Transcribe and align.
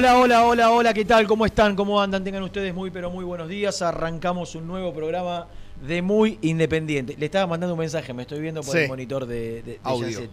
Hola, 0.00 0.16
hola, 0.18 0.46
hola, 0.46 0.70
hola, 0.70 0.94
¿qué 0.94 1.04
tal? 1.04 1.26
¿Cómo 1.26 1.44
están? 1.44 1.76
¿Cómo 1.76 2.00
andan? 2.00 2.24
Tengan 2.24 2.42
ustedes 2.42 2.72
muy, 2.72 2.90
pero 2.90 3.10
muy 3.10 3.22
buenos 3.22 3.50
días. 3.50 3.82
Arrancamos 3.82 4.54
un 4.54 4.66
nuevo 4.66 4.94
programa 4.94 5.46
de 5.86 6.00
Muy 6.00 6.38
Independiente. 6.40 7.16
Le 7.18 7.26
estaba 7.26 7.46
mandando 7.46 7.74
un 7.74 7.80
mensaje, 7.80 8.14
me 8.14 8.22
estoy 8.22 8.40
viendo 8.40 8.62
por 8.62 8.72
Sí. 8.74 8.78
el 8.84 8.88
monitor 8.88 9.26
de, 9.26 9.60
de, 9.60 9.62
de 9.62 9.80
Audio. 9.82 10.20
Sí. 10.20 10.28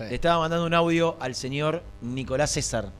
Le 0.00 0.12
estaba 0.16 0.40
mandando 0.40 0.66
un 0.66 0.74
audio 0.74 1.16
al 1.20 1.36
señor 1.36 1.84
Nicolás 2.00 2.50
César. 2.50 2.90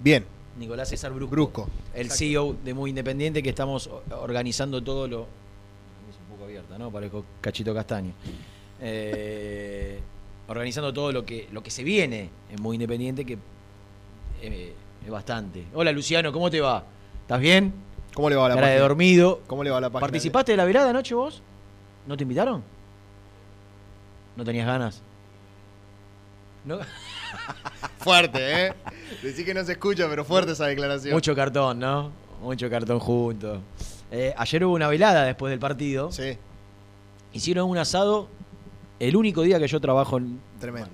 Bien, 0.00 0.24
Nicolás 0.58 0.88
César 0.88 1.12
Brusco. 1.12 1.30
Brusco. 1.30 1.68
El 1.94 2.10
CEO 2.10 2.56
de 2.64 2.72
Muy 2.72 2.88
Independiente 2.88 3.42
que 3.42 3.50
estamos 3.50 3.90
organizando 4.18 4.82
todo 4.82 5.06
lo... 5.06 5.20
Es 6.08 6.16
un 6.18 6.34
poco 6.34 6.44
abierta, 6.44 6.78
¿no? 6.78 6.90
Parezco 6.90 7.26
cachito 7.42 7.74
castaño. 7.74 8.14
Eh, 8.80 10.00
organizando 10.48 10.94
todo 10.94 11.12
lo 11.12 11.26
que, 11.26 11.46
lo 11.52 11.62
que 11.62 11.70
se 11.70 11.84
viene 11.84 12.30
en 12.50 12.62
Muy 12.62 12.76
Independiente 12.76 13.26
que 13.26 13.36
eh, 14.40 14.72
es 15.06 15.10
bastante. 15.12 15.64
Hola 15.74 15.92
Luciano, 15.92 16.32
¿cómo 16.32 16.50
te 16.50 16.60
va? 16.60 16.84
¿Estás 17.22 17.40
bien? 17.40 17.72
¿Cómo 18.14 18.28
le 18.30 18.36
va 18.36 18.46
a 18.46 18.48
la 18.48 18.54
Cara 18.56 18.66
de 18.68 18.72
página? 18.74 18.88
dormido. 18.88 19.40
¿Cómo 19.46 19.62
le 19.62 19.70
va 19.70 19.78
a 19.78 19.80
la 19.80 19.88
página? 19.90 20.00
¿Participaste 20.00 20.52
de 20.52 20.56
la 20.56 20.64
velada 20.64 20.90
anoche 20.90 21.14
vos? 21.14 21.42
¿No 22.06 22.16
te 22.16 22.22
invitaron? 22.24 22.62
¿No 24.36 24.44
tenías 24.44 24.66
ganas? 24.66 25.02
¿No? 26.64 26.78
Fuerte, 27.98 28.66
¿eh? 28.66 28.72
Decí 29.22 29.44
que 29.44 29.54
no 29.54 29.64
se 29.64 29.72
escucha, 29.72 30.06
pero 30.08 30.24
fuerte 30.24 30.52
esa 30.52 30.66
declaración. 30.66 31.14
Mucho 31.14 31.34
cartón, 31.34 31.78
¿no? 31.78 32.10
Mucho 32.42 32.68
cartón 32.70 32.98
juntos. 32.98 33.60
Eh, 34.10 34.34
ayer 34.36 34.64
hubo 34.64 34.74
una 34.74 34.88
velada 34.88 35.24
después 35.24 35.50
del 35.50 35.58
partido. 35.58 36.10
Sí, 36.12 36.36
Hicieron 37.32 37.68
un 37.68 37.76
asado 37.78 38.28
el 38.98 39.14
único 39.16 39.42
día 39.42 39.58
que 39.58 39.68
yo 39.68 39.80
trabajo. 39.80 40.18
en- 40.18 40.40
tremendo. 40.60 40.90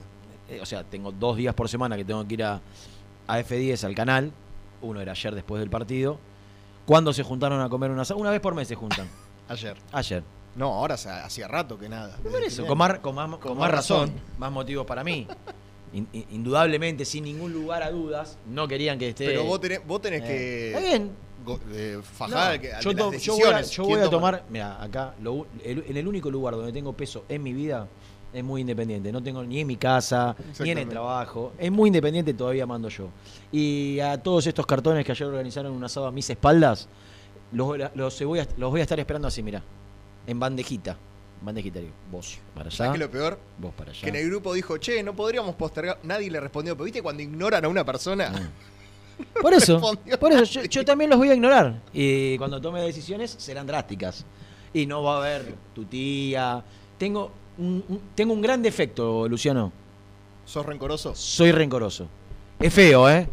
eh, 0.48 0.58
o 0.60 0.66
sea, 0.66 0.82
tengo 0.84 1.12
dos 1.12 1.36
días 1.36 1.54
por 1.54 1.68
semana 1.68 1.96
que 1.96 2.04
tengo 2.04 2.26
que 2.26 2.34
ir 2.34 2.44
a, 2.44 2.60
a 3.26 3.38
F10 3.40 3.84
al 3.84 3.94
canal. 3.94 4.32
Uno 4.80 5.00
era 5.00 5.12
ayer 5.12 5.34
después 5.34 5.60
del 5.60 5.70
partido. 5.70 6.18
¿Cuándo 6.86 7.12
se 7.12 7.22
juntaron 7.22 7.60
a 7.60 7.68
comer 7.68 7.90
un 7.90 8.00
asado? 8.00 8.18
Una 8.20 8.30
vez 8.30 8.40
por 8.40 8.54
mes 8.54 8.68
se 8.68 8.74
juntan. 8.74 9.08
Ayer. 9.48 9.76
Ayer. 9.92 10.22
No, 10.56 10.72
ahora 10.72 10.96
se- 10.96 11.08
hacía 11.10 11.46
rato 11.48 11.78
que 11.78 11.88
nada. 11.88 12.16
Por 12.22 12.42
eso, 12.42 12.66
con 12.66 12.76
más, 12.78 12.98
con 13.00 13.14
más- 13.14 13.28
con 13.30 13.38
Con 13.40 13.58
más 13.58 13.70
razón, 13.70 14.08
razón. 14.08 14.20
más 14.38 14.50
motivos 14.52 14.86
para 14.86 15.02
mí. 15.04 15.26
In- 15.94 16.08
in- 16.14 16.26
indudablemente, 16.30 17.04
sin 17.04 17.24
ningún 17.24 17.52
lugar 17.52 17.82
a 17.82 17.90
dudas, 17.90 18.38
no 18.48 18.66
querían 18.66 18.98
que 18.98 19.10
esté. 19.10 19.26
Pero 19.26 19.44
vos 19.44 19.60
tenés, 19.60 19.86
vos 19.86 20.00
tenés 20.00 20.22
Eh, 20.22 20.26
que. 20.26 20.66
Está 20.68 20.80
bien. 20.80 21.10
go- 21.44 21.60
eh, 21.70 22.00
fajar 22.02 22.54
No, 22.56 22.60
que, 22.62 22.70
yo, 22.80 22.96
to- 22.96 23.12
yo 23.12 23.34
voy 23.36 23.42
a, 23.52 23.60
yo 23.60 23.84
¿Quién 23.84 23.98
voy 23.98 24.06
a 24.06 24.10
toma? 24.10 24.30
tomar, 24.30 24.44
mira, 24.48 24.82
acá, 24.82 25.14
lo 25.20 25.46
el- 25.62 25.84
en 25.86 25.96
el 25.98 26.08
único 26.08 26.30
lugar 26.30 26.54
donde 26.54 26.72
tengo 26.72 26.94
peso 26.94 27.24
en 27.28 27.42
mi 27.42 27.52
vida 27.52 27.86
es 28.32 28.44
muy 28.44 28.62
independiente. 28.62 29.12
No 29.12 29.22
tengo 29.22 29.42
ni 29.44 29.60
en 29.60 29.66
mi 29.66 29.76
casa, 29.76 30.34
ni 30.60 30.70
en 30.70 30.78
el 30.78 30.88
trabajo. 30.88 31.52
Es 31.58 31.70
muy 31.70 31.88
independiente, 31.88 32.32
todavía 32.34 32.66
mando 32.66 32.88
yo. 32.88 33.08
Y 33.50 34.00
a 34.00 34.22
todos 34.22 34.46
estos 34.46 34.66
cartones 34.66 35.04
que 35.04 35.12
ayer 35.12 35.26
organizaron 35.26 35.72
un 35.72 35.84
asado 35.84 36.06
a 36.06 36.12
mis 36.12 36.28
espaldas, 36.30 36.88
los, 37.52 37.76
los 37.94 38.22
voy, 38.24 38.40
a, 38.40 38.48
los 38.56 38.70
voy 38.70 38.80
a 38.80 38.82
estar 38.84 38.98
esperando 38.98 39.28
así, 39.28 39.42
mira, 39.42 39.62
en 40.26 40.40
bandejita. 40.40 40.96
Bandejita, 41.42 41.80
digo, 41.80 41.92
vos 42.10 42.38
para 42.54 42.68
allá, 42.68 42.76
¿Sabés 42.76 42.92
qué 42.92 42.96
es 42.96 43.00
lo 43.00 43.10
peor? 43.10 43.38
vos 43.58 43.72
para 43.74 43.90
allá. 43.90 44.00
Que 44.00 44.08
en 44.08 44.16
el 44.16 44.26
grupo 44.28 44.54
dijo, 44.54 44.78
che, 44.78 45.02
no 45.02 45.14
podríamos 45.14 45.54
postergar. 45.56 45.98
Nadie 46.04 46.30
le 46.30 46.40
respondió. 46.40 46.74
Pero 46.76 46.84
viste 46.84 47.02
cuando 47.02 47.22
ignoran 47.22 47.64
a 47.64 47.68
una 47.68 47.84
persona. 47.84 48.52
Por 49.40 49.52
eso, 49.52 49.80
por 50.18 50.32
eso 50.32 50.62
yo 50.64 50.84
también 50.84 51.10
los 51.10 51.18
voy 51.18 51.28
a 51.28 51.34
ignorar. 51.34 51.80
Y 51.92 52.36
cuando 52.38 52.60
tome 52.60 52.80
decisiones 52.80 53.30
serán 53.30 53.66
drásticas. 53.66 54.24
Y 54.72 54.86
no 54.86 55.02
va 55.02 55.16
a 55.16 55.18
haber 55.18 55.54
tu 55.74 55.84
tía. 55.84 56.64
Tengo 56.98 57.30
un, 57.58 57.84
un- 57.88 58.00
tengo 58.14 58.32
un 58.32 58.40
gran 58.42 58.62
defecto, 58.62 59.28
Luciano. 59.28 59.72
¿Sos 60.44 60.64
rencoroso? 60.66 61.14
Soy 61.14 61.52
rencoroso. 61.52 62.08
Es 62.58 62.72
feo, 62.74 63.08
¿eh? 63.08 63.28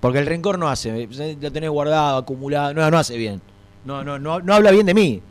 Porque 0.00 0.18
el 0.18 0.26
rencor 0.26 0.58
no 0.58 0.68
hace. 0.68 1.08
Lo 1.40 1.52
tenés 1.52 1.70
guardado, 1.70 2.18
acumulado. 2.18 2.74
No, 2.74 2.90
no 2.90 2.98
hace 2.98 3.16
bien. 3.16 3.40
No, 3.84 4.02
no, 4.04 4.18
no, 4.18 4.40
no 4.40 4.54
habla 4.54 4.70
bien 4.70 4.86
de 4.86 4.94
mí. 4.94 5.22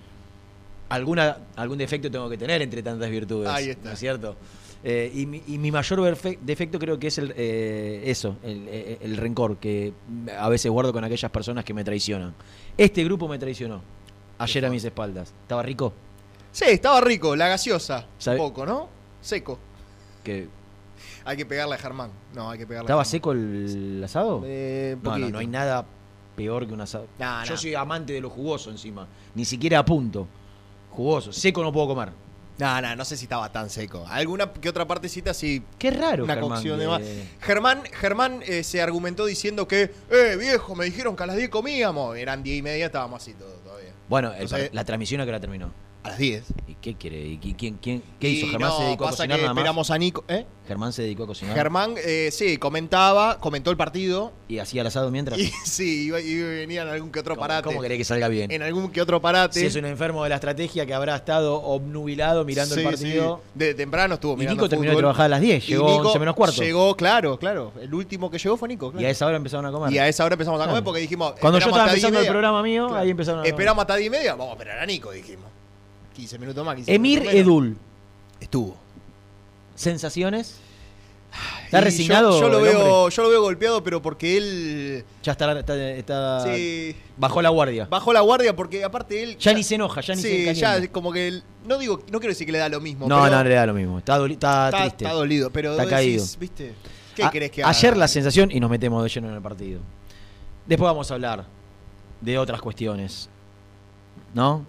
Alguna, 0.90 1.38
algún 1.56 1.78
defecto 1.78 2.12
tengo 2.12 2.30
que 2.30 2.38
tener 2.38 2.62
entre 2.62 2.84
tantas 2.84 3.10
virtudes. 3.10 3.50
Ahí 3.50 3.70
está. 3.70 3.90
¿No 3.90 3.94
es 3.94 4.00
cierto? 4.00 4.36
Eh, 4.84 5.12
y, 5.14 5.26
mi, 5.26 5.42
y 5.48 5.58
mi 5.58 5.72
mayor 5.72 6.18
defecto 6.42 6.80
creo 6.80 6.98
que 7.00 7.08
es 7.08 7.18
el, 7.18 7.34
eh, 7.38 8.02
eso, 8.08 8.36
el, 8.44 8.68
el- 8.68 8.98
el 9.02 9.18
rencor 9.18 9.58
que 9.58 9.94
a 10.38 10.50
veces 10.50 10.70
guardo 10.72 10.92
con 10.92 11.04
aquellas 11.04 11.32
personas 11.32 11.64
que 11.64 11.74
me 11.74 11.84
traicionan. 11.84 12.34
Este 12.78 13.04
grupo 13.04 13.28
me 13.28 13.38
traicionó. 13.40 13.82
Ayer 14.40 14.66
a 14.66 14.70
mis 14.70 14.84
espaldas. 14.84 15.34
¿Estaba 15.44 15.62
rico? 15.64 15.94
Sí, 16.52 16.66
estaba 16.68 17.02
rico. 17.02 17.36
La 17.36 17.48
gaseosa. 17.48 18.06
¿Sabe- 18.18 18.38
Poco, 18.38 18.66
¿no? 18.66 18.90
Seco. 19.22 19.60
que 20.24 20.48
Hay 21.26 21.38
que 21.38 21.46
pegarle 21.46 21.76
a 21.76 21.78
Germán. 21.78 22.12
No, 22.34 22.50
hay 22.50 22.58
que 22.60 22.66
pegarle 22.68 22.86
¿Estaba 22.86 23.02
a 23.02 23.06
Germán. 23.06 23.12
seco 23.12 23.32
el 23.32 24.02
asado? 24.04 24.42
Eh, 24.46 24.96
No, 25.02 25.10
no, 25.12 25.16
poquito. 25.16 25.30
no 25.32 25.40
hay 25.40 25.48
nada 25.48 25.86
peor 26.36 26.68
que 26.68 26.74
un 26.74 26.82
asado. 26.82 27.08
No, 27.20 27.44
Yo 27.46 27.58
soy 27.58 27.76
amante 27.76 28.14
de 28.14 28.22
lo 28.22 28.30
jugoso 28.30 28.70
encima. 28.72 29.08
Ni 29.36 29.46
siquiera 29.46 29.80
a 29.80 29.86
punto. 29.86 30.28
Jugoso. 30.92 31.32
Seco 31.32 31.64
no 31.64 31.72
puedo 31.72 31.88
comer. 31.88 32.10
No, 32.58 32.82
no, 32.82 32.96
no 32.96 33.06
sé 33.06 33.18
si 33.18 33.26
estaba 33.26 33.52
tan 33.52 33.70
seco. 33.70 34.06
Alguna 34.08 34.52
que 34.52 34.70
otra 34.70 34.86
partecita 34.86 35.34
sí. 35.34 35.64
Qué 35.80 35.90
raro, 35.90 36.24
Una 36.26 36.34
Germán, 36.36 36.50
cocción 36.52 36.78
de 36.80 36.86
que- 36.86 36.90
más. 36.92 37.02
Germán, 37.40 37.84
Germán 37.94 38.40
eh, 38.46 38.64
se 38.64 38.82
argumentó 38.82 39.26
diciendo 39.26 39.68
que, 39.68 39.92
eh, 40.12 40.38
viejo, 40.40 40.76
me 40.76 40.86
dijeron 40.86 41.16
que 41.16 41.24
a 41.24 41.28
las 41.28 41.38
10 41.38 41.50
comíamos. 41.50 42.16
Eran 42.18 42.44
10 42.44 42.60
y 42.60 42.62
media, 42.62 42.88
estábamos 42.88 43.22
así 43.22 43.34
todo 43.34 43.50
todavía. 43.64 43.94
Bueno, 44.10 44.30
el 44.34 44.42
Entonces- 44.44 44.68
par- 44.70 44.76
la 44.76 44.86
transmisión 44.86 45.22
a 45.22 45.26
que 45.26 45.32
la 45.32 45.40
terminó. 45.40 45.72
A 46.04 46.10
las 46.10 46.18
10. 46.18 46.44
¿Y 46.68 46.74
qué 46.82 46.96
quiere? 46.96 47.20
¿Y 47.28 47.38
qui- 47.40 47.56
quién, 47.56 47.78
quién, 47.80 48.02
qué 48.20 48.28
Y 48.30 48.32
hizo? 48.40 48.48
¿Germán 48.48 48.70
no, 48.72 48.78
se 48.78 48.84
dedicó 48.86 49.06
a 49.06 49.10
cocinar 49.12 49.38
que 49.38 49.42
nada 49.44 49.54
más? 49.54 49.62
esperamos 49.62 49.92
a 49.92 49.98
Nico. 50.00 50.24
¿Eh? 50.28 50.46
Germán 50.68 50.94
se 50.94 51.04
dedicó 51.04 51.24
a 51.24 51.28
cocinar. 51.28 51.56
Germán, 51.56 51.94
eh, 52.04 52.30
sí, 52.32 52.58
comentaba, 52.58 53.38
comentó 53.40 53.70
el 53.70 53.78
partido. 53.78 54.32
¿Y 54.48 54.58
hacía 54.58 54.82
el 54.82 54.88
asado 54.88 55.12
mientras? 55.12 55.38
Y 55.38 55.46
sí, 55.66 56.06
iba, 56.08 56.20
y 56.20 56.36
venía 56.42 56.82
en 56.82 56.88
algún 56.88 57.12
que 57.12 57.20
otro 57.20 57.36
¿Cómo, 57.36 57.42
parate. 57.42 57.66
cómo 57.68 57.82
querés 57.82 58.00
que 58.00 58.04
salga 58.04 58.30
bien? 58.30 58.50
En 58.52 58.64
algún 58.64 58.90
que 58.90 59.00
otro 59.00 59.22
parate. 59.22 59.60
Si 59.60 59.66
es 59.68 59.76
un 59.76 59.86
enfermo 59.86 60.24
de 60.24 60.30
la 60.30 60.36
estrategia 60.36 60.88
que 60.88 60.94
habrá 60.96 61.16
estado 61.18 61.62
obnubilado 61.62 62.46
mirando 62.46 62.74
el 62.74 62.84
partido. 62.84 63.42
sí. 63.44 63.60
De 63.60 63.74
temprano 63.76 64.16
estuvo 64.16 64.34
Y 64.34 64.38
mirando 64.38 64.56
Nico 64.64 64.70
terminó 64.70 64.90
de 64.90 64.96
fútbol. 64.96 65.02
trabajar 65.04 65.26
a 65.26 65.30
las 65.30 65.42
10, 65.42 65.64
Y 65.64 65.68
llegó 65.74 65.88
Nico 65.88 66.08
11 66.08 66.20
menos 66.20 66.36
cuarto. 66.36 66.62
Llegó, 66.64 66.96
claro, 66.98 67.38
claro. 67.38 67.74
El 67.80 67.94
último 67.94 68.32
que 68.32 68.40
llegó 68.40 68.58
fue 68.58 68.68
Nico. 68.70 68.88
Y 68.88 68.92
claro. 68.94 69.08
a 69.08 69.12
esa 69.12 69.26
hora 69.28 69.38
empezaron 69.38 69.68
a 69.68 69.72
comer. 69.72 69.94
Y 69.94 70.00
a 70.00 70.08
esa 70.08 70.26
hora 70.26 70.34
empezamos 70.34 70.60
a 70.60 70.64
comer 70.64 70.74
Claro. 70.74 70.84
porque 70.86 71.02
dijimos. 71.02 71.34
Cuando 71.40 71.60
yo 71.60 71.66
estaba 71.68 71.84
hasta 71.84 71.94
10 71.94 72.04
y 72.04 72.08
empezando 72.08 72.20
el 72.28 72.32
programa 72.32 72.64
mío, 72.64 72.88
Claro. 72.88 73.04
ahí 73.04 73.10
empezaron 73.12 73.40
a 73.42 73.44
comer. 73.44 73.54
Esperamos 73.54 73.82
hasta 73.84 73.96
10 73.98 74.08
y 74.08 74.10
media, 74.10 74.32
vamos 74.34 74.50
a 74.50 74.54
esperar 74.54 74.80
a 74.80 74.86
Nico, 74.88 75.12
dijimos. 75.12 75.46
15 76.16 76.40
minutos 76.40 76.66
más, 76.66 76.76
15 76.76 76.94
Emir 76.94 77.20
minutos. 77.20 77.40
Edul, 77.40 77.78
Estuvo. 78.40 78.78
sensaciones. 79.76 80.58
¿Está 81.66 81.80
Y 81.80 81.84
resignado? 81.84 82.32
Yo, 82.32 82.42
yo 82.42 82.50
lo 82.50 82.62
veo, 82.62 82.96
hombre? 83.04 83.16
yo 83.16 83.24
lo 83.24 83.30
veo 83.30 83.42
golpeado, 83.42 83.82
pero 83.84 84.02
porque 84.02 84.36
él. 84.38 85.06
Ya 85.24 85.32
está, 85.32 85.58
está, 85.58 85.90
está- 85.92 86.44
Sí. 86.54 86.94
bajó 87.16 87.42
la 87.42 87.48
guardia. 87.50 87.86
Bajó 87.90 88.12
la 88.12 88.20
guardia 88.20 88.54
porque 88.54 88.84
aparte 88.84 89.24
él. 89.24 89.38
Ya 89.38 89.54
ni 89.54 89.64
se 89.64 89.76
enoja, 89.76 90.02
ya 90.02 90.14
ni 90.16 90.22
se 90.22 90.28
sí, 90.30 90.46
calienta. 90.46 90.80
ya 90.80 90.92
como 90.92 91.14
que. 91.14 91.30
él- 91.30 91.44
no 91.66 91.78
digo, 91.78 92.02
no 92.12 92.20
quiero 92.20 92.32
decir 92.34 92.46
que 92.46 92.52
le 92.52 92.58
da 92.58 92.68
lo 92.68 92.82
mismo. 92.82 93.08
No, 93.08 93.22
pero 93.24 93.38
no 93.38 93.44
le 93.46 93.56
da 93.56 93.66
lo 93.66 93.74
mismo. 93.74 94.00
Está, 94.00 94.18
doli- 94.20 94.34
está 94.34 94.68
está, 94.68 94.82
triste. 94.82 95.06
está 95.06 95.16
dolido, 95.16 95.50
pero 95.52 95.72
Está 95.72 95.88
caído. 95.88 96.22
decís, 96.22 96.38
¿viste? 96.38 96.74
¿Qué 97.16 97.24
A- 97.24 97.30
querés 97.32 97.52
que 97.52 97.64
haga? 97.64 97.70
Ayer 97.70 97.96
la 97.96 98.10
sensación, 98.10 98.52
y 98.52 98.60
nos 98.60 98.70
metemos 98.70 99.02
de 99.02 99.08
lleno 99.10 99.30
en 99.30 99.36
el 99.36 99.42
partido. 99.42 99.80
Después 100.68 100.88
vamos 100.90 101.10
a 101.10 101.14
hablar 101.14 101.46
de 102.20 102.38
otras 102.38 102.60
cuestiones. 102.62 103.30
¿No? 104.34 104.66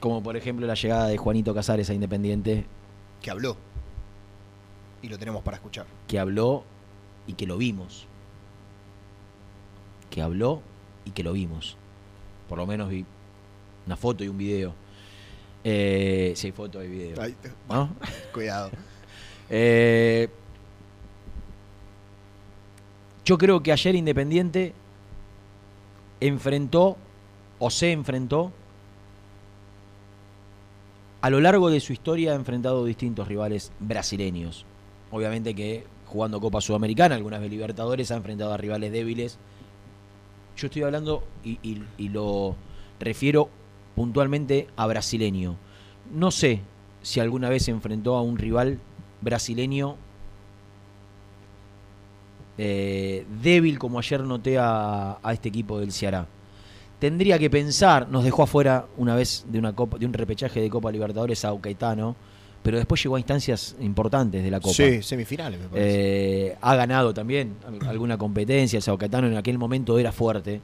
Como 0.00 0.22
por 0.22 0.36
ejemplo 0.36 0.66
la 0.66 0.74
llegada 0.74 1.08
de 1.08 1.16
Juanito 1.16 1.54
Casares 1.54 1.90
a 1.90 1.94
Independiente, 1.94 2.66
Que 3.20 3.30
habló. 3.30 3.56
Y 5.02 5.08
lo 5.08 5.18
tenemos 5.18 5.42
para 5.42 5.56
escuchar. 5.56 5.86
que 6.06 6.18
habló 6.18 6.64
y 7.26 7.34
que 7.34 7.46
lo 7.46 7.56
vimos. 7.56 8.06
Que 10.10 10.22
habló 10.22 10.62
y 11.04 11.10
que 11.10 11.22
lo 11.22 11.32
vimos. 11.32 11.76
Por 12.48 12.58
lo 12.58 12.66
menos 12.66 12.88
vi 12.88 13.04
una 13.86 13.96
foto 13.96 14.24
y 14.24 14.28
un 14.28 14.38
video. 14.38 14.74
Eh, 15.64 16.32
sí, 16.36 16.52
foto 16.52 16.82
y 16.82 16.88
video. 16.88 17.20
Ay, 17.20 17.34
¿no? 17.68 17.90
cuidado. 18.32 18.70
Eh, 19.50 20.28
yo 23.24 23.36
creo 23.36 23.62
que 23.62 23.72
ayer 23.72 23.94
Independiente 23.94 24.72
enfrentó 26.20 26.96
o 27.58 27.70
se 27.70 27.92
enfrentó 27.92 28.52
a 31.20 31.30
lo 31.30 31.40
largo 31.40 31.70
de 31.70 31.80
su 31.80 31.92
historia 31.92 32.32
ha 32.32 32.36
enfrentado 32.36 32.84
distintos 32.84 33.26
rivales 33.26 33.72
brasileños. 33.80 34.64
Obviamente 35.10 35.54
que 35.54 35.84
jugando 36.06 36.40
Copa 36.40 36.60
Sudamericana, 36.60 37.16
algunas 37.16 37.40
de 37.40 37.48
Libertadores 37.48 38.10
ha 38.10 38.16
enfrentado 38.16 38.52
a 38.52 38.56
rivales 38.56 38.92
débiles. 38.92 39.38
Yo 40.56 40.66
estoy 40.66 40.82
hablando 40.82 41.24
y, 41.44 41.82
lo 42.08 42.56
refiero 43.00 43.48
puntualmente 43.94 44.68
a 44.76 44.86
brasileño. 44.86 45.56
No 46.12 46.30
sé 46.30 46.60
si 47.02 47.20
alguna 47.20 47.48
vez 47.48 47.64
se 47.64 47.70
enfrentó 47.70 48.16
a 48.16 48.22
un 48.22 48.38
rival 48.38 48.78
brasileño 49.20 49.96
eh, 52.56 53.24
débil 53.42 53.78
como 53.78 53.98
ayer 53.98 54.22
noté 54.22 54.58
a, 54.58 55.18
a 55.22 55.32
este 55.32 55.48
equipo 55.48 55.78
del 55.78 55.92
Ceará. 55.92 56.26
Tendría 56.98 57.38
que 57.38 57.48
pensar, 57.48 58.08
nos 58.08 58.24
dejó 58.24 58.42
afuera 58.42 58.86
una 58.96 59.14
vez 59.14 59.44
de 59.48 59.58
una 59.58 59.72
copa, 59.72 59.98
de 59.98 60.06
un 60.06 60.12
repechaje 60.12 60.60
de 60.60 60.68
Copa 60.68 60.90
Libertadores 60.90 61.44
a 61.44 61.56
Caetano, 61.60 62.16
pero 62.62 62.76
después 62.76 63.00
llegó 63.02 63.14
a 63.16 63.20
instancias 63.20 63.76
importantes 63.80 64.42
de 64.42 64.50
la 64.50 64.58
Copa. 64.58 64.74
Sí, 64.74 65.00
semifinales, 65.02 65.60
me 65.60 65.68
parece. 65.68 66.46
Eh, 66.48 66.56
ha 66.60 66.74
ganado 66.74 67.14
también 67.14 67.54
al- 67.66 67.88
alguna 67.88 68.18
competencia. 68.18 68.78
El 68.78 68.82
Sao 68.82 68.98
Caetano 68.98 69.28
en 69.28 69.36
aquel 69.36 69.58
momento 69.58 69.96
era 69.98 70.10
fuerte. 70.10 70.60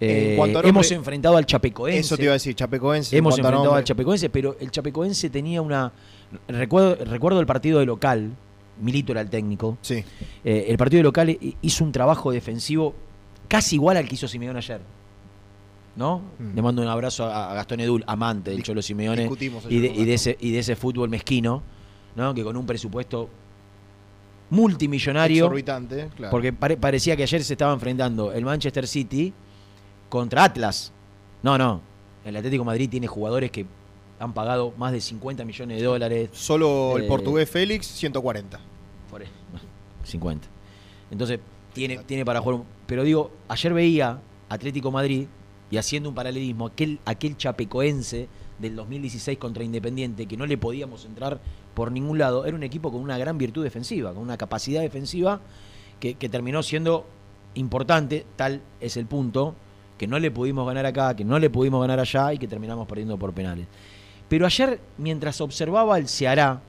En 0.00 0.10
Eh, 0.32 0.34
cuanto 0.36 0.58
a 0.58 0.62
nombre- 0.62 0.70
hemos 0.70 0.90
enfrentado 0.92 1.36
al 1.36 1.44
Chapecoense. 1.46 1.98
Eso 2.00 2.16
te 2.16 2.22
iba 2.24 2.32
a 2.32 2.34
decir, 2.34 2.54
Chapecoense. 2.54 3.14
en 3.16 3.18
Hemos 3.18 3.36
enfrentado 3.38 3.74
al 3.74 3.84
Chapecoense, 3.84 4.30
pero 4.30 4.56
el 4.60 4.70
Chapecoense 4.70 5.28
tenía 5.30 5.60
una. 5.60 5.92
Recuerdo, 6.48 7.04
recuerdo 7.04 7.40
el 7.40 7.46
partido 7.46 7.80
de 7.80 7.86
local. 7.86 8.30
Milito 8.80 9.12
era 9.12 9.20
el 9.20 9.28
técnico. 9.28 9.76
Sí. 9.82 10.02
Eh, 10.44 10.66
el 10.68 10.76
partido 10.78 10.98
de 11.00 11.02
local 11.04 11.28
hi- 11.30 11.56
hizo 11.62 11.84
un 11.84 11.92
trabajo 11.92 12.32
defensivo 12.32 12.94
casi 13.48 13.74
igual 13.76 13.96
al 13.96 14.08
que 14.08 14.14
hizo 14.14 14.26
Simeone 14.26 14.58
ayer. 14.58 14.80
¿No? 15.94 16.22
Mm. 16.38 16.54
Le 16.54 16.62
mando 16.62 16.82
un 16.82 16.88
abrazo 16.88 17.26
a, 17.26 17.52
Gastón 17.54 17.80
Edul, 17.80 18.02
amante 18.06 18.50
del 18.50 18.60
Dis- 18.60 18.64
Cholo 18.64 18.80
Simeone. 18.82 19.28
Y 19.68 19.78
de, 19.80 19.88
y 19.88 20.10
ese, 20.10 20.36
y 20.40 20.50
de 20.52 20.58
ese 20.60 20.74
fútbol 20.76 21.08
mezquino, 21.10 21.62
¿no? 22.16 22.32
Que 22.32 22.42
con 22.42 22.56
un 22.56 22.64
presupuesto 22.66 23.28
multimillonario. 24.50 25.44
Exorbitante, 25.44 26.08
claro. 26.16 26.30
Porque 26.30 26.52
pare- 26.52 26.76
parecía 26.76 27.16
que 27.16 27.22
ayer 27.22 27.42
se 27.42 27.54
estaba 27.54 27.72
enfrentando 27.72 28.32
el 28.32 28.44
Manchester 28.44 28.86
City 28.86 29.32
contra 30.08 30.44
Atlas. 30.44 30.92
No, 31.42 31.56
no. 31.58 31.80
El 32.24 32.36
Atlético 32.36 32.62
de 32.62 32.66
Madrid 32.66 32.88
tiene 32.90 33.06
jugadores 33.06 33.50
que 33.50 33.66
han 34.18 34.32
pagado 34.32 34.72
más 34.78 34.92
de 34.92 35.00
50 35.00 35.44
millones 35.44 35.78
de 35.78 35.84
dólares. 35.84 36.30
Solo 36.32 36.96
el 36.96 37.04
Eh, 37.04 37.08
portugués 37.08 37.50
Félix, 37.50 37.86
140. 37.86 38.60
Por, 39.10 39.24
50. 40.04 40.46
Entonces, 41.10 41.40
tiene, 41.72 41.98
tiene 41.98 42.24
para 42.24 42.40
jugar. 42.40 42.60
un- 42.60 42.64
Pero 42.86 43.02
digo, 43.04 43.30
ayer 43.48 43.72
veía 43.74 44.20
Atlético 44.48 44.90
Madrid 44.90 45.26
y 45.72 45.78
haciendo 45.78 46.10
un 46.10 46.14
paralelismo, 46.14 46.66
aquel, 46.66 47.00
aquel 47.06 47.38
chapecoense 47.38 48.28
del 48.58 48.76
2016 48.76 49.38
contra 49.38 49.64
Independiente, 49.64 50.26
que 50.26 50.36
no 50.36 50.44
le 50.44 50.58
podíamos 50.58 51.06
entrar 51.06 51.40
por 51.72 51.90
ningún 51.90 52.18
lado, 52.18 52.44
era 52.44 52.54
un 52.54 52.62
equipo 52.62 52.92
con 52.92 53.00
una 53.00 53.16
gran 53.16 53.38
virtud 53.38 53.64
defensiva, 53.64 54.12
con 54.12 54.22
una 54.22 54.36
capacidad 54.36 54.82
defensiva 54.82 55.40
que, 55.98 56.12
que 56.12 56.28
terminó 56.28 56.62
siendo 56.62 57.06
importante, 57.54 58.26
tal 58.36 58.60
es 58.82 58.98
el 58.98 59.06
punto, 59.06 59.54
que 59.96 60.06
no 60.06 60.18
le 60.18 60.30
pudimos 60.30 60.66
ganar 60.66 60.84
acá, 60.84 61.16
que 61.16 61.24
no 61.24 61.38
le 61.38 61.48
pudimos 61.48 61.80
ganar 61.80 62.00
allá 62.00 62.34
y 62.34 62.38
que 62.38 62.46
terminamos 62.46 62.86
perdiendo 62.86 63.16
por 63.16 63.32
penales. 63.32 63.66
Pero 64.28 64.44
ayer, 64.44 64.78
mientras 64.98 65.40
observaba 65.40 65.96
el 65.96 66.06
Ceará, 66.06 66.60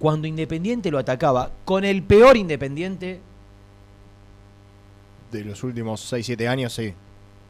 cuando 0.00 0.26
Independiente 0.26 0.90
lo 0.90 0.98
atacaba, 0.98 1.52
con 1.64 1.84
el 1.84 2.02
peor 2.02 2.36
Independiente, 2.36 3.20
De 5.30 5.44
los 5.44 5.62
últimos 5.62 6.12
6-7 6.12 6.48
años, 6.48 6.72
sí. 6.72 6.92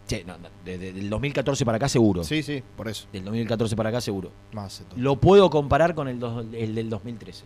Che, 0.09 0.25
no, 0.25 0.35
desde 0.65 0.89
el 0.89 1.09
2014 1.09 1.65
para 1.65 1.77
acá 1.77 1.89
seguro. 1.89 2.25
Sí, 2.25 2.43
sí, 2.43 2.63
por 2.77 2.89
eso. 2.89 3.07
Del 3.13 3.25
2014 3.25 3.77
para 3.77 3.91
acá 3.91 4.01
seguro. 4.01 4.33
Más 4.53 4.81
entonces. 4.81 5.03
Lo 5.03 5.17
puedo 5.17 5.49
comparar 5.51 5.95
con 5.95 6.09
el, 6.09 6.19
dos- 6.19 6.45
el 6.53 6.75
del 6.75 6.91
2013. 6.91 7.45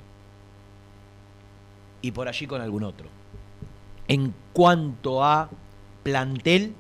Y 2.03 2.11
por 2.13 2.29
allí 2.29 2.47
con 2.47 2.61
algún 2.61 2.83
otro. 2.85 3.09
En 4.09 4.35
cuanto 4.53 5.23
a 5.25 5.49
plantel, 6.03 6.75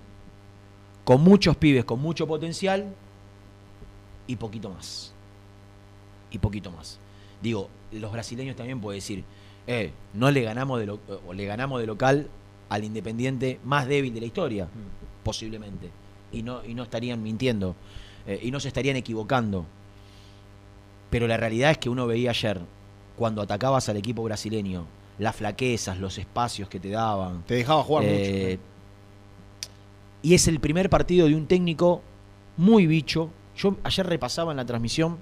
con 1.04 1.22
muchos 1.22 1.56
pibes, 1.56 1.84
con 1.84 2.00
mucho 2.00 2.26
potencial 2.26 2.86
y 4.26 4.36
poquito 4.36 4.70
más. 4.70 5.12
Y 6.30 6.38
poquito 6.38 6.70
más. 6.72 6.98
Digo, 7.42 7.68
los 7.92 8.10
brasileños 8.12 8.56
también 8.56 8.80
pueden 8.80 8.98
decir, 8.98 9.24
eh, 9.66 9.92
no 10.14 10.30
le 10.30 10.42
ganamos 10.42 10.80
de 10.80 10.86
lo- 10.86 11.00
o 11.26 11.32
le 11.32 11.44
ganamos 11.44 11.80
de 11.80 11.86
local 11.86 12.28
al 12.68 12.84
Independiente 12.84 13.60
más 13.64 13.86
débil 13.86 14.14
de 14.14 14.20
la 14.20 14.26
historia, 14.26 14.68
posiblemente. 15.22 15.90
Y 16.32 16.42
no, 16.42 16.64
y 16.64 16.74
no 16.74 16.82
estarían 16.82 17.22
mintiendo. 17.22 17.74
eh, 18.26 18.38
y 18.42 18.50
no 18.50 18.60
se 18.60 18.68
estarían 18.68 18.96
equivocando. 18.96 19.66
Pero 21.10 21.26
la 21.26 21.36
realidad 21.36 21.72
es 21.72 21.78
que 21.78 21.88
uno 21.90 22.06
veía 22.06 22.30
ayer, 22.30 22.60
cuando 23.16 23.42
atacabas 23.42 23.88
al 23.88 23.96
equipo 23.96 24.22
brasileño, 24.22 24.86
las 25.18 25.34
flaquezas, 25.36 25.98
los 25.98 26.16
espacios 26.18 26.68
que 26.68 26.78
te 26.80 26.88
daban. 26.90 27.42
Te 27.46 27.54
dejaba 27.54 27.82
jugar 27.82 28.04
Eh, 28.06 28.58
mucho. 28.58 28.62
Y 30.22 30.34
es 30.34 30.46
el 30.48 30.60
primer 30.60 30.88
partido 30.88 31.26
de 31.26 31.34
un 31.34 31.46
técnico 31.46 32.00
muy 32.56 32.86
bicho. 32.86 33.30
Yo 33.56 33.76
ayer 33.84 34.06
repasaba 34.06 34.52
en 34.52 34.56
la 34.56 34.64
transmisión, 34.64 35.18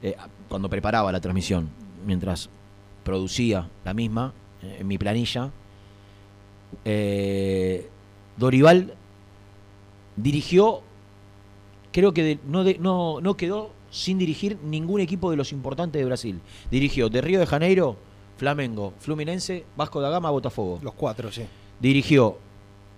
eh, 0.00 0.16
cuando 0.48 0.70
preparaba 0.70 1.10
la 1.12 1.20
transmisión, 1.20 1.68
mientras 2.06 2.48
producía 3.04 3.68
la 3.84 3.92
misma, 3.94 4.32
eh, 4.62 4.76
en 4.80 4.86
mi 4.86 4.96
planilla, 4.96 5.50
eh, 6.84 7.88
Dorival 8.36 8.94
dirigió, 10.16 10.80
creo 11.92 12.12
que 12.12 12.22
de- 12.22 12.38
no, 12.46 12.64
de- 12.64 12.78
no, 12.78 13.20
no 13.20 13.36
quedó 13.36 13.70
sin 13.90 14.18
dirigir 14.18 14.58
ningún 14.64 15.00
equipo 15.00 15.30
de 15.30 15.36
los 15.36 15.52
importantes 15.52 16.00
de 16.00 16.04
Brasil. 16.06 16.40
Dirigió 16.70 17.08
de 17.08 17.20
Río 17.20 17.38
de 17.40 17.46
Janeiro, 17.46 17.96
Flamengo, 18.36 18.94
Fluminense, 18.98 19.64
Vasco 19.76 20.00
da 20.00 20.10
Gama, 20.10 20.30
Botafogo. 20.30 20.78
Los 20.82 20.94
cuatro, 20.94 21.30
sí. 21.30 21.42
dirigió 21.80 22.38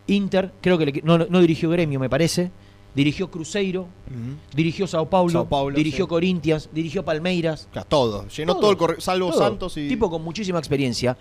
Inter, 0.06 0.52
creo 0.60 0.76
que 0.78 0.86
le- 0.86 1.02
no, 1.02 1.16
no 1.18 1.40
dirigió 1.40 1.70
Gremio, 1.70 1.98
me 1.98 2.10
parece. 2.10 2.50
Dirigió 2.94 3.28
Cruzeiro, 3.28 3.88
dirigió 4.54 4.86
Sao 4.86 5.08
Paulo, 5.10 5.32
Sao 5.32 5.48
Paulo, 5.48 5.74
dirigió 5.76 6.04
sí. 6.04 6.08
Corinthians, 6.08 6.68
dirigió 6.72 7.04
Palmeiras. 7.04 7.66
Claro, 7.72 7.88
todo. 7.88 8.28
Llenó 8.28 8.54
todo, 8.56 8.70
el 8.70 8.76
corre- 8.76 9.00
salvo 9.00 9.30
todo. 9.30 9.38
Santos 9.40 9.76
y. 9.78 9.88
Tipo 9.88 10.08
con 10.10 10.22
muchísima 10.22 10.60
experiencia. 10.60 11.16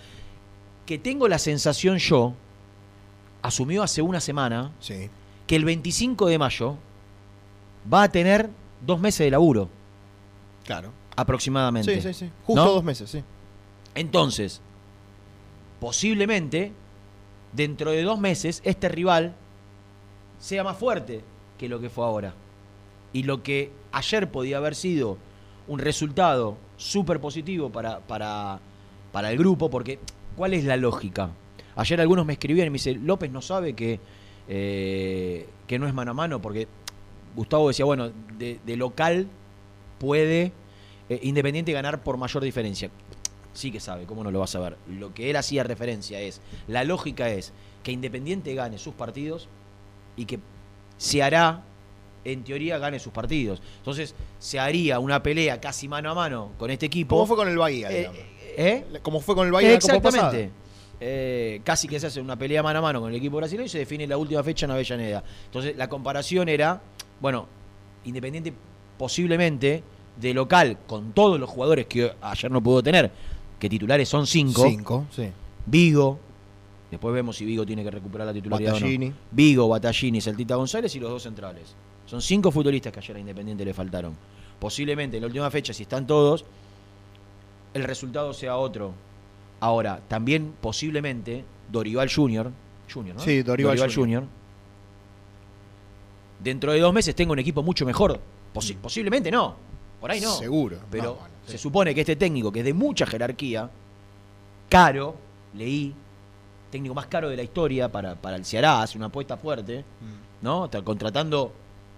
Que 0.85 0.99
tengo 0.99 1.27
la 1.27 1.39
sensación 1.39 1.97
yo, 1.97 2.33
asumió 3.43 3.83
hace 3.83 4.01
una 4.01 4.19
semana, 4.19 4.71
Sí. 4.79 5.09
que 5.45 5.55
el 5.55 5.65
25 5.65 6.25
de 6.27 6.39
mayo 6.39 6.77
va 7.93 8.03
a 8.03 8.09
tener 8.11 8.49
dos 8.85 8.99
meses 8.99 9.19
de 9.25 9.31
laburo, 9.31 9.69
Claro. 10.65 10.89
aproximadamente. 11.15 11.93
Sí, 12.01 12.01
sí, 12.01 12.13
sí. 12.25 12.31
Justo 12.45 12.65
¿No? 12.65 12.71
dos 12.71 12.83
meses, 12.83 13.09
sí. 13.11 13.23
Entonces, 13.95 14.59
posiblemente, 15.79 16.71
dentro 17.51 17.91
de 17.91 18.03
dos 18.03 18.19
meses, 18.19 18.61
este 18.65 18.89
rival 18.89 19.35
sea 20.39 20.63
más 20.63 20.77
fuerte 20.77 21.21
que 21.57 21.69
lo 21.69 21.79
que 21.79 21.89
fue 21.89 22.05
ahora. 22.05 22.33
Y 23.11 23.23
lo 23.23 23.43
que 23.43 23.71
ayer 23.91 24.31
podía 24.31 24.57
haber 24.57 24.75
sido 24.75 25.17
un 25.67 25.79
resultado 25.79 26.57
súper 26.77 27.19
positivo 27.21 27.69
para, 27.69 27.99
para, 27.99 28.59
para 29.11 29.31
el 29.31 29.37
grupo, 29.37 29.69
porque 29.69 29.99
¿cuál 30.35 30.53
es 30.53 30.63
la 30.65 30.77
lógica? 30.77 31.29
Ayer 31.75 31.99
algunos 32.01 32.25
me 32.25 32.33
escribían 32.33 32.67
y 32.67 32.69
me 32.69 32.75
dicen, 32.75 33.05
López 33.05 33.31
no 33.31 33.41
sabe 33.41 33.73
que, 33.73 33.99
eh, 34.47 35.47
que 35.67 35.79
no 35.79 35.87
es 35.87 35.93
mano 35.93 36.11
a 36.11 36.13
mano, 36.13 36.41
porque 36.41 36.67
Gustavo 37.35 37.67
decía, 37.67 37.85
bueno, 37.85 38.11
de, 38.37 38.59
de 38.65 38.77
local 38.77 39.27
puede 39.99 40.51
eh, 41.09 41.19
Independiente 41.23 41.71
ganar 41.71 42.03
por 42.03 42.17
mayor 42.17 42.43
diferencia. 42.43 42.89
Sí 43.53 43.71
que 43.71 43.79
sabe, 43.79 44.05
¿cómo 44.05 44.23
no 44.23 44.31
lo 44.31 44.39
vas 44.39 44.55
a 44.55 44.59
ver? 44.59 44.77
Lo 44.87 45.13
que 45.13 45.29
él 45.29 45.35
hacía 45.35 45.63
referencia 45.63 46.19
es, 46.19 46.41
la 46.67 46.83
lógica 46.83 47.29
es 47.29 47.53
que 47.83 47.91
Independiente 47.91 48.53
gane 48.55 48.77
sus 48.77 48.93
partidos 48.93 49.47
y 50.15 50.25
que 50.25 50.39
se 50.97 51.21
hará, 51.21 51.63
en 52.23 52.43
teoría, 52.43 52.77
gane 52.77 52.99
sus 52.99 53.11
partidos. 53.11 53.61
Entonces, 53.77 54.15
se 54.39 54.59
haría 54.59 54.99
una 54.99 55.21
pelea 55.21 55.59
casi 55.59 55.87
mano 55.87 56.09
a 56.09 56.13
mano 56.15 56.51
con 56.57 56.71
este 56.71 56.85
equipo. 56.85 57.15
¿Cómo 57.15 57.27
fue 57.27 57.35
con 57.35 57.49
el 57.49 57.57
Bahía, 57.57 57.91
Eh, 57.91 57.97
digamos? 57.97 58.19
¿eh? 58.57 58.85
Como 59.01 59.19
fue 59.19 59.35
con 59.35 59.45
el 59.47 59.51
Bahía 59.51 59.73
en 59.73 59.75
la 59.75 59.79
Copa. 59.81 60.09
Exactamente. 60.09 60.51
Eh, 61.05 61.59
casi 61.65 61.89
que 61.89 61.99
se 61.99 62.07
hace 62.07 62.21
una 62.21 62.37
pelea 62.37 62.63
mano 62.63 62.79
a 62.79 62.81
mano 62.81 63.01
con 63.01 63.09
el 63.09 63.17
equipo 63.17 63.35
brasileño 63.35 63.65
y 63.65 63.69
se 63.69 63.79
define 63.79 64.07
la 64.07 64.15
última 64.17 64.41
fecha 64.41 64.65
en 64.65 64.71
Avellaneda. 64.71 65.21
Entonces, 65.47 65.75
la 65.75 65.89
comparación 65.89 66.47
era, 66.47 66.81
bueno, 67.19 67.45
Independiente 68.05 68.53
posiblemente 68.97 69.83
de 70.15 70.33
local, 70.33 70.77
con 70.87 71.11
todos 71.11 71.37
los 71.41 71.49
jugadores 71.49 71.87
que 71.87 72.13
ayer 72.21 72.49
no 72.49 72.63
pudo 72.63 72.81
tener, 72.81 73.11
que 73.59 73.67
titulares 73.67 74.07
son 74.07 74.25
cinco, 74.25 74.63
Cinco, 74.65 75.05
sí. 75.13 75.29
Vigo, 75.65 76.19
después 76.89 77.13
vemos 77.13 77.35
si 77.35 77.43
Vigo 77.43 77.65
tiene 77.65 77.83
que 77.83 77.91
recuperar 77.91 78.27
la 78.27 78.33
titularidad 78.33 78.71
o 78.71 78.75
Battaglini. 78.75 79.09
no. 79.09 79.15
Vigo, 79.31 79.67
Battaglini, 79.67 80.21
Celtita 80.21 80.55
González 80.55 80.95
y 80.95 81.01
los 81.01 81.09
dos 81.09 81.23
centrales. 81.23 81.75
Son 82.05 82.21
cinco 82.21 82.49
futbolistas 82.49 82.93
que 82.93 82.99
ayer 82.99 83.17
a 83.17 83.19
Independiente 83.19 83.65
le 83.65 83.73
faltaron. 83.73 84.13
Posiblemente 84.57 85.17
en 85.17 85.21
la 85.21 85.27
última 85.27 85.51
fecha, 85.51 85.73
si 85.73 85.83
están 85.83 86.07
todos, 86.07 86.45
el 87.73 87.83
resultado 87.83 88.33
sea 88.33 88.55
otro. 88.55 88.93
Ahora, 89.63 90.01
también 90.09 90.53
posiblemente 90.59 91.45
Dorival 91.71 92.11
Junior, 92.13 92.51
Junior 92.93 93.15
¿no? 93.15 93.21
Sí, 93.21 93.43
Dorival 93.43 93.93
Junior. 93.93 94.23
Dentro 96.43 96.73
de 96.73 96.79
dos 96.81 96.93
meses 96.93 97.15
tenga 97.15 97.31
un 97.31 97.39
equipo 97.39 97.63
mucho 97.63 97.85
mejor. 97.85 98.19
Posi- 98.53 98.75
Posiblemente 98.75 99.31
no. 99.31 99.55
Por 100.01 100.11
ahí 100.11 100.19
no. 100.19 100.33
Seguro. 100.33 100.79
Pero 100.91 101.03
No, 101.03 101.13
bueno, 101.13 101.29
se 101.45 101.53
sí. 101.53 101.57
supone 101.59 101.95
que 101.95 102.01
este 102.01 102.17
técnico, 102.17 102.51
que 102.51 102.59
es 102.59 102.65
de 102.65 102.73
mucha 102.73 103.05
jerarquía, 103.05 103.69
caro, 104.67 105.15
leí, 105.53 105.93
técnico 106.69 106.93
más 106.93 107.07
caro 107.07 107.29
de 107.29 107.37
la 107.37 107.43
historia 107.43 107.89
para, 107.89 108.15
para 108.15 108.35
el 108.35 108.43
Ceará, 108.43 108.81
hace 108.81 108.97
una 108.97 109.05
apuesta 109.07 109.37
fuerte, 109.37 109.79
Mm. 110.01 110.43
¿no? 110.43 110.65
Está 110.65 110.81
contratando, 110.81 111.53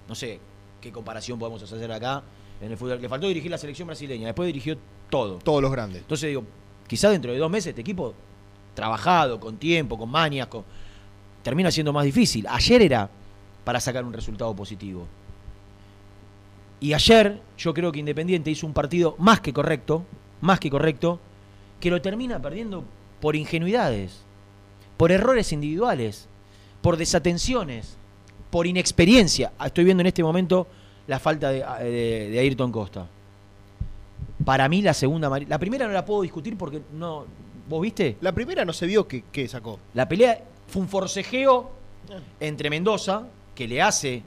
no 0.08 0.14
sé 0.14 0.40
qué 0.80 0.92
comparación 0.92 1.40
podemos 1.40 1.64
hacer 1.64 1.92
acá 1.92 2.22
en 2.62 2.72
el 2.72 2.78
fútbol. 2.78 3.02
Le 3.02 3.10
faltó 3.10 3.26
dirigir 3.28 3.50
la 3.50 3.58
selección 3.58 3.88
brasileña, 3.88 4.28
después 4.28 4.46
dirigió 4.46 4.78
todo. 5.10 5.40
Todos 5.40 5.64
los 5.64 5.72
grandes. 5.72 6.02
Entonces 6.04 6.30
digo, 6.30 6.44
quizá 6.88 7.10
dentro 7.10 7.32
de 7.32 7.38
dos 7.38 7.50
meses 7.50 7.68
este 7.68 7.82
equipo, 7.82 8.14
trabajado, 8.74 9.40
con 9.40 9.58
tiempo, 9.58 9.98
con 9.98 10.10
manias, 10.10 10.48
termina 11.44 11.72
siendo 11.72 11.94
más 11.94 12.06
difícil. 12.06 12.46
Ayer 12.48 12.82
era 12.82 13.10
para 13.64 13.80
sacar 13.80 14.04
un 14.04 14.14
resultado 14.14 14.56
positivo. 14.56 15.08
Y 16.80 16.94
ayer 16.94 17.42
yo 17.58 17.74
creo 17.74 17.92
que 17.92 18.00
Independiente 18.00 18.52
hizo 18.52 18.68
un 18.68 18.74
partido 18.74 19.16
más 19.18 19.40
que 19.40 19.54
correcto, 19.54 20.04
más 20.42 20.60
que 20.60 20.70
correcto, 20.70 21.20
que 21.80 21.90
lo 21.90 22.02
termina 22.02 22.42
perdiendo 22.42 22.84
por 23.22 23.36
ingenuidades, 23.36 24.22
por 24.98 25.12
errores 25.12 25.52
individuales, 25.52 26.28
por 26.82 26.98
desatenciones, 26.98 27.98
por 28.52 28.68
inexperiencia. 28.68 29.54
Ah, 29.58 29.68
Estoy 29.68 29.86
viendo 29.86 30.02
en 30.02 30.08
este 30.08 30.24
momento 30.24 30.68
la 31.08 31.20
falta 31.20 31.50
de 31.50 32.38
Ayrton 32.40 32.72
Costa. 32.72 33.08
Para 34.46 34.70
mí 34.70 34.82
la 34.82 34.94
segunda 34.94 35.28
amari- 35.30 35.48
La 35.48 35.58
primera 35.60 35.88
no 35.88 35.94
la 35.94 36.06
puedo 36.06 36.22
discutir 36.22 36.58
porque 36.58 36.82
no. 36.94 37.26
¿Vos 37.68 37.82
viste? 37.82 38.18
La 38.22 38.32
primera 38.32 38.64
no 38.64 38.72
se 38.74 38.86
vio 38.86 39.08
que, 39.08 39.24
que 39.32 39.48
sacó. 39.48 39.80
La 39.96 40.08
pelea 40.08 40.40
fue 40.68 40.84
un 40.84 40.88
forcejeo 40.88 41.72
entre 42.40 42.70
Mendoza, 42.70 43.24
que 43.56 43.68
le 43.68 43.82
hace 43.82 44.22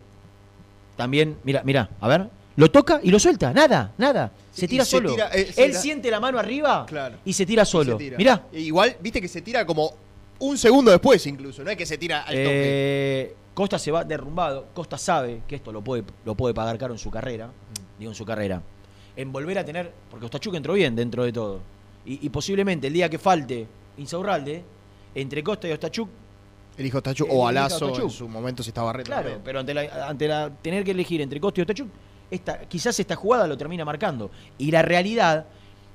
también. 0.97 1.37
Mira, 1.45 1.63
mira, 1.65 1.89
a 2.01 2.09
ver. 2.09 2.29
Lo 2.57 2.69
toca 2.73 2.99
y 3.03 3.11
lo 3.13 3.21
suelta. 3.21 3.53
Nada, 3.53 3.93
nada. 3.99 4.33
Se 4.51 4.67
tira 4.67 4.85
se 4.85 4.91
solo. 4.91 5.13
tira, 5.13 5.29
eh, 5.29 5.53
se 5.53 5.65
Él 5.65 5.71
tira- 5.71 5.81
siente 5.81 6.11
la 6.11 6.19
mano 6.19 6.41
arriba 6.41 6.85
Claro. 6.87 7.19
y 7.25 7.33
se 7.33 7.47
tira 7.47 7.65
solo. 7.65 7.93
Se 7.93 7.99
tira. 7.99 8.19
Mirá. 8.19 8.47
E 8.53 8.61
Igual, 8.63 8.97
viste 9.01 9.21
que 9.21 9.29
se 9.29 9.41
tira 9.43 9.65
como 9.65 9.93
un 10.41 10.59
segundo 10.59 10.91
después, 10.91 11.25
incluso. 11.29 11.63
No 11.63 11.71
es 11.71 11.77
que 11.77 11.87
se 11.87 11.97
tira 11.97 12.23
al 12.23 12.35
toque. 12.35 12.41
Eh, 12.45 13.37
Costa 13.55 13.79
se 13.79 13.93
va 13.93 14.03
derrumbado. 14.03 14.67
Costa 14.75 14.99
sabe 14.99 15.43
que 15.47 15.55
esto 15.55 15.71
lo 15.71 15.83
puede, 15.83 16.03
lo 16.25 16.35
puede 16.35 16.53
pagar 16.53 16.77
caro 16.79 16.93
en 16.93 16.99
su 16.99 17.11
carrera. 17.13 17.47
Mm. 17.47 17.99
Digo, 18.01 18.11
en 18.11 18.17
su 18.17 18.25
carrera. 18.25 18.61
En 19.19 19.31
volver 19.33 19.59
a 19.59 19.65
tener. 19.65 19.93
Porque 20.11 20.25
Ostachuk 20.27 20.55
entró 20.55 20.73
bien 20.75 20.95
dentro 20.97 21.25
de 21.25 21.33
todo. 21.33 21.61
Y, 22.07 22.25
y 22.25 22.29
posiblemente 22.31 22.87
el 22.87 22.93
día 22.95 23.11
que 23.11 23.19
falte 23.19 23.67
Insaurralde, 23.99 24.63
entre 25.15 25.43
Costa 25.43 25.69
y 25.69 25.73
Ostachuk. 25.73 26.09
El 26.79 26.87
hijo 26.87 27.03
Tachu 27.03 27.25
el 27.25 27.31
o 27.33 27.47
Alazo 27.49 28.01
en 28.01 28.09
su 28.09 28.29
momento 28.29 28.63
si 28.63 28.71
estaba 28.71 28.93
re 28.93 29.03
Claro, 29.03 29.41
pero 29.45 29.59
ante 29.59 29.75
la, 29.75 30.09
ante 30.09 30.29
la 30.29 30.49
tener 30.63 30.85
que 30.85 30.93
elegir 30.93 31.21
entre 31.21 31.41
Costa 31.41 31.61
y 31.61 31.63
Ostachuk, 31.63 31.89
esta, 32.31 32.61
quizás 32.61 32.99
esta 33.01 33.17
jugada 33.17 33.49
lo 33.49 33.59
termina 33.59 33.85
marcando. 33.85 34.31
Y 34.59 34.71
la 34.71 34.83
realidad 34.83 35.47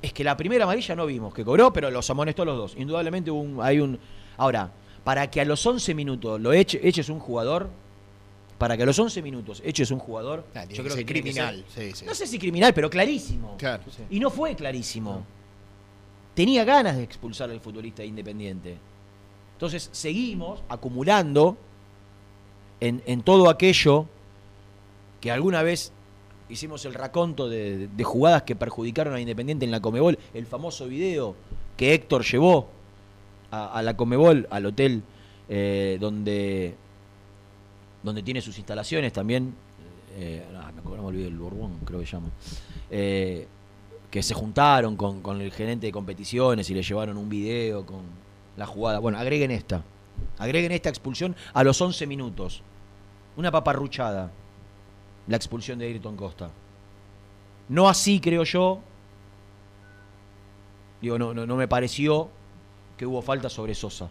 es 0.02 0.12
que 0.12 0.26
la 0.26 0.36
primera 0.36 0.66
amarilla 0.66 0.94
no 0.96 1.06
vimos 1.06 1.34
que 1.34 1.46
cobró, 1.46 1.72
pero 1.72 1.90
los 1.90 2.10
amonestó 2.10 2.42
a 2.42 2.46
los 2.46 2.58
dos. 2.58 2.76
Indudablemente 2.78 3.32
hubo 3.32 3.40
un- 3.40 3.60
hay 3.64 3.80
un. 3.80 3.98
Ahora, 4.36 4.70
para 5.06 5.32
que 5.32 5.40
a 5.40 5.46
los 5.46 5.66
11 5.66 5.94
minutos 5.96 6.42
lo 6.42 6.52
eche, 6.52 6.86
eches 6.86 7.08
un 7.08 7.20
jugador, 7.20 7.70
para 8.58 8.78
que 8.78 8.84
a 8.84 8.86
los 8.86 8.98
11 8.98 9.22
minutos 9.22 9.62
eches 9.66 9.92
un 9.92 10.00
jugador, 10.00 10.46
Ah, 10.56 10.66
yo 10.66 10.84
creo 10.84 10.96
que 10.96 11.06
criminal. 11.06 11.66
ser- 11.74 11.92
sí, 11.92 12.00
sí. 12.00 12.06
no 12.06 12.14
sé 12.16 12.28
si 12.28 12.40
criminal, 12.40 12.74
pero 12.74 12.90
clarísimo. 12.90 13.56
Claro, 13.58 13.84
sí. 13.90 14.04
Y 14.10 14.20
no 14.20 14.30
fue 14.30 14.56
clarísimo. 14.56 15.26
Tenía 16.34 16.64
ganas 16.64 16.96
de 16.98 17.04
expulsar 17.04 17.50
al 17.52 17.60
futbolista 17.60 18.04
independiente. 18.04 18.78
Entonces 19.54 19.90
seguimos 19.92 20.64
acumulando 20.70 21.58
en, 22.80 23.02
en 23.06 23.22
todo 23.22 23.50
aquello 23.50 24.08
que 25.22 25.32
alguna 25.32 25.62
vez 25.64 25.92
hicimos 26.50 26.86
el 26.86 26.94
raconto 26.94 27.48
de, 27.48 27.88
de 27.88 28.04
jugadas 28.04 28.44
que 28.44 28.56
perjudicaron 28.56 29.14
a 29.16 29.20
Independiente 29.22 29.64
en 29.66 29.72
la 29.72 29.80
Comebol, 29.80 30.20
el 30.34 30.46
famoso 30.46 30.86
video 30.88 31.36
que 31.78 31.94
Héctor 31.94 32.24
llevó 32.26 32.70
a, 33.50 33.78
a 33.78 33.82
la 33.82 33.96
Comebol, 33.96 34.48
al 34.52 34.66
hotel 34.66 35.02
eh, 35.50 35.98
donde, 36.02 36.76
donde 38.04 38.22
tiene 38.22 38.42
sus 38.42 38.58
instalaciones 38.58 39.14
también. 39.14 39.56
eh, 40.16 40.46
ah, 40.56 40.72
me 40.74 40.82
acuerdo, 40.82 41.04
me 41.04 41.10
olvidé 41.10 41.28
el 41.28 41.38
Borbón, 41.38 41.80
creo 41.86 42.00
que 42.00 42.06
llama. 42.06 42.30
Eh, 42.92 43.48
que 44.12 44.22
se 44.22 44.36
juntaron 44.36 44.96
con, 44.96 45.22
con 45.22 45.42
el 45.42 45.52
gerente 45.52 45.88
de 45.88 45.92
competiciones 45.92 46.70
y 46.70 46.76
le 46.76 46.84
llevaron 46.84 47.18
un 47.18 47.30
video 47.30 47.86
con 47.86 48.02
la 48.58 48.68
jugada. 48.68 49.00
Bueno, 49.00 49.18
agreguen 49.18 49.50
esta. 49.50 49.84
Agreguen 50.38 50.72
esta 50.72 50.90
expulsión 50.90 51.36
a 51.54 51.64
los 51.64 51.82
11 51.82 52.06
minutos. 52.06 52.62
Una 53.36 53.50
paparruchada. 53.50 54.32
La 55.28 55.38
expulsión 55.38 55.80
de 55.80 55.88
Ayrton 55.88 56.16
Costa. 56.16 56.52
No 57.70 57.90
así, 57.90 58.20
creo 58.20 58.44
yo. 58.44 58.82
Digo, 61.02 61.18
no, 61.18 61.34
no, 61.34 61.48
no 61.48 61.56
me 61.56 61.68
pareció 61.68 62.30
que 62.98 63.06
hubo 63.06 63.22
falta 63.22 63.50
sobre 63.50 63.74
Sosa. 63.74 64.10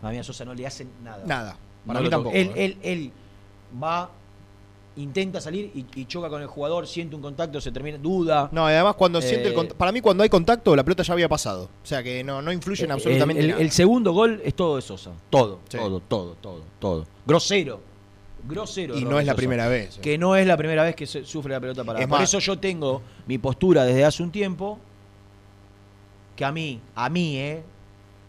A 0.00 0.10
mí 0.10 0.18
a 0.18 0.24
Sosa 0.24 0.44
no 0.44 0.54
le 0.54 0.66
hacen 0.66 0.90
nada. 1.02 1.24
Nada. 1.26 1.56
Para 1.88 1.98
No 2.00 2.04
mí 2.04 2.10
tampoco. 2.10 2.36
Él, 2.36 2.52
¿eh? 2.54 2.64
él, 2.64 2.76
él 2.82 3.10
va, 3.82 4.10
intenta 4.96 5.40
salir 5.40 5.70
y, 5.74 5.86
y 6.00 6.04
choca 6.06 6.28
con 6.28 6.40
el 6.42 6.46
jugador, 6.48 6.86
siente 6.86 7.16
un 7.16 7.22
contacto, 7.22 7.60
se 7.60 7.72
termina, 7.72 7.98
duda. 7.98 8.48
No, 8.52 8.68
y 8.68 8.72
además 8.74 8.94
cuando 8.96 9.20
siente 9.20 9.48
el 9.48 9.54
Eh, 9.54 9.56
cont- 9.56 9.74
para 9.74 9.90
mí 9.92 10.00
cuando 10.00 10.22
hay 10.22 10.28
contacto 10.28 10.74
la 10.76 10.84
pelota 10.84 11.02
ya 11.02 11.12
había 11.14 11.28
pasado. 11.28 11.64
O 11.82 11.86
sea 11.86 12.02
que 12.02 12.22
no, 12.22 12.40
no 12.42 12.52
influye 12.52 12.84
en 12.84 12.90
Eh, 12.90 12.94
absolutamente 12.94 13.40
el, 13.40 13.44
el- 13.46 13.50
nada. 13.52 13.62
el 13.62 13.70
segundo 13.72 14.12
gol 14.12 14.40
es 14.44 14.54
todo 14.54 14.76
de 14.76 14.82
Sosa. 14.82 15.10
Todo, 15.30 15.60
Sí. 15.68 15.76
todo, 15.78 16.00
todo, 16.00 16.34
todo, 16.40 16.62
todo. 16.78 17.06
Grosero. 17.26 17.80
Grosero. 18.48 18.96
y 18.96 19.04
no 19.04 19.18
es 19.18 19.26
la 19.26 19.32
Sosa. 19.32 19.36
primera 19.36 19.68
vez. 19.68 19.98
¿eh? 19.98 20.00
Que 20.00 20.16
no 20.16 20.36
es 20.36 20.46
la 20.46 20.56
primera 20.56 20.82
vez 20.84 20.94
que 20.94 21.06
se 21.06 21.24
sufre 21.24 21.52
la 21.52 21.60
pelota 21.60 21.82
parada. 21.84 22.02
Es 22.04 22.08
Por 22.08 22.18
más- 22.20 22.28
eso 22.28 22.38
yo 22.38 22.58
tengo 22.58 23.02
mi 23.26 23.38
postura 23.38 23.84
desde 23.84 24.04
hace 24.04 24.22
un 24.22 24.30
tiempo. 24.30 24.78
Que 26.36 26.44
a 26.44 26.52
mí, 26.52 26.80
a 26.94 27.08
mí, 27.08 27.36
¿eh? 27.36 27.62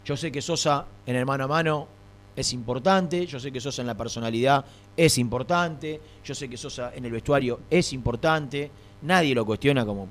Yo 0.06 0.18
sé 0.18 0.32
que 0.32 0.42
Sosa 0.42 0.86
en 1.06 1.16
el 1.16 1.26
mano 1.26 1.44
a 1.44 1.48
mano 1.48 1.88
es 2.40 2.54
importante, 2.54 3.26
yo 3.26 3.40
sé 3.40 3.52
que 3.52 3.60
Sosa 3.60 3.82
en 3.82 3.88
la 3.88 3.98
personalidad 3.98 4.64
es 4.96 5.18
importante, 5.18 6.00
yo 6.24 6.34
sé 6.34 6.50
que 6.50 6.56
Sosa 6.58 6.92
en 6.96 7.04
el 7.06 7.12
vestuario 7.12 7.60
es 7.70 7.92
importante, 7.94 8.72
nadie 9.02 9.36
lo 9.36 9.46
cuestiona 9.46 9.86
como, 9.86 10.08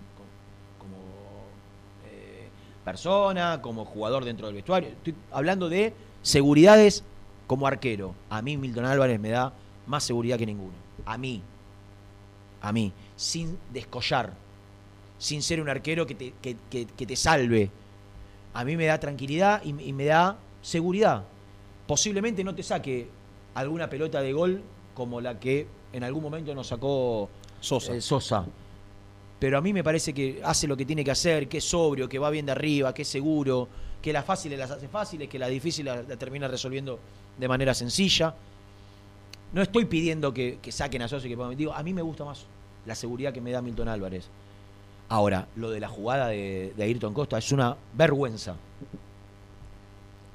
eh, 2.06 2.48
persona, 2.84 3.60
como 3.62 3.84
jugador 3.84 4.24
dentro 4.24 4.46
del 4.46 4.56
vestuario. 4.56 4.90
Estoy 4.90 5.14
hablando 5.32 5.68
de 5.68 5.92
seguridades 6.22 7.04
como 7.46 7.66
arquero. 7.66 8.14
A 8.30 8.42
mí 8.42 8.56
Milton 8.56 8.84
Álvarez 8.84 9.18
me 9.20 9.30
da 9.30 9.52
más 9.86 10.04
seguridad 10.04 10.38
que 10.38 10.46
ninguno. 10.46 10.74
A 11.06 11.16
mí. 11.16 11.42
A 12.60 12.72
mí. 12.72 12.92
Sin 13.16 13.58
descollar. 13.72 14.32
Sin 15.18 15.42
ser 15.42 15.60
un 15.60 15.68
arquero 15.68 16.06
que 16.06 16.14
te, 16.14 16.34
que- 16.42 17.06
te 17.06 17.16
salve. 17.16 17.70
A 18.54 18.64
mí 18.64 18.76
me 18.76 18.86
da 18.86 18.98
tranquilidad 19.00 19.62
y 19.64 19.72
me 19.92 20.04
da 20.04 20.36
seguridad. 20.62 21.24
Posiblemente 21.88 22.44
no 22.44 22.54
te 22.54 22.62
saque 22.62 23.08
alguna 23.54 23.88
pelota 23.88 24.20
de 24.20 24.32
gol 24.32 24.62
como 24.94 25.20
la 25.22 25.40
que 25.40 25.66
en 25.92 26.04
algún 26.04 26.22
momento 26.22 26.54
nos 26.54 26.66
sacó 26.66 27.30
Sosa. 27.60 27.94
eh, 27.94 28.00
Sosa. 28.02 28.44
Pero 29.40 29.56
a 29.56 29.60
mí 29.62 29.72
me 29.72 29.82
parece 29.82 30.12
que 30.12 30.40
hace 30.44 30.68
lo 30.68 30.76
que 30.76 30.84
tiene 30.84 31.02
que 31.02 31.10
hacer, 31.10 31.48
que 31.48 31.58
es 31.58 31.64
sobrio, 31.64 32.06
que 32.08 32.18
va 32.18 32.28
bien 32.28 32.44
de 32.44 32.52
arriba, 32.52 32.92
que 32.92 33.02
es 33.02 33.08
seguro, 33.08 33.68
que 34.02 34.12
las 34.12 34.24
fáciles 34.24 34.58
las 34.58 34.70
hace 34.70 34.86
fáciles, 34.86 35.28
que 35.28 35.38
las 35.38 35.48
difíciles 35.48 35.96
las 35.96 36.06
la 36.08 36.16
termina 36.16 36.46
resolviendo 36.46 36.98
de 37.38 37.48
manera 37.48 37.72
sencilla. 37.72 38.34
No 39.54 39.62
estoy 39.62 39.86
pidiendo 39.86 40.34
que, 40.34 40.58
que 40.60 40.70
saquen 40.70 41.00
a 41.02 41.08
Sosa 41.08 41.26
y 41.26 41.30
que 41.30 41.36
pongan. 41.38 41.56
Digo, 41.56 41.72
a 41.72 41.82
mí 41.82 41.94
me 41.94 42.02
gusta 42.02 42.24
más 42.24 42.44
la 42.84 42.94
seguridad 42.94 43.32
que 43.32 43.40
me 43.40 43.50
da 43.50 43.62
Milton 43.62 43.88
Álvarez. 43.88 44.28
Ahora, 45.08 45.48
lo 45.56 45.70
de 45.70 45.80
la 45.80 45.88
jugada 45.88 46.28
de, 46.28 46.74
de 46.76 46.84
Ayrton 46.84 47.14
Costa 47.14 47.38
es 47.38 47.50
una 47.50 47.76
vergüenza. 47.94 48.56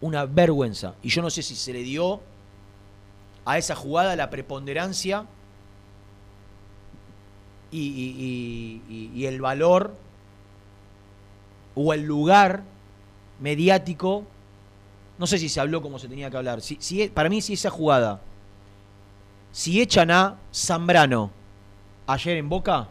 Una 0.03 0.25
vergüenza. 0.25 0.95
Y 1.01 1.07
yo 1.07 1.21
no 1.21 1.29
sé 1.29 1.41
si 1.41 1.55
se 1.55 1.71
le 1.71 1.81
dio 1.81 2.19
a 3.45 3.57
esa 3.57 3.73
jugada 3.73 4.17
la 4.17 4.29
preponderancia 4.29 5.25
y, 7.71 9.23
el 9.25 9.39
valor 9.39 9.95
o 11.73 11.93
el 11.93 12.03
lugar 12.03 12.63
mediático. 13.39 14.25
No 15.17 15.25
sé 15.25 15.37
si 15.37 15.47
se 15.47 15.61
habló 15.61 15.81
como 15.81 15.97
se 15.99 16.09
tenía 16.09 16.29
que 16.29 16.35
hablar. 16.35 16.59
Si, 16.59 16.77
si- 16.81 17.07
para 17.07 17.29
mí, 17.29 17.41
si 17.41 17.53
esa 17.53 17.69
jugada, 17.69 18.19
si 19.53 19.79
echan 19.79 20.11
a 20.11 20.35
Zambrano 20.53 21.31
ayer 22.07 22.35
en 22.35 22.49
Boca, 22.49 22.89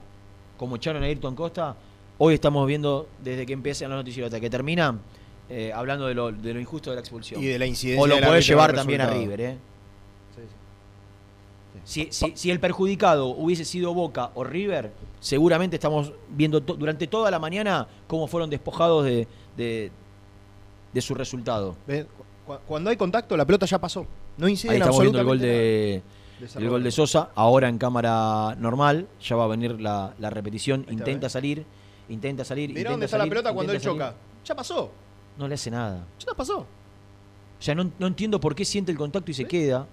como 0.56 0.76
echaron 0.76 1.02
a 1.02 1.06
Ayrton 1.06 1.34
Costa, 1.34 1.76
hoy 2.16 2.34
estamos 2.34 2.66
viendo 2.66 3.06
desde 3.22 3.44
que 3.44 3.52
empiezan 3.52 3.90
los 3.90 3.98
noticieros 3.98 4.28
hasta 4.28 4.40
que 4.40 4.48
terminan, 4.48 5.02
eh, 5.54 5.72
hablando 5.72 6.06
de 6.06 6.14
lo, 6.14 6.32
de 6.32 6.54
lo 6.54 6.60
injusto 6.60 6.90
de 6.90 6.96
la 6.96 7.00
expulsión. 7.00 7.42
Y 7.42 7.46
de 7.46 7.58
la 7.58 7.66
incidencia 7.66 8.02
o 8.02 8.06
lo 8.06 8.18
podés 8.20 8.46
llevar 8.46 8.72
también 8.74 9.00
a. 9.02 9.06
River, 9.10 9.40
¿eh? 9.40 9.56
Si, 11.84 12.08
si- 12.12 12.32
si 12.36 12.50
el 12.50 12.60
perjudicado 12.60 13.26
hubiese 13.28 13.64
sido 13.64 13.92
Boca 13.92 14.30
o 14.34 14.44
River, 14.44 14.92
seguramente 15.20 15.76
estamos 15.76 16.12
viendo 16.28 16.62
to- 16.62 16.74
durante 16.74 17.06
toda 17.08 17.30
la 17.30 17.38
mañana 17.38 17.88
cómo 18.06 18.26
fueron 18.28 18.50
despojados 18.50 19.04
de, 19.04 19.26
de- 19.56 19.90
de 20.92 21.00
su 21.00 21.14
resultado. 21.14 21.74
Cuando 22.68 22.90
hay 22.90 22.96
contacto, 22.96 23.36
la 23.36 23.44
pelota 23.44 23.66
ya 23.66 23.80
pasó. 23.80 24.06
No 24.36 24.48
incide 24.48 24.72
Ahí 24.72 24.78
estamos 24.78 25.00
viendo 25.00 25.18
el 25.18 25.24
gol 25.26 25.38
de, 25.40 26.02
el 26.56 26.68
gol 26.68 26.82
de 26.84 26.90
Sosa, 26.90 27.30
ahora 27.34 27.68
en 27.68 27.78
cámara 27.78 28.54
normal, 28.58 29.08
ya 29.20 29.36
va 29.36 29.44
a 29.44 29.48
venir 29.48 29.80
la, 29.80 30.14
la 30.18 30.30
repetición, 30.30 30.82
está, 30.82 30.92
intenta 30.92 31.28
salir, 31.28 31.64
intenta 32.08 32.44
salir, 32.44 32.70
intenta 32.70 32.90
dónde 32.90 33.06
está 33.06 33.18
la 33.18 33.22
salir, 33.22 33.30
pelota 33.32 33.52
cuando 33.54 33.72
él 33.72 33.80
salir. 33.80 33.98
choca. 33.98 34.14
Ya 34.44 34.54
pasó. 34.54 34.90
No 35.38 35.48
le 35.48 35.54
hace 35.54 35.70
nada. 35.70 36.04
Ya 36.24 36.34
pasó. 36.34 36.58
O 36.60 36.66
sea, 37.64 37.74
no, 37.74 37.90
no 37.98 38.06
entiendo 38.06 38.40
por 38.40 38.54
qué 38.54 38.64
siente 38.64 38.90
el 38.92 38.98
contacto 38.98 39.30
y 39.30 39.34
se 39.34 39.44
queda. 39.46 39.86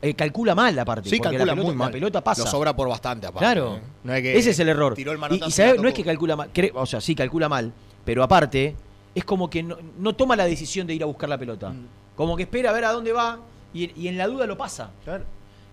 Eh, 0.00 0.14
calcula 0.14 0.54
mal 0.54 0.74
la 0.74 0.84
parte. 0.84 1.10
Sí, 1.10 1.16
porque 1.18 1.36
calcula 1.36 1.44
la 1.44 1.52
pelota, 1.52 1.66
muy 1.66 1.76
mal. 1.76 1.88
la 1.88 1.92
pelota 1.92 2.24
pasa. 2.24 2.42
Lo 2.44 2.50
sobra 2.50 2.74
por 2.74 2.88
bastante, 2.88 3.26
aparte. 3.26 3.44
Claro. 3.44 3.76
¿eh? 3.76 3.80
No 4.02 4.14
es 4.14 4.22
que 4.22 4.38
Ese 4.38 4.50
es 4.50 4.58
el 4.58 4.68
error. 4.70 4.94
Tiró 4.94 5.12
el 5.12 5.18
y, 5.34 5.44
y 5.44 5.50
sabe- 5.50 5.78
no 5.78 5.88
es 5.88 5.94
que 5.94 6.02
calcula 6.02 6.36
mal, 6.36 6.50
cre- 6.52 6.72
o 6.74 6.86
sea, 6.86 7.00
sí 7.02 7.14
calcula 7.14 7.48
mal, 7.50 7.70
pero 8.04 8.22
aparte 8.22 8.74
es 9.14 9.24
como 9.24 9.50
que 9.50 9.62
no, 9.62 9.76
no 9.98 10.14
toma 10.14 10.36
la 10.36 10.46
decisión 10.46 10.86
de 10.86 10.94
ir 10.94 11.02
a 11.02 11.06
buscar 11.06 11.28
la 11.28 11.36
pelota. 11.38 11.68
Mm. 11.70 11.86
Como 12.16 12.34
que 12.36 12.44
espera 12.44 12.70
a 12.70 12.72
ver 12.72 12.86
a 12.86 12.92
dónde 12.92 13.12
va 13.12 13.38
y, 13.74 13.90
y 14.00 14.08
en 14.08 14.16
la 14.16 14.26
duda 14.26 14.46
lo 14.46 14.56
pasa. 14.56 14.90
Claro. 15.04 15.24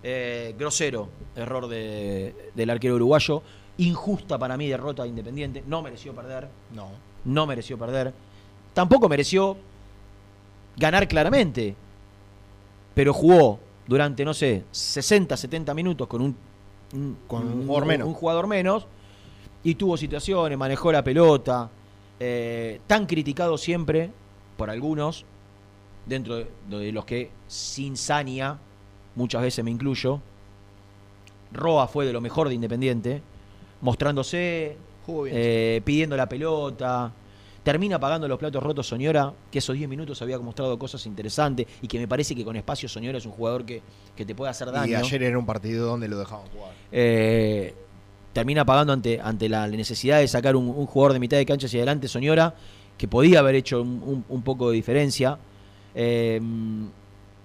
Eh, 0.04 0.56
grosero 0.60 1.08
error 1.36 1.68
de- 1.68 2.52
del 2.54 2.70
arquero 2.70 2.96
uruguayo. 2.96 3.42
Injusta 3.78 4.38
para 4.38 4.58
mí 4.58 4.68
derrota 4.68 5.04
de 5.04 5.10
Independiente. 5.10 5.64
No 5.66 5.82
mereció 5.82 6.14
perder. 6.14 6.50
No. 6.76 6.90
No 7.24 7.48
mereció 7.48 7.78
perder. 7.78 8.14
Tampoco 8.74 9.10
mereció 9.10 9.58
ganar 10.78 11.08
claramente. 11.08 11.76
Pero 12.94 13.14
jugó 13.14 13.60
durante, 13.88 14.24
no 14.26 14.34
sé, 14.34 14.64
60, 14.72 15.36
70 15.38 15.74
minutos 15.74 16.08
con 16.08 16.22
un, 16.22 16.36
un- 16.94 17.18
Con 17.28 17.46
un 17.48 17.66
jugador 17.68 17.86
menos. 17.88 18.08
un 18.08 18.14
jugador 18.14 18.48
menos, 18.48 18.86
y 19.64 19.76
tuvo 19.76 19.96
situaciones, 19.98 20.58
manejó 20.58 20.92
la 20.92 21.04
pelota. 21.04 21.70
eh, 22.24 22.80
tan 22.86 23.08
criticado 23.08 23.58
siempre 23.58 24.12
por 24.58 24.70
algunos, 24.70 25.26
dentro 26.06 26.36
de, 26.36 26.48
de 26.70 26.92
los 26.92 27.04
que 27.06 27.32
sin 27.48 27.98
Sania, 27.98 28.58
muchas 29.16 29.42
veces 29.42 29.66
me 29.66 29.72
incluyo, 29.72 30.20
Roa 31.52 31.88
fue 31.88 32.06
de 32.06 32.14
lo 32.14 32.22
mejor 32.22 32.48
de 32.48 32.54
Independiente, 32.56 33.22
mostrándose, 33.82 34.78
eh, 35.28 35.82
pidiendo 35.84 36.16
la 36.16 36.30
pelota. 36.30 37.12
Termina 37.64 38.00
pagando 38.00 38.28
los 38.28 38.40
platos 38.40 38.64
rotos 38.64 38.88
Soñora, 38.88 39.32
que 39.52 39.60
esos 39.60 39.76
10 39.76 39.88
minutos 39.88 40.20
había 40.24 40.40
mostrado 40.40 40.80
cosas 40.80 41.06
interesantes 41.06 41.68
y 41.82 41.88
que 41.88 42.00
me 42.00 42.08
parece 42.08 42.34
que 42.34 42.44
con 42.44 42.56
espacio 42.56 42.90
Soñora 42.90 43.20
es 43.20 43.26
un 43.28 43.34
jugador 43.34 43.66
que, 43.66 43.82
que 44.16 44.26
te 44.26 44.34
puede 44.34 44.50
hacer 44.50 44.72
daño. 44.72 44.92
y 44.92 44.96
ayer 44.96 45.22
era 45.22 45.38
un 45.38 45.46
partido 45.46 45.86
donde 45.88 46.08
lo 46.08 46.18
dejaban 46.18 46.48
jugar. 46.48 46.72
Eh, 46.92 47.76
termina 48.34 48.66
pagando 48.66 48.94
ante, 48.94 49.20
ante 49.22 49.48
la 49.48 49.68
necesidad 49.68 50.18
de 50.20 50.28
sacar 50.28 50.56
un, 50.56 50.70
un 50.70 50.88
jugador 50.88 51.14
de 51.14 51.20
mitad 51.20 51.38
de 51.38 51.46
cancha 51.46 51.68
hacia 51.68 51.80
adelante, 51.80 52.08
Soñora, 52.08 52.56
que 52.98 53.08
podía 53.08 53.40
haber 53.40 53.54
hecho 53.56 53.82
un, 53.82 54.02
un- 54.04 54.26
un 54.28 54.42
poco 54.42 54.70
de 54.72 54.76
diferencia. 54.78 55.38
Eh, 55.94 56.42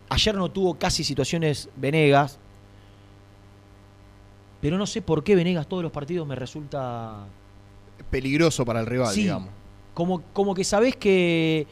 ayer 0.08 0.34
no 0.34 0.50
tuvo 0.50 0.76
casi 0.76 1.04
situaciones 1.04 1.68
Venegas, 1.76 2.38
pero 4.62 4.78
no 4.78 4.86
sé 4.86 5.02
por 5.02 5.22
qué 5.22 5.34
Venegas 5.36 5.66
todos 5.68 5.82
los 5.82 5.92
partidos 5.92 6.26
me 6.26 6.34
resulta 6.34 7.26
Peligroso 8.10 8.64
para 8.64 8.80
el 8.80 8.86
rival, 8.86 9.12
Sí, 9.14 9.22
digamos. 9.22 9.50
Como, 9.96 10.20
como 10.34 10.54
que 10.54 10.62
sabés 10.62 10.94
que 10.94 11.66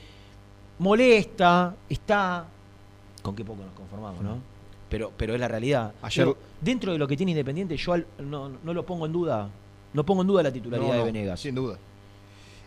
molesta, 0.78 1.74
está. 1.90 2.46
Con 3.22 3.36
qué 3.36 3.44
poco 3.44 3.62
nos 3.62 3.74
conformamos, 3.74 4.22
¿no? 4.22 4.38
Pero, 4.88 5.12
pero 5.14 5.34
es 5.34 5.40
la 5.40 5.48
realidad. 5.48 5.92
Ayer- 6.02 6.34
dentro 6.60 6.92
de 6.92 6.98
lo 6.98 7.06
que 7.06 7.16
tiene 7.18 7.32
Independiente, 7.32 7.76
yo 7.76 7.92
al- 7.92 8.06
no, 8.18 8.48
no 8.62 8.72
lo 8.74 8.84
pongo 8.86 9.04
en 9.04 9.12
duda. 9.12 9.48
No 9.92 10.04
pongo 10.06 10.22
en 10.22 10.28
duda 10.28 10.42
la 10.42 10.50
titularidad 10.52 10.88
No, 10.92 10.98
de 10.98 11.04
Venegas. 11.04 11.38
Sin 11.40 11.54
duda. 11.54 11.76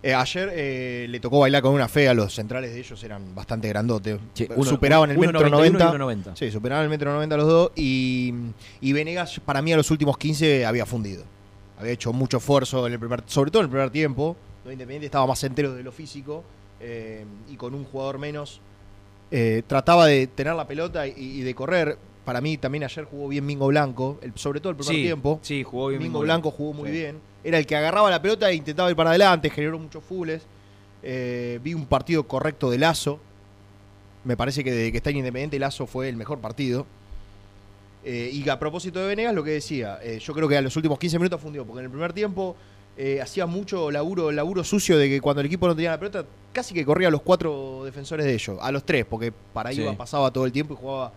Eh, 0.03 0.13
ayer 0.13 0.49
eh, 0.53 1.07
le 1.09 1.19
tocó 1.19 1.39
bailar 1.39 1.63
con 1.63 1.73
una 1.73 1.87
fea, 1.87 2.13
los 2.13 2.35
centrales 2.35 2.71
de 2.71 2.79
ellos 2.79 3.03
eran 3.03 3.33
bastante 3.33 3.67
grandotes. 3.67 4.19
Sí, 4.33 4.47
uno- 4.55 4.63
superaban 4.69 5.09
el 5.09 5.17
uno 5.17 5.25
metro 5.27 5.49
91 5.49 5.65
y 5.67 5.71
90. 5.71 5.89
uno 5.89 5.97
90. 5.97 6.35
Sí, 6.35 6.51
superaban 6.51 6.83
el 6.83 6.89
metro 6.91 7.11
90 7.11 7.35
los 7.35 7.47
dos. 7.47 7.71
Y, 7.75 8.31
y 8.79 8.93
Venegas, 8.93 9.41
para 9.43 9.61
mí, 9.63 9.73
a 9.73 9.77
los 9.77 9.89
últimos 9.89 10.17
15 10.19 10.65
había 10.67 10.85
fundido. 10.85 11.23
Había 11.79 11.93
hecho 11.93 12.13
mucho 12.13 12.37
esfuerzo, 12.37 12.85
en 12.85 12.93
el 12.93 12.99
primer, 12.99 13.23
sobre 13.25 13.49
todo 13.49 13.61
en 13.63 13.65
el 13.65 13.71
primer 13.71 13.89
tiempo. 13.89 14.35
Donde 14.67 14.73
Independiente 14.73 15.05
estaba 15.05 15.25
más 15.25 15.41
entero 15.45 15.73
de 15.73 15.81
lo 15.81 15.93
físico 15.93 16.43
eh, 16.81 17.23
y 17.49 17.55
con 17.55 17.73
un 17.73 17.85
jugador 17.85 18.17
menos. 18.17 18.59
eh, 19.31 19.63
trataba 19.65 20.05
de 20.07 20.27
tener 20.27 20.55
la 20.55 20.67
pelota 20.67 21.07
y, 21.07 21.13
y 21.17 21.41
de 21.41 21.55
correr. 21.55 21.97
Para 22.25 22.41
mí 22.41 22.57
también 22.57 22.83
ayer 22.83 23.05
jugó 23.05 23.29
bien 23.29 23.45
Mingo 23.45 23.67
Blanco, 23.67 24.19
el- 24.21 24.33
sobre 24.35 24.59
todo 24.59 24.71
el 24.71 24.75
primer 24.75 24.93
Sí, 24.95 25.01
tiempo. 25.03 25.39
Sí, 25.41 25.63
jugó 25.63 25.87
bien. 25.87 26.01
Mingo 26.01 26.19
Mingo 26.19 26.23
Blanco 26.25 26.51
jugó 26.51 26.73
muy 26.73 26.89
Sí. 26.89 26.95
bien. 26.97 27.19
Era 27.45 27.57
el 27.59 27.65
que 27.65 27.77
agarraba 27.77 28.09
la 28.09 28.21
pelota 28.21 28.49
e 28.49 28.55
intentaba 28.55 28.89
ir 28.89 28.95
para 28.97 29.11
adelante, 29.11 29.49
generó 29.49 29.79
muchos 29.79 30.03
fules. 30.03 30.43
Eh, 31.01 31.61
vi 31.63 31.73
un 31.73 31.85
partido 31.85 32.27
correcto 32.27 32.69
de 32.69 32.77
Lazo. 32.77 33.21
Me 34.25 34.35
parece 34.35 34.65
que 34.65 34.71
desde 34.73 34.91
que 34.91 34.97
está 34.97 35.11
en 35.11 35.17
Independiente, 35.17 35.57
Lazo 35.59 35.87
fue 35.87 36.09
el 36.09 36.17
mejor 36.17 36.39
partido. 36.39 36.85
Eh, 38.03 38.31
y 38.33 38.47
a 38.49 38.59
propósito 38.59 38.99
de 38.99 39.07
Venegas, 39.07 39.33
lo 39.33 39.45
que 39.45 39.51
decía, 39.51 39.99
eh, 40.03 40.19
yo 40.19 40.33
creo 40.33 40.49
que 40.49 40.57
a 40.57 40.61
los 40.61 40.75
últimos 40.75 40.99
15 40.99 41.17
minutos 41.19 41.39
fundió, 41.39 41.65
porque 41.65 41.79
en 41.79 41.85
el 41.85 41.91
primer 41.91 42.11
tiempo 42.11 42.55
eh, 42.97 43.21
hacía 43.21 43.45
mucho 43.45 43.91
laburo, 43.91 44.31
laburo 44.31 44.63
sucio 44.63 44.97
de 44.97 45.07
que 45.09 45.21
cuando 45.21 45.41
el 45.41 45.47
equipo 45.47 45.67
no 45.67 45.75
tenía 45.75 45.91
la 45.91 45.99
pelota, 45.99 46.25
casi 46.51 46.73
que 46.73 46.83
corría 46.85 47.09
a 47.09 47.11
los 47.11 47.21
cuatro 47.21 47.83
defensores 47.85 48.25
de 48.25 48.33
ellos, 48.33 48.57
a 48.59 48.71
los 48.71 48.83
tres, 48.83 49.05
porque 49.05 49.31
para 49.53 49.71
Sí. 49.71 49.81
iba, 49.81 49.93
pasaba 49.95 50.31
todo 50.31 50.45
el 50.45 50.51
tiempo 50.51 50.73
y 50.73 50.77
jugaba 50.77 51.11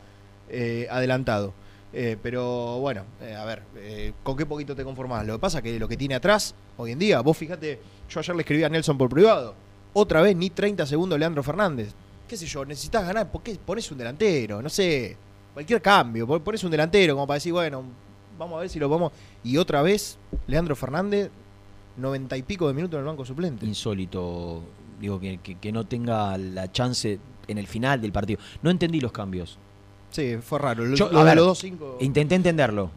eh, 0.50 0.86
adelantado. 0.90 1.52
Eh, 1.92 2.16
pero 2.22 2.78
bueno, 2.80 3.02
a 3.38 3.44
ver, 3.44 3.62
¿con 4.22 4.36
qué 4.36 4.46
poquito 4.46 4.76
te 4.76 4.84
conformás? 4.84 5.26
Lo 5.26 5.34
que 5.34 5.38
pasa 5.40 5.58
es 5.58 5.64
que 5.64 5.78
lo 5.78 5.88
que 5.88 5.96
tiene 5.96 6.14
atrás, 6.14 6.54
hoy 6.76 6.92
en 6.92 6.98
día, 6.98 7.20
vos 7.20 7.36
fíjate, 7.36 7.80
yo 8.08 8.20
ayer 8.20 8.36
le 8.36 8.42
escribí 8.42 8.62
a 8.64 8.68
Nelson 8.68 8.96
por 8.98 9.08
privado, 9.08 9.54
otra 9.92 10.20
vez 10.22 10.36
ni 10.36 10.50
30 10.50 10.86
segundos 10.86 11.18
Leandro 11.18 11.42
Fernández. 11.42 11.88
¿Qué 12.28 12.36
sé 12.36 12.46
yo? 12.46 12.64
Necesitas 12.64 13.04
ganar, 13.06 13.30
¿por 13.32 13.42
qué 13.42 13.56
pones 13.64 13.90
un 13.90 13.98
delantero? 13.98 14.62
No 14.62 14.68
sé, 14.68 15.16
cualquier 15.52 15.82
cambio, 15.82 16.26
pon- 16.28 16.42
pones 16.42 16.62
un 16.62 16.70
delantero 16.70 17.14
como 17.14 17.26
para 17.26 17.36
decir, 17.36 17.52
bueno, 17.52 17.82
vamos 18.38 18.58
a 18.58 18.60
ver 18.60 18.68
si 18.70 18.78
lo 18.78 18.88
vamos. 18.88 19.10
Y 19.42 19.56
otra 19.56 19.82
vez, 19.82 20.16
Leandro 20.46 20.76
Fernández, 20.76 21.28
90 22.00 22.36
y 22.36 22.42
pico 22.42 22.66
de 22.68 22.74
minutos 22.74 22.94
en 22.96 23.00
el 23.00 23.06
banco 23.06 23.24
suplente. 23.24 23.66
Insólito. 23.66 24.62
Digo, 25.00 25.18
que, 25.20 25.38
que- 25.38 25.72
no 25.72 25.86
tenga 25.86 26.36
la 26.38 26.70
chance. 26.72 27.18
en 27.48 27.58
el 27.58 27.66
final 27.66 28.00
del 28.00 28.12
partido. 28.12 28.38
No 28.62 28.70
entendí 28.70 29.00
los 29.00 29.10
cambios. 29.10 29.58
Sí, 30.10 30.36
fue 30.40 30.58
raro. 30.60 30.84
Lo, 30.84 30.94
Yo- 30.96 31.10
lo 31.10 31.18
a 31.18 31.22
de 31.24 31.28
ver, 31.30 31.36
los 31.36 31.46
dos 31.46 31.58
cinco. 31.58 31.96
Intenté 32.00 32.36
entenderlo. 32.36 32.90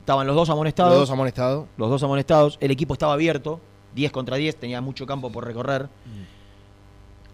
Estaban 0.00 0.26
los 0.26 0.34
dos 0.36 0.48
Los 0.48 0.54
amonestados. 0.54 0.98
dos 1.00 1.10
amonestados. 1.10 1.66
los 1.76 1.90
dos 1.90 2.02
amonestados. 2.02 2.56
El 2.60 2.70
equipo 2.70 2.94
estaba 2.94 3.12
abierto. 3.12 3.60
10 3.94 4.10
contra 4.12 4.36
10. 4.36 4.56
Tenía 4.56 4.80
mucho 4.80 5.06
campo 5.06 5.30
por 5.30 5.44
recorrer. 5.44 5.88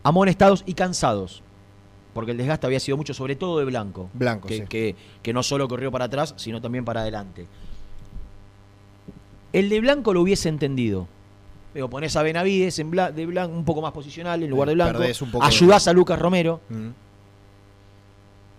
Amonestados 0.02 0.62
y 0.66 0.74
cansados. 0.74 1.42
Porque 2.14 2.32
el 2.32 2.36
desgaste 2.38 2.66
había 2.66 2.80
sido 2.80 2.96
mucho, 2.96 3.14
sobre 3.14 3.36
todo 3.36 3.58
de 3.58 3.64
Blanco. 3.66 4.10
Blanco, 4.14 4.48
que, 4.48 4.56
sí. 4.58 4.64
que- 4.68 4.96
que 5.22 5.32
no 5.32 5.42
solo 5.44 5.68
corrió 5.68 5.92
para 5.92 6.06
atrás, 6.06 6.34
sino 6.36 6.60
también 6.60 6.84
para 6.84 7.02
adelante. 7.02 7.46
El 9.52 9.68
de 9.68 9.80
Blanco 9.80 10.12
lo 10.14 10.20
hubiese 10.22 10.48
entendido. 10.48 11.08
Pero 11.72 11.88
pones 11.88 12.16
a 12.16 12.22
Benavides 12.22 12.78
en 12.80 12.90
bla- 12.90 13.12
de 13.12 13.26
blanco, 13.26 13.54
un 13.56 13.64
poco 13.64 13.80
más 13.80 13.92
posicional 13.92 14.42
en 14.42 14.50
lugar 14.50 14.68
de 14.68 14.74
Blanco. 14.74 14.98
Perdés 14.98 15.22
un 15.22 15.30
poco 15.30 15.44
de- 15.44 15.48
Ayudás 15.54 15.86
a 15.88 15.92
Lucas 15.92 16.18
Romero. 16.18 16.60
Mm. 16.68 16.88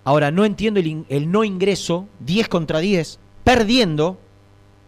Ahora, 0.05 0.31
no 0.31 0.45
entiendo 0.45 0.79
el, 0.79 0.87
in- 0.87 1.05
el 1.09 1.29
no 1.31 1.43
ingreso, 1.43 2.07
10 2.21 2.47
contra 2.47 2.79
10, 2.79 3.19
perdiendo. 3.43 4.17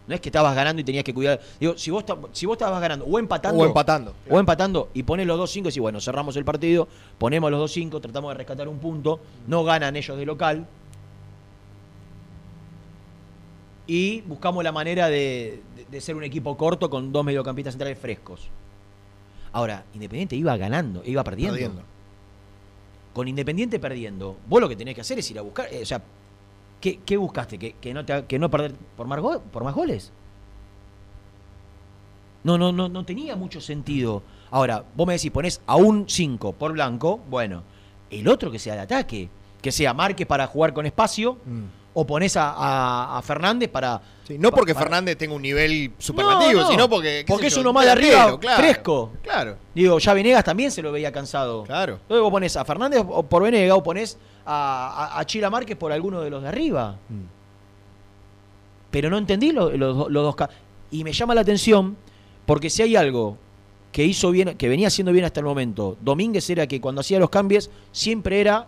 No 0.08 0.16
es 0.16 0.20
que 0.22 0.30
estabas 0.30 0.54
ganando 0.56 0.82
y 0.82 0.84
tenías 0.86 1.04
que 1.04 1.14
cuidar. 1.14 1.40
Digo, 1.60 1.78
si 1.78 1.92
vos, 1.92 2.04
si 2.34 2.46
vos 2.46 2.56
estabas 2.56 2.82
ganando 2.82 3.06
o 3.06 3.20
empatando. 3.20 3.62
O 3.62 3.66
empatando. 3.66 4.14
O 4.30 4.40
empatando 4.40 4.90
y 4.94 5.04
pones 5.04 5.26
los 5.28 5.38
2-5 5.40 5.58
y 5.60 5.62
decís, 5.64 5.80
bueno, 5.82 6.02
cerramos 6.02 6.36
el 6.36 6.44
partido, 6.46 6.88
ponemos 7.18 7.50
los 7.52 7.72
2-5, 7.72 8.02
tratamos 8.02 8.32
de 8.32 8.38
rescatar 8.38 8.68
un 8.68 8.80
punto, 8.80 9.20
no 9.48 9.64
ganan 9.64 9.96
ellos 9.96 10.18
de 10.18 10.26
local. 10.26 10.66
Y 13.86 14.22
buscamos 14.22 14.64
la 14.64 14.72
manera 14.72 15.10
de, 15.10 15.62
de- 15.94 16.02
ser 16.02 16.16
un 16.16 16.24
equipo 16.24 16.58
corto 16.58 16.90
con 16.90 17.12
dos 17.12 17.24
mediocampistas 17.24 17.74
centrales 17.76 17.98
frescos. 17.98 18.50
Ahora, 19.52 19.86
Independiente 19.94 20.36
iba 20.36 20.58
ganando, 20.58 21.02
iba 21.06 21.24
perdiendo. 21.24 21.54
Perdiendo. 21.54 21.82
Con 23.14 23.28
Independiente 23.28 23.80
perdiendo, 23.80 24.38
vos 24.50 24.60
lo 24.60 24.68
que 24.68 24.76
tenés 24.76 24.96
que 24.96 25.02
hacer 25.02 25.20
es 25.20 25.30
ir 25.32 25.38
a 25.40 25.44
buscar. 25.44 25.68
eh, 25.72 25.82
o 25.84 25.86
sea, 25.86 26.02
¿qué, 26.82 27.00
qué 27.06 27.16
buscaste? 27.18 27.58
¿Que, 27.60 27.74
que 27.74 27.94
no 27.94 28.04
te, 28.04 28.26
¿Que 28.26 28.40
no 28.40 28.50
perder 28.50 28.74
por 28.98 29.06
más, 29.08 29.20
go- 29.22 29.40
por 29.42 29.64
más 29.64 29.76
goles? 29.76 30.12
No, 32.44 32.58
no, 32.58 32.72
no, 32.72 32.90
no 32.90 33.06
tenía 33.06 33.36
mucho 33.36 33.62
sentido. 33.62 34.22
Ahora, 34.52 34.84
vos 34.96 35.08
me 35.08 35.14
decís, 35.14 35.32
ponés 35.32 35.62
a 35.66 35.76
un 35.78 36.06
5 36.10 36.54
por 36.54 36.74
blanco, 36.74 37.20
bueno, 37.30 37.64
el 38.10 38.28
otro 38.28 38.52
que 38.52 38.60
sea 38.60 38.76
de 38.76 38.82
ataque, 38.82 39.30
que 39.62 39.72
sea 39.72 39.94
Márquez 39.94 40.28
para 40.28 40.46
jugar 40.48 40.74
con 40.74 40.86
espacio, 40.86 41.38
Mm. 41.46 41.64
O 41.96 42.06
ponés 42.08 42.36
a, 42.38 42.52
a- 42.52 43.18
a 43.18 43.22
Fernández 43.22 43.70
para. 43.70 44.02
Sí, 44.28 44.38
no 44.40 44.52
porque 44.52 44.74
para- 44.74 44.86
Fernández 44.86 45.18
tenga 45.18 45.36
un 45.36 45.42
nivel 45.42 45.92
superlativo, 45.98 46.54
No, 46.62 46.62
no. 46.66 46.72
sino 46.72 46.90
porque. 46.90 47.26
Porque 47.28 47.48
es 47.48 47.56
yo, 47.56 47.62
uno 47.62 47.74
más 47.74 47.86
de 47.86 47.92
arriba, 47.92 48.40
claro, 48.40 48.58
fresco. 48.64 49.12
Claro, 49.22 49.58
Digo, 49.76 50.00
ya 50.00 50.14
Venegas 50.14 50.44
también 50.44 50.72
se 50.72 50.82
lo 50.82 50.92
veía 50.92 51.12
cansado. 51.12 51.64
claro. 51.64 51.94
Entonces 52.02 52.22
vos 52.22 52.32
ponés 52.32 52.56
a 52.58 52.66
Fernández 52.66 53.04
o- 53.08 53.24
por 53.24 53.44
Venega 53.44 53.76
o 53.76 53.84
ponés 53.84 54.18
a, 54.46 55.20
a, 55.20 55.26
Chila 55.26 55.50
Márquez 55.50 55.76
por 55.78 55.92
alguno 55.92 56.22
de 56.22 56.30
los 56.30 56.42
de 56.42 56.48
arriba. 56.50 56.98
Mm. 57.10 57.22
Pero 58.92 59.10
no 59.10 59.18
entendí 59.18 59.52
lo- 59.52 59.72
los, 59.72 59.98
do- 59.98 60.10
los 60.10 60.36
dos 60.36 60.50
Y 60.92 61.04
me 61.04 61.12
llama 61.14 61.34
la 61.36 61.42
atención 61.42 61.98
porque 62.46 62.70
si 62.70 62.82
hay 62.84 62.96
algo 62.96 63.38
que 63.92 64.04
hizo 64.04 64.32
bien, 64.32 64.58
que 64.58 64.68
venía 64.70 64.88
haciendo 64.88 65.12
bien 65.12 65.26
hasta 65.26 65.40
el 65.40 65.46
momento, 65.46 65.98
Domínguez 66.02 66.50
era 66.50 66.68
que 66.68 66.82
cuando 66.82 67.02
hacía 67.02 67.20
los 67.20 67.30
cambios 67.30 67.70
siempre 67.92 68.42
era 68.42 68.68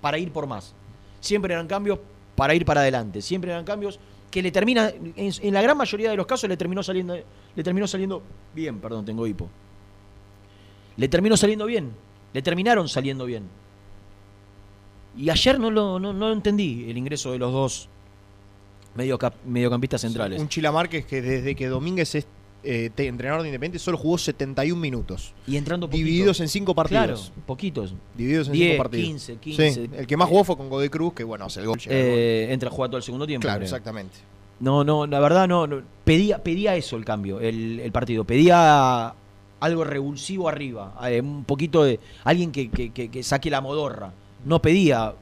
para 0.00 0.18
ir 0.18 0.32
por 0.32 0.46
más. 0.46 0.74
Siempre 1.20 1.54
eran 1.54 1.66
cambios 1.66 1.98
para 2.36 2.54
ir 2.54 2.64
para 2.64 2.80
adelante. 2.80 3.22
Siempre 3.22 3.50
eran 3.50 3.64
cambios 3.64 3.98
que 4.30 4.42
le 4.42 4.50
termina, 4.50 4.88
en, 4.88 5.32
en 5.40 5.54
la 5.54 5.62
gran 5.62 5.76
mayoría 5.76 6.10
de 6.10 6.16
los 6.16 6.26
casos 6.26 6.48
le 6.48 6.56
terminó 6.56 6.82
saliendo, 6.82 7.16
le 7.54 7.62
terminó 7.62 7.86
saliendo 7.86 8.22
bien, 8.54 8.80
perdón, 8.80 9.04
tengo 9.04 9.26
hipo. 9.26 9.48
Le 10.96 11.08
terminó 11.08 11.36
saliendo 11.36 11.66
bien. 11.66 11.92
Le 12.32 12.42
terminaron 12.42 12.88
saliendo 12.88 13.26
bien. 13.26 13.44
Y 15.16 15.30
ayer 15.30 15.60
no 15.60 15.70
lo, 15.70 16.00
no, 16.00 16.12
no 16.12 16.28
lo 16.28 16.32
entendí, 16.32 16.90
el 16.90 16.98
ingreso 16.98 17.30
de 17.30 17.38
los 17.38 17.52
dos 17.52 17.88
mediocampistas 19.44 20.00
centrales. 20.00 20.40
Un 20.40 20.48
Chila 20.48 20.72
Márquez 20.72 21.06
que 21.06 21.22
desde 21.22 21.54
que 21.54 21.68
Domínguez 21.68 22.14
es 22.14 22.26
eh, 22.64 22.90
entrenador 22.96 23.42
de 23.42 23.48
Independiente 23.48 23.78
solo 23.78 23.96
jugó 23.98 24.16
71 24.18 24.80
minutos. 24.80 25.32
y 25.46 25.56
entrando 25.56 25.86
poquito. 25.88 26.04
Divididos 26.04 26.40
en 26.40 26.48
5 26.48 26.74
partidos. 26.74 27.04
Claro, 27.30 27.42
poquitos. 27.46 27.94
Divididos 28.16 28.46
en 28.48 28.52
10, 28.54 28.70
5 28.72 28.82
partidos. 28.82 29.06
15, 29.08 29.36
15. 29.36 29.72
Sí, 29.72 29.90
el 29.96 30.06
que 30.06 30.16
más 30.16 30.28
jugó 30.28 30.44
fue 30.44 30.56
con 30.56 30.68
Godoy 30.68 30.88
Cruz, 30.88 31.12
que 31.14 31.24
bueno, 31.24 31.44
hace 31.46 31.60
el 31.60 31.66
gol. 31.66 31.78
Eh, 31.86 32.48
entra 32.50 32.68
a 32.68 32.72
jugar 32.72 32.90
todo 32.90 32.98
el 32.98 33.02
segundo 33.04 33.26
tiempo. 33.26 33.42
claro, 33.42 33.58
creo. 33.58 33.66
exactamente. 33.66 34.16
No, 34.60 34.84
no, 34.84 35.06
la 35.06 35.18
verdad 35.20 35.48
no, 35.48 35.66
no. 35.66 35.82
pedía, 36.04 36.38
pedía 36.42 36.76
eso 36.76 36.96
el 36.96 37.04
cambio, 37.04 37.40
el, 37.40 37.80
el 37.80 37.92
partido. 37.92 38.24
Pedía 38.24 39.12
algo 39.60 39.84
revulsivo 39.84 40.48
arriba, 40.48 40.94
eh, 41.08 41.20
un 41.20 41.44
poquito 41.44 41.84
de 41.84 41.98
alguien 42.24 42.52
que, 42.52 42.70
que- 42.70 42.90
que- 42.90 43.08
que 43.10 43.22
saque 43.22 43.50
la 43.50 43.60
modorra. 43.60 44.12
No 44.44 44.60
pedía 44.62 45.12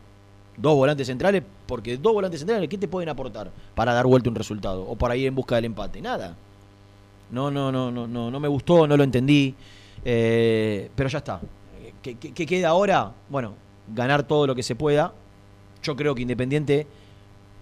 dos 0.57 0.75
volantes 0.75 1.07
centrales, 1.07 1.43
porque 1.67 1.97
dos 1.97 2.13
volantes 2.13 2.41
centrales, 2.41 2.69
¿qué 2.69 2.77
te 2.77 2.89
pueden 2.89 3.09
aportar 3.09 3.51
para 3.75 3.95
dar 3.95 4.07
vuelta 4.07 4.29
un 4.29 4.37
resultado? 4.37 4.83
O 4.87 4.97
para 4.97 5.17
ir 5.17 5.27
en 5.29 5.35
busca 5.35 5.55
del 5.57 5.65
empate. 5.67 6.01
Nada. 6.03 6.37
No, 7.33 7.51
no, 7.51 7.73
no, 7.73 7.91
no, 7.91 8.07
no, 8.07 8.31
no 8.31 8.41
me 8.41 8.47
gustó, 8.49 8.87
no 8.87 8.97
lo 8.97 9.03
entendí. 9.05 9.55
eh, 10.05 10.91
pero 10.95 11.09
ya 11.09 11.19
está. 11.19 11.41
¿Qué, 12.03 12.17
qué- 12.17 12.33
qué 12.33 12.47
queda 12.47 12.69
ahora? 12.71 13.13
Bueno, 13.29 13.55
ganar 13.89 14.23
todo 14.25 14.47
lo 14.47 14.55
que 14.55 14.63
se 14.63 14.75
pueda. 14.75 15.13
Yo 15.83 15.95
creo 15.97 16.15
que 16.15 16.23
Independiente 16.23 16.87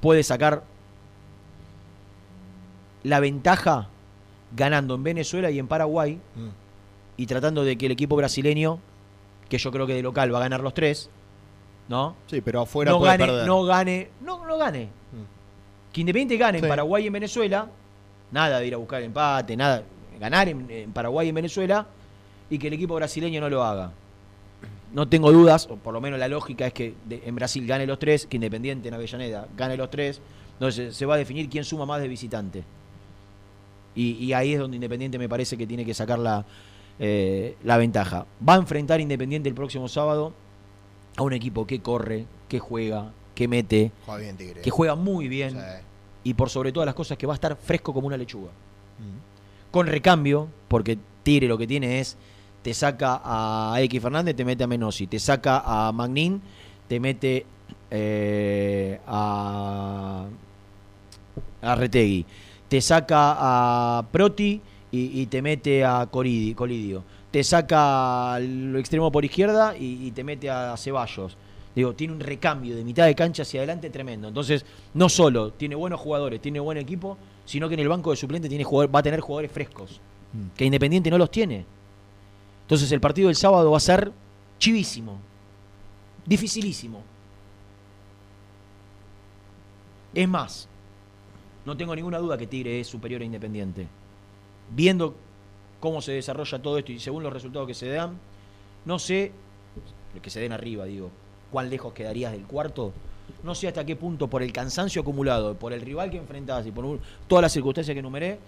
puede 0.00 0.22
sacar 0.22 0.62
la 3.02 3.20
ventaja 3.20 3.88
ganando 4.56 4.94
en 4.94 5.02
Venezuela 5.02 5.50
y 5.50 5.58
en 5.58 5.68
Paraguay 5.68 6.14
Mm. 6.36 6.48
y 7.16 7.26
tratando 7.26 7.64
de 7.64 7.76
que 7.78 7.86
el 7.86 7.92
equipo 7.92 8.16
brasileño, 8.16 8.78
que 9.48 9.58
yo 9.58 9.70
creo 9.70 9.86
que 9.86 9.94
de 9.94 10.02
local 10.02 10.32
va 10.34 10.38
a 10.38 10.42
ganar 10.42 10.60
los 10.60 10.74
tres, 10.74 11.08
¿no? 11.88 12.16
Sí, 12.26 12.40
pero 12.40 12.62
afuera 12.62 12.90
no 12.92 12.98
puede 12.98 13.12
gane, 13.12 13.26
perder. 13.26 13.46
no 13.46 13.64
gane, 13.64 14.10
no, 14.22 14.46
no 14.46 14.58
gane. 14.58 14.84
Mm. 14.86 15.92
Que 15.92 16.00
Independiente 16.00 16.36
gane 16.36 16.58
Sí. 16.58 16.64
en 16.64 16.68
Paraguay 16.68 17.04
y 17.04 17.06
en 17.08 17.12
Venezuela, 17.12 17.68
nada 18.32 18.60
de 18.60 18.66
ir 18.66 18.74
a 18.74 18.76
buscar 18.78 19.02
empate, 19.02 19.56
nada, 19.56 19.82
ganar 20.18 20.48
en, 20.48 20.70
en 20.70 20.92
Paraguay 20.92 21.26
y 21.26 21.30
en 21.30 21.34
Venezuela 21.34 21.86
y 22.48 22.58
que 22.58 22.68
el 22.68 22.74
equipo 22.74 22.94
brasileño 22.94 23.40
no 23.40 23.48
lo 23.48 23.62
haga. 23.64 23.92
No 24.92 25.06
tengo 25.08 25.30
dudas, 25.32 25.68
o 25.70 25.76
por 25.76 25.94
lo 25.94 26.00
menos 26.00 26.18
la 26.18 26.26
lógica 26.28 26.66
es 26.66 26.72
que 26.72 26.94
de- 27.06 27.22
en 27.24 27.34
Brasil 27.36 27.64
gane 27.66 27.86
los 27.86 27.98
tres, 27.98 28.26
que 28.26 28.36
Independiente 28.36 28.88
en 28.88 28.94
Avellaneda 28.94 29.46
gane 29.56 29.76
los 29.76 29.88
tres, 29.90 30.20
entonces 30.54 30.96
se 30.96 31.06
va 31.06 31.14
a 31.14 31.18
definir 31.18 31.48
quién 31.48 31.64
suma 31.64 31.86
más 31.86 32.00
de 32.02 32.08
visitante. 32.08 32.64
Y, 33.94 34.12
y 34.24 34.32
ahí 34.32 34.52
es 34.54 34.60
donde 34.60 34.76
Independiente 34.76 35.18
me 35.18 35.28
parece 35.28 35.56
que 35.56 35.66
tiene 35.66 35.84
que 35.84 35.94
sacar 35.94 36.18
la, 36.18 36.44
eh, 36.98 37.56
la 37.64 37.76
ventaja. 37.76 38.26
Va 38.46 38.54
a 38.54 38.56
enfrentar 38.56 39.00
Independiente 39.00 39.48
el 39.48 39.54
próximo 39.54 39.88
sábado 39.88 40.32
a 41.16 41.22
un 41.22 41.32
equipo 41.32 41.66
que 41.66 41.80
corre, 41.80 42.26
que 42.48 42.58
juega, 42.58 43.12
que 43.34 43.48
mete, 43.48 43.90
Juega 44.06 44.20
bien, 44.20 44.36
Tigre. 44.36 44.60
que 44.60 44.70
juega 44.70 44.94
muy 44.96 45.28
bien. 45.28 45.56
Y 46.24 46.34
por 46.34 46.50
sobre 46.50 46.72
todas 46.72 46.86
las 46.86 46.94
cosas 46.94 47.16
que 47.16 47.26
va 47.26 47.34
a 47.34 47.36
estar 47.36 47.56
fresco 47.56 47.92
como 47.94 48.06
una 48.06 48.16
lechuga. 48.16 48.50
Mm. 48.50 49.70
Con 49.70 49.86
recambio, 49.86 50.48
porque 50.68 50.98
Tigre 51.22 51.48
lo 51.48 51.56
que 51.56 51.66
tiene 51.66 52.00
es, 52.00 52.16
te 52.62 52.74
saca 52.74 53.20
a 53.24 53.76
X 53.80 54.02
Fernández, 54.02 54.36
te 54.36 54.44
mete 54.44 54.64
a 54.64 54.66
Menosi, 54.66 55.06
te 55.06 55.18
saca 55.18 55.62
a 55.64 55.92
Magnin, 55.92 56.42
te 56.88 57.00
mete 57.00 57.46
eh, 57.90 59.00
a, 59.06 60.26
a 61.62 61.74
Retegui, 61.74 62.26
te 62.68 62.80
saca 62.80 63.36
a 63.98 64.02
Proti 64.10 64.60
y, 64.92 65.20
y 65.22 65.26
te 65.26 65.40
mete 65.40 65.84
a 65.84 66.10
Coridi- 66.10 66.54
Colidio, 66.54 67.02
te 67.30 67.42
saca 67.44 68.34
al 68.34 68.76
extremo 68.76 69.10
por 69.10 69.24
izquierda 69.24 69.76
y, 69.76 70.06
y 70.06 70.10
te 70.10 70.24
mete 70.24 70.50
a 70.50 70.76
Ceballos. 70.76 71.36
Digo, 71.74 71.94
tiene 71.94 72.12
un 72.14 72.20
recambio 72.20 72.74
de 72.76 72.82
mitad 72.84 73.06
de 73.06 73.14
cancha 73.14 73.42
hacia 73.42 73.60
adelante 73.60 73.90
tremendo. 73.90 74.28
Entonces, 74.28 74.64
no 74.94 75.08
solo 75.08 75.52
tiene 75.52 75.74
buenos 75.76 76.00
jugadores, 76.00 76.40
tiene 76.42 76.58
buen 76.60 76.78
equipo, 76.78 77.16
sino 77.44 77.68
que 77.68 77.74
en 77.74 77.80
el 77.80 77.88
banco 77.88 78.10
de 78.10 78.16
suplente 78.16 78.48
tiene 78.48 78.64
jugador- 78.64 78.92
va 78.94 78.98
a 78.98 79.02
tener 79.04 79.20
jugadores 79.20 79.52
frescos, 79.52 80.00
Mm. 80.32 80.56
que 80.56 80.64
Independiente 80.64 81.10
no 81.10 81.18
los 81.18 81.30
tiene. 81.30 81.64
Entonces, 82.62 82.90
el 82.92 83.00
partido 83.00 83.28
del 83.28 83.36
sábado 83.36 83.70
va 83.70 83.76
a 83.76 83.80
ser 83.80 84.12
chivísimo, 84.58 85.18
dificilísimo. 86.26 87.02
Es 90.14 90.28
más, 90.28 90.68
no 91.64 91.76
tengo 91.76 91.94
ninguna 91.94 92.18
duda 92.18 92.36
que 92.36 92.46
Tigre 92.46 92.80
es 92.80 92.86
superior 92.88 93.22
a 93.22 93.24
Independiente. 93.24 93.86
Viendo 94.74 95.14
cómo 95.78 96.02
se 96.02 96.12
desarrolla 96.12 96.60
todo 96.60 96.78
esto 96.78 96.92
y 96.92 96.98
según 96.98 97.22
los 97.22 97.32
resultados 97.32 97.66
que 97.68 97.74
se 97.74 97.88
dan, 97.88 98.18
no 98.84 98.98
sé, 98.98 99.32
que 100.20 100.30
se 100.30 100.40
den 100.40 100.52
arriba, 100.52 100.84
digo, 100.84 101.10
cuán 101.50 101.68
lejos 101.70 101.92
quedarías 101.92 102.32
del 102.32 102.42
cuarto. 102.44 102.92
No 103.44 103.54
sé 103.54 103.68
hasta 103.68 103.84
qué 103.86 103.96
punto, 103.96 104.28
por 104.28 104.42
el 104.42 104.52
cansancio 104.52 105.02
acumulado, 105.02 105.54
por 105.54 105.72
el 105.72 105.80
rival 105.80 106.10
que 106.10 106.16
enfrentás 106.18 106.66
y 106.66 106.70
por 106.72 106.84
un- 106.84 107.00
todas 107.28 107.42
las 107.42 107.52
circunstancias 107.52 107.94
que 107.94 108.00
enumeré, 108.00 108.38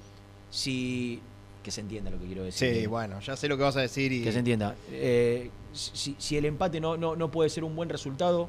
si. 0.51 1.21
que 1.63 1.71
se 1.71 1.81
entienda 1.81 2.11
lo 2.11 2.19
que 2.19 2.27
quiero 2.27 2.43
decir. 2.43 2.75
Sí, 2.75 2.87
bueno, 2.89 3.21
ya 3.21 3.37
sé 3.37 3.47
lo 3.49 3.57
que 3.57 3.63
vas 3.63 3.77
a 3.77 3.81
decir 3.81 4.13
y. 4.13 4.23
Que 4.25 4.33
se 4.33 4.41
entienda. 4.41 4.75
Eh, 4.91 5.49
si, 5.73 6.17
si 6.19 6.37
el 6.37 6.45
empate 6.45 6.81
no, 6.81 6.97
no, 6.97 7.15
no 7.15 7.31
puede 7.31 7.49
ser 7.51 7.63
un 7.65 7.77
buen 7.77 7.89
resultado, 7.89 8.49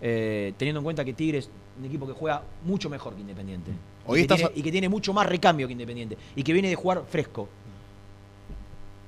eh, 0.00 0.54
teniendo 0.56 0.80
en 0.80 0.84
cuenta 0.84 1.04
que 1.04 1.12
Tigres 1.12 1.44
es 1.44 1.50
un 1.78 1.84
equipo 1.84 2.06
que 2.06 2.14
juega 2.14 2.42
mucho 2.64 2.88
mejor 2.88 3.14
que 3.14 3.20
Independiente. 3.20 3.70
Hoy 4.06 4.20
y, 4.20 4.22
que 4.22 4.22
estás 4.22 4.38
tiene, 4.38 4.52
a- 4.54 4.58
y 4.58 4.62
que 4.62 4.72
tiene 4.72 4.88
mucho 4.88 5.12
más 5.12 5.26
recambio 5.26 5.66
que 5.66 5.72
Independiente. 5.72 6.16
Y 6.34 6.42
que 6.42 6.52
viene 6.54 6.68
de 6.70 6.74
jugar 6.76 7.04
fresco. 7.08 7.48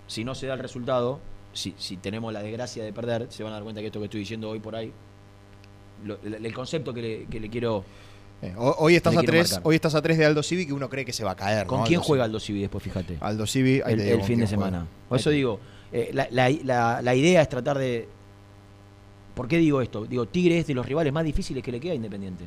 Si 0.06 0.22
no 0.24 0.34
se 0.34 0.46
da 0.46 0.54
el 0.54 0.60
resultado, 0.60 1.18
si, 1.56 1.74
si 1.78 1.96
tenemos 1.96 2.32
la 2.32 2.42
desgracia 2.42 2.84
de 2.84 2.92
perder, 2.92 3.26
se 3.30 3.42
van 3.42 3.52
a 3.52 3.56
dar 3.56 3.62
cuenta 3.64 3.80
que 3.80 3.86
esto 3.88 3.98
que 3.98 4.04
estoy 4.06 4.20
diciendo 4.20 4.48
hoy 4.50 4.60
por 4.60 4.76
ahí, 4.76 4.92
lo- 6.04 6.18
el, 6.24 6.44
el 6.46 6.54
concepto 6.54 6.92
que 6.94 7.02
le, 7.02 7.24
que 7.26 7.40
le 7.40 7.48
quiero... 7.50 7.84
Eh, 8.42 8.54
ho- 8.56 8.76
hoy 8.80 8.94
estás 8.96 9.16
a 9.16 9.22
tres, 9.22 9.50
marcar. 9.52 9.66
hoy 9.66 9.74
estás 9.76 9.94
a 9.94 10.02
tres 10.02 10.18
de 10.18 10.26
Aldo 10.26 10.42
Civi 10.42 10.66
que 10.66 10.72
uno 10.74 10.88
cree 10.90 11.04
que 11.04 11.12
se 11.12 11.24
va 11.24 11.30
a 11.32 11.36
caer. 11.36 11.66
¿Con 11.66 11.80
¿no? 11.80 11.86
quién 11.86 11.98
Aldo 11.98 12.06
juega. 12.06 12.24
Aldo 12.24 12.38
Civi 12.38 12.60
después, 12.60 12.84
fíjate? 12.84 13.16
Aldo 13.20 13.46
Civi 13.46 13.80
el, 13.84 13.84
fin 13.84 13.96
de 13.98 14.06
quién 14.06 14.24
juega. 14.26 14.46
semana. 14.46 14.86
Por 15.08 15.18
eso 15.18 15.30
digo, 15.30 15.58
eh, 15.92 16.10
la, 16.12 16.28
la- 16.30 16.50
la- 16.50 17.00
la 17.02 17.14
idea 17.14 17.40
es 17.42 17.48
tratar 17.48 17.78
de... 17.78 18.06
¿Por 19.34 19.48
qué 19.48 19.58
digo 19.58 19.80
esto? 19.82 20.04
Digo, 20.06 20.26
Tigre 20.26 20.58
es 20.58 20.66
de 20.66 20.74
los 20.74 20.84
rivales 20.86 21.12
más 21.12 21.24
difíciles 21.24 21.62
que 21.62 21.72
le 21.72 21.80
queda 21.80 21.92
a 21.92 21.96
Independiente. 21.96 22.44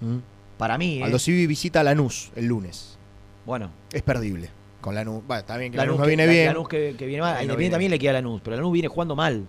Mm. 0.00 0.16
Para 0.58 0.78
mí, 0.78 0.98
¿eh? 0.98 1.04
Aldo 1.04 1.18
Civi 1.18 1.46
visita 1.46 1.80
a 1.80 1.84
Lanús 1.84 2.30
el 2.36 2.46
lunes. 2.46 2.96
bueno, 3.44 3.70
Es 3.92 4.02
perdible. 4.02 4.50
Con 4.86 4.94
Lanús. 4.94 5.22
Bueno, 5.26 5.40
está 5.40 5.56
bien 5.58 5.72
que 5.72 5.78
Lanús, 5.78 5.96
Lanús, 5.96 5.98
no 5.98 6.04
que, 6.04 6.08
viene 6.08 6.26
la- 6.26 6.32
bien. 6.32 6.46
Lanús 6.46 6.68
que, 6.68 6.94
que 6.96 7.06
viene 7.06 7.20
mal. 7.22 7.30
A 7.36 7.42
Independiente 7.42 7.56
viene 7.58 7.70
también 7.72 7.90
le 7.90 7.98
queda 7.98 8.12
Lanús, 8.14 8.40
pero 8.42 8.56
Lanús 8.56 8.72
viene 8.72 8.88
jugando 8.88 9.16
mal. 9.16 9.44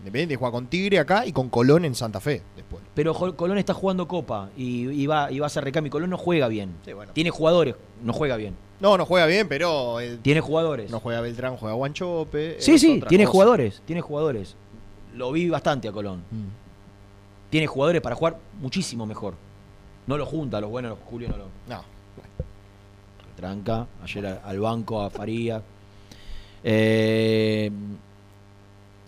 Independiente 0.00 0.34
juega 0.36 0.50
con 0.52 0.66
Tigre 0.66 0.98
acá 0.98 1.24
y 1.24 1.32
con 1.32 1.48
Colón 1.48 1.84
en 1.84 1.94
Santa 1.94 2.18
Fe 2.20 2.42
después. 2.56 2.82
Pero 2.92 3.14
Colón 3.14 3.58
está 3.58 3.72
jugando 3.74 4.08
Copa 4.08 4.50
y, 4.56 4.88
y 4.90 5.06
va, 5.06 5.30
y 5.30 5.38
va 5.38 5.46
a 5.46 5.48
hacer 5.48 5.62
recambio. 5.62 5.92
Colón 5.92 6.10
no 6.10 6.18
juega 6.18 6.48
bien. 6.48 6.74
Sí, 6.84 6.92
bueno. 6.92 7.12
Tiene 7.12 7.30
jugadores, 7.30 7.76
no 8.02 8.12
juega 8.12 8.36
bien. 8.36 8.56
No, 8.80 8.98
no 8.98 9.06
juega 9.06 9.26
bien, 9.26 9.46
pero 9.48 10.00
eh, 10.00 10.18
Tiene 10.20 10.40
jugadores. 10.40 10.90
no 10.90 10.98
juega 10.98 11.20
Beltrán, 11.20 11.56
juega 11.56 11.76
Guanchope. 11.76 12.56
sí, 12.58 12.80
sí, 12.80 13.00
tiene 13.08 13.24
cosa. 13.24 13.32
jugadores. 13.32 13.80
Tiene 13.84 14.00
jugadores. 14.00 14.56
Lo 15.14 15.30
vi 15.30 15.48
bastante 15.48 15.86
a 15.86 15.92
Colón. 15.92 16.24
Mm. 16.32 16.48
Tiene 17.50 17.68
jugadores 17.68 18.02
para 18.02 18.16
jugar 18.16 18.38
muchísimo 18.60 19.06
mejor. 19.06 19.34
No 20.08 20.16
lo 20.18 20.26
junta, 20.26 20.60
los 20.60 20.68
buenos, 20.70 20.98
Julio 21.08 21.28
no 21.28 21.36
lo. 21.36 21.44
No. 21.68 21.84
Tranca, 23.46 23.88
ayer 24.04 24.24
a- 24.24 24.40
al 24.44 24.60
banco, 24.60 25.02
a 25.02 25.10
Faría. 25.10 25.60
Eh, 26.62 27.72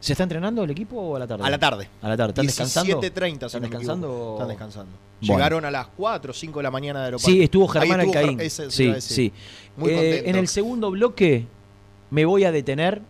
¿Se 0.01 0.12
está 0.12 0.25
entrenando 0.25 0.64
el 0.64 0.70
equipo 0.73 0.97
o 1.01 1.14
a 1.14 1.20
la 1.20 1.27
tarde? 1.29 1.44
A 1.44 1.51
la 1.51 1.59
tarde. 1.59 1.88
A 2.03 2.09
la 2.09 2.16
tarde. 2.16 2.31
¿Están 2.33 2.47
descansando? 2.47 3.01
17.30, 3.01 3.38
si 3.38 3.44
¿Están 3.47 3.62
descansando? 3.62 4.31
Están 4.35 4.49
descansando. 4.49 4.92
Bueno. 5.20 5.35
Llegaron 5.37 5.64
a 5.64 5.70
las 5.70 5.87
4 5.97 6.33
o 6.33 6.35
5 6.35 6.59
de 6.59 6.62
la 6.64 6.73
mañana 6.73 6.99
de 6.99 7.05
aeropuerto. 7.05 7.31
Sí, 7.31 7.44
estuvo 7.44 7.68
Germán 7.68 8.01
estuvo 8.01 8.18
Alcaín. 8.18 8.40
Ese 8.40 8.70
Sí, 8.73 8.92
sí. 9.01 9.33
Muy 9.77 9.90
Eh, 9.90 9.94
contento. 9.94 10.31
en 10.31 10.37
el 10.37 10.49
segundo 10.49 10.90
bloque 10.90 11.47
me 12.11 12.25
voy 12.25 12.42
a 12.42 12.51
detener 12.51 13.03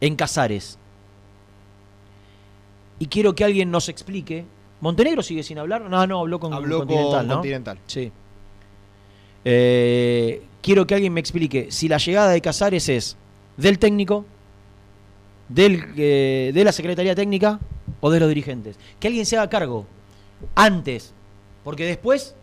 en 0.00 0.14
Casares. 0.14 0.78
Y 3.00 3.06
quiero 3.06 3.34
que 3.34 3.42
alguien 3.42 3.72
nos 3.72 3.88
explique. 3.88 4.44
¿Montenegro 4.82 5.22
sigue 5.22 5.44
sin 5.44 5.58
hablar? 5.58 5.80
No, 5.82 6.06
no, 6.08 6.18
habló 6.18 6.40
con 6.40 6.52
Habló 6.52 6.78
Continental, 6.80 7.18
con 7.20 7.28
¿no? 7.28 7.34
Continental. 7.34 7.78
Sí. 7.86 8.10
Eh, 9.44 10.42
quiero 10.60 10.86
que 10.88 10.94
alguien 10.96 11.12
me 11.12 11.20
explique 11.20 11.68
si 11.70 11.86
la 11.86 11.98
llegada 11.98 12.30
de 12.30 12.40
Casares 12.40 12.88
es 12.88 13.16
del 13.56 13.78
técnico, 13.78 14.24
del, 15.48 15.84
eh, 15.96 16.50
de 16.52 16.64
la 16.64 16.72
Secretaría 16.72 17.14
Técnica 17.14 17.60
o 18.00 18.10
de 18.10 18.18
los 18.18 18.28
dirigentes. 18.28 18.76
Que 18.98 19.06
alguien 19.06 19.24
se 19.24 19.36
haga 19.36 19.48
cargo 19.48 19.86
antes, 20.56 21.14
porque 21.62 21.86
después 21.86 22.34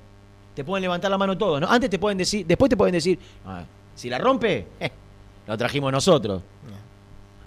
te 0.55 0.63
pueden 0.63 0.81
levantar 0.83 1.11
la 1.11 1.17
mano 1.17 1.37
todos, 1.37 1.59
¿no? 1.59 1.67
Antes 1.69 1.89
te 1.89 1.99
pueden 1.99 2.17
decir, 2.17 2.45
después 2.45 2.69
te 2.69 2.77
pueden 2.77 2.93
decir, 2.93 3.19
"Ah, 3.45 3.65
si 3.95 4.09
la 4.09 4.17
rompe, 4.17 4.65
eh, 4.79 4.91
lo 5.45 5.57
trajimos 5.57 5.91
nosotros. 5.91 6.41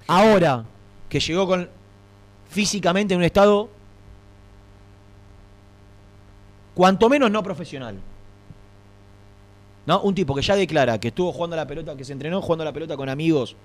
Ahora 0.07 0.64
que 1.09 1.18
llegó 1.18 1.46
con 1.46 1.66
físicamente 2.50 3.14
en 3.14 3.20
un 3.20 3.24
estado 3.24 3.70
cuanto 6.75 7.09
menos 7.09 7.31
no 7.31 7.43
profesional. 7.43 7.97
¿No? 9.85 10.01
Un 10.03 10.15
tipo 10.15 10.35
que 10.35 10.43
ya 10.43 10.55
declara 10.55 10.99
que 10.99 11.09
estuvo 11.09 11.33
jugando 11.33 11.55
a 11.55 11.59
la 11.59 11.67
pelota, 11.67 11.97
que 11.97 12.05
se 12.05 12.13
entrenó 12.13 12.41
jugando 12.41 12.63
a 12.63 12.67
la 12.67 12.73
pelota 12.73 12.97
con 12.97 13.09
amigos 13.09 13.57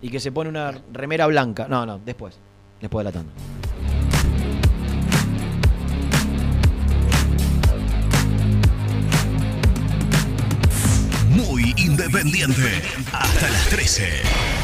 y 0.00 0.08
que 0.08 0.18
se 0.18 0.32
pone 0.32 0.48
una 0.48 0.72
remera 0.92 1.26
blanca. 1.26 1.66
No, 1.68 1.84
no, 1.84 1.98
después. 1.98 2.38
Después 2.80 3.04
de 3.04 3.12
la 3.12 3.12
tanda. 3.12 3.32
Muy 11.30 11.74
independiente. 11.76 12.82
Hasta 13.12 13.50
las 13.50 13.68
13. 13.68 14.63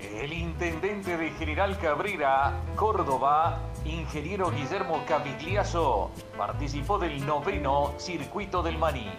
El 0.00 0.32
intendente 0.32 1.18
de 1.18 1.30
General 1.32 1.78
Cabrera, 1.78 2.58
Córdoba, 2.74 3.60
ingeniero 3.84 4.50
Guillermo 4.50 5.04
Cavigliazo, 5.06 6.10
participó 6.38 6.98
del 6.98 7.24
noveno 7.26 7.92
Circuito 7.98 8.62
del 8.62 8.78
Maní. 8.78 9.10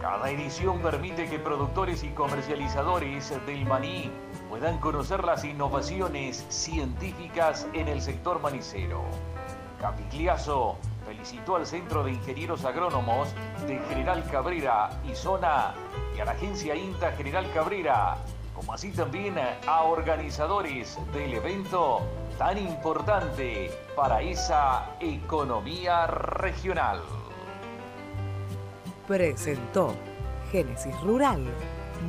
Cada 0.00 0.30
edición 0.30 0.80
permite 0.80 1.28
que 1.28 1.38
productores 1.38 2.02
y 2.02 2.08
comercializadores 2.08 3.30
del 3.44 3.66
maní 3.66 4.10
puedan 4.48 4.78
conocer 4.78 5.22
las 5.22 5.44
innovaciones 5.44 6.46
científicas 6.48 7.68
en 7.74 7.86
el 7.86 8.00
sector 8.00 8.40
manicero. 8.40 9.02
Capigliazo 9.78 10.78
felicitó 11.06 11.56
al 11.56 11.66
Centro 11.66 12.04
de 12.04 12.12
Ingenieros 12.12 12.64
Agrónomos 12.64 13.28
de 13.66 13.78
General 13.90 14.24
Cabrera 14.30 14.88
y 15.06 15.14
Zona 15.14 15.74
y 16.16 16.20
a 16.20 16.24
la 16.24 16.32
agencia 16.32 16.74
INTA 16.74 17.12
General 17.12 17.46
Cabrera, 17.52 18.16
como 18.54 18.72
así 18.72 18.90
también 18.90 19.36
a 19.38 19.82
organizadores 19.82 20.98
del 21.12 21.34
evento 21.34 22.00
tan 22.38 22.58
importante 22.58 23.70
para 23.94 24.22
esa 24.22 24.96
economía 25.00 26.06
regional. 26.06 27.00
Presentó 29.06 29.94
Génesis 30.50 30.98
Rural, 31.02 31.44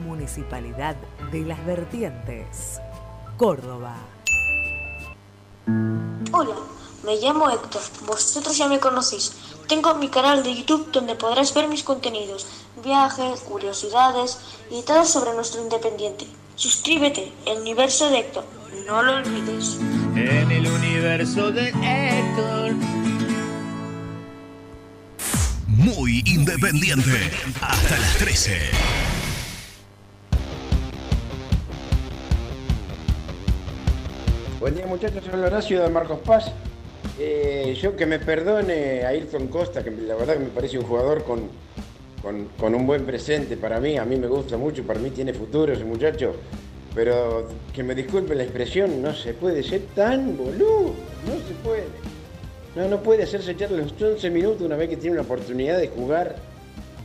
Municipalidad 0.05 0.95
de 1.31 1.41
las 1.41 1.65
Vertientes, 1.65 2.81
Córdoba. 3.37 3.95
Hola, 6.31 6.55
me 7.03 7.15
llamo 7.17 7.49
Héctor, 7.49 7.81
vosotros 8.05 8.57
ya 8.57 8.67
me 8.67 8.79
conocéis. 8.79 9.33
Tengo 9.67 9.95
mi 9.95 10.09
canal 10.09 10.43
de 10.43 10.55
YouTube 10.55 10.91
donde 10.91 11.15
podrás 11.15 11.53
ver 11.53 11.67
mis 11.67 11.83
contenidos, 11.83 12.45
viajes, 12.83 13.41
curiosidades 13.41 14.37
y 14.69 14.81
todo 14.83 15.05
sobre 15.05 15.33
nuestro 15.33 15.61
independiente. 15.61 16.27
Suscríbete, 16.55 17.31
el 17.45 17.61
universo 17.61 18.09
de 18.09 18.19
Héctor, 18.19 18.45
no 18.85 19.01
lo 19.01 19.15
olvides. 19.15 19.77
En 20.15 20.51
el 20.51 20.67
universo 20.67 21.51
de 21.51 21.69
Héctor. 21.69 22.73
Muy 25.67 26.21
independiente. 26.25 27.31
Hasta 27.61 27.97
las 27.97 28.17
13. 28.17 28.59
Buen 34.59 34.75
día 34.75 34.85
muchachos, 34.85 35.23
soy 35.25 35.39
Horacio 35.39 35.81
de 35.81 35.89
Marcos 35.89 36.19
Paz. 36.19 36.51
Eh, 37.23 37.77
yo 37.79 37.95
que 37.95 38.07
me 38.07 38.17
perdone 38.17 39.03
a 39.03 39.09
Ayrton 39.09 39.47
Costa, 39.47 39.83
que 39.83 39.91
la 39.91 40.15
verdad 40.15 40.33
que 40.33 40.39
me 40.39 40.49
parece 40.49 40.79
un 40.79 40.85
jugador 40.85 41.23
con, 41.23 41.49
con, 42.57 42.73
un 42.73 42.87
buen 42.87 43.05
presente 43.05 43.57
para 43.57 43.79
mí, 43.79 43.95
a 43.95 44.05
mí 44.05 44.15
me 44.15 44.25
gusta 44.25 44.57
mucho, 44.57 44.81
para 44.83 44.99
mí 44.99 45.11
tiene 45.11 45.31
futuro 45.31 45.71
ese 45.71 45.83
muchacho, 45.83 46.33
pero 46.95 47.47
que 47.75 47.83
me 47.83 47.93
disculpe 47.93 48.33
la 48.33 48.41
expresión, 48.41 49.03
no 49.03 49.13
se 49.13 49.35
puede 49.35 49.61
ser 49.61 49.81
tan 49.93 50.35
boludo, 50.35 50.95
no 51.27 51.33
se 51.47 51.53
puede. 51.63 51.83
No, 52.75 52.87
no 52.87 53.03
puede 53.03 53.21
hacerse 53.21 53.51
echar 53.51 53.69
los 53.69 53.93
11 54.01 54.27
minutos 54.31 54.61
una 54.63 54.75
vez 54.75 54.89
que 54.89 54.97
tiene 54.97 55.17
una 55.17 55.21
oportunidad 55.21 55.77
de 55.77 55.89
jugar, 55.89 56.37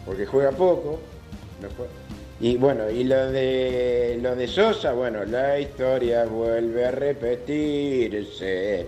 porque 0.07 0.25
juega 0.25 0.51
poco. 0.51 0.99
Y 2.41 2.57
bueno, 2.57 2.89
y 2.91 3.05
lo 3.05 3.31
de 3.31 4.19
lo 4.23 4.35
de 4.35 4.49
Sosa, 4.49 4.95
bueno, 4.95 5.27
la 5.27 5.61
historia 5.61 6.25
vuelve 6.25 6.87
a 6.87 6.91
repetirse. 6.91 8.87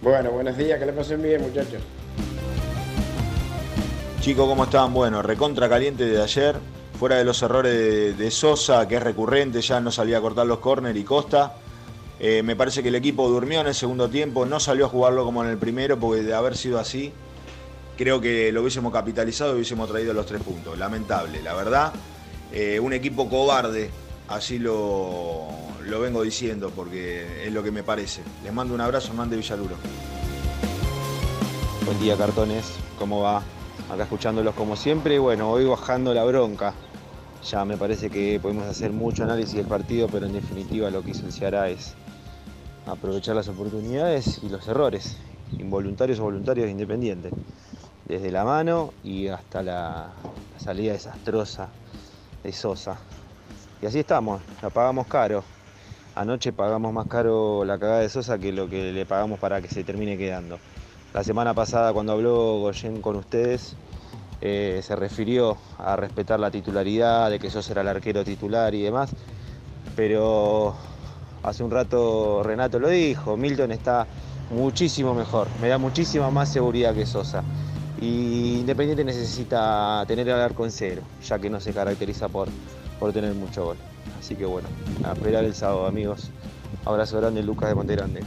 Bueno, 0.00 0.30
buenos 0.30 0.56
días, 0.56 0.78
que 0.78 0.86
le 0.86 0.92
pasen 0.92 1.20
bien, 1.20 1.42
muchachos. 1.42 1.82
Chicos, 4.20 4.48
¿cómo 4.48 4.64
están? 4.64 4.94
Bueno, 4.94 5.22
recontra 5.22 5.68
caliente 5.68 6.04
de 6.04 6.22
ayer, 6.22 6.56
fuera 6.98 7.16
de 7.16 7.24
los 7.24 7.42
errores 7.42 8.16
de, 8.16 8.30
Sosa, 8.30 8.86
que 8.86 8.96
es 8.96 9.02
recurrente, 9.02 9.60
ya 9.60 9.80
no 9.80 9.90
salía 9.90 10.18
a 10.18 10.20
cortar 10.20 10.46
los 10.46 10.60
córner 10.60 10.96
y 10.96 11.02
Costa. 11.02 11.56
Eh, 12.20 12.42
me 12.44 12.54
parece 12.54 12.82
que 12.82 12.90
el 12.90 12.94
equipo 12.94 13.28
durmió 13.28 13.60
en 13.60 13.66
el 13.68 13.74
segundo 13.74 14.08
tiempo, 14.08 14.46
no 14.46 14.60
salió 14.60 14.86
a 14.86 14.88
jugarlo 14.88 15.24
como 15.24 15.42
en 15.42 15.50
el 15.50 15.58
primero, 15.58 15.98
porque 15.98 16.22
de 16.22 16.34
haber 16.34 16.56
sido 16.56 16.78
así, 16.78 17.12
creo 17.96 18.20
que 18.20 18.52
lo 18.52 18.60
hubiésemos 18.60 18.92
capitalizado 18.92 19.52
y 19.52 19.56
hubiésemos 19.56 19.88
traído 19.88 20.12
los 20.12 20.26
tres 20.26 20.42
puntos. 20.42 20.78
Lamentable, 20.78 21.42
la 21.42 21.54
verdad. 21.54 21.92
Eh, 22.52 22.78
un 22.78 22.92
equipo 22.92 23.28
cobarde, 23.28 23.90
así 24.28 24.60
lo, 24.60 25.48
lo 25.88 26.00
vengo 26.00 26.22
diciendo, 26.22 26.70
porque 26.74 27.46
es 27.46 27.52
lo 27.52 27.62
que 27.62 27.70
me 27.70 27.82
parece. 27.82 28.20
Les 28.44 28.52
mando 28.52 28.74
un 28.74 28.80
abrazo, 28.80 29.08
Hernán 29.08 29.30
de 29.30 29.36
Villaluro. 29.36 29.76
Buen 31.86 31.98
día, 31.98 32.16
cartones. 32.16 32.72
¿Cómo 32.98 33.22
va? 33.22 33.42
Acá 33.90 34.02
escuchándolos 34.02 34.54
como 34.54 34.76
siempre. 34.76 35.18
Bueno, 35.18 35.50
hoy 35.50 35.64
bajando 35.64 36.12
la 36.12 36.24
bronca. 36.24 36.74
Ya 37.50 37.64
me 37.64 37.78
parece 37.78 38.10
que 38.10 38.38
podemos 38.38 38.66
hacer 38.66 38.92
mucho 38.92 39.24
análisis 39.24 39.54
del 39.54 39.66
partido, 39.66 40.08
pero 40.08 40.26
en 40.26 40.34
definitiva 40.34 40.90
lo 40.90 41.02
que 41.02 41.12
hizo 41.12 41.26
es 41.26 41.94
aprovechar 42.86 43.36
las 43.36 43.48
oportunidades 43.48 44.40
y 44.42 44.48
los 44.50 44.66
errores, 44.68 45.16
involuntarios 45.58 46.18
o 46.18 46.24
voluntarios 46.24 46.68
independientes. 46.68 47.32
Desde 48.06 48.30
la 48.30 48.44
mano 48.44 48.92
y 49.04 49.28
hasta 49.28 49.62
la, 49.62 50.10
la 50.54 50.60
salida 50.60 50.92
desastrosa 50.92 51.68
de 52.42 52.52
Sosa. 52.52 52.98
Y 53.80 53.86
así 53.86 54.00
estamos, 54.00 54.42
la 54.60 54.68
pagamos 54.68 55.06
caro. 55.06 55.44
Anoche 56.18 56.52
pagamos 56.52 56.92
más 56.92 57.06
caro 57.06 57.64
la 57.64 57.78
cagada 57.78 58.00
de 58.00 58.08
Sosa 58.08 58.40
que 58.40 58.50
lo 58.50 58.68
que 58.68 58.92
le 58.92 59.06
pagamos 59.06 59.38
para 59.38 59.62
que 59.62 59.68
se 59.68 59.84
termine 59.84 60.18
quedando. 60.18 60.58
La 61.14 61.22
semana 61.22 61.54
pasada 61.54 61.92
cuando 61.92 62.10
habló 62.10 62.58
Goyen 62.58 63.00
con 63.00 63.14
ustedes, 63.14 63.76
eh, 64.40 64.80
se 64.82 64.96
refirió 64.96 65.56
a 65.78 65.94
respetar 65.94 66.40
la 66.40 66.50
titularidad, 66.50 67.30
de 67.30 67.38
que 67.38 67.50
Sosa 67.50 67.70
era 67.70 67.82
el 67.82 67.88
arquero 67.88 68.24
titular 68.24 68.74
y 68.74 68.82
demás, 68.82 69.10
pero 69.94 70.74
hace 71.44 71.62
un 71.62 71.70
rato 71.70 72.42
Renato 72.42 72.80
lo 72.80 72.88
dijo, 72.88 73.36
Milton 73.36 73.70
está 73.70 74.04
muchísimo 74.50 75.14
mejor, 75.14 75.46
me 75.62 75.68
da 75.68 75.78
muchísima 75.78 76.32
más 76.32 76.48
seguridad 76.48 76.94
que 76.94 77.06
Sosa. 77.06 77.44
Y 78.00 78.58
Independiente 78.58 79.04
necesita 79.04 80.04
tener 80.08 80.28
el 80.28 80.34
arco 80.34 80.64
en 80.64 80.72
cero, 80.72 81.02
ya 81.24 81.38
que 81.38 81.48
no 81.48 81.60
se 81.60 81.72
caracteriza 81.72 82.28
por, 82.28 82.48
por 82.98 83.12
tener 83.12 83.34
mucho 83.34 83.64
gol. 83.64 83.76
Así 84.18 84.34
que 84.34 84.44
bueno, 84.44 84.68
a 85.04 85.12
esperar 85.12 85.44
el 85.44 85.54
sábado, 85.54 85.86
amigos. 85.86 86.30
Abrazo 86.84 87.18
grande, 87.18 87.42
Lucas 87.42 87.68
de 87.68 87.74
Monte 87.74 87.96
Grande. 87.96 88.20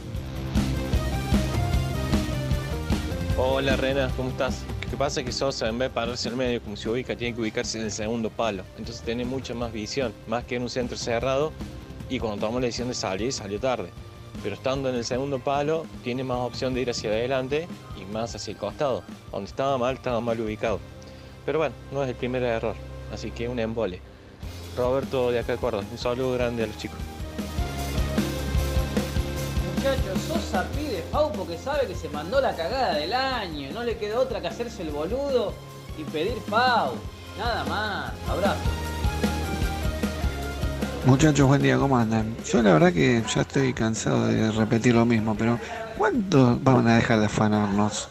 Hola 3.36 3.76
Rena, 3.76 4.10
¿cómo 4.16 4.30
estás? 4.30 4.62
Lo 4.84 4.90
que 4.90 4.96
pasa 4.96 5.20
es 5.20 5.26
que 5.26 5.32
Sosa, 5.32 5.68
en 5.68 5.78
vez 5.78 5.88
de 5.88 5.94
pararse 5.94 6.28
al 6.28 6.36
medio 6.36 6.62
como 6.62 6.76
se 6.76 6.88
ubica, 6.88 7.16
tiene 7.16 7.34
que 7.34 7.40
ubicarse 7.40 7.78
en 7.78 7.84
el 7.84 7.90
segundo 7.90 8.30
palo. 8.30 8.62
Entonces 8.76 9.02
tiene 9.02 9.24
mucha 9.24 9.54
más 9.54 9.72
visión, 9.72 10.12
más 10.26 10.44
que 10.44 10.56
en 10.56 10.62
un 10.62 10.68
centro 10.68 10.96
cerrado. 10.96 11.52
Y 12.10 12.18
cuando 12.18 12.46
tomó 12.46 12.60
la 12.60 12.66
decisión 12.66 12.88
de 12.88 12.94
salir, 12.94 13.32
salió 13.32 13.58
tarde. 13.58 13.88
Pero 14.42 14.54
estando 14.54 14.90
en 14.90 14.96
el 14.96 15.04
segundo 15.04 15.38
palo, 15.38 15.86
tiene 16.04 16.24
más 16.24 16.38
opción 16.38 16.74
de 16.74 16.82
ir 16.82 16.90
hacia 16.90 17.10
adelante 17.10 17.66
y 18.00 18.04
más 18.12 18.34
hacia 18.34 18.52
el 18.52 18.58
costado. 18.58 19.02
Donde 19.30 19.48
estaba 19.48 19.78
mal, 19.78 19.94
estaba 19.94 20.20
mal 20.20 20.38
ubicado. 20.40 20.78
Pero 21.46 21.58
bueno, 21.58 21.74
no 21.90 22.02
es 22.02 22.10
el 22.10 22.14
primer 22.14 22.42
error. 22.42 22.76
Así 23.12 23.30
que 23.30 23.48
un 23.48 23.58
embole. 23.58 24.00
Roberto 24.76 25.30
de 25.30 25.38
acá 25.40 25.52
de 25.52 25.58
Córdoba, 25.58 25.84
un 25.90 25.98
saludo 25.98 26.32
grande 26.32 26.64
a 26.64 26.66
los 26.66 26.76
chicos. 26.78 26.98
Muchachos, 29.76 30.22
Sosa 30.28 30.66
pide 30.76 31.02
FAU 31.10 31.32
porque 31.32 31.58
sabe 31.58 31.86
que 31.86 31.94
se 31.94 32.08
mandó 32.08 32.40
la 32.40 32.54
cagada 32.54 32.94
del 32.94 33.12
año. 33.12 33.70
No 33.72 33.82
le 33.82 33.96
quedó 33.96 34.20
otra 34.20 34.40
que 34.40 34.48
hacerse 34.48 34.82
el 34.82 34.90
boludo 34.90 35.52
y 35.98 36.04
pedir 36.04 36.38
FAU. 36.48 36.92
Nada 37.38 37.64
más. 37.64 38.12
Abrazo. 38.28 38.60
Muchachos, 41.04 41.48
buen 41.48 41.60
día, 41.60 41.76
¿cómo 41.78 41.98
andan? 41.98 42.36
Yo 42.44 42.62
la 42.62 42.74
verdad 42.74 42.92
que 42.92 43.24
ya 43.34 43.40
estoy 43.40 43.72
cansado 43.74 44.28
de 44.28 44.52
repetir 44.52 44.94
lo 44.94 45.04
mismo, 45.04 45.34
pero 45.36 45.58
¿Cuánto 45.96 46.58
van 46.62 46.88
a 46.88 46.96
dejar 46.96 47.20
de 47.20 47.26
afanarnos? 47.26 48.08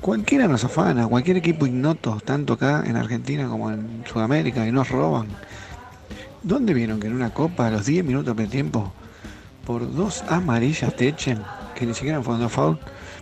Cualquiera 0.00 0.46
nos 0.46 0.64
afana, 0.64 1.08
cualquier 1.08 1.38
equipo 1.38 1.66
ignoto, 1.66 2.20
tanto 2.24 2.52
acá 2.52 2.84
en 2.86 2.96
Argentina 2.96 3.48
como 3.48 3.70
en 3.70 4.04
Sudamérica, 4.10 4.66
y 4.66 4.72
nos 4.72 4.88
roban. 4.90 5.26
¿Dónde 6.42 6.72
vieron 6.72 7.00
que 7.00 7.06
en 7.06 7.14
una 7.14 7.34
copa 7.34 7.66
a 7.66 7.70
los 7.70 7.84
10 7.84 8.02
minutos 8.02 8.34
de 8.34 8.46
tiempo, 8.46 8.90
por 9.66 9.94
dos 9.94 10.24
amarillas 10.26 10.96
te 10.96 11.08
echen, 11.08 11.42
que 11.74 11.84
ni 11.84 11.92
siquiera 11.92 12.22
fueron 12.22 12.40
dos 12.40 12.52
foul? 12.52 12.78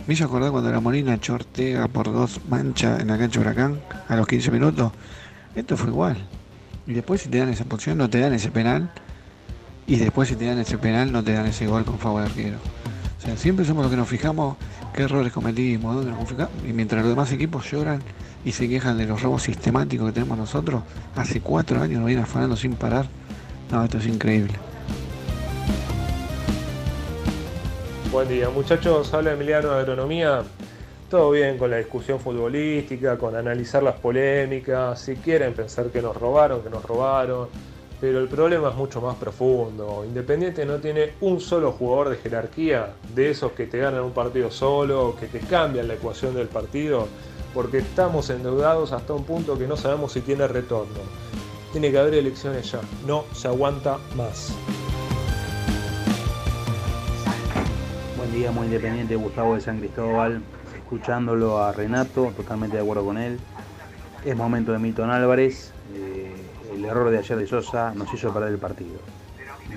Me 0.06 0.14
hizo 0.14 0.24
acordar 0.24 0.52
cuando 0.52 0.70
la 0.70 0.78
Molina 0.78 1.14
echó 1.14 1.32
a 1.32 1.36
Ortega 1.36 1.88
por 1.88 2.12
dos 2.12 2.40
manchas 2.48 3.00
en 3.00 3.08
la 3.08 3.18
cancha 3.18 3.40
Huracán 3.40 3.80
a 4.06 4.14
los 4.14 4.26
15 4.26 4.52
minutos. 4.52 4.92
Esto 5.56 5.76
fue 5.76 5.88
igual. 5.88 6.16
Y 6.86 6.92
después 6.92 7.22
si 7.22 7.28
te 7.28 7.38
dan 7.38 7.48
esa 7.48 7.64
posición 7.64 7.98
no 7.98 8.08
te 8.08 8.20
dan 8.20 8.32
ese 8.34 8.52
penal. 8.52 8.88
Y 9.88 9.96
después 9.96 10.28
si 10.28 10.36
te 10.36 10.46
dan 10.46 10.58
ese 10.60 10.78
penal 10.78 11.10
no 11.10 11.24
te 11.24 11.32
dan 11.32 11.46
ese 11.46 11.66
gol 11.66 11.84
con 11.84 11.98
favor 11.98 12.22
de 12.22 12.28
arquero. 12.28 12.58
O 13.18 13.20
sea, 13.20 13.36
siempre 13.36 13.64
somos 13.64 13.82
los 13.82 13.90
que 13.90 13.96
nos 13.96 14.08
fijamos 14.08 14.56
qué 14.94 15.02
errores 15.02 15.32
cometimos, 15.32 15.96
dónde 15.96 16.12
nos 16.12 16.28
fijamos. 16.28 16.52
Y 16.66 16.72
mientras 16.72 17.02
los 17.02 17.10
demás 17.10 17.32
equipos 17.32 17.68
lloran 17.68 18.00
y 18.48 18.52
se 18.52 18.66
quejan 18.66 18.96
de 18.96 19.04
los 19.04 19.20
robos 19.20 19.42
sistemáticos 19.42 20.06
que 20.06 20.12
tenemos 20.14 20.38
nosotros, 20.38 20.82
hace 21.14 21.42
cuatro 21.42 21.82
años 21.82 21.98
nos 21.98 22.06
vienen 22.06 22.24
afanando 22.24 22.56
sin 22.56 22.76
parar. 22.76 23.04
No, 23.70 23.84
esto 23.84 23.98
es 23.98 24.06
increíble. 24.06 24.54
Buen 28.10 28.26
día, 28.26 28.48
muchachos. 28.48 29.12
Habla 29.12 29.34
Emiliano 29.34 29.68
de 29.68 29.80
Agronomía. 29.80 30.44
Todo 31.10 31.32
bien 31.32 31.58
con 31.58 31.70
la 31.70 31.76
discusión 31.76 32.20
futbolística, 32.20 33.18
con 33.18 33.36
analizar 33.36 33.82
las 33.82 33.96
polémicas, 33.96 34.98
si 34.98 35.16
quieren 35.16 35.52
pensar 35.52 35.90
que 35.90 36.00
nos 36.00 36.16
robaron, 36.16 36.62
que 36.62 36.70
nos 36.70 36.82
robaron. 36.82 37.48
Pero 38.00 38.18
el 38.18 38.28
problema 38.28 38.70
es 38.70 38.76
mucho 38.76 39.02
más 39.02 39.16
profundo. 39.16 40.04
Independiente 40.06 40.64
no 40.64 40.78
tiene 40.78 41.12
un 41.20 41.38
solo 41.38 41.72
jugador 41.72 42.08
de 42.08 42.16
jerarquía, 42.16 42.94
de 43.14 43.28
esos 43.28 43.52
que 43.52 43.66
te 43.66 43.76
ganan 43.76 44.04
un 44.04 44.12
partido 44.12 44.50
solo, 44.50 45.16
que 45.20 45.26
te 45.26 45.40
cambian 45.40 45.86
la 45.86 45.94
ecuación 45.94 46.34
del 46.34 46.48
partido, 46.48 47.08
porque 47.54 47.78
estamos 47.78 48.30
endeudados 48.30 48.92
hasta 48.92 49.12
un 49.12 49.24
punto 49.24 49.58
que 49.58 49.66
no 49.66 49.76
sabemos 49.76 50.12
si 50.12 50.20
tiene 50.20 50.46
retorno. 50.48 51.00
Tiene 51.72 51.90
que 51.90 51.98
haber 51.98 52.14
elecciones 52.14 52.70
ya, 52.70 52.80
no 53.06 53.24
se 53.32 53.48
aguanta 53.48 53.98
más. 54.16 54.52
Buen 58.16 58.32
día, 58.32 58.50
muy 58.50 58.66
independiente, 58.66 59.16
Gustavo 59.16 59.54
de 59.54 59.60
San 59.60 59.78
Cristóbal, 59.78 60.42
escuchándolo 60.76 61.58
a 61.62 61.72
Renato, 61.72 62.32
totalmente 62.36 62.76
de 62.76 62.82
acuerdo 62.82 63.04
con 63.04 63.18
él. 63.18 63.38
Es 64.24 64.36
momento 64.36 64.72
de 64.72 64.78
Milton 64.78 65.10
Álvarez, 65.10 65.72
eh, 65.94 66.32
el 66.74 66.84
error 66.84 67.10
de 67.10 67.18
ayer 67.18 67.38
de 67.38 67.46
Sosa 67.46 67.92
nos 67.94 68.12
hizo 68.12 68.32
perder 68.32 68.50
el 68.52 68.58
partido. 68.58 68.98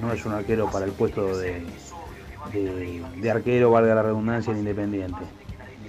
No 0.01 0.11
es 0.11 0.25
un 0.25 0.33
arquero 0.33 0.69
para 0.71 0.85
el 0.85 0.91
puesto 0.91 1.37
de, 1.37 1.63
de- 2.53 3.03
de 3.17 3.31
arquero, 3.31 3.69
valga 3.71 3.93
la 3.93 4.01
redundancia, 4.01 4.51
en 4.51 4.59
Independiente. 4.59 5.19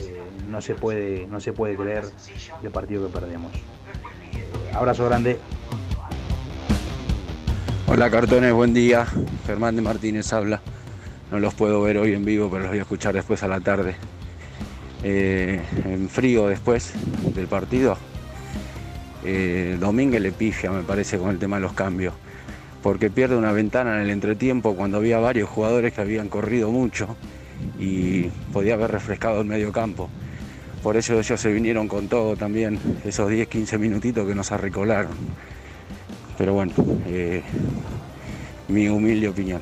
Eh, 0.09 0.21
no, 0.49 0.61
se 0.61 0.75
puede, 0.75 1.27
no 1.27 1.41
se 1.41 1.53
puede 1.53 1.77
creer 1.77 2.05
el 2.63 2.71
partido 2.71 3.07
que 3.07 3.13
perdemos. 3.13 3.53
Abrazo 4.73 5.05
grande. 5.07 5.39
Hola 7.87 8.11
cartones, 8.11 8.53
buen 8.53 8.75
día. 8.75 9.07
Germán 9.47 9.77
de 9.77 9.83
Martínez 9.83 10.33
habla. 10.33 10.61
No 11.31 11.39
los 11.41 11.55
puedo 11.55 11.83
ver 11.83 11.99
hoy 11.99 12.15
en 12.15 12.25
vivo, 12.25 12.49
pero 12.51 12.63
los 12.63 12.71
voy 12.71 12.79
a 12.79 12.83
escuchar 12.83 13.15
después 13.15 13.43
a 13.43 13.49
la 13.49 13.61
tarde. 13.61 13.95
Eh, 15.03 15.61
en 15.85 16.09
frío 16.09 16.49
después 16.49 16.95
del 17.35 17.47
partido. 17.47 17.97
Eh, 19.25 19.77
Domínguez 19.81 20.21
le 20.21 20.33
pifia, 20.33 20.71
me 20.71 20.83
parece, 20.83 21.19
con 21.19 21.31
el 21.31 21.39
tema 21.39 21.57
de 21.57 21.63
los 21.63 21.73
cambios. 21.75 22.15
Porque 22.83 23.11
pierde 23.11 23.37
una 23.37 23.53
ventana 23.53 23.97
en 23.97 24.03
el 24.03 24.11
entretiempo 24.11 24.75
cuando 24.75 24.97
había 24.97 25.19
varios 25.19 25.49
jugadores 25.49 25.93
que 25.93 26.01
habían 26.01 26.29
corrido 26.29 26.71
mucho 26.71 27.17
y 27.79 28.25
podía 28.53 28.75
haber 28.75 28.91
refrescado 28.91 29.41
el 29.41 29.47
medio 29.47 29.73
campo. 29.73 30.09
Por 30.83 30.97
eso 30.97 31.19
ellos 31.19 31.41
se 31.41 31.53
vinieron 31.53 31.87
con 31.87 32.09
todo 32.09 32.37
también, 32.37 32.79
esos 33.05 33.31
10-15 33.31 33.79
minutitos 33.79 34.27
que 34.27 34.35
nos 34.35 34.51
arrecolaron. 34.51 35.13
Pero 36.37 36.55
bueno, 36.55 36.73
eh, 37.07 37.43
mi 38.69 38.89
humilde 38.89 39.29
opinión. 39.29 39.61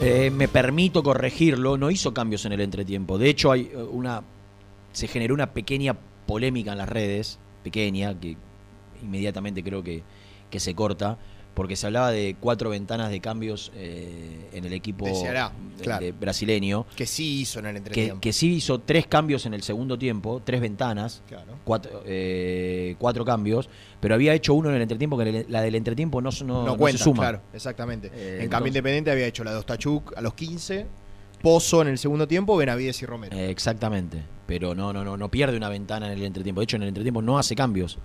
Eh, 0.00 0.30
me 0.30 0.48
permito 0.48 1.02
corregirlo, 1.02 1.76
no 1.76 1.90
hizo 1.90 2.14
cambios 2.14 2.44
en 2.44 2.52
el 2.52 2.60
entretiempo. 2.60 3.18
De 3.18 3.28
hecho, 3.28 3.50
hay 3.50 3.70
eh, 3.72 3.76
una. 3.76 4.22
se 4.92 5.08
generó 5.08 5.34
una 5.34 5.52
pequeña 5.52 5.96
polémica 6.26 6.72
en 6.72 6.78
las 6.78 6.88
redes, 6.88 7.38
pequeña, 7.64 8.18
que 8.18 8.36
inmediatamente 9.02 9.62
creo 9.64 9.82
que 9.82 10.02
se 10.56 10.74
corta, 10.74 11.18
porque 11.54 11.76
se 11.76 11.86
hablaba 11.86 12.10
de 12.10 12.34
cuatro 12.40 12.70
ventanas 12.70 13.10
de 13.10 13.20
cambios 13.20 13.70
eh, 13.74 14.48
en 14.54 14.64
el 14.64 14.72
equipo 14.72 15.04
De 15.04 15.14
Ceará, 15.14 15.52
de- 15.76 15.82
claro. 15.84 16.04
de 16.04 16.12
brasileño. 16.12 16.86
Que 16.96 17.04
sí 17.06 17.40
hizo 17.40 17.58
en 17.58 17.66
el 17.66 17.76
entretiempo. 17.76 18.20
que 18.20 18.32
sí 18.32 18.54
hizo 18.54 18.78
tres 18.80 19.06
cambios 19.06 19.44
en 19.46 19.52
el 19.54 19.62
segundo 19.62 19.98
tiempo, 19.98 20.40
tres 20.44 20.60
ventanas, 20.60 21.22
Claro. 21.28 21.58
cuatro, 21.64 22.02
eh, 22.06 22.96
cuatro 22.98 23.24
cambios, 23.24 23.68
pero 24.00 24.14
había 24.14 24.32
hecho 24.34 24.54
uno 24.54 24.70
en 24.70 24.76
el 24.76 24.82
entretiempo, 24.82 25.18
que 25.18 25.44
la 25.48 25.60
del 25.62 25.74
entretiempo 25.74 26.22
no, 26.22 26.30
no, 26.30 26.44
no, 26.46 26.64
no 26.64 26.76
cuenta, 26.76 26.98
se 26.98 27.04
suma. 27.04 27.22
claro, 27.22 27.40
exactamente. 27.52 28.06
Eh, 28.08 28.10
en 28.14 28.26
entonces- 28.28 28.48
cambio 28.48 28.68
Independiente 28.68 29.10
había 29.10 29.26
hecho 29.26 29.44
la 29.44 29.50
de 29.52 29.58
Ostachuk 29.58 30.16
a 30.16 30.20
los 30.22 30.34
15, 30.34 30.86
Pozo 31.42 31.82
en 31.82 31.88
el 31.88 31.98
segundo 31.98 32.28
tiempo, 32.28 32.56
Benavides 32.56 33.02
y 33.02 33.06
Romero. 33.06 33.36
Eh, 33.36 33.50
exactamente, 33.50 34.22
pero 34.46 34.76
no, 34.76 34.92
no, 34.92 35.02
no, 35.04 35.16
no 35.16 35.28
pierde 35.28 35.56
una 35.56 35.68
ventana 35.68 36.06
en 36.06 36.12
el 36.12 36.22
entretiempo. 36.22 36.60
De 36.60 36.64
hecho, 36.64 36.76
en 36.76 36.82
el 36.82 36.88
entretiempo 36.88 37.20
no 37.20 37.36
hace 37.36 37.56
cambios. 37.56 37.98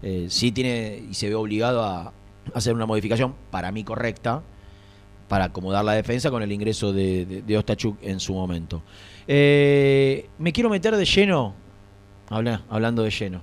Eh, 0.00 0.28
sí 0.30 0.52
tiene 0.52 1.02
y 1.10 1.14
se 1.14 1.28
ve 1.28 1.34
obligado 1.34 1.82
a 1.82 2.12
hacer 2.54 2.74
una 2.74 2.86
modificación, 2.86 3.34
para 3.50 3.70
mí 3.72 3.84
correcta, 3.84 4.42
para 5.28 5.44
acomodar 5.46 5.84
la 5.84 5.92
defensa 5.92 6.30
con 6.30 6.42
el 6.42 6.50
ingreso 6.52 6.92
de, 6.92 7.26
de, 7.26 7.42
de 7.42 7.58
Ostachuk 7.58 7.98
en 8.02 8.18
su 8.20 8.32
momento. 8.34 8.82
Eh, 9.26 10.28
me 10.38 10.52
quiero 10.52 10.70
meter 10.70 10.96
de 10.96 11.04
lleno, 11.04 11.54
habla- 12.30 12.62
hablando 12.70 13.02
de 13.02 13.10
lleno, 13.10 13.42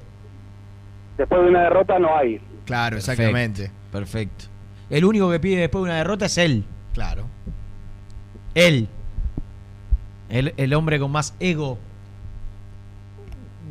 Después 1.19 1.43
de 1.43 1.49
una 1.49 1.65
derrota 1.65 1.99
no 1.99 2.17
hay. 2.17 2.41
Claro, 2.67 2.95
Perfecto, 2.97 3.23
exactamente. 3.23 3.73
Perfecto. 3.91 4.45
El 4.91 5.05
único 5.05 5.29
que 5.29 5.41
pide 5.41 5.63
después 5.63 5.83
de 5.83 5.91
una 5.91 5.99
derrota 5.99 6.27
es 6.27 6.39
él. 6.39 6.63
Claro. 6.93 7.27
Él. 8.55 8.89
El, 10.29 10.55
el 10.57 10.75
hombre 10.75 10.99
con 10.99 11.11
más 11.11 11.35
ego. 11.41 11.79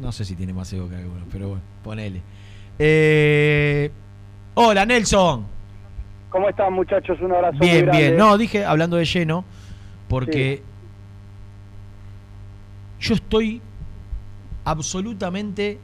No 0.02 0.12
sé 0.12 0.26
si 0.26 0.36
tiene 0.36 0.54
más 0.54 0.72
ego 0.74 0.90
que 0.90 0.96
alguno, 0.96 1.26
pero 1.32 1.50
bueno, 1.50 1.64
ponele. 1.84 2.22
Eh, 2.80 3.92
hola, 4.56 4.86
Nelson. 4.86 5.46
¿Cómo 6.30 6.50
están 6.50 6.74
muchachos? 6.74 7.20
Un 7.22 7.32
abrazo 7.32 7.58
muy 7.58 7.68
Bien, 7.68 7.86
grande. 7.86 8.02
bien. 8.02 8.18
No, 8.18 8.38
dije 8.38 8.66
hablando 8.66 8.98
de 8.98 9.06
lleno, 9.06 9.46
porque 10.08 10.64
yo 13.00 13.14
estoy 13.14 13.62
absolutamente 14.66 15.78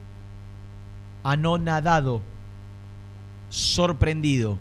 anonadado, 1.24 2.22
sorprendido 3.50 4.58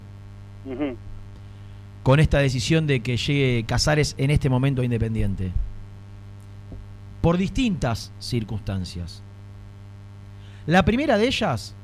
con 2.03 2.21
esta 2.21 2.39
decisión 2.39 2.87
de 2.87 3.01
que 3.01 3.17
llegue 3.17 3.65
Casares 3.65 4.15
en 4.19 4.31
este 4.31 4.51
momento 4.51 4.83
a 4.83 4.85
Independiente. 4.85 5.53
Por 7.21 7.37
distintas 7.37 8.13
circunstancias. 8.19 9.23
La 10.67 10.85
primera 10.85 11.17
de 11.17 11.27
ellas, 11.27 11.75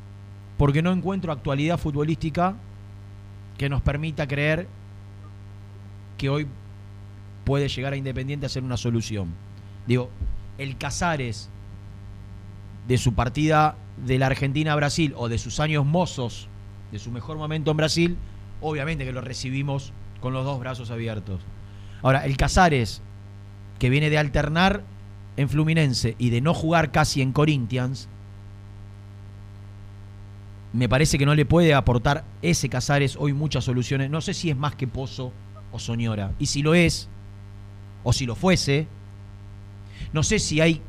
porque 0.58 0.82
no 0.82 0.92
encuentro 0.92 1.32
actualidad 1.32 1.78
futbolística 1.78 2.54
que 3.58 3.68
nos 3.68 3.82
permita 3.82 4.28
creer 4.28 4.68
que 6.18 6.28
hoy 6.28 6.46
puede 7.44 7.68
llegar 7.68 7.92
a 7.92 7.96
Independiente 7.96 8.46
a 8.46 8.48
ser 8.48 8.62
una 8.62 8.76
solución. 8.76 9.34
Digo, 9.86 10.10
el 10.58 10.76
Casares 10.76 11.50
de 12.88 12.98
su 12.98 13.14
partida 13.14 13.76
de 13.96 14.18
la 14.18 14.26
Argentina 14.26 14.72
a 14.72 14.76
Brasil 14.76 15.14
o 15.16 15.28
de 15.28 15.38
sus 15.38 15.60
años 15.60 15.84
mozos, 15.84 16.48
de 16.92 16.98
su 16.98 17.10
mejor 17.10 17.36
momento 17.36 17.70
en 17.70 17.76
Brasil, 17.76 18.16
obviamente 18.60 19.04
que 19.04 19.12
lo 19.12 19.20
recibimos 19.20 19.92
con 20.20 20.32
los 20.32 20.44
dos 20.44 20.58
brazos 20.58 20.90
abiertos. 20.90 21.40
Ahora, 22.02 22.24
el 22.26 22.36
Casares, 22.36 23.02
que 23.78 23.90
viene 23.90 24.10
de 24.10 24.18
alternar 24.18 24.82
en 25.36 25.48
Fluminense 25.48 26.14
y 26.18 26.30
de 26.30 26.40
no 26.40 26.54
jugar 26.54 26.90
casi 26.92 27.20
en 27.22 27.32
Corinthians, 27.32 28.08
me 30.72 30.88
parece 30.88 31.18
que 31.18 31.26
no 31.26 31.34
le 31.34 31.44
puede 31.46 31.72
aportar 31.74 32.24
ese 32.42 32.68
Casares 32.68 33.16
hoy 33.18 33.32
muchas 33.32 33.64
soluciones. 33.64 34.10
No 34.10 34.20
sé 34.20 34.34
si 34.34 34.50
es 34.50 34.56
más 34.56 34.74
que 34.74 34.88
Pozo 34.88 35.32
o 35.72 35.78
Soñora. 35.78 36.32
Y 36.38 36.46
si 36.46 36.62
lo 36.62 36.74
es, 36.74 37.08
o 38.02 38.12
si 38.12 38.26
lo 38.26 38.34
fuese, 38.34 38.86
no 40.12 40.22
sé 40.22 40.38
si 40.40 40.60
hay 40.60 40.80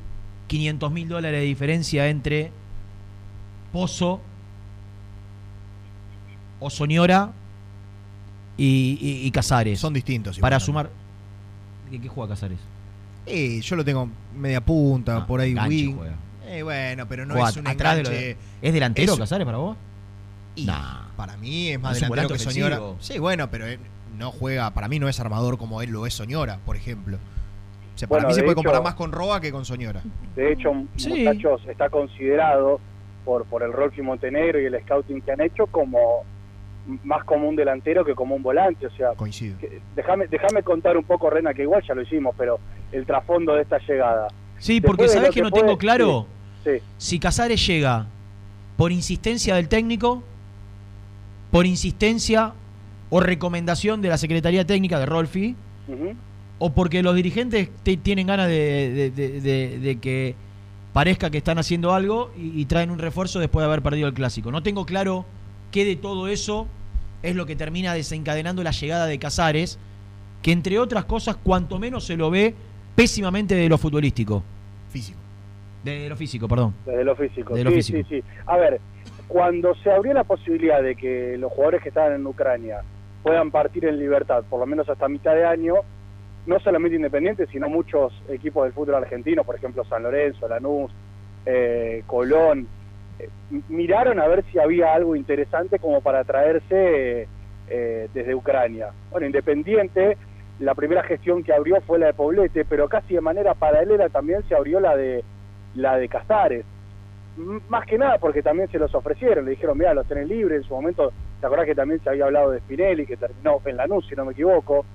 500 0.47 0.91
mil 0.91 1.07
dólares 1.07 1.39
de 1.41 1.45
diferencia 1.45 2.07
entre 2.09 2.51
Pozo 3.71 4.21
o 6.59 6.69
Soñora 6.69 7.31
y, 8.57 8.97
y- 8.99 9.27
y 9.27 9.31
Casares. 9.31 9.79
Son 9.79 9.93
distintos. 9.93 10.39
Para 10.39 10.59
sumar. 10.59 10.89
¿Qué, 11.91 12.01
qué 12.01 12.07
juega 12.07 12.29
Casares? 12.33 12.59
Eh, 13.26 13.59
yo 13.61 13.76
lo 13.76 13.84
tengo 13.86 14.09
media 14.36 14.61
punta, 14.61 15.26
por 15.26 15.39
ahí 15.41 15.51
enganche 15.51 15.76
wing. 15.88 15.95
juega. 15.95 16.15
Eh, 16.47 16.61
bueno, 16.63 17.05
pero 17.07 17.26
no 17.26 17.36
es 17.47 17.57
un 17.57 17.67
atrás 17.67 17.97
de 17.97 18.03
lo 18.03 18.09
¿Es 18.61 18.73
delantero 18.73 19.13
Es- 19.13 19.19
Casares 19.19 19.45
para 19.45 19.57
vos? 19.57 19.76
Y 20.55 20.67
Para 21.17 21.38
mí 21.38 21.69
es 21.69 21.80
más 21.80 21.95
delantero 21.95 22.30
que 22.30 22.39
Soñora. 22.39 22.80
Sí, 22.99 23.19
bueno, 23.19 23.49
pero 23.49 23.65
él 23.65 23.80
no 24.17 24.32
juega, 24.32 24.71
para 24.73 24.88
mí 24.88 24.99
no 24.99 25.09
es 25.09 25.19
armador 25.19 25.57
como 25.57 25.82
él 25.82 25.89
lo 25.89 26.05
es 26.05 26.13
Soñora, 26.13 26.59
por 26.65 26.76
ejemplo. 26.76 27.17
O 27.17 27.97
sea, 27.97 28.07
para 28.07 28.19
Bueno, 28.23 28.28
mí 28.30 28.34
se 28.36 28.41
de 28.41 28.43
puede 28.45 28.51
hecho- 28.53 28.57
comparar 28.63 28.84
más 28.84 28.95
con 28.95 29.11
Roa 29.11 29.39
que 29.41 29.51
con 29.51 29.65
Soñora. 29.65 30.01
De 30.36 30.51
hecho, 30.53 30.71
Sí. 30.97 31.09
muchachos, 31.26 31.61
está 31.67 31.89
considerado 31.89 32.80
por, 33.26 33.45
por 33.45 33.63
el 33.63 33.73
Rolfi 33.73 34.01
Montenegro 34.01 34.59
y 34.61 34.65
el 34.65 34.80
scouting 34.84 35.21
que 35.21 35.32
han 35.32 35.41
hecho 35.41 35.65
como 35.67 36.23
más 37.03 37.23
como 37.23 37.47
un 37.49 37.55
delantero 37.55 38.03
que 38.05 38.13
como 38.15 38.36
un 38.36 38.43
volante. 38.43 38.88
O 38.88 38.91
sea, 38.91 39.09
Coincido. 39.15 39.57
déjame 39.95 40.27
déjame 40.27 40.63
contar 40.63 40.97
un 40.97 41.03
poco, 41.03 41.29
Rena, 41.29 41.53
que 41.53 41.63
igual 41.63 41.83
ya 41.88 41.93
lo 41.95 42.01
hicimos, 42.01 42.36
pero 42.38 42.59
el 42.91 43.05
trasfondo 43.05 43.53
de 43.55 43.61
esta 43.63 43.77
llegada. 43.79 44.27
Sí, 44.59 44.81
porque 44.81 45.03
de 45.03 45.09
¿sabés 45.09 45.29
lo 45.29 45.33
que 45.33 45.41
no 45.41 45.51
tengo 45.51 45.77
claro? 45.77 46.27
Sí, 46.63 46.69
sí. 46.77 46.83
Si 46.97 47.19
Casares 47.19 47.65
llega 47.67 48.07
por 48.77 48.91
insistencia 48.91 49.55
del 49.55 49.67
técnico, 49.67 50.23
por 51.51 51.65
insistencia 51.65 52.53
o 53.09 53.19
recomendación 53.19 54.01
de 54.01 54.09
la 54.09 54.17
Secretaría 54.17 54.65
Técnica 54.65 54.99
de 54.99 55.05
Rolfi, 55.05 55.55
Ujú. 55.88 56.13
o 56.59 56.73
porque 56.73 57.03
los 57.03 57.15
dirigentes 57.15 57.69
te- 57.83 57.97
tienen 57.97 58.27
ganas 58.27 58.47
de, 58.47 58.91
de- 58.93 59.11
de- 59.11 59.41
de- 59.41 59.79
de 59.79 59.95
que 59.99 60.36
parezca 60.93 61.29
que 61.29 61.38
están 61.38 61.57
haciendo 61.57 61.93
algo 61.93 62.31
y, 62.38 62.59
y 62.59 62.65
traen 62.65 62.89
un 62.89 62.99
refuerzo 62.99 63.39
después 63.39 63.61
de 63.61 63.67
haber 63.67 63.81
perdido 63.81 64.07
el 64.07 64.13
clásico. 64.13 64.51
No 64.51 64.63
tengo 64.63 64.86
claro 64.86 65.25
qué 65.76 65.84
de 65.84 65.97
todo 65.97 66.30
eso 66.30 66.67
es 67.21 67.36
lo 67.36 67.45
que 67.45 67.57
termina 67.57 67.93
desencadenando 67.93 68.63
la 68.63 68.71
llegada 68.71 69.07
de 69.07 69.19
Casares, 69.19 69.78
que 70.41 70.53
entre 70.53 70.80
otras 70.80 71.03
cosas, 71.03 71.36
cuanto 71.36 71.80
menos 71.80 72.05
se 72.05 72.15
lo 72.15 72.32
ve 72.32 72.55
pésimamente 72.95 73.55
de 73.55 73.67
lo 73.67 73.78
futbolístico. 73.78 74.41
Físico. 74.89 75.19
De 75.84 76.07
lo 76.07 76.15
físico, 76.15 76.47
perdón. 76.47 76.73
Desde 76.86 77.03
lo 77.03 77.13
físico. 77.17 77.53
De 77.53 77.65
lo 77.65 77.71
sí, 77.71 77.76
físico. 77.76 78.07
sí, 78.07 78.21
sí. 78.21 78.23
A 78.45 78.55
ver, 78.55 78.80
cuando 79.28 79.76
se 79.76 79.91
abrió 79.91 80.13
la 80.13 80.23
posibilidad 80.23 80.82
de 80.82 80.95
que 80.95 81.38
los 81.38 81.51
jugadores 81.51 81.84
que 81.84 81.89
estaban 81.89 82.13
en 82.13 82.26
Ucrania 82.26 82.82
puedan 83.21 83.51
partir 83.51 83.84
en 83.84 83.99
libertad, 83.99 84.45
por 84.49 84.61
lo 84.61 84.65
menos 84.65 84.88
hasta 84.88 85.09
mitad 85.09 85.36
de 85.36 85.43
año, 85.43 85.76
no 86.45 86.57
solamente 86.61 86.95
Independiente, 86.95 87.47
sino 87.47 87.67
muchos 87.67 88.13
equipos 88.30 88.63
del 88.63 88.71
fútbol 88.71 88.95
argentino, 88.95 89.43
por 89.43 89.55
ejemplo 89.55 89.84
San 89.84 90.03
Lorenzo, 90.03 90.47
Lanús, 90.47 90.89
eh, 91.45 92.01
Colón, 92.07 92.65
miraron 93.70 94.20
a 94.20 94.28
ver 94.28 94.43
si 94.51 94.59
había 94.59 94.93
algo 94.93 95.16
interesante 95.16 95.80
como 95.80 96.01
para 96.01 96.24
traerse 96.24 97.28
eh, 97.68 98.09
desde 98.13 98.36
Ucrania. 98.36 98.91
Bueno, 99.11 99.28
Independiente, 99.28 100.18
la 100.59 100.76
primera 100.76 101.03
gestión 101.03 101.43
que 101.43 101.53
abrió 101.53 101.80
fue 101.82 101.99
la 101.99 102.07
de 102.07 102.13
Poblete, 102.13 102.66
pero 102.66 102.88
casi 102.88 103.16
de 103.16 103.22
manera 103.22 103.53
paralela 103.53 104.09
también 104.09 104.43
se 104.47 104.55
abrió 104.55 104.80
la 104.80 104.95
de 104.95 105.24
la 105.76 105.97
de 105.97 106.07
Casares. 106.07 106.66
Más 107.70 107.86
que 107.86 107.97
nada 107.97 108.18
porque 108.18 108.41
también 108.41 108.70
se 108.70 108.80
los 108.80 108.93
ofrecieron, 108.95 109.45
le 109.45 109.51
dijeron, 109.51 109.78
mira, 109.78 109.93
los 109.93 110.07
tenés 110.07 110.28
libres, 110.28 110.61
en 110.61 110.68
su 110.68 110.74
momento, 110.74 111.11
¿te 111.41 111.45
acordás 111.45 111.66
que 111.66 111.76
también 111.76 112.01
se 112.01 112.09
había 112.09 112.26
hablado 112.26 112.51
de 112.51 112.59
Spinelli, 112.59 113.05
que 113.05 113.18
terminó 113.18 113.61
en 113.66 113.76
Lanús, 113.76 114.07
si 114.07 114.16
no 114.16 114.24
me 114.24 114.32
equivoco? 114.32 114.86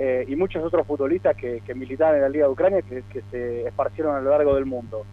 eh, 0.00 0.24
y 0.26 0.34
muchos 0.34 0.64
otros 0.64 0.86
futbolistas 0.86 1.36
que, 1.36 1.60
que 1.60 1.74
militaban 1.74 2.16
en 2.16 2.22
la 2.22 2.28
Liga 2.30 2.46
de 2.46 2.52
Ucrania 2.52 2.80
que 2.82 3.22
se 3.30 3.68
esparcieron 3.68 4.16
a 4.16 4.20
lo 4.20 4.30
largo 4.30 4.54
del 4.54 4.64
mundo. 4.64 5.04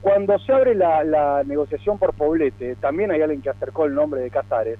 Cuando 0.00 0.38
se 0.38 0.52
abre 0.52 0.74
la, 0.74 1.02
la 1.04 1.42
negociación 1.44 1.98
por 1.98 2.14
Poblete, 2.14 2.76
también 2.76 3.10
hay 3.10 3.20
alguien 3.20 3.42
que 3.42 3.50
acercó 3.50 3.84
el 3.86 3.94
nombre 3.94 4.20
de 4.20 4.30
Casares, 4.30 4.78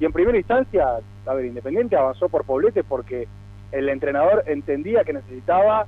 y 0.00 0.04
en 0.04 0.12
primera 0.12 0.36
instancia, 0.38 0.86
a 1.26 1.34
ver, 1.34 1.46
Independiente 1.46 1.96
avanzó 1.96 2.28
por 2.28 2.44
Poblete 2.44 2.84
porque 2.84 3.26
el 3.72 3.88
entrenador 3.88 4.44
entendía 4.46 5.02
que 5.04 5.12
necesitaba 5.12 5.86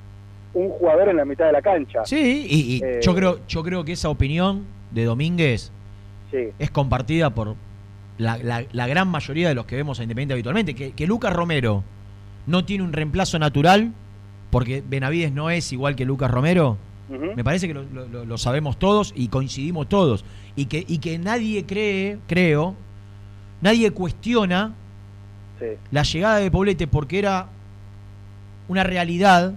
un 0.54 0.68
jugador 0.70 1.08
en 1.10 1.16
la 1.16 1.24
mitad 1.24 1.46
de 1.46 1.52
la 1.52 1.62
cancha. 1.62 2.04
Sí, 2.04 2.46
y, 2.50 2.76
y 2.76 2.82
Eh, 2.84 3.00
yo 3.02 3.14
creo, 3.14 3.38
yo 3.46 3.62
creo 3.62 3.84
que 3.84 3.92
esa 3.92 4.08
opinión 4.08 4.64
de 4.90 5.04
Domínguez 5.04 5.70
Sí. 6.30 6.48
es 6.58 6.70
compartida 6.70 7.30
por 7.30 7.54
la, 8.18 8.36
la- 8.38 8.64
la 8.72 8.86
gran 8.88 9.08
mayoría 9.08 9.48
de 9.48 9.54
los 9.54 9.66
que 9.66 9.76
vemos 9.76 10.00
a 10.00 10.02
Independiente 10.02 10.34
habitualmente, 10.34 10.74
que, 10.74 10.92
que 10.92 11.06
Lucas 11.06 11.32
Romero 11.32 11.84
no 12.46 12.64
tiene 12.64 12.82
un 12.84 12.92
reemplazo 12.92 13.38
natural, 13.38 13.92
porque 14.50 14.82
Benavides 14.86 15.32
no 15.32 15.50
es 15.50 15.72
igual 15.72 15.94
que 15.96 16.04
Lucas 16.04 16.30
Romero, 16.30 16.76
Me 17.10 17.42
parece 17.44 17.66
que 17.66 17.74
lo, 17.74 17.82
lo- 17.82 18.06
lo- 18.06 18.24
lo 18.24 18.38
sabemos 18.38 18.78
todos 18.78 19.12
y 19.16 19.28
coincidimos 19.28 19.88
todos, 19.88 20.24
y 20.56 20.66
que, 20.66 20.84
y 20.86 20.98
que 20.98 21.18
nadie 21.18 21.66
cree, 21.66 22.18
creo, 22.26 22.74
nadie 23.60 23.90
cuestiona 23.90 24.74
Sí. 25.58 25.66
la 25.90 26.04
llegada 26.04 26.36
de 26.36 26.50
Poblete 26.50 26.86
porque 26.86 27.18
era 27.18 27.48
una 28.68 28.82
realidad 28.82 29.52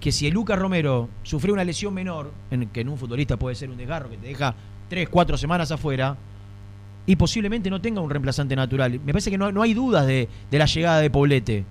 que 0.00 0.12
si 0.12 0.26
el 0.26 0.34
Lucas 0.34 0.58
Romero 0.58 1.08
sufrió 1.22 1.54
una 1.54 1.64
lesión 1.64 1.94
menor, 1.94 2.32
en, 2.50 2.68
que 2.68 2.82
en 2.82 2.88
un 2.90 2.98
futbolista 2.98 3.36
puede 3.38 3.54
ser 3.54 3.70
un 3.70 3.78
desgarro 3.78 4.10
que 4.10 4.18
te 4.18 4.26
deja 4.26 4.54
tres, 4.90 5.08
cuatro 5.08 5.38
semanas 5.38 5.70
afuera, 5.72 6.16
y 7.06 7.16
posiblemente 7.16 7.70
no 7.70 7.80
tenga 7.80 8.00
un 8.02 8.10
reemplazante 8.10 8.54
natural. 8.56 9.00
Me 9.06 9.12
parece 9.12 9.30
que 9.30 9.38
no, 9.38 9.50
no 9.52 9.62
hay 9.62 9.72
dudas 9.72 10.06
de, 10.06 10.28
de 10.50 10.58
la 10.58 10.66
llegada 10.66 11.00
de 11.00 11.08
Poblete. 11.08 11.64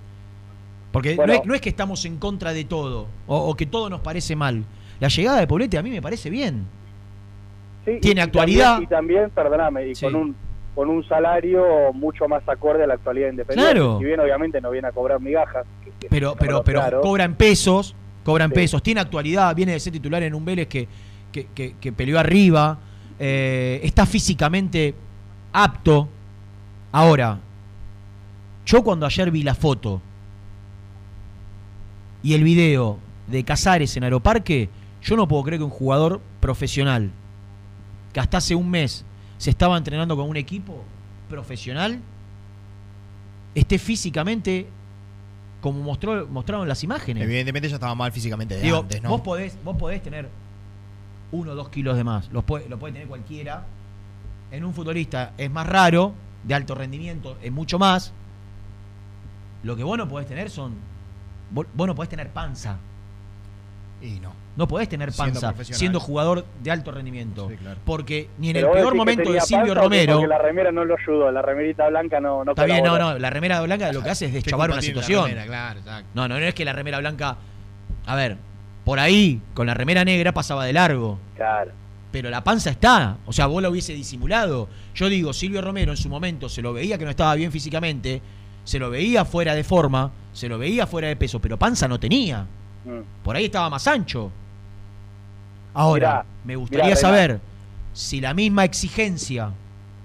Porque 0.92 1.14
Bueno. 1.14 1.34
no, 1.34 1.40
es, 1.40 1.46
no 1.46 1.54
es 1.54 1.60
que 1.60 1.68
estamos 1.68 2.04
en 2.06 2.16
contra 2.16 2.52
de 2.52 2.64
todo, 2.64 3.06
o, 3.26 3.36
o 3.36 3.54
que 3.54 3.66
todo 3.66 3.88
nos 3.90 4.00
parece 4.00 4.34
mal. 4.34 4.64
La 5.00 5.08
llegada 5.08 5.40
de 5.40 5.46
Poblete 5.46 5.78
a 5.78 5.82
mí 5.82 5.90
me 5.90 6.00
parece 6.02 6.30
bien. 6.30 6.64
Sí, 7.84 7.98
Tiene 8.00 8.20
y- 8.20 8.22
y 8.22 8.26
actualidad. 8.26 8.64
también- 8.78 8.82
y 8.82 8.86
también, 8.86 9.30
perdóname, 9.30 9.86
y 9.88 9.94
Sí. 9.94 10.04
con 10.04 10.14
un 10.14 10.36
con 10.74 10.90
un 10.90 11.02
salario 11.08 11.90
mucho 11.94 12.28
más 12.28 12.46
acorde 12.46 12.84
a 12.84 12.86
la 12.86 12.94
actualidad 12.94 13.30
independiente. 13.30 13.72
Claro. 13.72 13.96
Si 13.98 14.04
bien 14.04 14.20
obviamente 14.20 14.60
no 14.60 14.70
viene 14.70 14.88
a 14.88 14.92
cobrar 14.92 15.18
migajas. 15.20 15.64
que- 15.98 16.08
Pero, 16.10 16.36
pero, 16.38 16.62
pero 16.62 17.00
cobra 17.00 17.24
en 17.24 17.34
pesos, 17.34 17.96
cobra 18.22 18.44
en 18.44 18.50
Sí. 18.50 18.56
pesos, 18.56 18.82
tiene 18.82 19.00
actualidad, 19.00 19.56
viene 19.56 19.72
de 19.72 19.80
ser 19.80 19.94
titular 19.94 20.22
en 20.22 20.34
un 20.34 20.44
Vélez 20.44 20.66
que, 20.68 20.86
que, 21.32 21.46
que- 21.54 21.76
que 21.80 21.92
peleó 21.92 22.18
arriba, 22.18 22.78
eh, 23.18 23.80
está 23.84 24.04
físicamente 24.04 24.94
apto. 25.54 26.08
Ahora, 26.92 27.38
yo 28.66 28.84
cuando 28.84 29.06
ayer 29.06 29.30
vi 29.30 29.42
la 29.44 29.54
foto 29.54 30.02
y 32.22 32.34
el 32.34 32.44
video 32.44 32.98
de 33.28 33.44
Casares 33.44 33.96
en 33.96 34.04
Aeroparque, 34.04 34.68
yo 35.02 35.16
no 35.16 35.28
puedo 35.28 35.42
creer 35.44 35.60
que 35.60 35.64
un 35.64 35.70
jugador 35.70 36.20
profesional 36.40 37.10
que 38.12 38.20
hasta 38.20 38.38
hace 38.38 38.54
un 38.54 38.70
mes 38.70 39.04
se 39.38 39.50
estaba 39.50 39.76
entrenando 39.76 40.16
con 40.16 40.28
un 40.28 40.36
equipo 40.36 40.82
profesional 41.28 42.00
esté 43.54 43.78
físicamente 43.78 44.66
como 45.60 45.82
mostró, 45.82 46.26
mostraron 46.28 46.68
las 46.68 46.84
imágenes. 46.84 47.24
Evidentemente 47.24 47.68
ya 47.68 47.74
estaba 47.74 47.94
mal 47.94 48.12
físicamente 48.12 48.56
de 48.56 48.62
Digo, 48.62 48.78
antes, 48.78 49.02
¿no? 49.02 49.08
vos, 49.08 49.20
podés, 49.22 49.58
vos 49.64 49.76
podés 49.76 50.02
tener 50.02 50.28
uno 51.32 51.52
o 51.52 51.54
dos 51.54 51.70
kilos 51.70 51.96
de 51.96 52.04
más, 52.04 52.30
los 52.30 52.44
puede, 52.44 52.68
lo 52.68 52.78
puede 52.78 52.92
tener 52.92 53.08
cualquiera. 53.08 53.66
En 54.50 54.64
un 54.64 54.72
futbolista 54.72 55.32
es 55.36 55.50
más 55.50 55.66
raro, 55.66 56.14
de 56.44 56.54
alto 56.54 56.74
rendimiento 56.74 57.36
es 57.42 57.50
mucho 57.50 57.78
más. 57.78 58.12
Lo 59.62 59.74
que 59.76 59.82
vos 59.82 59.98
no 59.98 60.08
podés 60.08 60.28
tener 60.28 60.50
son. 60.50 60.74
Vos, 61.50 61.66
vos 61.74 61.86
no 61.88 61.94
podés 61.94 62.08
tener 62.08 62.30
panza. 62.30 62.78
Y 64.00 64.20
no. 64.20 64.45
No 64.56 64.66
podés 64.66 64.88
tener 64.88 65.12
panza 65.12 65.54
siendo 65.62 66.00
jugador 66.00 66.44
de 66.62 66.70
alto 66.70 66.90
rendimiento. 66.90 67.50
Porque 67.84 68.30
ni 68.38 68.48
en 68.48 68.54
Pero 68.54 68.68
el 68.68 68.80
peor 68.80 68.94
momento 68.94 69.30
de 69.30 69.40
Silvio 69.42 69.74
Romero. 69.74 70.14
Porque 70.14 70.28
la 70.28 70.38
remera 70.38 70.72
no 70.72 70.84
lo 70.84 70.96
ayudó, 70.96 71.30
la 71.30 71.42
remerita 71.42 71.88
blanca 71.88 72.20
no, 72.20 72.44
no 72.44 72.52
Está 72.52 72.64
bien, 72.64 72.82
no, 72.82 72.98
no, 72.98 73.18
la 73.18 73.30
remera 73.30 73.60
blanca 73.60 73.92
lo 73.92 74.02
que 74.02 74.10
hace 74.10 74.26
es 74.26 74.30
¿Qué 74.30 74.38
deschavar 74.38 74.70
una 74.70 74.80
situación. 74.80 75.24
remera? 75.24 75.46
Claro, 75.46 75.80
exacto. 75.80 76.10
No, 76.14 76.26
no, 76.26 76.40
no 76.40 76.46
es 76.46 76.54
que 76.54 76.64
la 76.64 76.72
remera 76.72 76.98
blanca. 76.98 77.36
A 78.06 78.14
ver, 78.16 78.38
por 78.84 78.98
ahí, 78.98 79.42
con 79.52 79.66
la 79.66 79.74
remera 79.74 80.04
negra 80.04 80.32
pasaba 80.32 80.64
de 80.64 80.72
largo. 80.72 81.18
Claro. 81.36 81.72
Pero 82.10 82.30
la 82.30 82.42
panza 82.42 82.70
está. 82.70 83.18
O 83.26 83.32
sea, 83.32 83.46
vos 83.46 83.60
la 83.60 83.68
hubiese 83.68 83.92
disimulado. 83.92 84.68
Yo 84.94 85.10
digo, 85.10 85.34
Silvio 85.34 85.60
Romero 85.60 85.90
en 85.90 85.98
su 85.98 86.08
momento 86.08 86.48
se 86.48 86.62
lo 86.62 86.72
veía 86.72 86.96
que 86.96 87.04
no 87.04 87.10
estaba 87.10 87.34
bien 87.34 87.52
físicamente, 87.52 88.22
se 88.64 88.78
lo 88.78 88.88
veía 88.88 89.26
fuera 89.26 89.54
de 89.54 89.64
forma, 89.64 90.12
se 90.32 90.48
lo 90.48 90.56
veía 90.56 90.86
fuera 90.86 91.08
de 91.08 91.16
peso, 91.16 91.40
pero 91.40 91.58
panza 91.58 91.86
no 91.88 92.00
tenía. 92.00 92.46
Mm. 92.86 93.22
Por 93.22 93.36
ahí 93.36 93.46
estaba 93.46 93.68
más 93.68 93.86
ancho. 93.86 94.30
Ahora, 95.76 96.08
Mirá, 96.08 96.26
me 96.46 96.56
gustaría 96.56 96.84
mirá, 96.86 96.96
saber 96.96 97.40
si 97.92 98.18
la 98.18 98.32
misma 98.32 98.64
exigencia 98.64 99.52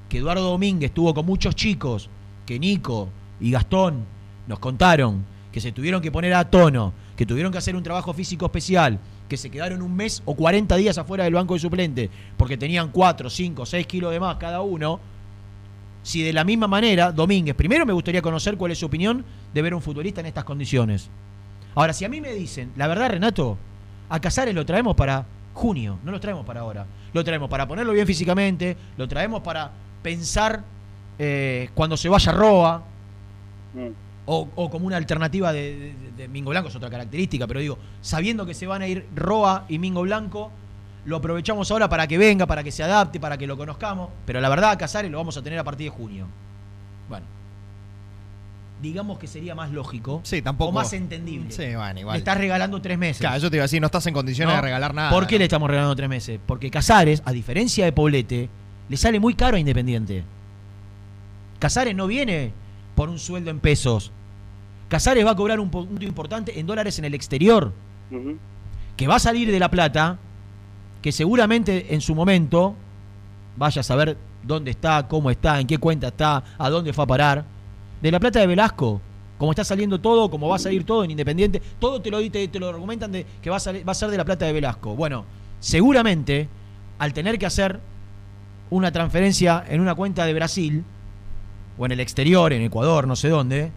que 0.10 0.18
Eduardo 0.18 0.44
Domínguez 0.44 0.92
tuvo 0.92 1.14
con 1.14 1.26
muchos 1.26 1.56
chicos, 1.56 2.10
que 2.46 2.60
Nico 2.60 3.08
y 3.40 3.52
Gastón 3.52 4.04
nos 4.48 4.60
contaron, 4.60 5.24
que 5.50 5.62
se 5.62 5.72
tuvieron 5.72 6.02
que 6.02 6.12
poner 6.12 6.34
a 6.34 6.50
tono, 6.50 6.92
que 7.16 7.26
tuvieron 7.26 7.54
que 7.54 7.58
hacer 7.58 7.78
un 7.78 7.84
trabajo 7.84 8.12
físico 8.14 8.48
especial, 8.48 9.00
que 9.30 9.38
se 9.38 9.50
quedaron 9.50 9.82
un 9.82 9.96
mes 9.96 10.22
o 10.26 10.36
40 10.36 10.76
días 10.76 10.98
afuera 10.98 11.24
del 11.24 11.36
banco 11.36 11.54
de 11.54 11.62
suplente, 11.62 12.10
porque 12.36 12.58
tenían 12.58 12.90
4, 12.90 13.30
5, 13.30 13.66
6 13.66 13.88
kilos 13.88 14.12
de 14.12 14.20
más 14.20 14.36
cada 14.36 14.60
uno, 14.60 15.00
si 16.04 16.22
de 16.22 16.34
la 16.34 16.44
misma 16.44 16.68
manera, 16.68 17.14
Domínguez, 17.14 17.56
primero 17.56 17.86
me 17.86 17.94
gustaría 17.94 18.22
conocer 18.22 18.58
cuál 18.58 18.74
es 18.74 18.80
su 18.80 18.88
opinión 18.88 19.24
de 19.54 19.62
ver 19.62 19.74
un 19.74 19.82
futbolista 19.82 20.20
en 20.20 20.28
estas 20.28 20.44
condiciones. 20.44 21.10
Ahora, 21.76 21.94
si 21.94 22.04
a 22.04 22.10
mí 22.10 22.20
me 22.20 22.34
dicen, 22.34 22.74
la 22.76 22.88
verdad, 22.88 23.12
Renato, 23.12 23.58
a 24.10 24.20
Casares 24.20 24.54
lo 24.54 24.66
traemos 24.66 24.98
para 24.98 25.26
junio, 25.54 26.00
no 26.04 26.12
lo 26.12 26.20
traemos 26.20 26.46
para 26.46 26.62
ahora. 26.62 26.86
Lo 27.14 27.24
traemos 27.24 27.50
para 27.50 27.68
ponerlo 27.68 27.94
bien 27.94 28.08
físicamente, 28.08 28.78
lo 28.98 29.08
traemos 29.08 29.42
para 29.42 29.72
pensar 30.02 30.64
eh, 31.20 31.70
cuando 31.74 31.98
se 31.98 32.08
vaya 32.10 32.32
Roa, 32.32 32.84
o, 34.26 34.48
o 34.56 34.70
como 34.70 34.86
una 34.88 34.98
alternativa 34.98 35.52
de, 35.54 35.94
de- 35.94 36.12
de 36.18 36.28
Mingo 36.28 36.52
Blanco, 36.52 36.70
es 36.70 36.76
otra 36.76 36.90
característica, 36.90 37.48
pero 37.48 37.60
digo, 37.60 37.78
sabiendo 38.02 38.46
que 38.46 38.54
se 38.54 38.68
van 38.68 38.82
a 38.82 38.88
ir 38.88 39.06
Roa 39.16 39.66
y 39.68 39.80
Mingo 39.80 40.02
Blanco, 40.02 40.52
lo 41.06 41.18
aprovechamos 41.18 41.72
ahora 41.72 41.90
para 41.90 42.06
que 42.08 42.18
venga, 42.18 42.46
para 42.46 42.64
que 42.64 42.72
se 42.72 42.84
adapte, 42.84 43.20
para 43.20 43.38
que 43.38 43.48
lo 43.48 43.58
conozcamos, 43.58 44.10
pero 44.26 44.40
la 44.40 44.50
verdad 44.50 44.72
a 44.72 44.78
Casares 44.78 45.10
lo 45.12 45.18
vamos 45.18 45.36
a 45.38 45.42
tener 45.42 45.58
a 45.60 45.64
partir 45.64 45.90
de 45.92 45.98
junio. 45.98 46.28
Bueno. 47.10 47.26
Digamos 48.82 49.20
que 49.20 49.28
sería 49.28 49.54
más 49.54 49.70
lógico 49.72 50.22
Sí, 50.24 50.42
tampoco. 50.42 50.70
o 50.70 50.72
más 50.74 50.92
entendible. 50.94 51.52
Sí, 51.52 51.76
bueno, 51.76 52.00
igual. 52.00 52.16
Le 52.16 52.20
estás 52.20 52.38
regalando 52.38 52.82
tres 52.82 52.98
meses. 52.98 53.20
Claro, 53.20 53.38
yo 53.40 53.50
te 53.52 53.58
iba 53.58 53.64
a 53.64 53.66
decir, 53.66 53.80
no 53.80 53.86
estás 53.86 54.08
en 54.08 54.14
condiciones 54.14 54.54
¿No? 54.54 54.56
de 54.58 54.62
regalar 54.64 54.94
nada. 54.96 55.12
¿Por 55.12 55.28
qué 55.28 55.36
¿no? 55.36 55.40
le 55.40 55.44
estamos 55.46 55.70
regalando 55.70 55.96
tres 55.96 56.10
meses? 56.10 56.40
Porque 56.46 56.72
Casares, 56.72 57.22
a 57.26 57.32
diferencia 57.32 57.86
de 57.86 57.92
Poblete, 57.92 58.50
le 58.90 58.98
sale 58.98 59.20
muy 59.20 59.36
caro 59.36 59.56
a 59.58 59.60
Independiente. 59.60 60.24
Casares 61.60 61.96
no 61.96 62.08
viene 62.08 62.54
por 62.96 63.10
un 63.10 63.20
sueldo 63.20 63.52
en 63.52 63.60
pesos. 63.60 64.12
Casares 64.90 65.26
va 65.26 65.32
a 65.32 65.36
cobrar 65.36 65.60
un 65.60 65.70
punto 65.70 66.04
importante 66.04 66.60
en 66.60 66.66
dólares 66.66 66.98
en 67.00 67.06
el 67.06 67.14
exterior. 67.14 67.72
Que 68.98 69.08
va 69.08 69.16
a 69.16 69.20
salir 69.20 69.52
de 69.52 69.60
La 69.60 69.70
Plata, 69.70 70.18
que 71.02 71.12
seguramente 71.12 71.94
en 71.94 72.02
su 72.02 72.14
momento 72.16 72.76
vaya 73.56 73.82
a 73.82 73.84
saber 73.84 74.18
dónde 74.44 74.72
está, 74.72 75.08
cómo 75.08 75.30
está, 75.32 75.60
en 75.60 75.68
qué 75.68 75.78
cuenta 75.78 76.08
está, 76.08 76.44
a 76.58 76.70
dónde 76.70 76.94
fue 76.94 77.04
a 77.04 77.08
parar. 77.08 77.46
De 78.02 78.12
La 78.12 78.20
Plata 78.20 78.40
de 78.40 78.48
Velasco, 78.48 79.00
como 79.38 79.52
está 79.52 79.64
saliendo 79.64 80.00
todo, 80.00 80.30
como 80.30 80.48
va 80.48 80.56
a 80.56 80.60
salir 80.60 80.84
todo 80.86 81.04
en 81.04 81.12
Independiente, 81.12 81.62
todo 81.80 82.02
te 82.02 82.12
lo, 82.12 82.20
te, 82.30 82.48
te 82.48 82.60
lo 82.60 82.70
argumentan 82.70 83.12
de 83.12 83.26
que 83.42 83.50
va 83.50 83.58
a, 83.58 83.60
salir- 83.60 83.84
ser 83.94 84.10
de 84.10 84.18
La 84.18 84.26
Plata 84.26 84.46
de 84.46 84.54
Velasco. 84.54 84.96
Bueno, 84.96 85.26
seguramente 85.60 86.48
al 87.00 87.14
tener 87.14 87.40
que 87.40 87.46
hacer 87.46 87.80
una 88.70 88.92
transferencia 88.92 89.64
en 89.68 89.82
una 89.82 89.96
cuenta 89.96 90.26
de 90.26 90.34
Brasil, 90.34 90.84
o 91.78 91.86
en 91.86 91.92
el 91.92 92.00
exterior, 92.00 92.54
en 92.54 92.62
Ecuador, 92.62 93.08
no 93.08 93.16
sé 93.16 93.30
dónde, 93.30 93.72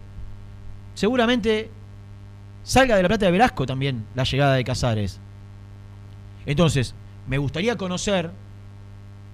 seguramente 0.93 1.69
salga 2.63 2.95
de 2.95 3.01
la 3.03 3.09
plata 3.09 3.25
de 3.25 3.31
Velasco 3.31 3.65
también 3.65 4.05
la 4.15 4.23
llegada 4.23 4.55
de 4.55 4.63
Casares. 4.63 5.19
Entonces, 6.45 6.93
me 7.27 7.37
gustaría 7.37 7.75
conocer, 7.75 8.29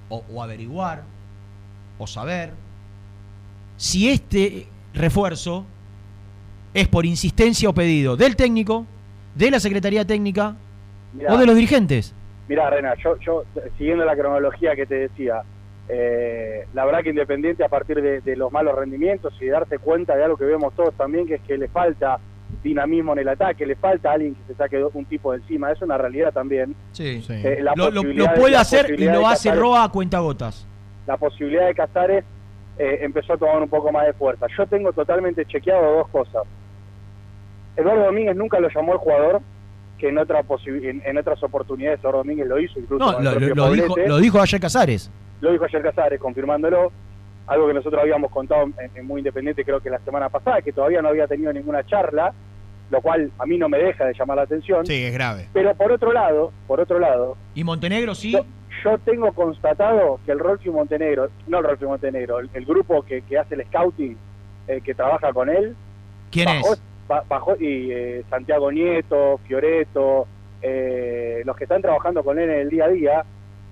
o 0.10 0.42
averiguar, 0.42 1.04
o 2.00 2.08
saber, 2.08 2.54
si 3.78 4.10
este 4.10 4.68
refuerzo 4.94 5.66
es 6.74 6.88
por 6.88 7.06
insistencia 7.06 7.70
o 7.70 7.74
pedido 7.74 8.16
del 8.16 8.36
técnico, 8.36 8.86
de 9.36 9.52
la 9.52 9.60
Secretaría 9.60 10.06
Técnica 10.06 10.56
Mirá. 11.14 11.34
o 11.34 11.38
de 11.38 11.46
los 11.46 11.56
dirigentes. 11.56 12.14
Mira, 12.48 12.70
Rena, 12.70 12.96
yo, 13.04 13.18
yo, 13.20 13.44
siguiendo 13.78 14.04
la 14.06 14.16
cronología 14.16 14.76
que 14.76 14.86
te 14.86 14.96
decía, 14.96 15.42
eh, 15.88 16.66
la 16.74 16.86
verdad 16.86 17.02
que 17.02 17.10
Independiente 17.10 17.64
a 17.64 17.70
partir 17.70 18.02
de, 18.02 18.22
de 18.22 18.36
los 18.36 18.52
malos 18.52 18.76
rendimientos 18.76 19.34
y 19.42 19.46
de 19.46 19.52
darse 19.52 19.78
cuenta 19.80 20.16
de 20.16 20.24
algo 20.24 20.38
que 20.38 20.46
vemos 20.46 20.74
todos 20.76 20.94
también, 20.96 21.28
que 21.28 21.36
es 21.36 21.42
que 21.42 21.58
le 21.58 21.68
falta 21.68 22.20
dinamismo 22.64 23.14
en 23.14 23.20
el 23.20 23.30
ataque, 23.30 23.66
le 23.66 23.76
falta 23.76 24.12
alguien 24.12 24.36
que 24.36 24.42
se 24.48 24.56
saque 24.56 24.84
un 24.94 25.06
tipo 25.06 25.32
de 25.32 25.40
encima, 25.40 25.72
es 25.72 25.82
una 25.82 25.98
realidad 25.98 26.32
también. 26.34 26.76
Sí. 26.92 27.24
Eh, 27.30 27.60
la 27.62 27.74
Lo, 27.76 28.34
puede 28.36 28.56
hacer 28.56 29.00
y 29.00 29.06
lo 29.06 29.28
hace 29.28 29.54
Roa 29.54 29.86
a 29.86 29.90
cuentagotas. 29.90 30.68
la 31.08 31.18
posibilidad 31.18 31.68
de 31.68 31.74
Casares 31.74 32.24
eh, 32.78 33.00
empezó 33.02 33.34
a 33.34 33.38
tomar 33.38 33.62
un 33.62 33.70
poco 33.70 33.92
más 33.92 34.06
de 34.06 34.14
fuerza. 34.14 34.48
Yo 34.58 34.66
tengo 34.68 34.92
totalmente 34.94 35.46
chequeado 35.46 35.98
dos 35.98 36.08
cosas. 36.10 36.44
Eduardo 37.76 38.06
Domínguez 38.06 38.36
nunca 38.36 38.60
lo 38.60 38.70
llamó 38.70 38.94
el 38.94 39.00
jugador, 39.00 39.42
que 39.98 40.10
en, 40.10 40.18
otra 40.18 40.44
en, 40.66 41.02
en 41.06 41.18
otras 41.18 41.42
oportunidades 41.44 42.00
Eduardo 42.00 42.20
Domínguez 42.20 42.48
lo 42.48 42.60
hizo, 42.60 42.80
incluso 42.80 43.04
No, 43.12 43.20
lo, 43.20 43.40
lo- 43.40 43.56
lo 43.56 43.72
dijo, 43.72 43.96
lo 43.98 44.18
dijo 44.18 44.42
ayer 44.42 44.60
Casares. 44.60 45.12
Lo 45.42 45.52
dijo 45.52 45.66
ayer 45.66 45.82
Casares, 45.82 46.20
confirmándolo. 46.20 46.92
Algo 47.48 47.68
que 47.68 47.74
nosotros 47.74 48.02
habíamos 48.02 48.32
contado 48.32 48.64
en, 48.64 48.74
en 48.96 49.06
Muy 49.08 49.20
Independiente, 49.20 49.66
creo 49.66 49.80
que 49.82 49.90
la 49.90 50.00
semana 50.00 50.30
pasada, 50.30 50.62
que 50.62 50.72
todavía 50.72 51.02
no 51.02 51.10
había 51.10 51.28
tenido 51.28 51.52
ninguna 51.52 51.84
charla, 51.86 52.34
lo 52.90 53.02
cual 53.02 53.32
a 53.40 53.46
mí 53.46 53.58
no 53.58 53.68
me 53.68 53.78
deja 53.80 54.06
de 54.06 54.14
llamar 54.14 54.38
la 54.38 54.44
atención. 54.44 54.86
Sí, 54.86 55.04
es 55.04 55.14
grave. 55.14 55.48
Pero 55.52 55.74
por 55.76 55.92
otro 55.92 56.14
lado, 56.14 56.52
por 56.68 56.80
otro 56.80 57.00
lado, 57.00 57.36
Y 57.56 57.64
Montenegro 57.64 58.14
sí. 58.16 58.38
Yo 58.84 58.98
tengo 59.00 59.32
constatado 59.34 60.20
que 60.26 60.32
el 60.32 60.40
Rolfi 60.40 60.70
Montenegro, 60.70 61.30
no 61.48 61.60
el 61.60 61.64
Rolfi 61.64 61.86
Montenegro, 61.86 62.40
el, 62.40 62.50
el 62.54 62.66
grupo 62.66 63.04
que, 63.04 63.22
que 63.24 63.38
hace 63.38 63.56
el 63.56 63.66
scouting, 63.66 64.18
eh, 64.68 64.82
que 64.84 64.94
trabaja 64.94 65.32
con 65.34 65.50
él, 65.50 65.76
¿Quién 66.32 66.46
bajó, 66.46 66.74
es? 66.74 66.82
ba- 67.08 67.24
bajó- 67.28 67.58
y 67.60 67.92
eh, 67.92 68.24
Santiago 68.30 68.72
Nieto, 68.72 69.40
Fioreto, 69.48 70.28
eh, 70.62 71.42
los 71.46 71.56
que 71.58 71.64
están 71.66 71.82
trabajando 71.82 72.24
con 72.24 72.38
él 72.40 72.50
en 72.50 72.60
el 72.62 72.70
día 72.70 72.86
a 72.86 72.90
día, 72.90 73.26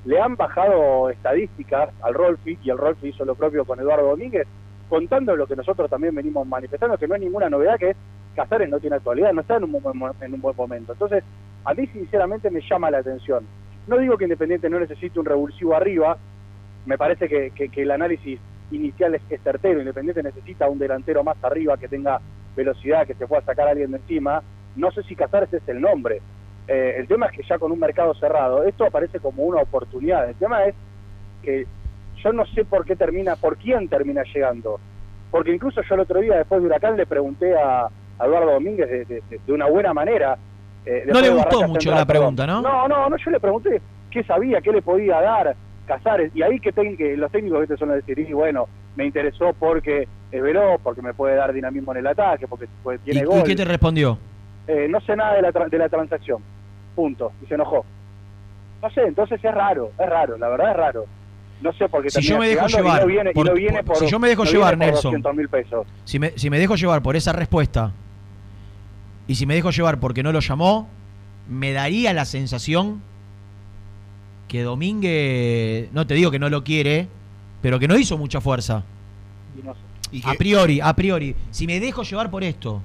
le 0.05 0.19
han 0.19 0.35
bajado 0.35 1.09
estadísticas 1.09 1.89
al 2.01 2.13
Rolfi, 2.13 2.57
y 2.63 2.69
el 2.69 2.77
Rolfi 2.77 3.09
hizo 3.09 3.25
lo 3.25 3.35
propio 3.35 3.65
con 3.65 3.79
Eduardo 3.79 4.07
Domínguez, 4.09 4.47
contando 4.87 5.35
lo 5.35 5.45
que 5.45 5.55
nosotros 5.55 5.89
también 5.89 6.15
venimos 6.15 6.47
manifestando, 6.47 6.97
que 6.97 7.07
no 7.07 7.15
es 7.15 7.21
ninguna 7.21 7.49
novedad, 7.49 7.77
que 7.77 7.91
es 7.91 7.97
Casares 8.35 8.69
no 8.69 8.79
tiene 8.79 8.95
actualidad, 8.95 9.33
no 9.33 9.41
está 9.41 9.57
en 9.57 9.63
un, 9.65 10.13
en 10.21 10.33
un 10.33 10.41
buen 10.41 10.55
momento. 10.55 10.93
Entonces, 10.93 11.23
a 11.65 11.73
mí 11.73 11.85
sinceramente 11.87 12.49
me 12.49 12.61
llama 12.61 12.89
la 12.89 12.99
atención. 12.99 13.43
No 13.89 13.97
digo 13.97 14.17
que 14.17 14.25
Independiente 14.25 14.69
no 14.69 14.79
necesite 14.79 15.19
un 15.19 15.25
revulsivo 15.25 15.75
arriba, 15.75 16.15
me 16.85 16.97
parece 16.97 17.27
que, 17.27 17.49
que- 17.51 17.69
que 17.69 17.81
el 17.81 17.91
análisis 17.91 18.39
inicial 18.71 19.15
es, 19.15 19.21
certero, 19.43 19.79
Independiente 19.79 20.21
necesita 20.21 20.69
un 20.69 20.77
delantero 20.77 21.23
más 21.23 21.43
arriba 21.43 21.75
que 21.75 21.87
tenga 21.87 22.19
velocidad, 22.55 23.07
que 23.07 23.15
se 23.15 23.25
pueda 23.25 23.41
sacar 23.41 23.67
a 23.67 23.71
alguien 23.71 23.89
de 23.91 23.97
encima. 23.97 24.43
No 24.75 24.91
sé 24.91 25.01
si 25.03 25.15
Casares 25.15 25.51
es 25.53 25.67
el 25.67 25.81
nombre. 25.81 26.21
Eh, 26.67 26.97
el 26.99 27.07
tema 27.07 27.25
es 27.25 27.31
que 27.31 27.43
ya 27.49 27.57
con 27.57 27.71
un 27.71 27.79
mercado 27.79 28.13
cerrado, 28.13 28.63
esto 28.63 28.85
aparece 28.85 29.19
como 29.19 29.41
una 29.43 29.61
oportunidad. 29.61 30.29
El 30.29 30.35
tema 30.35 30.65
es 30.65 30.75
que 31.41 31.65
yo 32.23 32.31
no 32.31 32.45
sé 32.45 32.65
por 32.65 32.85
qué 32.85 32.95
termina, 32.95 33.35
por 33.37 33.57
quién 33.57 33.87
termina 33.89 34.21
llegando. 34.31 34.79
Porque 35.31 35.51
incluso 35.51 35.81
yo 35.81 35.95
el 35.95 36.01
otro 36.01 36.19
día, 36.19 36.37
después 36.37 36.61
de 36.61 36.67
Huracán, 36.67 36.95
le 36.95 37.07
pregunté 37.07 37.55
a, 37.57 37.87
Eduardo 38.21 38.51
Domínguez 38.51 39.07
de- 39.07 39.23
de 39.47 39.53
una 39.53 39.65
buena 39.67 39.93
manera. 39.93 40.37
Eh, 40.85 41.03
No 41.11 41.21
le 41.21 41.29
gustó 41.29 41.61
mucho 41.67 41.81
Central, 41.81 41.97
la 41.99 42.05
pregunta. 42.05 42.47
¿no? 42.47 42.61
No, 42.61 42.87
no, 42.87 43.09
no, 43.09 43.17
yo 43.17 43.31
le 43.31 43.39
pregunté 43.39 43.81
qué 44.11 44.23
sabía, 44.23 44.61
qué 44.61 44.71
le 44.71 44.81
podía 44.81 45.19
dar 45.21 45.55
Casares. 45.85 46.31
Y 46.35 46.41
ahí 46.43 46.59
que, 46.59 46.71
ten- 46.71 46.95
que 46.95 47.17
los 47.17 47.31
técnicos 47.31 47.67
que 47.67 47.75
son 47.77 47.89
a 47.91 47.95
decir, 47.95 48.19
y 48.19 48.31
bueno, 48.33 48.67
me 48.95 49.05
interesó 49.05 49.53
porque 49.57 50.07
es 50.31 50.41
veloz, 50.41 50.79
porque 50.83 51.01
me 51.01 51.13
puede 51.15 51.35
dar 51.35 51.51
dinamismo 51.51 51.91
en 51.93 51.97
el 51.99 52.07
ataque, 52.07 52.47
porque 52.47 52.65
¿Y, 52.65 52.97
tiene 53.05 53.21
y 53.21 53.23
gol. 53.23 53.43
qué 53.43 53.55
te 53.55 53.65
respondió? 53.65 54.17
Eh, 54.67 54.87
no 54.87 54.99
sé 55.01 55.15
nada 55.15 55.33
de 55.35 55.41
la, 55.41 55.51
tra- 55.51 55.67
de 55.69 55.77
la 55.79 55.89
transacción. 55.89 56.43
Punto. 56.95 57.31
Y 57.43 57.47
se 57.47 57.55
enojó. 57.55 57.83
No 58.83 58.89
sé, 58.91 59.01
entonces 59.01 59.43
es 59.43 59.53
raro, 59.53 59.91
es 59.99 60.09
raro, 60.09 60.37
la 60.37 60.47
verdad 60.49 60.71
es 60.71 60.77
raro. 60.77 61.05
No 61.61 61.73
sé 61.73 61.89
por 61.89 62.01
qué 62.03 62.09
Si 62.09 62.21
yo 62.21 62.37
me 62.37 62.47
dejo 62.49 62.67
y 62.67 62.71
llevar 62.71 63.05
viene, 63.05 63.31
y 63.31 63.33
por- 63.33 63.47
por- 63.51 63.83
por, 63.85 63.95
si 63.97 64.07
yo 64.07 64.19
me 64.19 64.29
dejo 64.29 64.45
no 64.45 64.51
llevar, 64.51 64.77
Nelson. 64.77 65.11
200 65.11 65.35
mil 65.35 65.49
pesos. 65.49 65.87
Si 66.05 66.19
me, 66.19 66.29
si 66.37 66.49
me 66.49 66.57
dejo 66.59 66.75
llevar 66.75 67.01
por 67.01 67.15
esa 67.15 67.33
respuesta 67.33 67.91
y 69.29 69.35
si 69.35 69.45
me 69.45 69.53
dejo 69.53 69.69
llevar 69.69 69.99
porque 69.99 70.23
no 70.23 70.31
lo 70.31 70.39
llamó, 70.39 70.89
me 71.47 71.71
daría 71.71 72.13
la 72.13 72.25
sensación 72.25 73.01
que 74.47 74.63
Domínguez, 74.63 75.89
no 75.93 76.07
te 76.07 76.15
digo 76.15 76.31
que 76.31 76.39
no 76.39 76.49
lo 76.49 76.63
quiere, 76.63 77.07
pero 77.61 77.77
que 77.79 77.87
no 77.87 77.95
hizo 77.97 78.17
mucha 78.17 78.41
fuerza. 78.41 78.83
Y 79.57 79.63
no 79.65 79.73
sé. 79.75 79.79
Y 80.11 80.23
A 80.25 80.33
priori, 80.33 80.81
a 80.81 80.95
priori. 80.95 81.35
Si 81.51 81.67
me 81.67 81.79
dejo 81.79 82.01
llevar 82.01 82.31
por 82.31 82.43
esto, 82.43 82.81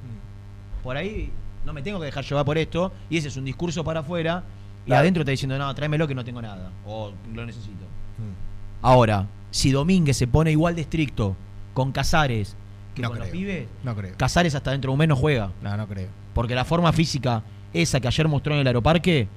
por 0.83 0.97
ahí 0.99 1.31
no 1.65 1.73
me 1.73 1.81
tengo 1.81 1.99
que 1.99 2.05
dejar 2.07 2.23
llevar 2.25 2.45
por 2.45 2.59
esto, 2.59 2.93
y 3.09 3.17
ese 3.17 3.29
es 3.29 3.37
un 3.39 3.47
discurso 3.47 3.83
para 3.83 4.01
afuera, 4.01 4.45
y 4.85 4.89
Claro. 4.89 5.01
adentro 5.01 5.23
está 5.23 5.31
diciendo, 5.31 5.57
no, 5.57 5.75
tráemelo 5.75 6.07
que 6.07 6.15
no 6.15 6.23
tengo 6.27 6.43
nada, 6.43 6.71
o 6.85 7.13
lo 7.33 7.47
necesito. 7.47 7.85
Mm. 8.19 8.85
Ahora, 8.87 9.27
si 9.51 9.73
Domínguez 9.73 10.19
se 10.19 10.27
pone 10.27 10.51
igual 10.51 10.75
de 10.77 10.83
estricto 10.83 11.35
con 11.73 11.91
Casares 11.91 12.55
que 12.95 13.01
No 13.03 13.09
con 13.09 13.19
los 13.19 13.29
pibes, 13.29 13.67
No 13.83 13.97
creo. 13.97 14.15
Casares 14.19 14.55
hasta 14.55 14.71
dentro 14.73 14.91
de 14.91 14.93
un 14.93 14.99
mes 14.99 15.09
no 15.09 15.17
juega. 15.17 15.51
No, 15.63 15.75
no 15.77 15.89
creo. 15.89 16.09
Porque 16.35 16.55
la 16.55 16.65
forma 16.65 16.93
física, 16.93 17.43
esa 17.73 18.01
que 18.01 18.09
ayer 18.09 18.29
mostró 18.29 18.55
en 18.55 18.61
el 18.61 18.67
aeroparque, 18.67 19.29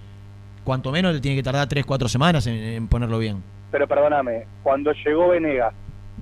cuanto 0.64 0.92
menos 0.92 1.14
le 1.14 1.22
tiene 1.22 1.38
que 1.38 1.44
tardar 1.44 1.68
3, 1.68 1.86
4 1.86 2.10
semanas 2.10 2.46
en, 2.48 2.56
en 2.56 2.88
ponerlo 2.88 3.20
bien. 3.20 3.42
Pero 3.72 3.88
perdóname, 3.88 4.46
cuando 4.64 4.92
llegó 4.92 5.30
Venegas, 5.30 5.74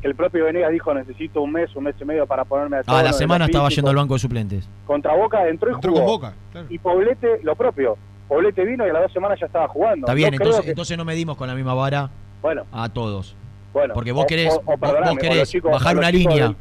que 0.02 0.08
el 0.08 0.16
propio 0.16 0.46
Venegas 0.46 0.72
dijo 0.72 0.94
necesito 0.94 1.42
un 1.42 1.52
mes, 1.54 1.74
un 1.76 1.86
mes 1.86 1.96
y 2.00 2.06
medio 2.06 2.28
para 2.28 2.44
ponerme 2.44 2.78
a 2.78 2.82
Ah, 2.88 3.02
la 3.02 3.14
semana 3.14 3.46
estaba 3.46 3.68
físico. 3.68 3.78
yendo 3.82 3.90
al 3.92 3.96
banco 3.96 4.14
de 4.16 4.20
suplentes. 4.20 4.70
Contra 4.86 5.16
Boca 5.16 5.48
entró 5.48 5.72
y 5.72 5.74
Entró 5.76 5.92
jugó. 5.94 6.04
con 6.06 6.14
Boca, 6.14 6.34
claro. 6.52 6.68
Y 6.70 6.78
Poblete, 6.78 7.40
lo 7.44 7.56
propio. 7.56 7.98
Poblete 8.28 8.66
vino 8.66 8.86
y 8.86 8.90
a 8.90 8.94
las 8.94 9.04
dos 9.04 9.14
semanas 9.14 9.40
ya 9.40 9.46
estaba 9.46 9.68
jugando. 9.68 10.06
Está 10.08 10.14
bien, 10.16 10.32
No 10.32 10.38
entonces, 10.38 10.64
que- 10.64 10.70
entonces 10.72 10.98
no 10.98 11.06
medimos 11.06 11.38
con 11.38 11.48
la 11.48 11.56
misma 11.56 11.74
vara 11.76 12.10
Bueno, 12.42 12.64
a 12.72 12.90
todos. 12.90 13.36
bueno. 13.72 13.94
Porque 13.94 14.12
vos 14.12 14.24
o- 14.24 14.28
querés, 14.28 14.54
o- 14.54 14.62
o 14.66 14.78
vos- 14.78 15.18
querés 15.20 15.50
chicos- 15.50 15.72
bajar 15.72 15.98
una 15.98 16.12
línea 16.12 16.48
del- 16.48 16.56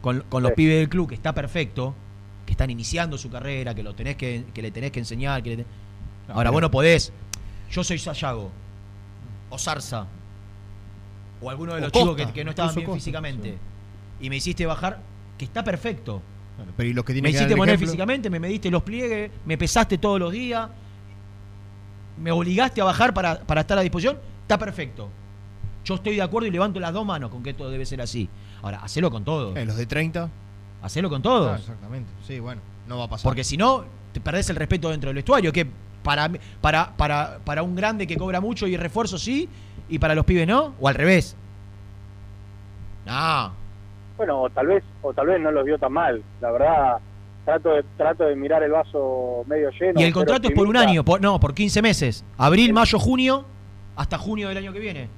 con, 0.00 0.24
con 0.30 0.42
los 0.42 0.50
Sí. 0.50 0.56
pibes 0.56 0.78
del 0.78 0.88
club 0.88 1.08
que 1.10 1.14
está 1.14 1.32
perfecto, 1.34 1.94
que 2.50 2.54
están 2.54 2.68
iniciando 2.68 3.16
su 3.16 3.30
carrera, 3.30 3.76
que 3.76 3.82
lo 3.84 3.94
tenés 3.94 4.16
que, 4.16 4.44
que 4.52 4.60
le 4.60 4.72
tenés 4.72 4.90
que 4.90 4.98
enseñar. 4.98 5.40
Que 5.40 5.50
le 5.50 5.56
te- 5.62 5.66
Ahora, 6.32 6.50
vos 6.50 6.60
no 6.60 6.68
podés. 6.68 7.12
Yo 7.70 7.84
soy 7.84 7.96
Sayago. 7.96 8.50
O 9.50 9.56
Zarza. 9.56 10.04
o 11.40 11.48
alguno 11.48 11.76
de 11.76 11.80
los 11.82 11.92
chicos 11.92 12.16
que, 12.16 12.32
que 12.32 12.44
no 12.44 12.50
estaban 12.50 12.74
bien 12.74 12.86
Costa, 12.86 12.98
físicamente, 12.98 13.56
y 14.20 14.28
me 14.28 14.36
hiciste 14.38 14.66
bajar, 14.66 15.00
que 15.38 15.44
está 15.44 15.62
perfecto. 15.62 16.20
Pero 16.76 16.88
y 16.88 16.92
los 16.92 17.04
que 17.04 17.12
Me 17.12 17.20
tienen 17.20 17.34
hiciste 17.36 17.56
poner 17.56 17.74
ejemplo? 17.76 17.86
físicamente, 17.86 18.28
me 18.30 18.40
mediste 18.40 18.68
los 18.68 18.82
pliegues, 18.82 19.30
me 19.46 19.56
pesaste 19.56 19.96
todos 19.98 20.18
los 20.18 20.32
días, 20.32 20.68
me 22.18 22.32
obligaste 22.32 22.80
a 22.80 22.84
bajar 22.84 23.14
para, 23.14 23.40
para 23.40 23.60
estar 23.62 23.78
a 23.78 23.82
disposición, 23.82 24.18
está 24.42 24.58
perfecto. 24.58 25.08
Yo 25.84 25.94
estoy 25.94 26.16
de 26.16 26.22
acuerdo 26.22 26.48
y 26.48 26.50
levanto 26.50 26.78
las 26.80 26.92
dos 26.92 27.06
manos 27.06 27.30
con 27.30 27.42
que 27.44 27.50
esto 27.50 27.70
debe 27.70 27.86
ser 27.86 28.02
así. 28.02 28.28
Ahora, 28.60 28.80
hacelo 28.82 29.10
con 29.10 29.24
todo. 29.24 29.56
Eh, 29.56 29.64
los 29.64 29.76
de 29.76 29.86
30. 29.86 30.28
Hacelo 30.82 31.08
con 31.10 31.22
todos. 31.22 31.52
Ah, 31.52 31.56
exactamente. 31.58 32.10
Sí, 32.26 32.40
bueno, 32.40 32.60
no 32.88 32.98
va 32.98 33.04
a 33.04 33.08
pasar. 33.08 33.24
Porque 33.28 33.44
si 33.44 33.56
no, 33.56 33.84
te 34.12 34.20
perdés 34.20 34.48
el 34.50 34.56
respeto 34.56 34.90
dentro 34.90 35.08
del 35.08 35.16
vestuario, 35.16 35.52
que 35.52 35.66
para, 36.02 36.30
para, 36.60 36.92
para, 36.96 37.38
para 37.44 37.62
un 37.62 37.76
grande 37.76 38.06
que 38.06 38.16
cobra 38.16 38.40
mucho 38.40 38.66
y 38.66 38.76
refuerzo 38.76 39.18
sí, 39.18 39.48
y 39.88 39.98
para 39.98 40.14
los 40.14 40.24
pibes 40.24 40.46
no, 40.48 40.74
o 40.80 40.88
al 40.88 40.94
revés. 40.94 41.36
No. 43.06 43.52
Bueno, 44.16 44.42
o 44.42 44.50
tal 44.50 44.66
vez, 44.66 44.84
o 45.02 45.12
tal 45.12 45.26
vez 45.26 45.40
no 45.40 45.50
los 45.50 45.64
vio 45.64 45.78
tan 45.78 45.92
mal. 45.92 46.22
La 46.40 46.50
verdad, 46.50 46.98
trato 47.44 47.70
de, 47.74 47.84
trato 47.96 48.24
de 48.24 48.36
mirar 48.36 48.62
el 48.62 48.70
vaso 48.70 49.44
medio 49.46 49.70
lleno. 49.70 50.00
Y 50.00 50.04
el 50.04 50.12
contrato 50.12 50.48
es 50.48 50.54
por 50.54 50.66
un 50.66 50.76
año, 50.76 51.04
por- 51.04 51.20
no, 51.20 51.40
por 51.40 51.54
15 51.54 51.80
meses. 51.82 52.24
Abril, 52.36 52.72
mayo, 52.72 52.98
junio, 52.98 53.44
hasta 53.96 54.18
junio 54.18 54.48
del 54.48 54.58
año 54.58 54.72
que 54.72 54.78
viene. 54.78 55.08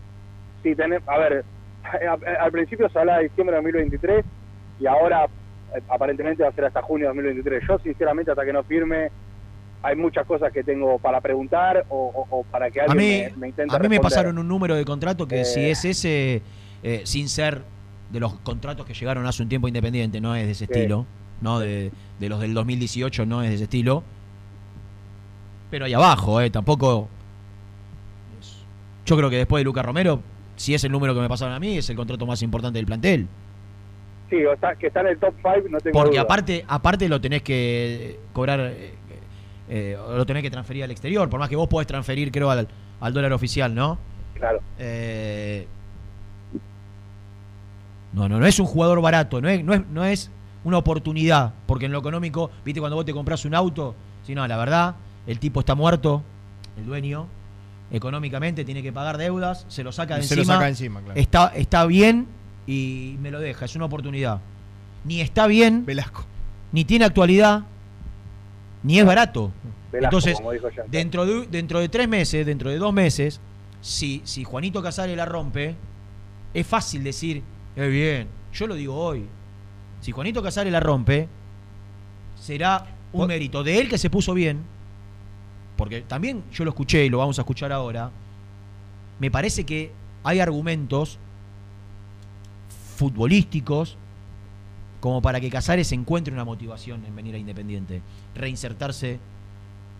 Sí, 0.62 0.74
tenés- 0.74 1.02
a 1.06 1.18
ver, 1.18 1.44
a- 1.84 2.44
al 2.44 2.52
principio 2.52 2.88
se 2.88 2.98
hablaba 2.98 3.18
de 3.18 3.24
diciembre 3.28 3.56
de 3.56 3.62
2023 3.62 4.24
y 4.80 4.86
ahora 4.86 5.26
aparentemente 5.88 6.42
va 6.42 6.48
a 6.48 6.52
ser 6.52 6.64
hasta 6.66 6.82
junio 6.82 7.06
de 7.08 7.14
2023. 7.14 7.62
Yo 7.68 7.78
sinceramente 7.78 8.30
hasta 8.30 8.44
que 8.44 8.52
no 8.52 8.62
firme 8.64 9.10
hay 9.82 9.96
muchas 9.96 10.24
cosas 10.26 10.52
que 10.52 10.62
tengo 10.62 10.98
para 10.98 11.20
preguntar 11.20 11.84
o, 11.88 11.96
o- 12.30 12.38
o 12.38 12.44
para 12.44 12.70
que 12.70 12.80
alguien 12.80 12.98
mí, 12.98 13.22
me, 13.32 13.36
me 13.36 13.48
intente 13.48 13.74
a 13.74 13.78
mí 13.80 13.88
me 13.88 13.98
pasaron 13.98 14.38
un 14.38 14.46
número 14.46 14.76
de 14.76 14.84
contrato 14.84 15.26
que 15.26 15.40
Eh. 15.40 15.44
si 15.44 15.60
es 15.64 15.84
ese, 15.84 16.42
eh, 16.84 17.02
sin 17.04 17.28
ser 17.28 17.62
de 18.10 18.20
los 18.20 18.34
contratos 18.34 18.86
que 18.86 18.94
llegaron 18.94 19.26
hace 19.26 19.42
un 19.42 19.48
tiempo 19.48 19.66
independiente, 19.68 20.20
no 20.20 20.36
es 20.36 20.44
de 20.46 20.52
ese 20.52 20.64
estilo, 20.64 21.06
no 21.40 21.58
de, 21.58 21.90
de 22.20 22.28
los 22.28 22.38
del 22.40 22.54
2018, 22.54 23.26
no 23.26 23.42
es 23.42 23.48
de 23.48 23.54
ese 23.56 23.64
estilo. 23.64 24.04
Pero 25.70 25.86
ahí 25.86 25.94
abajo, 25.94 26.40
eh, 26.40 26.50
tampoco. 26.50 27.08
Yo 29.04 29.16
creo 29.16 29.30
que 29.30 29.36
después 29.36 29.60
de 29.60 29.64
Lucas 29.64 29.84
Romero, 29.84 30.20
si 30.56 30.74
es 30.74 30.84
el 30.84 30.92
número 30.92 31.14
que 31.14 31.20
me 31.20 31.28
pasaron 31.28 31.54
a 31.54 31.58
mí, 31.58 31.78
es 31.78 31.90
el 31.90 31.96
contrato 31.96 32.24
más 32.26 32.40
importante 32.42 32.78
del 32.78 32.86
plantel. 32.86 33.26
Sí, 34.32 34.42
o 34.46 34.56
sea, 34.58 34.74
que 34.76 34.86
está 34.86 35.02
en 35.02 35.08
el 35.08 35.18
top 35.18 35.34
5, 35.42 35.68
no 35.68 35.78
tengo 35.78 35.92
Porque 35.92 36.12
duda. 36.16 36.22
aparte, 36.22 36.64
aparte 36.66 37.06
lo 37.06 37.20
tenés 37.20 37.42
que 37.42 38.18
cobrar, 38.32 38.60
eh, 38.60 38.94
eh, 39.68 39.98
lo 40.08 40.24
tenés 40.24 40.42
que 40.42 40.50
transferir 40.50 40.82
al 40.84 40.90
exterior, 40.90 41.28
por 41.28 41.38
más 41.38 41.50
que 41.50 41.56
vos 41.56 41.68
podés 41.68 41.86
transferir, 41.86 42.32
creo, 42.32 42.50
al, 42.50 42.66
al 43.00 43.12
dólar 43.12 43.34
oficial, 43.34 43.74
¿no? 43.74 43.98
Claro. 44.32 44.60
Eh, 44.78 45.66
no, 48.14 48.26
no, 48.26 48.40
no 48.40 48.46
es 48.46 48.58
un 48.58 48.64
jugador 48.64 49.02
barato, 49.02 49.42
no 49.42 49.50
es, 49.50 49.62
no 49.62 49.74
es, 49.74 49.86
no 49.88 50.02
es 50.02 50.30
una 50.64 50.78
oportunidad, 50.78 51.52
porque 51.66 51.84
en 51.84 51.92
lo 51.92 51.98
económico, 51.98 52.50
viste, 52.64 52.80
cuando 52.80 52.96
vos 52.96 53.04
te 53.04 53.12
compras 53.12 53.44
un 53.44 53.54
auto, 53.54 53.94
si 54.22 54.34
no, 54.34 54.48
la 54.48 54.56
verdad, 54.56 54.94
el 55.26 55.40
tipo 55.40 55.60
está 55.60 55.74
muerto, 55.74 56.22
el 56.78 56.86
dueño, 56.86 57.26
económicamente 57.90 58.64
tiene 58.64 58.82
que 58.82 58.94
pagar 58.94 59.18
deudas, 59.18 59.66
se 59.68 59.84
lo 59.84 59.92
saca 59.92 60.14
de 60.16 60.22
Y 60.22 60.24
se 60.24 60.36
lo 60.36 60.40
encima, 60.40 60.54
saca 60.54 60.68
encima, 60.70 61.02
claro. 61.02 61.20
está, 61.20 61.48
está 61.54 61.84
bien 61.84 62.40
y 62.66 63.16
me 63.20 63.30
lo 63.30 63.40
deja, 63.40 63.64
es 63.64 63.76
una 63.76 63.86
oportunidad. 63.86 64.40
Ni 65.04 65.20
está 65.20 65.46
bien, 65.46 65.84
Velasco. 65.84 66.24
ni 66.70 66.84
tiene 66.84 67.04
actualidad, 67.04 67.62
ni 68.82 68.98
es 68.98 69.04
barato. 69.04 69.52
Velasco, 69.90 70.16
Entonces, 70.16 70.38
dentro 70.88 71.26
de, 71.26 71.46
dentro 71.46 71.80
de 71.80 71.88
tres 71.88 72.08
meses, 72.08 72.46
dentro 72.46 72.70
de 72.70 72.78
dos 72.78 72.92
meses, 72.92 73.40
si, 73.80 74.22
si 74.24 74.44
Juanito 74.44 74.82
Casares 74.82 75.16
la 75.16 75.24
rompe, 75.24 75.74
es 76.54 76.66
fácil 76.66 77.02
decir, 77.02 77.42
es 77.74 77.90
bien, 77.90 78.28
yo 78.52 78.66
lo 78.66 78.74
digo 78.74 78.94
hoy. 78.94 79.26
Si 80.00 80.12
Juanito 80.12 80.42
Casares 80.42 80.72
la 80.72 80.80
rompe, 80.80 81.28
será 82.40 82.86
un 83.12 83.26
mérito 83.26 83.62
de 83.62 83.80
él 83.80 83.88
que 83.88 83.98
se 83.98 84.10
puso 84.10 84.34
bien, 84.34 84.62
porque 85.76 86.02
también 86.02 86.44
yo 86.52 86.64
lo 86.64 86.70
escuché 86.70 87.04
y 87.04 87.08
lo 87.08 87.18
vamos 87.18 87.38
a 87.38 87.42
escuchar 87.42 87.72
ahora, 87.72 88.10
me 89.18 89.30
parece 89.30 89.64
que 89.64 89.92
hay 90.24 90.40
argumentos 90.40 91.18
futbolísticos 93.02 93.96
como 95.00 95.20
para 95.20 95.40
que 95.40 95.50
Casares 95.50 95.90
encuentre 95.90 96.32
una 96.32 96.44
motivación 96.44 97.04
en 97.04 97.16
venir 97.16 97.34
a 97.34 97.38
Independiente, 97.38 98.00
reinsertarse 98.36 99.18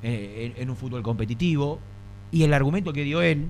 eh, 0.05 0.53
en, 0.55 0.63
en 0.63 0.71
un 0.71 0.77
fútbol 0.77 1.03
competitivo 1.03 1.81
y 2.31 2.45
el 2.45 2.55
argumento 2.55 2.93
que 2.93 3.03
dio 3.03 3.21
él, 3.21 3.49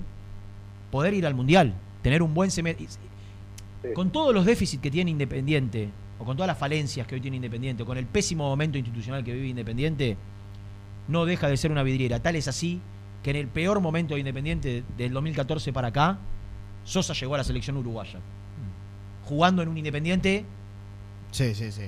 poder 0.89 1.13
ir 1.13 1.27
al 1.27 1.35
Mundial, 1.35 1.75
tener 2.01 2.23
un 2.23 2.33
buen 2.33 2.49
semestre. 2.49 2.87
Con 3.93 4.09
todos 4.09 4.33
los 4.33 4.43
déficits 4.43 4.81
que 4.81 4.89
tiene 4.89 5.11
Independiente, 5.11 5.89
o 6.17 6.25
con 6.25 6.35
todas 6.35 6.47
las 6.47 6.57
falencias 6.57 7.05
que 7.05 7.13
hoy 7.13 7.21
tiene 7.21 7.37
Independiente, 7.37 7.83
o 7.83 7.85
con 7.85 7.99
el 7.99 8.07
pésimo 8.07 8.49
momento 8.49 8.79
institucional 8.79 9.23
que 9.23 9.33
vive 9.33 9.49
Independiente, 9.49 10.17
no 11.07 11.25
deja 11.25 11.47
de 11.47 11.57
ser 11.57 11.71
una 11.71 11.83
vidriera. 11.83 12.19
Tal 12.19 12.35
es 12.37 12.47
así 12.47 12.81
que 13.21 13.29
en 13.29 13.35
el 13.35 13.47
peor 13.47 13.81
momento 13.81 14.15
de 14.15 14.21
Independiente 14.21 14.83
del 14.97 15.13
2014 15.13 15.71
para 15.71 15.89
acá, 15.89 16.17
Sosa 16.85 17.13
llegó 17.13 17.35
a 17.35 17.37
la 17.37 17.43
selección 17.43 17.77
uruguaya. 17.77 18.19
Jugando 19.25 19.61
en 19.61 19.69
un 19.69 19.77
Independiente 19.77 20.45
Sí, 21.31 21.55
sí, 21.55 21.71
sí. 21.71 21.83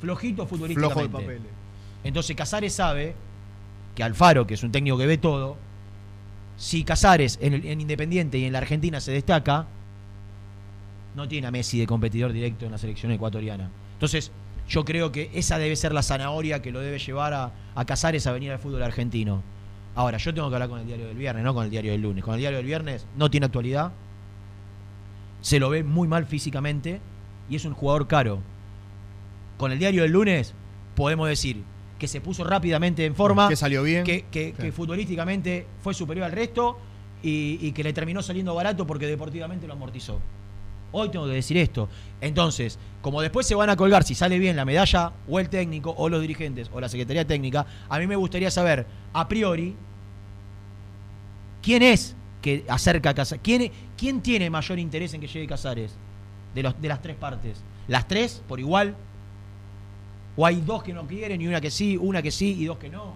flojito 0.00 0.46
futbolísticamente. 0.46 0.94
Flojo 1.08 1.18
de 1.18 1.24
papeles. 1.24 1.52
Entonces 2.02 2.36
Casares 2.36 2.72
sabe 2.74 3.14
que 3.94 4.02
Alfaro, 4.02 4.46
que 4.46 4.54
es 4.54 4.62
un 4.62 4.72
técnico 4.72 4.98
que 4.98 5.06
ve 5.06 5.16
todo, 5.18 5.56
si 6.56 6.84
Casares 6.84 7.38
en, 7.40 7.54
el- 7.54 7.66
en 7.66 7.80
Independiente 7.80 8.38
y 8.38 8.44
en 8.44 8.52
la 8.52 8.58
Argentina 8.58 9.00
se 9.00 9.12
destaca, 9.12 9.66
no 11.16 11.28
tiene 11.28 11.46
a 11.46 11.50
Messi 11.50 11.78
de 11.78 11.86
competidor 11.86 12.32
directo 12.32 12.66
en 12.66 12.72
la 12.72 12.78
selección 12.78 13.12
ecuatoriana. 13.12 13.70
Entonces, 13.94 14.32
yo 14.68 14.84
creo 14.84 15.12
que 15.12 15.30
esa 15.34 15.58
debe 15.58 15.76
ser 15.76 15.92
la 15.92 16.02
zanahoria 16.02 16.60
que 16.60 16.72
lo 16.72 16.80
debe 16.80 16.98
llevar 16.98 17.32
a, 17.34 17.52
a 17.74 17.84
Casares 17.84 18.26
a 18.26 18.32
venir 18.32 18.50
al 18.50 18.58
fútbol 18.58 18.82
argentino. 18.82 19.42
Ahora, 19.94 20.18
yo 20.18 20.34
tengo 20.34 20.48
que 20.48 20.56
hablar 20.56 20.68
con 20.68 20.80
el 20.80 20.86
diario 20.86 21.06
del 21.06 21.16
viernes, 21.16 21.44
no 21.44 21.54
con 21.54 21.64
el 21.64 21.70
diario 21.70 21.92
del 21.92 22.02
lunes. 22.02 22.24
Con 22.24 22.34
el 22.34 22.40
diario 22.40 22.56
del 22.58 22.66
viernes 22.66 23.06
no 23.16 23.30
tiene 23.30 23.46
actualidad, 23.46 23.92
se 25.44 25.58
lo 25.60 25.68
ve 25.68 25.84
muy 25.84 26.08
mal 26.08 26.24
físicamente 26.24 27.00
y 27.50 27.56
es 27.56 27.66
un 27.66 27.74
jugador 27.74 28.06
caro. 28.08 28.38
Con 29.58 29.72
el 29.72 29.78
diario 29.78 30.00
del 30.02 30.10
lunes 30.12 30.54
podemos 30.94 31.28
decir 31.28 31.62
que 31.98 32.08
se 32.08 32.22
puso 32.22 32.44
rápidamente 32.44 33.04
en 33.04 33.14
forma, 33.14 33.46
Que 33.48 33.56
salió 33.56 33.82
bien. 33.82 34.04
que, 34.04 34.24
que- 34.30 34.54
que 34.54 34.72
futbolísticamente 34.72 35.66
fue 35.82 35.92
superior 35.92 36.24
al 36.24 36.32
resto 36.32 36.78
y, 37.22 37.58
y 37.60 37.72
que 37.72 37.84
le 37.84 37.92
terminó 37.92 38.22
saliendo 38.22 38.54
barato 38.54 38.86
porque 38.86 39.06
deportivamente 39.06 39.66
lo 39.66 39.74
amortizó. 39.74 40.18
Hoy 40.92 41.10
tengo 41.10 41.26
que 41.26 41.32
decir 41.32 41.58
esto. 41.58 41.90
Entonces, 42.22 42.78
como 43.02 43.20
después 43.20 43.46
se 43.46 43.54
van 43.54 43.68
a 43.68 43.76
colgar 43.76 44.02
si 44.04 44.14
sale 44.14 44.38
bien 44.38 44.56
la 44.56 44.64
medalla 44.64 45.12
o 45.28 45.40
el 45.40 45.50
técnico 45.50 45.94
o 45.98 46.08
los 46.08 46.22
dirigentes 46.22 46.70
o 46.72 46.80
la 46.80 46.88
Secretaría 46.88 47.26
Técnica, 47.26 47.66
a 47.90 47.98
mí 47.98 48.06
me 48.06 48.16
gustaría 48.16 48.50
saber 48.50 48.86
a 49.12 49.28
priori 49.28 49.74
quién 51.62 51.82
es 51.82 52.14
que 52.42 52.64
acerca 52.68 53.10
a 53.10 53.14
Casares. 53.14 53.40
¿Quién, 53.42 53.72
¿Quién 53.96 54.20
tiene 54.20 54.50
mayor 54.50 54.78
interés 54.78 55.14
en 55.14 55.20
que 55.20 55.26
llegue 55.26 55.46
Casares? 55.46 55.96
De, 56.54 56.62
los, 56.62 56.80
de 56.80 56.88
las 56.88 57.00
tres 57.02 57.16
partes. 57.16 57.62
¿Las 57.88 58.06
tres 58.08 58.42
por 58.48 58.58
igual? 58.60 58.94
¿O 60.36 60.44
hay 60.46 60.60
dos 60.60 60.82
que 60.82 60.92
no 60.92 61.06
quieren 61.06 61.40
y 61.40 61.46
una 61.46 61.60
que 61.60 61.70
sí, 61.70 61.96
una 61.96 62.20
que 62.22 62.30
sí 62.30 62.56
y 62.60 62.64
dos 62.66 62.78
que 62.78 62.88
no? 62.88 63.14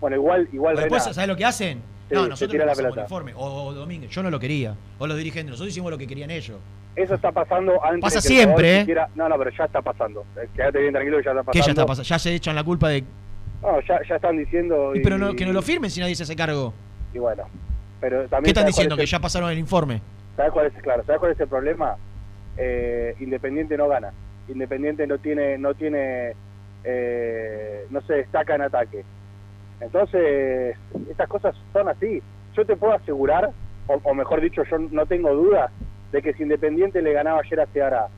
Bueno, 0.00 0.16
igual, 0.16 0.48
igual 0.52 0.76
después, 0.76 1.02
¿sabes 1.04 1.28
lo 1.28 1.36
que 1.36 1.44
hacen? 1.44 1.78
Sí, 2.08 2.14
no, 2.14 2.26
nosotros 2.26 2.58
no 2.60 2.66
pasamos 2.66 2.96
el 2.96 3.02
informe. 3.02 3.32
O, 3.34 3.66
o 3.66 3.72
Domínguez, 3.74 4.10
yo 4.10 4.22
no 4.22 4.30
lo 4.30 4.38
quería. 4.40 4.74
O 4.98 5.06
los 5.06 5.16
dirigentes, 5.16 5.50
nosotros 5.50 5.70
hicimos 5.70 5.90
lo 5.90 5.98
que 5.98 6.06
querían 6.06 6.30
ellos. 6.30 6.58
eso 6.96 7.14
está 7.14 7.30
pasando 7.32 7.82
antes 7.84 8.00
Pasa 8.00 8.16
que 8.20 8.28
siempre, 8.34 8.76
¿eh? 8.76 8.80
siquiera- 8.80 9.08
No, 9.14 9.28
no, 9.28 9.38
pero 9.38 9.50
ya 9.56 9.64
está 9.64 9.82
pasando. 9.82 10.24
Eh, 10.36 10.48
Quédate 10.54 10.78
bien 10.80 10.92
tranquilo 10.92 11.18
que 11.18 11.24
ya 11.24 11.30
está 11.30 11.42
pasando. 11.42 11.52
Que 11.52 11.66
ya 11.66 11.70
está 11.70 11.86
pasando. 11.86 12.08
Ya 12.08 12.18
se 12.18 12.34
echan 12.34 12.54
la 12.56 12.64
culpa 12.64 12.88
de. 12.88 13.04
No, 13.62 13.80
ya, 13.82 14.00
ya 14.08 14.16
están 14.16 14.38
diciendo... 14.38 14.94
Y 14.96 15.00
pero 15.00 15.18
no, 15.18 15.34
que 15.34 15.44
no 15.44 15.52
lo 15.52 15.60
firmen 15.60 15.90
si 15.90 16.00
nadie 16.00 16.14
se 16.16 16.22
hace 16.22 16.34
cargo. 16.34 16.72
Y 17.12 17.18
bueno, 17.18 17.42
pero 18.00 18.22
también... 18.28 18.44
¿Qué 18.44 18.50
están 18.50 18.62
¿sabes 18.62 18.62
cuál 18.62 18.66
diciendo? 18.66 18.94
es 18.94 18.98
Que 18.98 19.02
el- 19.04 19.08
ya 19.10 19.18
pasaron 19.20 19.50
el 19.50 19.58
informe. 19.58 20.00
¿Sabes 20.36 20.52
cuál 20.52 20.66
es, 20.66 20.72
claro, 20.82 21.02
¿sabes 21.04 21.18
cuál 21.20 21.32
es 21.32 21.40
el 21.40 21.48
problema? 21.48 21.96
Eh, 22.56 23.14
Independiente 23.20 23.76
no 23.76 23.88
gana. 23.88 24.12
Independiente 24.48 25.06
no 25.06 25.18
tiene, 25.18 25.58
no 25.58 25.74
tiene, 25.74 26.32
eh, 26.84 27.86
no 27.90 28.00
se 28.02 28.14
destaca 28.14 28.54
en 28.54 28.62
ataque. 28.62 29.04
Entonces, 29.80 30.76
estas 31.10 31.28
cosas 31.28 31.54
son 31.72 31.88
así. 31.88 32.22
Yo 32.56 32.64
te 32.66 32.76
puedo 32.76 32.92
asegurar, 32.94 33.50
o, 33.86 34.00
o 34.02 34.14
mejor 34.14 34.40
dicho, 34.40 34.62
yo 34.64 34.78
no 34.78 35.06
tengo 35.06 35.32
dudas 35.34 35.70
de 36.12 36.22
que 36.22 36.32
si 36.34 36.42
Independiente 36.42 37.00
le 37.02 37.12
ganaba 37.12 37.40
ayer 37.40 37.60
a 37.60 37.66
Ceará, 37.66 38.08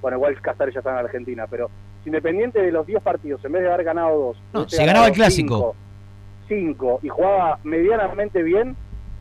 bueno, 0.00 0.16
igual 0.18 0.40
Casares 0.40 0.74
ya 0.74 0.80
está 0.80 0.90
en 0.92 0.98
Argentina, 1.06 1.46
pero 1.50 1.70
si 2.02 2.10
Independiente 2.10 2.60
de 2.62 2.70
los 2.70 2.86
10 2.86 3.02
partidos, 3.02 3.44
en 3.44 3.52
vez 3.52 3.62
de 3.62 3.72
haber 3.72 3.84
ganado 3.84 4.18
dos, 4.18 4.42
No, 4.52 4.68
se 4.68 4.84
ganaba 4.84 5.06
el 5.06 5.12
clásico. 5.12 5.74
cinco, 6.46 6.96
cinco, 6.96 7.00
y 7.02 7.08
jugaba 7.08 7.58
medianamente 7.64 8.42
bien, 8.42 8.76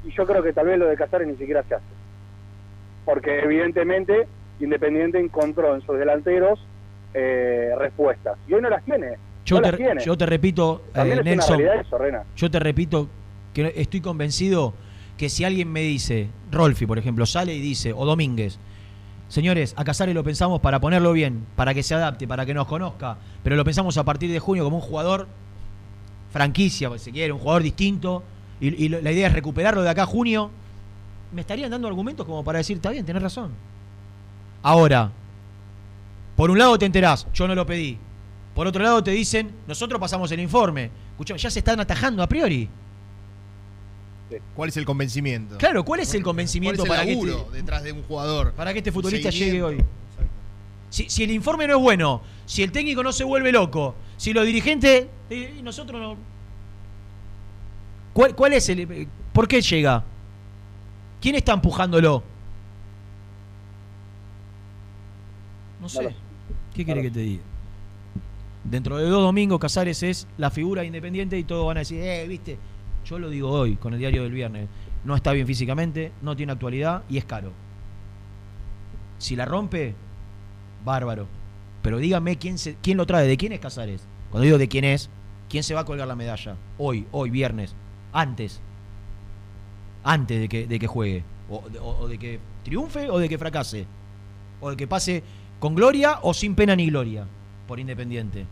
y 0.07 0.11
yo 0.11 0.25
creo 0.25 0.41
que 0.41 0.53
tal 0.53 0.67
vez 0.67 0.79
lo 0.79 0.87
de 0.87 0.95
Casares 0.95 1.27
ni 1.27 1.35
siquiera 1.35 1.63
se 1.63 1.75
hace 1.75 1.97
porque 3.07 3.39
evidentemente 3.39 4.27
Independiente 4.59 5.17
encontró 5.17 5.73
en 5.75 5.81
sus 5.81 5.97
delanteros 5.97 6.59
eh, 7.13 7.71
respuestas 7.77 8.37
y 8.49 8.53
hoy 8.53 8.61
no 8.61 8.69
las 8.69 8.83
tiene. 8.83 9.15
Yo, 9.45 9.57
no 9.57 9.61
te, 9.61 9.71
las 9.71 9.77
tiene. 9.77 10.03
yo 10.03 10.17
te 10.17 10.25
repito, 10.25 10.81
eh, 10.93 11.21
Nelson. 11.23 11.61
eso, 11.61 11.97
Rena. 11.97 12.23
Yo 12.35 12.51
te 12.51 12.59
repito 12.59 13.07
que 13.53 13.71
estoy 13.77 14.01
convencido 14.01 14.73
que 15.15 15.29
si 15.29 15.45
alguien 15.45 15.71
me 15.71 15.81
dice, 15.81 16.27
Rolfi, 16.51 16.85
por 16.85 16.97
ejemplo, 16.97 17.25
sale 17.25 17.53
y 17.53 17.61
dice, 17.61 17.93
o 17.93 18.05
Domínguez, 18.05 18.59
señores, 19.29 19.73
a 19.77 19.85
Casares 19.85 20.13
lo 20.13 20.23
pensamos 20.25 20.59
para 20.59 20.81
ponerlo 20.81 21.13
bien, 21.13 21.45
para 21.55 21.73
que 21.73 21.83
se 21.83 21.95
adapte, 21.95 22.27
para 22.27 22.45
que 22.45 22.53
nos 22.53 22.67
conozca, 22.67 23.17
pero 23.41 23.55
lo 23.55 23.63
pensamos 23.63 23.97
a 23.97 24.03
partir 24.03 24.29
de 24.31 24.39
junio 24.39 24.65
como 24.65 24.77
un 24.77 24.83
jugador 24.83 25.27
franquicia, 26.31 26.89
si 26.97 27.13
quiere, 27.13 27.31
un 27.31 27.39
jugador 27.39 27.63
distinto, 27.63 28.23
y, 28.59 28.89
la 28.89 29.11
idea 29.11 29.27
es 29.27 29.33
recuperarlo 29.33 29.81
de 29.83 29.89
acá 29.89 30.03
a 30.03 30.05
junio, 30.05 30.49
me 31.31 31.41
estarían 31.41 31.69
dando 31.69 31.87
argumentos 31.87 32.25
como 32.25 32.43
para 32.43 32.57
decir, 32.59 32.77
está 32.77 32.89
bien, 32.89 33.05
tenés 33.05 33.21
razón. 33.21 33.51
Ahora, 34.63 35.11
por 36.35 36.49
un 36.49 36.57
lado 36.57 36.77
te 36.77 36.85
enterás, 36.85 37.27
yo 37.33 37.47
no 37.47 37.55
lo 37.55 37.65
pedí. 37.65 37.97
Por 38.55 38.65
otro 38.65 38.83
lado 38.83 39.03
te 39.03 39.11
dicen, 39.11 39.51
nosotros 39.67 39.99
pasamos 39.99 40.31
el 40.31 40.39
informe. 40.39 40.89
Escuchame, 41.11 41.39
ya 41.39 41.51
se 41.51 41.59
están 41.59 41.79
atajando 41.79 42.23
a 42.23 42.27
priori. 42.27 42.67
¿Cuál 44.55 44.69
es 44.69 44.77
el 44.77 44.85
convencimiento? 44.85 45.57
Claro, 45.57 45.85
¿cuál 45.85 46.01
es 46.01 46.13
el 46.13 46.23
convencimiento 46.23 46.83
¿Cuál 46.85 46.99
es 46.99 47.05
para 47.05 47.05
que 47.05 47.31
este- 47.31 47.57
detrás 47.57 47.83
de 47.83 47.91
un 47.91 48.03
jugador? 48.03 48.53
para 48.53 48.73
que 48.73 48.79
este 48.79 48.91
futbolista 48.91 49.29
llegue 49.29 49.63
hoy? 49.63 49.77
Si, 50.89 51.09
si 51.09 51.23
el 51.23 51.31
informe 51.31 51.67
no 51.67 51.77
es 51.77 51.81
bueno, 51.81 52.21
si 52.45 52.63
el 52.63 52.71
técnico 52.71 53.03
no 53.03 53.11
se 53.11 53.23
vuelve 53.23 53.51
loco, 53.51 53.95
si 54.17 54.33
los 54.33 54.45
dirigentes 54.45 55.07
eh, 55.29 55.59
nosotros 55.63 56.01
no. 56.01 56.17
¿Cuál, 58.17 58.35
cuál 58.35 58.53
es 58.53 58.67
el. 58.69 59.07
¿Por 59.31 59.47
qué 59.47 59.61
llega? 59.61 60.03
¿Quién 61.21 61.35
está 61.35 61.53
empujándolo? 61.53 62.23
No 65.79 65.87
sé. 65.87 66.15
¿Qué 66.73 66.83
quiere 66.83 67.03
que 67.03 67.11
te 67.11 67.19
diga? 67.19 67.43
Dentro 68.63 68.97
de 68.97 69.07
dos 69.07 69.21
domingos, 69.21 69.59
Casares 69.59 70.01
es 70.01 70.27
la 70.39 70.49
figura 70.49 70.83
independiente 70.83 71.37
y 71.37 71.43
todos 71.43 71.67
van 71.67 71.77
a 71.77 71.81
decir, 71.81 72.01
eh, 72.01 72.27
viste, 72.27 72.57
yo 73.05 73.19
lo 73.19 73.29
digo 73.29 73.51
hoy 73.51 73.75
con 73.75 73.93
el 73.93 73.99
diario 73.99 74.23
del 74.23 74.31
viernes. 74.31 74.67
No 75.05 75.15
está 75.15 75.31
bien 75.33 75.45
físicamente, 75.45 76.11
no 76.23 76.35
tiene 76.35 76.53
actualidad 76.53 77.03
y 77.07 77.19
es 77.19 77.25
caro. 77.25 77.51
Si 79.19 79.35
la 79.35 79.45
rompe, 79.45 79.93
bárbaro. 80.83 81.27
Pero 81.83 81.99
dígame 81.99 82.39
quién, 82.39 82.57
se, 82.57 82.77
quién 82.81 82.97
lo 82.97 83.05
trae, 83.05 83.27
de 83.27 83.37
quién 83.37 83.51
es 83.51 83.59
Casares. 83.59 84.07
Cuando 84.31 84.45
digo 84.45 84.57
de 84.57 84.67
quién 84.67 84.85
es, 84.85 85.11
quién 85.49 85.61
se 85.61 85.75
va 85.75 85.81
a 85.81 85.85
colgar 85.85 86.07
la 86.07 86.15
medalla. 86.15 86.57
Hoy, 86.79 87.05
hoy, 87.11 87.29
viernes. 87.29 87.75
Antes. 88.17 88.59
Antes 90.03 90.39
de 90.39 90.49
que, 90.49 90.65
de 90.65 90.79
que 90.79 90.87
juegue. 90.87 91.23
O, 91.49 92.07
de- 92.07 92.17
que 92.17 92.39
triunfe 92.63 93.09
o 93.11 93.19
de 93.19 93.29
que 93.29 93.37
fracase. 93.37 93.85
O 94.59 94.71
de 94.71 94.75
que 94.75 94.87
pase 94.87 95.21
con 95.59 95.75
gloria 95.75 96.17
o 96.23 96.33
sin 96.33 96.55
pena 96.55 96.75
ni 96.75 96.87
gloria. 96.89 97.25
Por 97.67 97.79
Independiente. 97.79 98.45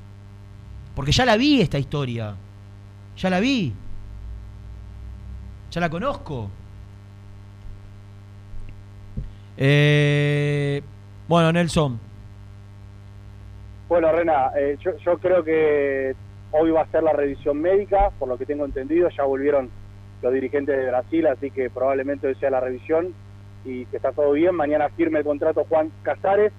Porque 0.94 1.12
ya 1.12 1.26
la 1.26 1.36
vi 1.36 1.62
esta 1.62 1.80
historia. 1.80 2.36
Ya 3.18 3.30
la 3.32 3.40
vi. 3.40 3.74
Ya 5.72 5.82
la 5.82 5.90
conozco. 5.90 6.50
Eh, 9.58 10.82
bueno, 11.28 11.52
Nelson. 11.52 12.00
Bueno, 13.88 14.12
Rena, 14.12 14.52
eh, 14.58 14.78
yo 14.84 15.18
creo 15.18 15.44
que 15.44 16.16
hoy 16.60 16.72
va 16.72 16.82
a 16.82 16.88
ser 16.88 17.04
la 17.04 17.14
revisión 17.14 17.62
médica, 17.62 18.12
por 18.18 18.28
lo 18.28 18.38
que 18.38 18.46
tengo 18.46 18.66
entendido, 18.66 19.10
ya 19.10 19.24
volvieron 19.24 19.70
los 20.22 20.34
dirigentes 20.34 20.78
de 20.78 20.88
Brasil, 20.88 21.28
así 21.28 21.52
que 21.52 21.70
probablemente 21.70 22.28
hoy 22.28 22.36
sea 22.36 22.50
la 22.50 22.60
revisión 22.60 23.14
y 23.64 23.86
que 23.86 23.98
está 23.98 24.12
todo 24.12 24.32
bien. 24.32 24.56
Mañana 24.56 24.90
firme 24.90 25.20
el 25.20 25.26
contrato 25.26 25.66
Juan 25.68 25.92
Casares. 26.04 26.52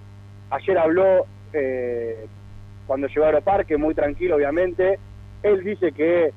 Ayer 0.50 0.78
habló 0.78 1.26
eh, 1.52 2.26
cuando 2.86 3.06
llegó 3.08 3.24
a 3.24 3.28
Aeroparque, 3.28 3.76
muy 3.76 3.94
tranquilo, 3.94 4.36
obviamente. 4.36 4.98
Él 5.42 5.64
dice 5.64 5.92
que 5.92 6.32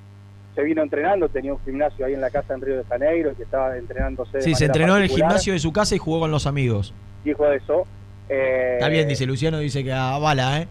se 0.55 0.63
vino 0.63 0.81
entrenando, 0.81 1.29
tenía 1.29 1.53
un 1.53 1.59
gimnasio 1.59 2.05
ahí 2.05 2.13
en 2.13 2.21
la 2.21 2.29
casa 2.29 2.53
en 2.53 2.61
Río 2.61 2.77
de 2.77 2.83
Janeiro, 2.85 3.35
que 3.35 3.43
estaba 3.43 3.77
entrenándose. 3.77 4.37
de 4.37 4.43
Sí, 4.43 4.55
se 4.55 4.65
entrenó 4.65 4.97
en 4.97 5.03
el 5.03 5.09
gimnasio 5.09 5.53
de 5.53 5.59
su 5.59 5.71
casa 5.71 5.95
y 5.95 5.97
jugó 5.97 6.21
con 6.21 6.31
los 6.31 6.47
amigos. 6.47 6.93
Dijo 7.23 7.47
eso. 7.51 7.85
Eh, 8.29 8.73
Está 8.75 8.89
bien, 8.89 9.07
dice 9.07 9.25
Luciano, 9.25 9.59
dice 9.59 9.83
que 9.83 9.91
a 9.91 10.17
bala, 10.17 10.61
¿eh? 10.61 10.67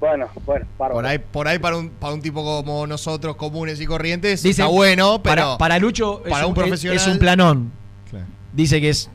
Bueno, 0.00 0.28
bueno, 0.46 0.66
bárbaro. 0.78 0.94
Por 0.94 1.06
ahí, 1.06 1.18
por 1.18 1.48
ahí 1.48 1.58
para 1.58 1.76
un, 1.76 1.90
para 1.90 2.14
un 2.14 2.22
tipo 2.22 2.42
como 2.42 2.86
nosotros, 2.86 3.36
comunes 3.36 3.80
y 3.80 3.86
corrientes, 3.86 4.42
Dice, 4.42 4.62
está 4.62 4.66
bueno, 4.66 5.22
pero 5.22 5.34
para, 5.42 5.58
para 5.58 5.78
Lucho 5.78 6.22
es, 6.24 6.30
para 6.30 6.46
un, 6.46 6.50
un 6.50 6.54
profesional 6.54 6.96
es 6.96 7.06
un 7.06 7.18
planón. 7.18 7.72
Claro. 8.10 8.26
Dice 8.52 8.80
que 8.80 8.88
es 8.90 9.10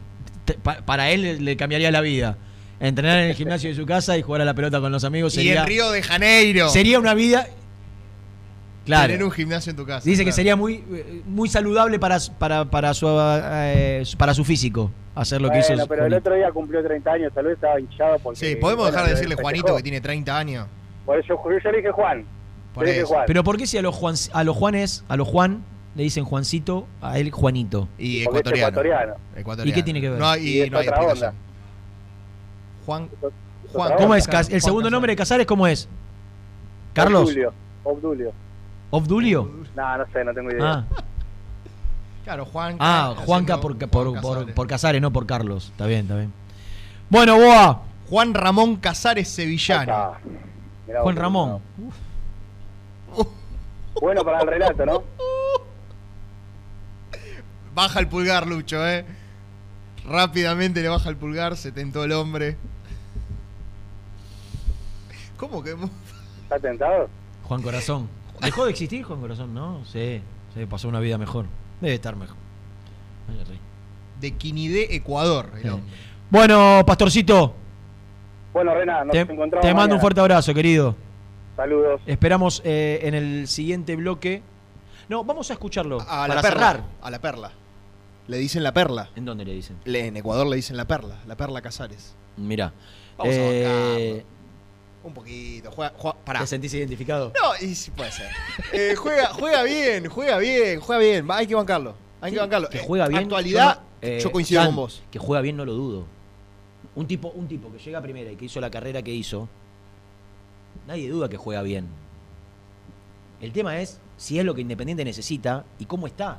te- 0.45 0.53
pa- 0.55 0.81
para 0.85 1.09
él 1.09 1.21
le, 1.23 1.39
le 1.39 1.57
cambiaría 1.57 1.89
la 1.91 2.01
vida. 2.01 2.37
Entrenar 2.79 3.19
en 3.19 3.29
el 3.29 3.35
gimnasio 3.35 3.69
de 3.69 3.75
su 3.75 3.85
casa 3.85 4.17
y 4.17 4.21
jugar 4.23 4.41
a 4.41 4.45
la 4.45 4.53
pelota 4.55 4.79
con 4.81 4.91
los 4.91 5.03
amigos 5.03 5.33
Y 5.33 5.37
sería 5.37 5.61
en 5.61 5.67
Río 5.67 5.91
de 5.91 6.01
Janeiro. 6.01 6.69
sería 6.69 6.99
una 6.99 7.13
vida 7.13 7.47
claro. 8.85 9.07
Tener 9.07 9.23
un 9.23 9.31
gimnasio 9.31 9.69
en 9.71 9.75
tu 9.77 9.85
casa. 9.85 10.07
Dice 10.07 10.25
que 10.25 10.31
sería 10.31 10.55
muy 10.55 10.83
muy 11.25 11.49
saludable 11.49 11.99
para 11.99 12.17
para 12.39 12.65
para 12.65 12.93
su 12.93 13.07
eh, 13.09 14.03
para 14.17 14.33
su 14.33 14.43
físico 14.43 14.91
hacer 15.15 15.41
lo 15.41 15.49
que 15.49 15.59
hizo. 15.59 15.73
pero 15.87 16.05
el 16.05 16.13
otro 16.13 16.35
día 16.35 16.51
cumplió 16.51 16.83
30 16.83 17.11
años, 17.11 17.33
tal 17.33 17.45
vez 17.45 17.55
estaba 17.55 17.79
hinchado 17.79 18.17
porque... 18.19 18.39
Sí, 18.39 18.55
podemos 18.55 18.83
bueno, 18.85 18.91
dejar 18.91 19.03
de 19.03 19.09
le 19.09 19.15
decirle 19.15 19.35
festejó. 19.35 19.43
Juanito 19.43 19.75
que 19.75 19.83
tiene 19.83 20.01
30 20.01 20.37
años. 20.37 20.67
Por 21.05 21.19
eso 21.19 21.27
yo, 21.27 21.59
yo 21.63 21.71
le 21.71 21.77
dije 21.77 21.91
Juan. 21.91 22.25
Por 22.73 22.83
le 22.85 22.91
dije 22.91 23.03
eso. 23.03 23.13
Juan. 23.13 23.23
Pero 23.27 23.43
¿por 23.43 23.57
qué 23.57 23.67
si 23.67 23.77
a 23.77 23.81
los 23.81 23.95
Juan 23.95 24.15
a 24.33 24.43
los 24.43 24.55
Juanes, 24.55 25.03
a 25.09 25.17
los 25.17 25.27
Juan 25.27 25.63
le 25.95 26.03
dicen 26.03 26.23
Juancito, 26.23 26.87
a 27.01 27.19
él 27.19 27.31
Juanito? 27.31 27.89
Y 27.97 28.21
ecuatoriano. 28.21 28.69
ecuatoriano. 28.69 29.13
Ecuatoriano. 29.35 29.69
¿Y 29.69 29.73
qué 29.73 29.83
tiene 29.83 29.99
que 30.01 30.09
ver? 30.11 30.19
No 30.19 30.29
hay, 30.29 30.47
Y 30.47 30.61
es 30.61 30.71
no 30.71 30.77
hay 30.77 30.87
otra 30.87 30.97
explicación. 31.01 31.29
onda. 31.29 31.41
Juan, 32.85 33.09
Juan, 33.73 33.93
¿Cómo 33.97 34.15
es? 34.15 34.27
Juan 34.27 34.37
¿El 34.49 34.61
segundo 34.61 34.83
Casares. 34.83 34.91
nombre 34.91 35.11
de 35.11 35.15
Casares 35.17 35.45
cómo 35.45 35.67
es? 35.67 35.89
¿Carlos? 36.93 37.23
Obdulio. 37.23 37.53
Obdulio. 37.83 38.31
¿Obdulio? 38.91 39.49
No, 39.75 39.97
no 39.97 40.05
sé, 40.13 40.23
no 40.23 40.33
tengo 40.33 40.51
idea. 40.51 40.73
Ah, 40.73 40.85
Claro, 42.23 42.45
Juan. 42.45 42.77
ah 42.79 43.15
Juanca 43.25 43.55
haciendo 43.55 43.89
por, 43.89 43.89
por, 43.89 44.07
Juan 44.09 44.21
por, 44.21 44.33
Casares. 44.35 44.55
por 44.55 44.67
Casares, 44.67 45.01
no 45.01 45.11
por 45.11 45.25
Carlos. 45.25 45.69
Está 45.71 45.87
bien, 45.87 46.01
está 46.01 46.15
bien. 46.17 46.31
Bueno, 47.09 47.35
Boa. 47.37 47.81
Juan 48.09 48.33
Ramón 48.33 48.75
Casares 48.75 49.27
Sevillano. 49.29 49.91
Ah, 49.93 50.17
Juan 51.01 51.15
Ramón. 51.15 51.61
Bueno 53.99 54.23
para 54.23 54.41
el 54.41 54.47
relato, 54.47 54.85
¿no? 54.85 55.03
Baja 57.73 57.99
el 57.99 58.07
pulgar, 58.07 58.47
Lucho, 58.47 58.85
eh. 58.87 59.05
Rápidamente 60.05 60.81
le 60.81 60.89
baja 60.89 61.09
el 61.09 61.15
pulgar, 61.15 61.55
se 61.55 61.71
tentó 61.71 62.03
el 62.03 62.11
hombre. 62.11 62.57
¿Cómo 65.37 65.63
que? 65.63 65.75
¿Está 66.43 66.59
tentado? 66.59 67.09
Juan 67.43 67.61
Corazón. 67.61 68.09
¿Dejó 68.41 68.65
de 68.65 68.71
existir 68.71 69.03
Juan 69.03 69.19
Corazón? 69.21 69.53
No, 69.53 69.83
sí. 69.85 70.21
Sí, 70.53 70.65
pasó 70.65 70.87
una 70.89 70.99
vida 70.99 71.17
mejor. 71.17 71.45
Debe 71.79 71.95
estar 71.95 72.15
mejor. 72.15 72.35
De 74.19 74.31
Quinidé, 74.31 74.95
Ecuador. 74.95 75.49
Sí. 75.61 75.67
Bueno, 76.29 76.83
Pastorcito, 76.85 77.53
Bueno, 78.53 78.73
Rena, 78.73 79.03
nos 79.03 79.11
te, 79.13 79.19
encontramos 79.21 79.61
te 79.67 79.73
mando 79.73 79.95
un 79.95 80.01
fuerte 80.01 80.19
abrazo, 80.21 80.53
querido. 80.53 80.95
Saludos. 81.55 82.01
Esperamos 82.05 82.61
eh, 82.65 82.99
en 83.03 83.13
el 83.15 83.47
siguiente 83.47 83.95
bloque. 83.95 84.41
No, 85.09 85.23
vamos 85.23 85.49
a 85.49 85.53
escucharlo. 85.53 85.99
A 86.01 86.05
para 86.05 86.35
la 86.35 86.41
perla. 86.41 86.49
cerrar. 86.59 86.83
A 87.01 87.11
la 87.11 87.19
perla. 87.19 87.51
Le 88.27 88.37
dicen 88.37 88.63
la 88.63 88.73
perla. 88.73 89.09
¿En 89.15 89.25
dónde 89.25 89.43
le 89.45 89.53
dicen? 89.53 89.77
Le- 89.85 90.07
en 90.07 90.15
Ecuador 90.17 90.47
le 90.47 90.55
dicen 90.55 90.77
la 90.77 90.85
perla. 90.85 91.17
La 91.27 91.35
perla 91.35 91.61
Casares. 91.61 92.15
Mirá. 92.37 92.71
Vamos 93.17 93.33
a 93.33 93.37
Eh. 93.37 94.25
Un 95.03 95.13
poquito. 95.13 95.71
Juega, 95.71 95.93
juega- 95.97 96.17
pará. 96.23 96.39
¿Te 96.41 96.47
sentís 96.47 96.73
identificado? 96.73 97.31
No, 97.41 97.65
y 97.65 97.73
sí 97.75 97.89
puede 97.91 98.11
ser. 98.11 98.27
Eh, 98.71 98.95
juega, 98.95 99.27
juega 99.33 99.63
bien, 99.63 100.07
juega 100.09 100.37
bien, 100.37 100.79
juega 100.79 101.01
bien. 101.01 101.25
Hay 101.31 101.47
que 101.47 101.55
bancarlo. 101.55 101.95
Hay 102.21 102.29
Sí, 102.31 102.35
que 102.35 102.41
bancarlo. 102.41 102.69
Que 102.69 102.77
Eh, 102.77 102.83
juega 102.85 103.07
bien. 103.07 103.23
Actualidad, 103.23 103.75
yo, 103.75 103.81
no- 103.81 103.87
eh, 104.01 104.19
yo 104.21 104.31
coincido 104.31 104.61
Jan, 104.61 104.67
con 104.69 104.75
vos. 104.75 105.01
Que 105.11 105.17
juega 105.19 105.41
bien, 105.41 105.57
no 105.57 105.65
lo 105.65 105.73
dudo. 105.73 106.05
Un 106.93 107.07
tipo, 107.07 107.29
un 107.29 107.47
tipo 107.47 107.71
que 107.71 107.79
llega 107.79 107.99
a 107.99 108.01
primera 108.01 108.31
y 108.31 108.35
que 108.35 108.45
hizo 108.45 108.59
la 108.61 108.69
carrera 108.69 109.01
que 109.01 109.11
hizo, 109.11 109.49
nadie 110.87 111.09
duda 111.09 111.29
que 111.29 111.37
juega 111.37 111.61
bien. 111.63 111.87
El 113.39 113.51
tema 113.53 113.79
es 113.79 113.99
si 114.17 114.37
es 114.37 114.45
lo 114.45 114.53
que 114.53 114.61
Independiente 114.61 115.03
necesita 115.03 115.65
y 115.79 115.85
cómo 115.85 116.05
está. 116.05 116.37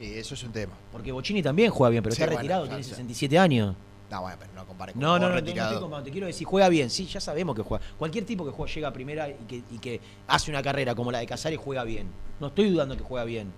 Y 0.00 0.14
eso 0.14 0.34
es 0.34 0.42
un 0.42 0.52
tema. 0.52 0.72
Porque 0.90 1.12
Bocini 1.12 1.42
también 1.42 1.70
juega 1.70 1.90
bien, 1.90 2.02
pero 2.02 2.14
Sí, 2.14 2.22
está 2.22 2.34
retirado, 2.34 2.66
tiene 2.66 2.82
sí. 2.82 2.90
67 2.90 3.38
años. 3.38 3.76
No, 4.10 4.20
bueno, 4.20 4.36
pero 4.38 4.52
no 4.54 4.66
compare 4.66 4.92
con 4.92 5.02
No, 5.02 5.08
no, 5.08 5.14
no, 5.14 5.20
no, 5.20 5.28
no 5.28 5.34
retirado. 5.34 5.84
estoy. 5.84 6.04
Te 6.04 6.10
quiero 6.10 6.26
decir, 6.26 6.46
juega 6.46 6.68
bien. 6.68 6.90
Sí, 6.90 7.06
ya 7.06 7.20
sabemos 7.20 7.56
que 7.56 7.62
juega. 7.62 7.84
Cualquier 7.98 8.24
tipo 8.24 8.44
que 8.44 8.52
juega, 8.52 8.72
llega 8.72 8.88
a 8.88 8.92
primera 8.92 9.28
y 9.28 9.34
que, 9.48 9.56
y 9.70 9.78
que 9.78 10.00
hace 10.28 10.50
una 10.50 10.62
carrera 10.62 10.94
como 10.94 11.10
la 11.10 11.18
de 11.18 11.26
Casares 11.26 11.58
juega 11.58 11.82
bien. 11.84 12.08
No 12.38 12.48
estoy 12.48 12.70
dudando 12.70 12.96
que 12.96 13.02
juega 13.02 13.24
bien. 13.24 13.52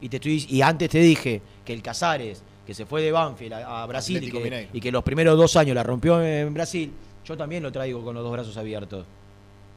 Y 0.00 0.08
te 0.08 0.16
estoy 0.16 0.46
y 0.48 0.62
antes 0.62 0.88
te 0.88 0.98
dije 0.98 1.42
que 1.64 1.72
el 1.72 1.82
Casares, 1.82 2.42
que 2.66 2.74
se 2.74 2.86
fue 2.86 3.02
de 3.02 3.12
Banfield 3.12 3.54
a, 3.54 3.82
a 3.82 3.86
Brasil 3.86 4.22
y 4.22 4.30
que, 4.30 4.68
y 4.72 4.80
que 4.80 4.92
los 4.92 5.02
primeros 5.02 5.36
dos 5.36 5.56
años 5.56 5.74
la 5.74 5.82
rompió 5.82 6.22
en 6.22 6.54
Brasil, 6.54 6.92
yo 7.24 7.36
también 7.36 7.62
lo 7.62 7.72
traigo 7.72 8.02
con 8.04 8.14
los 8.14 8.22
dos 8.22 8.32
brazos 8.32 8.56
abiertos. 8.56 9.04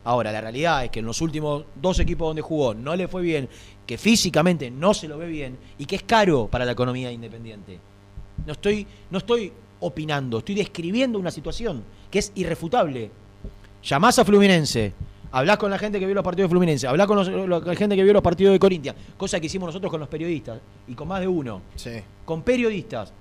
Ahora, 0.06 0.32
la 0.32 0.42
realidad 0.42 0.84
es 0.84 0.92
que 0.92 1.00
en 1.00 1.06
los 1.06 1.22
últimos 1.22 1.64
dos 1.76 2.00
equipos 2.00 2.28
donde 2.28 2.42
jugó 2.42 2.74
no 2.74 2.96
le 2.96 3.08
fue 3.08 3.22
bien, 3.22 3.48
que 3.86 3.98
físicamente 3.98 4.70
no 4.70 4.94
se 4.94 5.08
lo 5.08 5.18
ve 5.18 5.28
bien 5.28 5.58
y 5.78 5.86
que 5.86 5.96
es 5.96 6.04
caro 6.04 6.48
para 6.48 6.66
la 6.66 6.74
economía 6.74 7.12
independiente. 7.12 7.80
No 8.46 8.54
estoy, 8.54 8.86
no 9.10 9.18
estoy 9.20 9.52
opinando, 9.80 10.40
estoy 10.40 10.56
describiendo 10.56 11.20
una 11.20 11.32
situación 11.32 11.84
que 12.12 12.20
es 12.20 12.32
irrefutable. 12.36 13.10
Llamás 13.84 14.20
a 14.20 14.26
Fluminense, 14.26 14.94
Hablás 15.36 15.58
con 15.58 15.72
la 15.72 15.80
gente 15.80 16.00
que 16.00 16.06
vio 16.06 16.14
los 16.14 16.24
partidos 16.24 16.48
de 16.48 16.52
Fluminense, 16.54 16.86
hablás 16.88 17.08
con 17.08 17.18
los- 17.18 17.66
la 17.66 17.76
gente 17.76 17.96
que 17.96 18.04
vio 18.04 18.14
los 18.14 18.22
partidos 18.22 18.54
de 18.54 18.60
Corintia, 18.60 18.94
cosa 19.18 19.40
que 19.40 19.48
hicimos 19.48 19.66
nosotros 19.66 19.90
con 19.90 20.00
los 20.00 20.08
periodistas 20.08 20.60
y 20.88 20.94
con 20.94 21.08
más 21.08 21.22
de 21.22 21.28
uno. 21.28 21.60
Con 22.24 22.44
periodistas. 22.44 23.12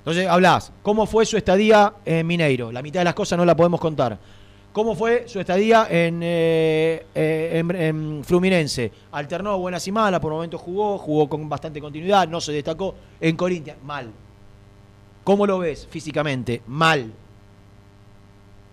Entonces 0.00 0.26
hablás, 0.26 0.72
¿cómo 0.82 1.06
fue 1.06 1.24
su 1.26 1.36
estadía 1.36 1.92
en 2.04 2.26
Mineiro? 2.26 2.72
La 2.72 2.82
mitad 2.82 3.00
de 3.00 3.04
las 3.04 3.14
cosas 3.14 3.38
no 3.38 3.44
la 3.44 3.54
podemos 3.56 3.78
contar. 3.80 4.18
¿Cómo 4.72 4.94
fue 4.94 5.26
su 5.26 5.40
estadía 5.40 5.86
en, 5.90 6.20
eh, 6.22 7.06
eh, 7.14 7.50
en- 7.54 7.70
en 7.74 8.24
Fluminense? 8.24 8.92
Alternó 9.12 9.58
buenas 9.58 9.86
y 9.88 9.92
malas, 9.92 10.20
por 10.20 10.32
momentos 10.32 10.60
jugó, 10.60 10.98
jugó 10.98 11.28
con 11.28 11.48
bastante 11.48 11.80
continuidad, 11.80 12.28
no 12.28 12.40
se 12.40 12.52
destacó. 12.52 12.94
En 13.20 13.36
Corintia, 13.36 13.76
mal. 13.84 14.10
¿Cómo 15.24 15.46
lo 15.46 15.58
ves 15.58 15.86
físicamente? 15.90 16.62
Mal. 16.66 17.12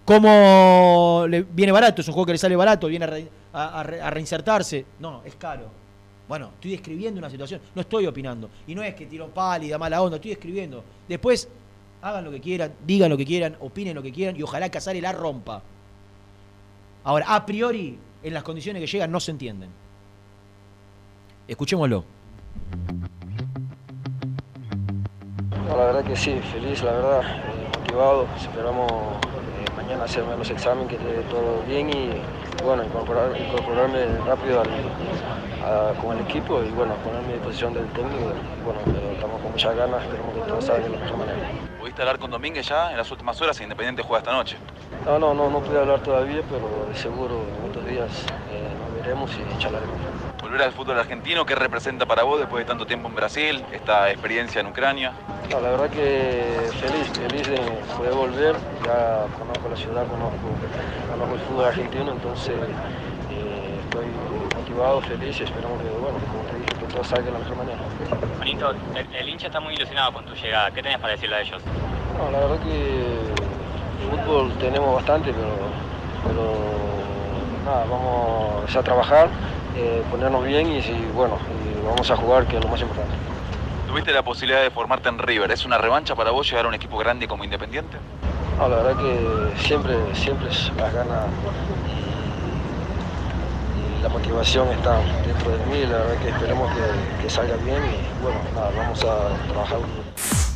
¿Cómo 0.04 1.26
le 1.28 1.42
viene 1.44 1.72
barato? 1.72 2.02
Es 2.02 2.08
un 2.08 2.14
juego 2.14 2.28
que 2.28 2.32
le 2.34 2.38
sale 2.38 2.56
barato, 2.56 2.88
viene 2.88 3.06
a, 3.54 3.84
re- 3.84 4.10
reinsertarse. 4.12 4.86
No, 5.00 5.22
es 5.26 5.36
caro. 5.36 5.70
Bueno, 6.28 6.52
estoy 6.56 6.72
describiendo 6.72 7.20
una 7.20 7.30
situación, 7.30 7.62
no 7.74 7.82
estoy 7.82 8.06
opinando. 8.06 8.50
Y 8.68 8.76
no 8.76 8.84
es 8.84 8.94
que 8.94 9.06
tiro 9.08 9.28
pálida, 9.30 9.78
mala 9.78 10.02
onda, 10.02 10.18
estoy 10.18 10.32
describiendo. 10.32 10.84
Después, 11.08 11.48
hagan 12.02 12.24
lo 12.26 12.32
que 12.32 12.42
quieran, 12.42 12.74
digan 12.86 13.10
lo 13.10 13.18
que 13.18 13.26
quieran, 13.26 13.56
opinen 13.60 13.96
lo 13.96 14.04
que 14.04 14.12
quieran 14.12 14.36
y 14.36 14.44
ojalá 14.44 14.70
Casares 14.70 15.02
la 15.02 15.12
rompa. 15.12 15.64
Ahora, 17.06 17.26
a 17.36 17.46
priori, 17.46 17.98
en 18.24 18.34
las 18.34 18.44
condiciones 18.44 18.82
que 18.82 18.88
llegan 18.88 19.12
no 19.12 19.20
se 19.20 19.32
entienden. 19.32 19.70
Escuchémoslo. 21.48 22.04
La 25.68 25.76
verdad 25.76 26.04
que 26.04 26.16
sí, 26.16 26.40
feliz, 26.52 26.82
la 26.84 26.92
verdad, 26.94 27.22
eh, 27.22 27.78
motivado. 27.80 28.26
Esperamos 28.38 28.92
eh, 28.92 29.66
mañana 29.78 30.06
hacerme 30.06 30.36
los 30.36 30.50
exámenes, 30.50 30.88
que 30.90 30.96
esté 30.96 31.22
todo 31.30 31.62
bien 31.68 31.90
y 31.90 32.10
bueno, 32.64 32.84
incorporar, 32.84 33.40
incorporarme 33.40 34.06
rápido 34.26 34.62
a- 34.62 35.94
con 36.02 36.18
el 36.18 36.24
equipo 36.24 36.62
y 36.64 36.70
bueno, 36.72 36.94
ponerme 37.04 37.30
a 37.30 37.34
disposición 37.34 37.74
del 37.74 37.86
técnico. 37.88 38.32
Bueno, 38.64 38.80
estamos 39.14 39.42
con 39.42 39.52
muchas 39.52 39.76
ganas, 39.76 40.04
esperemos 40.04 40.34
que 40.36 40.42
todo 40.42 40.62
salga 40.62 40.84
de 40.88 40.90
la 40.90 41.00
mejor 41.00 41.18
manera. 41.18 41.50
¿Pudiste 41.86 42.02
hablar 42.02 42.18
con 42.18 42.32
Domínguez 42.32 42.68
ya 42.68 42.90
en 42.90 42.98
las 42.98 43.12
últimas 43.12 43.40
horas? 43.40 43.62
Independiente 43.62 44.02
juega 44.02 44.18
esta 44.18 44.34
noche. 44.34 44.58
No, 45.06 45.20
no, 45.20 45.36
no, 45.36 45.52
no 45.52 45.62
pude 45.62 45.78
hablar 45.78 46.00
todavía, 46.00 46.42
pero 46.50 46.88
de 46.90 46.96
seguro 46.96 47.46
en 47.60 47.66
estos 47.68 47.86
días 47.86 48.26
eh, 48.50 48.74
nos 48.80 48.92
veremos 48.96 49.30
y 49.38 49.58
charlaremos. 49.60 49.96
Volver 50.42 50.64
al 50.64 50.72
fútbol 50.72 50.98
argentino, 50.98 51.46
¿qué 51.46 51.54
representa 51.54 52.08
para 52.08 52.24
vos 52.24 52.40
después 52.40 52.66
de 52.66 52.68
tanto 52.68 52.88
tiempo 52.88 53.08
en 53.08 53.14
Brasil, 53.14 53.64
esta 53.72 54.10
experiencia 54.10 54.62
en 54.62 54.66
Ucrania? 54.66 55.14
No, 55.52 55.62
la 55.62 55.70
verdad 55.70 55.92
que 55.92 56.72
feliz, 56.74 57.08
feliz 57.12 57.48
de 57.50 57.60
poder 57.96 58.14
volver. 58.14 58.56
Ya 58.84 59.28
conozco 59.38 59.70
la 59.70 59.76
ciudad, 59.76 60.08
conozco, 60.08 60.40
conozco 61.12 61.36
el 61.36 61.42
fútbol 61.42 61.66
argentino, 61.66 62.14
entonces 62.14 62.56
eh, 63.30 63.80
estoy 63.80 64.08
motivado, 64.58 65.02
feliz 65.02 65.40
y 65.40 65.44
esperamos 65.44 65.80
que, 65.84 65.90
bueno, 65.90 66.18
como 66.32 66.42
te 66.46 66.58
dije, 66.58 66.80
que 66.80 66.92
todo 66.92 67.04
salga 67.04 67.26
de 67.26 67.32
la 67.32 67.38
mejor 67.38 67.58
manera. 67.58 67.85
Juanito, 68.38 68.72
el, 68.72 69.16
el 69.16 69.30
hincha 69.30 69.48
está 69.48 69.60
muy 69.60 69.74
ilusionado 69.74 70.14
con 70.14 70.26
tu 70.26 70.34
llegada. 70.34 70.72
¿Qué 70.72 70.82
tenés 70.82 71.00
para 71.00 71.14
decirle 71.14 71.36
a 71.36 71.42
ellos? 71.42 71.62
No, 72.18 72.32
la 72.32 72.40
verdad 72.40 72.60
que 72.60 73.36
fútbol 74.10 74.52
tenemos 74.60 74.96
bastante, 74.96 75.32
pero, 75.34 75.50
pero 76.28 76.54
nada, 77.66 77.86
vamos 77.90 78.76
a 78.76 78.84
trabajar, 78.84 79.30
eh, 79.78 80.04
ponernos 80.10 80.46
bien 80.46 80.68
y, 80.70 80.82
bueno, 81.16 81.38
y 81.50 81.86
vamos 81.86 82.10
a 82.10 82.16
jugar, 82.16 82.46
que 82.46 82.58
es 82.58 82.64
lo 82.64 82.70
más 82.70 82.82
importante. 82.82 83.16
Tuviste 83.88 84.12
la 84.12 84.24
posibilidad 84.24 84.62
de 84.62 84.72
formarte 84.72 85.10
en 85.10 85.20
River. 85.20 85.52
¿Es 85.52 85.66
una 85.66 85.78
revancha 85.78 86.16
para 86.16 86.32
vos 86.32 86.50
llegar 86.50 86.66
a 86.66 86.68
un 86.68 86.74
equipo 86.74 86.98
grande 86.98 87.28
como 87.28 87.44
Independiente? 87.44 87.98
No, 88.58 88.70
la 88.70 88.78
verdad 88.78 88.98
que 88.98 89.54
siempre, 89.58 89.96
siempre 90.14 90.50
es 90.50 90.72
las 90.78 90.94
ganas 90.94 91.26
la 94.06 94.10
motivación 94.10 94.68
está 94.70 95.02
dentro 95.26 95.58
de 95.58 95.66
mí. 95.66 95.82
La 95.82 95.98
verdad 95.98 96.22
que 96.22 96.30
esperemos 96.30 96.72
que, 97.22 97.30
salga 97.30 97.56
bien 97.58 97.82
y 97.86 98.22
bueno, 98.22 98.40
nada, 98.54 98.72
vamos 98.78 99.00
a 99.00 99.48
trabajar. 99.52 99.80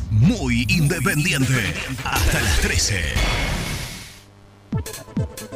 Muy 0.08 0.66
independiente. 0.68 1.74
Hasta 2.04 2.40
las 2.42 2.60
13. 2.60 3.02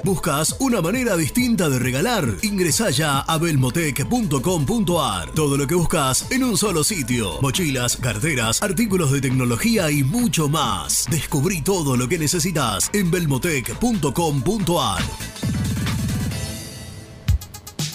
¿Buscas 0.03 0.57
una 0.59 0.81
manera 0.83 1.17
distinta 1.17 1.69
de 1.69 1.79
regalar? 1.79 2.27
Ingresá 2.43 2.91
ya 2.91 3.21
a 3.21 3.39
belmotec.com.ar. 3.39 5.31
Todo 5.31 5.57
lo 5.57 5.67
que 5.69 5.77
buscas 5.77 6.31
en 6.33 6.43
un 6.43 6.59
solo 6.59 6.83
sitio. 6.83 7.41
Mochilas, 7.43 7.97
carteras, 7.97 8.61
artículos 8.61 9.13
de 9.13 9.21
tecnología 9.21 9.89
y 9.93 10.03
mucho 10.03 10.49
más. 10.49 11.07
Descubrí 11.09 11.63
todo 11.63 11.97
lo 11.97 12.09
que 12.09 12.19
necesitas 12.19 12.91
en 12.93 13.13
belmotec.com.ar. 13.13 15.03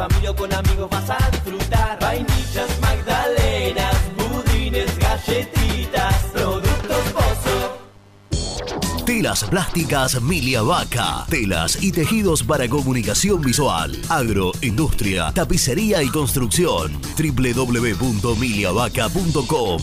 Familia 0.00 0.32
con 0.32 0.50
amigos 0.50 0.88
vas 0.88 1.10
a 1.10 1.18
disfrutar. 1.30 1.98
Vainillas, 2.00 2.80
magdalenas, 2.80 3.94
budines, 4.16 4.98
galletitas. 4.98 6.14
Productos 6.32 7.02
Pozos. 7.12 9.04
Telas 9.04 9.44
plásticas 9.44 10.22
Milia 10.22 10.62
Vaca. 10.62 11.26
Telas 11.28 11.82
y 11.82 11.92
tejidos 11.92 12.42
para 12.42 12.66
comunicación 12.66 13.42
visual, 13.42 13.94
agro, 14.08 14.52
industria, 14.62 15.32
tapicería 15.34 16.02
y 16.02 16.08
construcción. 16.08 16.98
www.miliavaca.com 17.18 19.82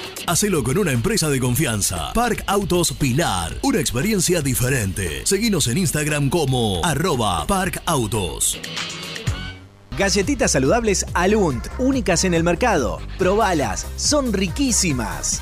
Hacelo 0.27 0.63
con 0.63 0.77
una 0.77 0.91
empresa 0.91 1.29
de 1.29 1.39
confianza. 1.39 2.13
Park 2.13 2.43
Autos 2.47 2.93
Pilar. 2.93 3.57
Una 3.63 3.79
experiencia 3.79 4.41
diferente. 4.41 5.25
Seguinos 5.25 5.67
en 5.67 5.79
Instagram 5.79 6.29
como 6.29 6.83
arroba 6.85 7.45
Park 7.47 7.81
Autos. 7.85 8.59
Galletitas 9.97 10.51
saludables 10.51 11.05
Alunt, 11.13 11.67
únicas 11.77 12.23
en 12.23 12.33
el 12.33 12.43
mercado. 12.43 12.99
Probalas, 13.17 13.85
son 13.97 14.31
riquísimas. 14.31 15.41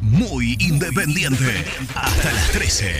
Muy 0.00 0.56
independiente. 0.60 1.64
Hasta 1.96 2.32
las 2.32 2.52
13. 2.52 2.92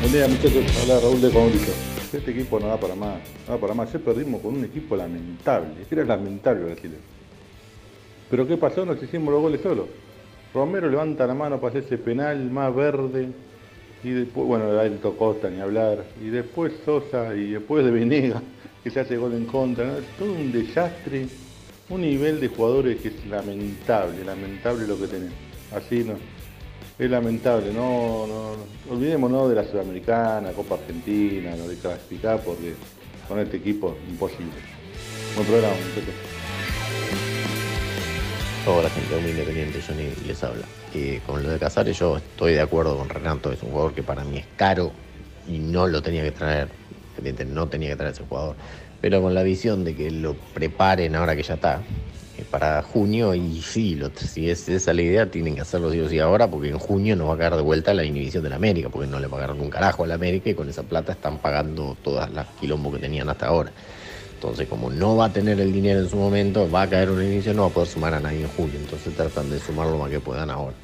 Buen 0.00 0.12
día 0.14 0.28
muchachos, 0.28 0.64
habla 0.80 1.00
Raúl 1.00 1.20
de 1.20 1.30
Comunica. 1.30 1.72
Este 2.10 2.30
equipo 2.30 2.58
no 2.58 2.68
da 2.68 2.80
para 2.80 2.94
más, 2.94 3.18
no 3.46 3.52
da 3.52 3.60
para 3.60 3.74
más. 3.74 3.90
Ayer 3.90 4.02
perdimos 4.02 4.40
con 4.40 4.56
un 4.56 4.64
equipo 4.64 4.96
lamentable, 4.96 5.86
era 5.90 6.06
lamentable 6.06 6.64
Brasil. 6.64 6.94
Pero 8.30 8.46
¿qué 8.46 8.56
pasó? 8.56 8.84
Nos 8.84 9.02
hicimos 9.02 9.32
los 9.32 9.42
goles 9.42 9.60
solos. 9.60 9.86
Romero 10.52 10.88
levanta 10.88 11.26
la 11.26 11.34
mano 11.34 11.60
para 11.60 11.78
ese 11.78 11.98
penal 11.98 12.50
más 12.50 12.74
verde. 12.74 13.28
Y 14.02 14.10
después, 14.10 14.46
bueno, 14.46 14.70
le 14.72 14.96
Costa 15.16 15.48
ni 15.50 15.60
hablar. 15.60 16.04
Y 16.22 16.28
después 16.28 16.72
Sosa 16.84 17.34
y 17.34 17.52
después 17.52 17.84
de 17.84 17.90
Venega, 17.90 18.42
que 18.84 18.90
se 18.90 19.00
hace 19.00 19.16
gol 19.16 19.34
en 19.34 19.46
contra. 19.46 19.86
¿no? 19.86 19.92
Todo 20.18 20.32
un 20.32 20.52
desastre. 20.52 21.26
Un 21.88 22.00
nivel 22.00 22.40
de 22.40 22.48
jugadores 22.48 23.00
que 23.00 23.08
es 23.08 23.26
lamentable, 23.26 24.24
lamentable 24.24 24.88
lo 24.88 24.98
que 24.98 25.06
tenemos. 25.06 25.34
Así 25.72 26.02
no. 26.02 26.14
Es 26.98 27.10
lamentable, 27.10 27.72
no, 27.72 28.26
no, 28.26 28.56
no. 28.56 28.92
olvidémonos 28.94 29.50
de 29.50 29.54
la 29.54 29.64
Sudamericana, 29.64 30.52
Copa 30.52 30.76
Argentina, 30.76 31.54
no 31.54 31.68
de 31.68 31.76
clasificar 31.76 32.40
porque 32.40 32.72
con 33.28 33.38
este 33.38 33.58
equipo 33.58 33.94
imposible. 34.08 34.54
Buen 35.36 35.46
programa. 35.46 35.76
Hola 38.68 38.90
gente 38.90 39.16
muy 39.18 39.30
independiente, 39.30 39.80
Johnny 39.80 40.14
les 40.16 40.42
habla. 40.42 40.68
Eh, 40.90 41.20
con 41.24 41.40
lo 41.42 41.50
de 41.50 41.58
Casares 41.58 41.96
yo 41.98 42.16
estoy 42.16 42.54
de 42.54 42.60
acuerdo 42.60 42.96
con 42.96 43.08
Renato, 43.08 43.52
es 43.52 43.62
un 43.62 43.70
jugador 43.70 43.94
que 43.94 44.02
para 44.02 44.24
mí 44.24 44.38
es 44.38 44.48
caro 44.56 44.92
y 45.44 45.60
no 45.60 45.86
lo 45.86 46.02
tenía 46.02 46.22
que 46.24 46.32
traer, 46.32 46.74
no 47.46 47.68
tenía 47.68 47.90
que 47.90 47.96
traer 47.96 48.12
ese 48.12 48.24
jugador, 48.24 48.56
pero 49.00 49.22
con 49.22 49.34
la 49.34 49.44
visión 49.44 49.84
de 49.84 49.94
que 49.94 50.10
lo 50.10 50.34
preparen 50.52 51.14
ahora 51.14 51.36
que 51.36 51.44
ya 51.44 51.54
está 51.54 51.84
eh, 52.36 52.44
para 52.44 52.82
junio 52.82 53.34
y 53.34 53.62
sí, 53.62 53.94
lo- 53.94 54.10
si 54.16 54.50
es 54.50 54.68
esa 54.68 54.92
la 54.92 55.02
idea 55.02 55.30
tienen 55.30 55.54
que 55.54 55.60
hacerlo 55.60 55.90
sí 55.92 56.00
o 56.00 56.08
sí 56.08 56.18
ahora 56.18 56.50
porque 56.50 56.68
en 56.68 56.78
junio 56.78 57.14
no 57.14 57.26
va 57.28 57.34
a 57.34 57.38
caer 57.38 57.54
de 57.54 57.62
vuelta 57.62 57.94
la 57.94 58.02
inhibición 58.04 58.42
de 58.42 58.50
la 58.50 58.56
América, 58.56 58.88
porque 58.90 59.06
no 59.06 59.20
le 59.20 59.28
pagaron 59.28 59.60
un 59.60 59.70
carajo 59.70 60.02
a 60.04 60.06
la 60.08 60.14
América 60.14 60.50
y 60.50 60.54
con 60.54 60.68
esa 60.68 60.82
plata 60.82 61.12
están 61.12 61.38
pagando 61.38 61.96
todas 62.02 62.30
las 62.32 62.48
quilombos 62.54 62.94
que 62.94 62.98
tenían 63.00 63.28
hasta 63.28 63.46
ahora. 63.46 63.72
Entonces, 64.36 64.68
como 64.68 64.90
no 64.90 65.16
va 65.16 65.26
a 65.26 65.32
tener 65.32 65.58
el 65.60 65.72
dinero 65.72 66.00
en 66.00 66.10
su 66.10 66.16
momento, 66.16 66.70
va 66.70 66.82
a 66.82 66.90
caer 66.90 67.08
un 67.10 67.22
inicio, 67.22 67.54
no 67.54 67.62
va 67.62 67.68
a 67.68 67.70
poder 67.70 67.88
sumar 67.88 68.12
a 68.12 68.20
nadie 68.20 68.42
en 68.42 68.48
julio. 68.48 68.78
Entonces 68.78 69.14
tratan 69.14 69.48
de 69.48 69.58
sumar 69.58 69.86
lo 69.86 69.96
más 69.96 70.10
que 70.10 70.20
puedan 70.20 70.50
ahora. 70.50 70.76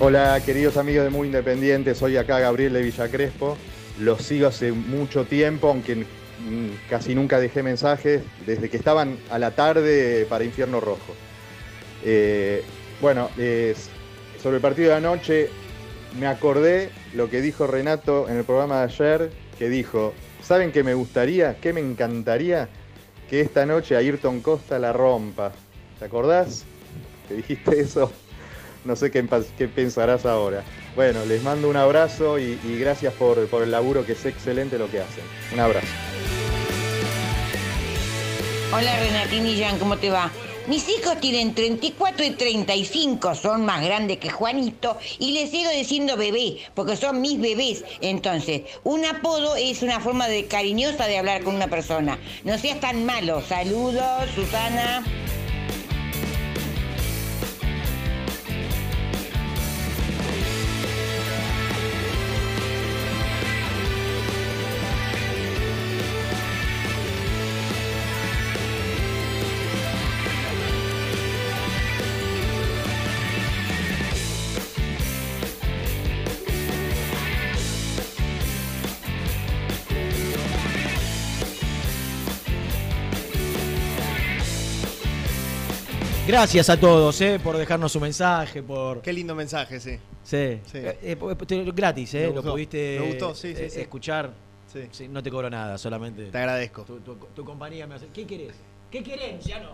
Hola 0.00 0.40
queridos 0.44 0.78
amigos 0.78 1.04
de 1.04 1.10
Muy 1.10 1.26
Independiente, 1.26 1.94
soy 1.94 2.16
acá 2.16 2.38
Gabriel 2.38 2.72
de 2.72 2.82
Villa 2.82 3.08
Crespo. 3.08 3.58
Los 4.00 4.22
sigo 4.22 4.46
hace 4.46 4.72
mucho 4.72 5.24
tiempo, 5.24 5.68
aunque 5.68 6.06
casi 6.88 7.14
nunca 7.14 7.40
dejé 7.40 7.62
mensajes, 7.62 8.22
desde 8.46 8.70
que 8.70 8.78
estaban 8.78 9.18
a 9.30 9.38
la 9.38 9.50
tarde 9.50 10.26
para 10.30 10.44
Infierno 10.44 10.80
Rojo. 10.80 11.14
Eh, 12.04 12.62
bueno, 13.00 13.30
sobre 14.42 14.56
el 14.56 14.62
partido 14.62 14.90
de 14.90 14.96
anoche 14.96 15.50
me 16.18 16.26
acordé 16.26 16.90
lo 17.14 17.28
que 17.28 17.40
dijo 17.40 17.66
Renato 17.66 18.28
en 18.28 18.36
el 18.36 18.44
programa 18.44 18.78
de 18.78 18.84
ayer, 18.84 19.30
que 19.58 19.68
dijo, 19.68 20.14
¿saben 20.42 20.72
qué 20.72 20.82
me 20.82 20.94
gustaría? 20.94 21.56
¿Qué 21.56 21.72
me 21.72 21.80
encantaría? 21.80 22.68
Que 23.28 23.40
esta 23.40 23.66
noche 23.66 23.96
Ayrton 23.96 24.40
Costa 24.40 24.78
la 24.78 24.92
rompa. 24.92 25.52
¿Te 25.98 26.04
acordás? 26.04 26.64
Que 27.28 27.34
dijiste 27.34 27.80
eso. 27.80 28.12
No 28.84 28.94
sé 28.94 29.10
qué, 29.10 29.26
qué 29.58 29.66
pensarás 29.66 30.24
ahora. 30.26 30.62
Bueno, 30.94 31.24
les 31.24 31.42
mando 31.42 31.68
un 31.68 31.76
abrazo 31.76 32.38
y, 32.38 32.58
y 32.64 32.78
gracias 32.78 33.12
por, 33.14 33.46
por 33.48 33.62
el 33.62 33.72
laburo 33.72 34.06
que 34.06 34.12
es 34.12 34.24
excelente 34.24 34.78
lo 34.78 34.88
que 34.88 35.00
hacen. 35.00 35.24
Un 35.52 35.60
abrazo. 35.60 35.88
Hola 38.72 38.98
Renatín 39.00 39.46
y 39.46 39.60
Jan, 39.60 39.78
¿cómo 39.78 39.96
te 39.96 40.10
va? 40.10 40.30
Mis 40.68 40.88
hijos 40.88 41.20
tienen 41.20 41.54
34 41.54 42.24
y 42.24 42.30
35, 42.30 43.36
son 43.36 43.64
más 43.64 43.84
grandes 43.84 44.18
que 44.18 44.30
Juanito 44.30 44.98
y 45.20 45.30
les 45.30 45.50
sigo 45.52 45.70
diciendo 45.70 46.16
bebé, 46.16 46.58
porque 46.74 46.96
son 46.96 47.20
mis 47.20 47.40
bebés. 47.40 47.84
Entonces, 48.00 48.62
un 48.82 49.04
apodo 49.04 49.54
es 49.54 49.82
una 49.82 50.00
forma 50.00 50.26
de 50.26 50.46
cariñosa 50.46 51.06
de 51.06 51.18
hablar 51.18 51.44
con 51.44 51.54
una 51.54 51.68
persona. 51.68 52.18
No 52.42 52.58
seas 52.58 52.80
tan 52.80 53.04
malo. 53.04 53.42
Saludos, 53.42 54.28
Susana. 54.34 55.04
Gracias 86.36 86.68
a 86.68 86.78
todos, 86.78 87.18
eh, 87.22 87.40
por 87.42 87.56
dejarnos 87.56 87.90
su 87.90 87.98
mensaje, 87.98 88.62
por. 88.62 89.00
Qué 89.00 89.10
lindo 89.10 89.34
mensaje, 89.34 89.80
sí. 89.80 89.92
Sí. 90.22 90.60
Sí. 90.70 90.76
Eh, 90.76 90.98
eh, 91.02 91.16
te- 91.46 91.64
gratis, 91.72 92.12
eh, 92.12 92.30
lo 92.30 92.42
pudiste 92.42 92.98
me 93.00 93.06
gustó, 93.06 93.34
sí, 93.34 93.54
sí, 93.56 93.62
eh, 93.62 93.70
escuchar. 93.80 94.34
Sí. 94.70 94.80
Sí, 94.90 95.08
No 95.08 95.22
te 95.22 95.30
cobro 95.30 95.48
nada, 95.48 95.78
solamente. 95.78 96.26
Te 96.26 96.36
agradezco. 96.36 96.82
Tu, 96.82 96.98
tu- 97.00 97.14
tu 97.34 97.42
compañía 97.42 97.86
me 97.86 97.94
hace. 97.94 98.08
¿Qué 98.08 98.26
querés? 98.26 98.52
¿Qué 98.90 99.02
querés, 99.02 99.36
Luciano? 99.36 99.70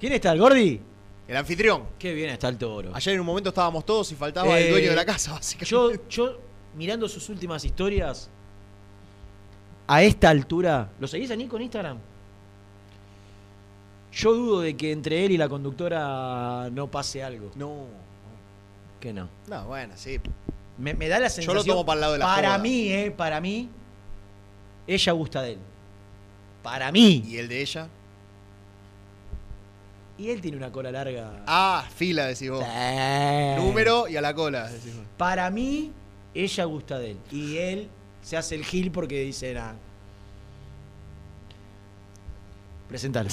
¿Quién 0.00 0.14
está, 0.14 0.32
el 0.32 0.38
Gordi? 0.38 0.80
El 1.28 1.36
anfitrión. 1.36 1.82
Qué 1.98 2.14
bien 2.14 2.30
está 2.30 2.48
el 2.48 2.56
toro. 2.56 2.90
Ayer 2.94 3.12
en 3.12 3.20
un 3.20 3.26
momento 3.26 3.50
estábamos 3.50 3.84
todos 3.84 4.10
y 4.12 4.14
faltaba 4.14 4.58
el 4.58 4.70
dueño 4.70 4.88
de 4.88 4.96
la 4.96 5.04
casa, 5.04 5.32
básicamente. 5.32 5.70
Yo, 6.08 6.08
yo, 6.08 6.38
mirando 6.74 7.06
sus 7.06 7.28
últimas 7.28 7.66
historias, 7.66 8.30
a 9.86 10.02
esta 10.02 10.30
altura, 10.30 10.88
¿lo 10.98 11.06
seguís 11.06 11.30
a 11.30 11.36
Nico 11.36 11.56
en 11.56 11.64
Instagram? 11.64 11.98
Yo 14.12 14.34
dudo 14.34 14.60
de 14.60 14.76
que 14.76 14.92
entre 14.92 15.24
él 15.24 15.32
y 15.32 15.36
la 15.38 15.48
conductora 15.48 16.68
no 16.70 16.90
pase 16.90 17.22
algo. 17.22 17.50
No. 17.54 17.86
¿Qué 19.00 19.12
no? 19.12 19.28
No, 19.48 19.66
bueno, 19.66 19.94
sí. 19.96 20.20
Me, 20.78 20.94
me 20.94 21.08
da 21.08 21.18
la 21.18 21.28
Yo 21.28 21.34
sensación. 21.34 21.56
lo 21.56 21.64
tomo 21.64 21.86
para 21.86 21.94
el 21.96 22.00
lado 22.02 22.12
de 22.14 22.18
la 22.18 22.24
Para 22.26 22.48
joda. 22.50 22.58
mí, 22.58 22.92
eh, 22.92 23.10
para 23.10 23.40
mí, 23.40 23.68
ella 24.86 25.12
gusta 25.12 25.42
de 25.42 25.52
él. 25.52 25.58
Para 26.62 26.92
mí. 26.92 27.24
¿Y 27.26 27.38
el 27.38 27.48
de 27.48 27.60
ella? 27.62 27.88
Y 30.18 30.30
él 30.30 30.40
tiene 30.40 30.56
una 30.58 30.70
cola 30.70 30.92
larga. 30.92 31.42
Ah, 31.46 31.84
fila, 31.96 32.26
decís 32.26 32.50
vos. 32.50 32.62
Sí. 32.64 33.56
Número 33.56 34.06
y 34.08 34.16
a 34.16 34.20
la 34.20 34.34
cola, 34.34 34.68
decís 34.70 34.94
vos. 34.96 35.06
Para 35.16 35.50
mí, 35.50 35.90
ella 36.34 36.64
gusta 36.64 36.98
de 36.98 37.12
él. 37.12 37.18
Y 37.32 37.56
él 37.56 37.88
se 38.20 38.36
hace 38.36 38.54
el 38.54 38.64
gil 38.64 38.92
porque 38.92 39.20
dice, 39.22 39.54
nada. 39.54 39.74
Presentalo. 42.92 43.30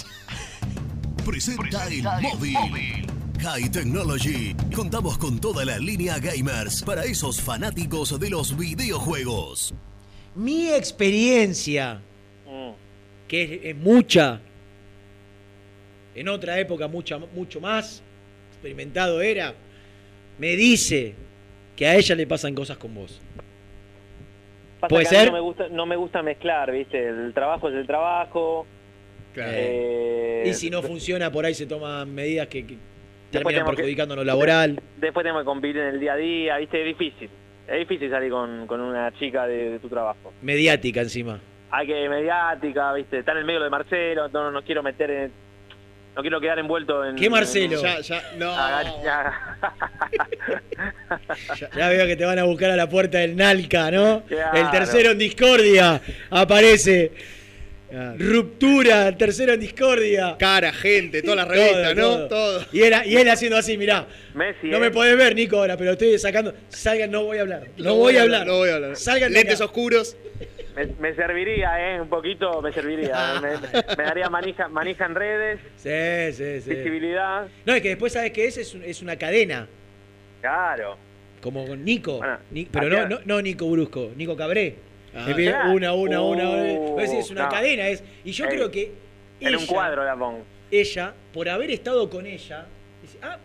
Presenta 1.26 1.86
el 1.88 2.04
móvil. 2.22 3.06
High 3.42 3.70
Technology. 3.70 4.56
Contamos 4.74 5.18
con 5.18 5.38
toda 5.42 5.66
la 5.66 5.78
línea 5.78 6.18
gamers 6.18 6.82
para 6.82 7.04
esos 7.04 7.42
fanáticos 7.42 8.18
de 8.18 8.30
los 8.30 8.58
videojuegos. 8.58 9.74
Mi 10.34 10.70
experiencia, 10.70 12.00
que 13.28 13.44
es, 13.44 13.60
es 13.66 13.76
mucha, 13.76 14.40
en 16.16 16.30
otra 16.30 16.58
época 16.58 16.88
mucha, 16.88 17.18
mucho 17.18 17.60
más 17.60 18.02
experimentado 18.54 19.20
era, 19.20 19.56
me 20.38 20.56
dice 20.56 21.16
que 21.76 21.86
a 21.86 21.98
ella 21.98 22.16
le 22.16 22.26
pasan 22.26 22.56
cosas 22.56 22.78
con 22.78 22.96
vos. 22.96 23.20
Pasa 24.80 24.88
¿Puede 24.88 25.04
ser? 25.04 25.26
No 25.28 25.34
me, 25.34 25.42
gusta, 25.42 25.68
no 25.68 25.86
me 25.86 25.98
gusta 25.98 26.24
mezclar, 26.24 26.72
¿viste? 26.72 27.10
El 27.10 27.34
trabajo 27.34 27.68
es 27.68 27.76
el 27.76 27.86
trabajo. 27.86 28.66
Eh, 29.48 30.44
y 30.48 30.54
si 30.54 30.70
no 30.70 30.82
funciona, 30.82 31.32
por 31.32 31.46
ahí 31.46 31.54
se 31.54 31.66
toman 31.66 32.14
medidas 32.14 32.48
que, 32.48 32.66
que 32.66 32.78
terminan 33.32 33.66
que- 33.66 33.72
perjudicando 33.76 34.16
lo 34.16 34.24
laboral. 34.24 34.80
Después 34.98 35.24
tenemos 35.24 35.42
que 35.42 35.46
convivir 35.46 35.78
en 35.78 35.88
el 35.96 36.00
día 36.00 36.14
a 36.14 36.18
día, 36.18 36.58
¿viste? 36.58 36.80
Es 36.82 36.86
difícil. 36.98 37.30
Es 37.68 37.80
difícil 37.80 38.10
salir 38.10 38.32
con, 38.32 38.66
con 38.66 38.82
una 38.82 39.12
chica 39.20 39.46
de, 39.46 39.72
de 39.72 39.80
tu 39.80 39.90
trabajo. 39.90 40.34
Mediática 40.42 41.02
encima. 41.02 41.40
Hay 41.72 41.86
que 41.86 42.10
mediática, 42.10 42.94
¿viste? 42.94 43.20
Está 43.20 43.34
en 43.34 43.38
el 43.40 43.46
medio 43.46 43.62
de 43.62 43.70
Marcelo, 43.70 44.28
no, 44.30 44.50
no 44.52 44.62
quiero 44.64 44.82
meter 44.82 45.12
en... 45.12 45.32
No 46.16 46.22
quiero 46.24 46.42
quedar 46.42 46.58
envuelto 46.58 47.06
en... 47.06 47.16
¿Qué 47.16 47.30
Marcelo? 47.30 47.78
en- 47.78 47.84
Ya, 47.84 48.00
ya, 48.02 48.22
no. 48.38 48.52
Aga- 48.52 48.84
ya. 49.04 49.34
Ya 51.78 51.90
veo 51.90 52.08
que 52.08 52.16
te 52.16 52.26
van 52.26 52.40
a 52.40 52.44
buscar 52.44 52.72
a 52.72 52.76
la 52.76 52.90
puerta 52.90 53.20
del 53.20 53.36
Nalca, 53.36 53.92
¿no? 53.92 54.24
Claro. 54.28 54.58
El 54.58 54.72
tercero 54.72 55.12
en 55.12 55.18
discordia 55.20 56.02
aparece. 56.32 57.12
Ruptura, 58.18 59.16
tercero 59.18 59.54
en 59.54 59.60
discordia. 59.60 60.36
Cara, 60.38 60.72
gente, 60.72 61.22
todas 61.22 61.38
las 61.38 61.48
revistas, 61.56 61.96
¿no? 61.96 62.28
Todo. 62.28 62.64
Y, 62.72 62.82
él, 62.82 62.94
y 63.06 63.16
él 63.16 63.30
haciendo 63.30 63.58
así, 63.58 63.78
mirá. 63.78 64.08
Messi, 64.36 64.68
No 64.68 64.78
eh. 64.78 64.80
me 64.80 64.92
podés 64.92 65.18
ver, 65.18 65.36
Nico, 65.36 65.58
ahora, 65.58 65.76
pero 65.78 65.92
estoy 65.94 66.18
sacando. 66.20 66.54
Salgan, 66.70 67.12
no 67.12 67.24
voy 67.26 67.38
a 67.38 67.42
hablar. 67.42 67.68
No, 67.78 67.96
voy 67.96 68.18
a 68.18 68.24
hablar. 68.24 68.46
No 68.46 68.58
voy 68.58 68.70
a 68.70 68.76
hablar. 68.76 68.96
Salgan 68.96 69.34
Lentes 69.34 69.56
acá. 69.56 69.66
oscuros. 69.66 70.16
Me, 70.76 70.86
me 71.00 71.16
serviría, 71.16 71.96
¿eh? 71.96 72.00
Un 72.02 72.10
poquito 72.10 72.62
me 72.62 72.72
serviría. 72.72 73.42
me, 73.42 73.50
me 73.98 74.04
daría 74.04 74.30
manija, 74.30 74.68
manija 74.70 75.06
en 75.06 75.16
redes, 75.16 75.60
Sí, 75.78 76.38
sí, 76.38 76.62
sí. 76.62 76.70
visibilidad. 76.76 77.48
No, 77.66 77.74
es 77.74 77.82
que 77.82 77.90
después, 77.90 78.14
¿sabes 78.14 78.32
qué 78.32 78.46
es? 78.46 78.58
Es, 78.58 78.74
un- 78.76 78.84
es 78.84 79.02
una 79.02 79.18
cadena. 79.18 79.68
Claro. 80.42 80.96
Como 81.42 81.66
con 81.68 81.84
Nico. 81.84 82.18
Bueno, 82.20 82.38
Ni- 82.52 82.66
pero 82.66 82.88
no, 82.90 83.08
no, 83.08 83.20
no 83.26 83.42
Nico 83.42 83.70
Brusco, 83.70 84.12
Nico 84.16 84.38
Cabré. 84.38 84.76
Ah. 85.16 85.26
Una, 85.72 85.94
una, 85.94 85.94
una, 85.94 86.22
una. 86.22 86.44
Uh, 86.50 87.00
Es 87.00 87.32
una 87.32 87.44
no. 87.46 87.50
cadena. 87.50 87.88
Es, 87.88 88.04
y 88.24 88.32
yo 88.32 88.46
Ey, 88.46 88.52
creo 88.52 88.72
que. 88.72 88.92
En 89.40 89.56
un 89.56 89.62
ella- 89.64 89.68
cuadro 89.74 90.04
la 90.04 90.16
pongo. 90.16 90.44
ella, 90.72 91.14
por 91.34 91.48
haber 91.50 91.72
estado 91.72 92.10
con 92.10 92.26
ella, 92.26 92.66
dice, 93.02 93.18
ah, 93.22 93.38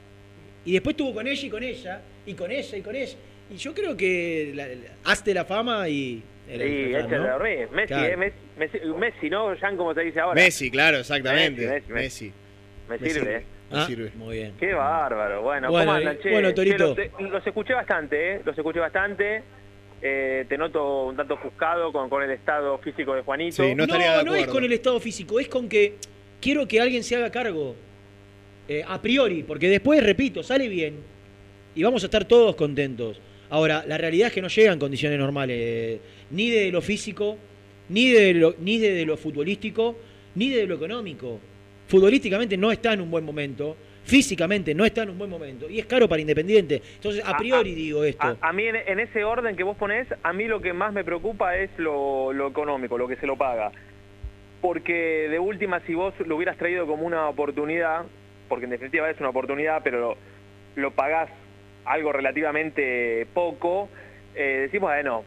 y 0.64 0.72
después 0.72 0.94
estuvo 0.94 1.14
con 1.14 1.26
ella 1.26 1.46
y 1.46 1.50
con 1.50 1.62
ella, 1.62 2.00
y 2.26 2.34
con 2.34 2.50
ella 2.50 2.76
y 2.76 2.80
con 2.82 2.96
ella. 2.96 3.16
Y 3.50 3.56
yo 3.56 3.72
creo 3.74 3.96
que 3.96 4.52
la, 4.54 4.66
la- 4.66 4.74
hazte 5.04 5.32
la 5.34 5.44
fama 5.44 5.88
y. 5.88 6.22
Sí, 6.46 6.52
échale 6.52 7.18
¿no? 7.18 7.38
Messi, 7.38 7.86
Claro. 7.86 8.04
eh, 8.06 8.16
Messi, 8.18 8.36
Messi, 8.58 8.78
Messi, 8.98 9.30
¿no? 9.30 9.56
Jan, 9.56 9.76
como 9.78 9.94
se 9.94 10.02
dice 10.02 10.20
ahora. 10.20 10.34
Messi, 10.34 10.70
claro, 10.70 10.98
exactamente. 10.98 11.66
Messi, 11.66 11.92
Messi. 11.92 12.24
Messi. 12.26 12.32
Me 12.88 12.98
Me 12.98 13.08
sirve. 13.10 13.36
eh. 13.36 13.44
Me 13.70 13.78
Ah, 13.78 13.86
sirve. 13.86 14.10
Muy 14.16 14.36
bien. 14.36 14.54
Qué 14.60 14.74
bárbaro. 14.74 15.40
Bueno, 15.42 15.70
Bueno, 15.70 15.86
¿cómo 15.86 15.96
andan, 15.96 16.16
eh, 16.16 16.18
che? 16.22 16.30
bueno, 16.30 16.48
Che, 16.48 16.54
Torito. 16.54 16.84
los, 16.88 16.96
te- 16.96 17.10
los 17.18 17.46
escuché 17.46 17.72
bastante, 17.72 18.34
¿eh? 18.34 18.40
Los 18.44 18.58
escuché 18.58 18.78
bastante. 18.78 19.42
Eh, 20.02 20.44
te 20.48 20.58
noto 20.58 21.06
un 21.06 21.16
tanto 21.16 21.38
con, 21.92 22.10
con 22.10 22.22
el 22.22 22.30
estado 22.30 22.78
físico 22.78 23.14
de 23.14 23.22
Juanito. 23.22 23.62
no, 23.74 23.86
no 23.86 24.34
es 24.34 24.46
con 24.46 24.62
el 24.64 24.72
estado 24.72 25.00
físico, 25.00 25.40
es 25.40 25.48
con 25.48 25.68
que 25.68 25.94
quiero 26.40 26.68
que 26.68 26.80
alguien 26.80 27.02
se 27.02 27.16
haga 27.16 27.30
cargo. 27.30 27.74
eh, 28.68 28.84
a 28.86 29.00
priori, 29.00 29.42
porque 29.42 29.68
después, 29.68 30.02
repito, 30.02 30.42
sale 30.42 30.68
bien 30.68 30.96
y 31.74 31.82
vamos 31.82 32.02
a 32.02 32.06
estar 32.06 32.24
todos 32.24 32.54
contentos. 32.56 33.20
Ahora, 33.50 33.84
la 33.86 33.98
realidad 33.98 34.28
es 34.28 34.34
que 34.34 34.42
no 34.42 34.48
llegan 34.48 34.78
condiciones 34.78 35.18
normales, 35.18 35.56
eh, 35.60 36.00
ni 36.30 36.50
de 36.50 36.70
lo 36.70 36.80
físico, 36.80 37.36
ni 37.88 38.10
de 38.10 38.34
lo, 38.34 38.54
ni 38.58 38.78
de 38.78 39.04
lo 39.04 39.16
futbolístico, 39.16 39.96
ni 40.34 40.50
de 40.50 40.66
lo 40.66 40.76
económico. 40.76 41.38
Futbolísticamente 41.86 42.56
no 42.56 42.72
está 42.72 42.94
en 42.94 43.02
un 43.02 43.10
buen 43.10 43.24
momento, 43.24 43.76
físicamente 44.04 44.74
no 44.74 44.84
está 44.84 45.02
en 45.02 45.10
un 45.10 45.18
buen 45.18 45.30
momento, 45.30 45.68
y 45.68 45.80
es 45.80 45.86
caro 45.86 46.08
para 46.08 46.20
Independiente. 46.20 46.80
Entonces, 46.96 47.22
a 47.26 47.36
priori 47.36 47.74
digo 47.74 48.04
esto. 48.04 48.36
A, 48.40 48.48
a 48.48 48.52
mí, 48.52 48.66
en, 48.66 48.76
en 48.76 49.00
ese 49.00 49.24
orden 49.24 49.56
que 49.56 49.64
vos 49.64 49.76
ponés, 49.76 50.06
a 50.22 50.32
mí 50.32 50.44
lo 50.44 50.60
que 50.60 50.72
más 50.72 50.92
me 50.92 51.04
preocupa 51.04 51.56
es 51.56 51.70
lo, 51.78 52.32
lo 52.32 52.48
económico, 52.48 52.96
lo 52.98 53.08
que 53.08 53.16
se 53.16 53.26
lo 53.26 53.36
paga. 53.36 53.72
Porque 54.60 55.28
de 55.28 55.38
última, 55.38 55.80
si 55.80 55.94
vos 55.94 56.14
lo 56.24 56.36
hubieras 56.36 56.56
traído 56.56 56.86
como 56.86 57.04
una 57.04 57.28
oportunidad, 57.28 58.04
porque 58.48 58.64
en 58.64 58.70
definitiva 58.70 59.10
es 59.10 59.18
una 59.20 59.30
oportunidad, 59.30 59.82
pero 59.82 60.00
lo, 60.00 60.16
lo 60.76 60.90
pagás 60.92 61.28
algo 61.84 62.12
relativamente 62.12 63.26
poco, 63.34 63.88
eh, 64.34 64.60
decimos, 64.62 64.90
bueno... 64.90 65.24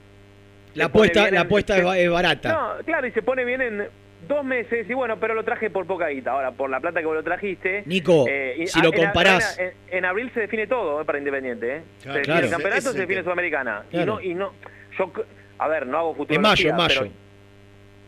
La 0.74 0.86
se 0.86 0.90
pone 0.90 1.08
apuesta, 1.10 1.32
la 1.32 1.42
apuesta 1.42 1.98
es 1.98 2.10
barata. 2.10 2.54
No, 2.54 2.84
claro, 2.84 3.08
y 3.08 3.12
se 3.12 3.22
pone 3.22 3.46
bien 3.46 3.62
en 3.62 3.88
dos 4.28 4.44
meses, 4.44 4.90
y 4.90 4.94
bueno, 4.94 5.18
pero 5.20 5.34
lo 5.34 5.44
traje 5.44 5.70
por 5.70 5.86
poca 5.86 6.08
guita. 6.08 6.32
Ahora, 6.32 6.52
por 6.52 6.70
la 6.70 6.80
plata 6.80 7.00
que 7.00 7.06
vos 7.06 7.16
lo 7.16 7.24
trajiste... 7.24 7.84
Nico, 7.86 8.26
eh, 8.28 8.64
si 8.68 8.82
lo 8.82 8.94
en- 8.94 9.00
comparás- 9.00 9.58
En, 9.60 9.74
en 9.98 10.06
abril 10.06 10.32
se 10.34 10.42
define 10.42 10.68
todo 10.68 11.02
eh, 11.02 11.06
para 11.06 11.18
Independiente, 11.20 11.78
¿eh? 11.78 11.82
Claro, 12.02 12.14
se 12.14 12.20
define 12.20 12.24
claro. 12.24 12.46
el 12.46 12.52
campeonato, 12.52 12.92
se 12.94 13.00
define. 13.00 13.24
Sudamericana. 13.24 13.84
Claro. 13.92 14.22
Y 14.22 14.26
no, 14.26 14.32
y 14.32 14.34
no, 14.34 14.54
yo, 14.98 15.12
a 15.60 15.68
ver, 15.68 15.86
no 15.88 15.98
hago 15.98 16.16
futuro. 16.16 16.36
En 16.36 16.42
mayo, 16.42 16.70
en 16.70 16.76
mayo. 16.76 17.08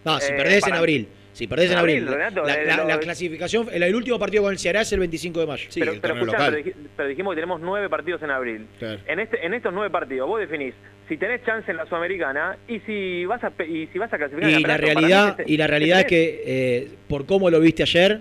No, 0.06 0.19
si 0.19 0.31
Eh, 0.31 0.36
perdés 0.36 0.56
en 0.64 0.69
para- 0.69 0.77
abril. 0.80 1.10
Si 1.40 1.48
perdés 1.48 1.68
en 1.68 1.72
En 1.72 1.78
abril. 1.78 1.98
abril, 2.03 2.14
Renato, 2.16 2.44
la, 2.44 2.53
eh, 2.53 2.66
la- 2.66 2.78
lo- 2.78 2.88
la 2.90 2.99
clasificación, 2.99 3.68
el, 3.72 3.82
el 3.82 3.95
último 3.95 4.20
partido 4.20 4.44
con 4.44 4.52
el 4.52 4.60
Ceará 4.60 4.82
es 4.82 4.91
el 4.91 4.99
25 4.99 5.40
de 5.40 5.48
mayo. 5.48 5.70
pero, 5.74 5.94
pero, 6.02 6.14
escuchá, 6.16 6.38
pero, 6.38 6.57
dij- 6.57 6.74
pero 6.98 7.07
dijimos 7.07 7.32
que 7.32 7.36
tenemos 7.36 7.61
nueve 7.61 7.88
partidos 7.88 8.22
en 8.24 8.30
abril. 8.30 8.68
En, 9.07 9.20
este, 9.22 9.45
en 9.45 9.53
estos 9.53 9.74
nueve 9.74 9.90
partidos, 9.90 10.28
vos 10.28 10.38
definís 10.41 10.74
si 11.07 11.16
tenés 11.16 11.41
chance 11.45 11.72
en 11.72 11.78
la 11.78 11.86
Sudamericana 11.86 12.57
y 12.68 12.80
si 12.82 13.24
vas 13.26 13.41
a, 13.41 13.52
pe- 13.52 13.66
y 13.70 13.88
si 13.88 13.98
vas 13.98 14.11
a 14.11 14.18
clasificar 14.18 14.49
Y 14.52 14.53
al 14.56 14.61
la 14.64 14.76
realidad, 14.76 15.38
mí 15.38 15.45
te- 15.45 15.52
y 15.53 15.56
la 15.56 15.64
te 15.64 15.70
realidad 15.70 15.99
es 16.02 16.06
que 16.07 16.44
eh, 16.45 16.88
por 17.07 17.26
cómo 17.26 17.49
lo 17.49 17.61
viste 17.61 17.84
ayer, 17.84 18.20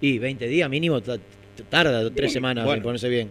y 0.00 0.18
20 0.18 0.48
días 0.48 0.68
mínimo, 0.68 1.00
tarda 1.70 2.10
tres 2.10 2.32
semanas 2.32 2.62
en 2.62 2.66
bueno. 2.66 2.82
ponerse 2.82 3.08
bien. 3.08 3.30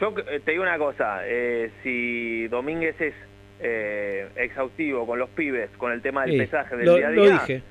Yo 0.00 0.12
eh, 0.32 0.40
te 0.44 0.50
digo 0.50 0.64
una 0.64 0.78
cosa, 0.78 1.20
eh, 1.26 1.70
si 1.84 2.48
Domínguez 2.48 3.00
es 3.00 3.14
eh, 3.60 4.26
exhaustivo 4.34 5.06
con 5.06 5.20
los 5.20 5.28
pibes, 5.30 5.70
con 5.78 5.92
el 5.92 6.02
tema 6.02 6.22
del 6.24 6.32
Sí, 6.32 6.38
pesaje 6.38 6.76
del 6.76 6.86
lo, 6.86 6.96
día 6.96 7.06
a 7.06 7.10
lo 7.12 7.22
día... 7.22 7.32
dije, 7.34 7.62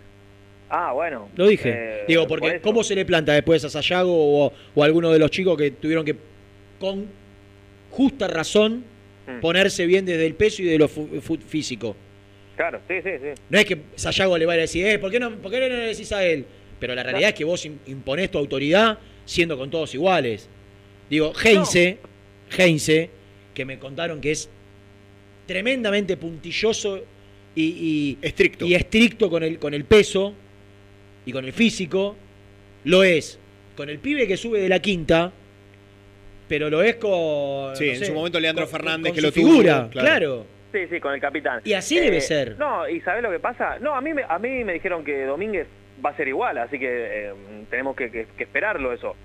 Ah, 0.69 0.91
bueno. 0.94 1.30
lo 1.35 1.48
dije. 1.48 1.69
Eh, 1.73 2.03
Digo, 2.07 2.27
por 2.27 2.39
porque. 2.39 2.60
¿cómo 2.61 2.84
se 2.84 2.94
le 2.95 3.06
planta 3.06 3.34
después 3.34 3.64
a 3.64 3.69
Sayago 3.69 4.11
o, 4.14 4.53
o 4.76 4.84
a 4.84 4.85
alguno 4.85 5.11
de 5.11 5.19
los 5.19 5.31
chicos 5.31 5.57
que 5.57 5.72
tuvieron 5.72 6.03
que, 6.06 6.15
con 6.80 7.07
justa 7.91 8.27
razón, 8.27 8.84
Mm. 9.27 9.41
ponerse 9.41 9.85
bien 9.85 10.06
desde 10.06 10.26
el 10.26 10.35
peso 10.35 10.61
y 10.61 10.65
de 10.65 10.77
lo 10.77 10.88
físico? 10.88 11.95
Claro, 12.56 12.80
sí, 12.88 12.95
sí, 13.03 13.10
sí. 13.22 13.41
No 13.49 13.60
es 13.60 13.65
que 13.65 13.77
Sayago 13.95 14.38
le 14.38 14.45
vaya 14.45 14.60
a 14.60 14.61
decir, 14.61 14.85
eh, 14.88 14.98
¿por 14.99 15.11
qué 15.11 15.19
no, 15.19 15.31
por 15.38 15.52
qué 15.52 15.60
no 15.60 15.68
le 15.68 15.88
decís 15.88 16.11
a 16.14 16.23
él? 16.26 16.45
Pero 16.80 16.95
la 16.95 17.03
realidad 17.03 17.30
es 17.30 17.35
que 17.35 17.44
vos 17.44 17.65
im- 17.65 17.77
imponés 17.88 18.31
tu 18.31 18.38
autoridad 18.38 18.98
siendo 19.26 19.57
con 19.57 19.69
todos 19.69 19.94
iguales. 19.94 20.48
Digo, 21.10 21.34
Heinze, 21.44 21.98
Heinze, 22.57 23.10
que 23.53 23.65
me 23.65 23.77
contaron 23.80 24.22
que 24.22 24.31
es 24.31 24.49
tremendamente 25.45 26.18
puntilloso 26.18 27.03
y, 27.56 27.64
y- 27.64 28.18
estricto. 28.22 28.65
y 28.65 28.76
estricto 28.76 29.30
con 29.30 29.44
el, 29.44 29.60
con 29.60 29.73
el 29.73 29.84
peso 29.85 30.34
y 31.27 31.31
con 31.33 31.45
el 31.45 31.53
físico, 31.53 32.15
lo 32.85 33.03
es 33.03 33.39
con 33.75 33.89
el 33.89 33.99
pibe 33.99 34.27
que 34.27 34.37
sube 34.37 34.59
de 34.59 34.69
la 34.69 34.79
quinta, 34.79 35.31
pero 36.47 36.69
lo 36.69 36.81
es 36.81 36.95
con. 36.95 37.75
Sí, 37.75 37.85
no 37.87 37.91
en 37.93 37.99
sé, 37.99 38.05
su 38.05 38.13
momento 38.13 38.39
Leandro 38.39 38.65
con- 38.65 38.71
Fernández 38.71 39.11
con 39.11 39.15
que 39.15 39.21
su 39.21 39.27
lo 39.27 39.31
tuvo, 39.33 39.45
figura, 39.51 39.87
claro. 39.91 40.07
claro. 40.07 40.45
Sí, 40.71 40.79
sí, 40.89 40.99
con 40.99 41.13
el 41.13 41.21
capitán. 41.21 41.61
Y 41.63 41.73
así 41.73 41.99
debe 41.99 42.19
ser. 42.21 42.57
No, 42.57 42.87
¿y 42.89 42.99
sabés 43.01 43.23
lo 43.23 43.31
que 43.31 43.39
pasa? 43.39 43.77
No, 43.79 43.95
a 43.95 44.01
mí, 44.01 44.13
me, 44.13 44.23
a 44.27 44.37
mí 44.39 44.63
me 44.63 44.73
dijeron 44.73 45.03
que 45.03 45.23
Domínguez 45.25 45.67
va 46.05 46.09
a 46.11 46.15
ser 46.17 46.27
igual, 46.27 46.57
así 46.57 46.77
que 46.77 46.87
eh, 47.29 47.33
tenemos 47.69 47.95
que, 47.95 48.09
que- 48.11 48.27
que 48.37 48.43
esperarlo 48.43 48.91
eso. 48.93 49.15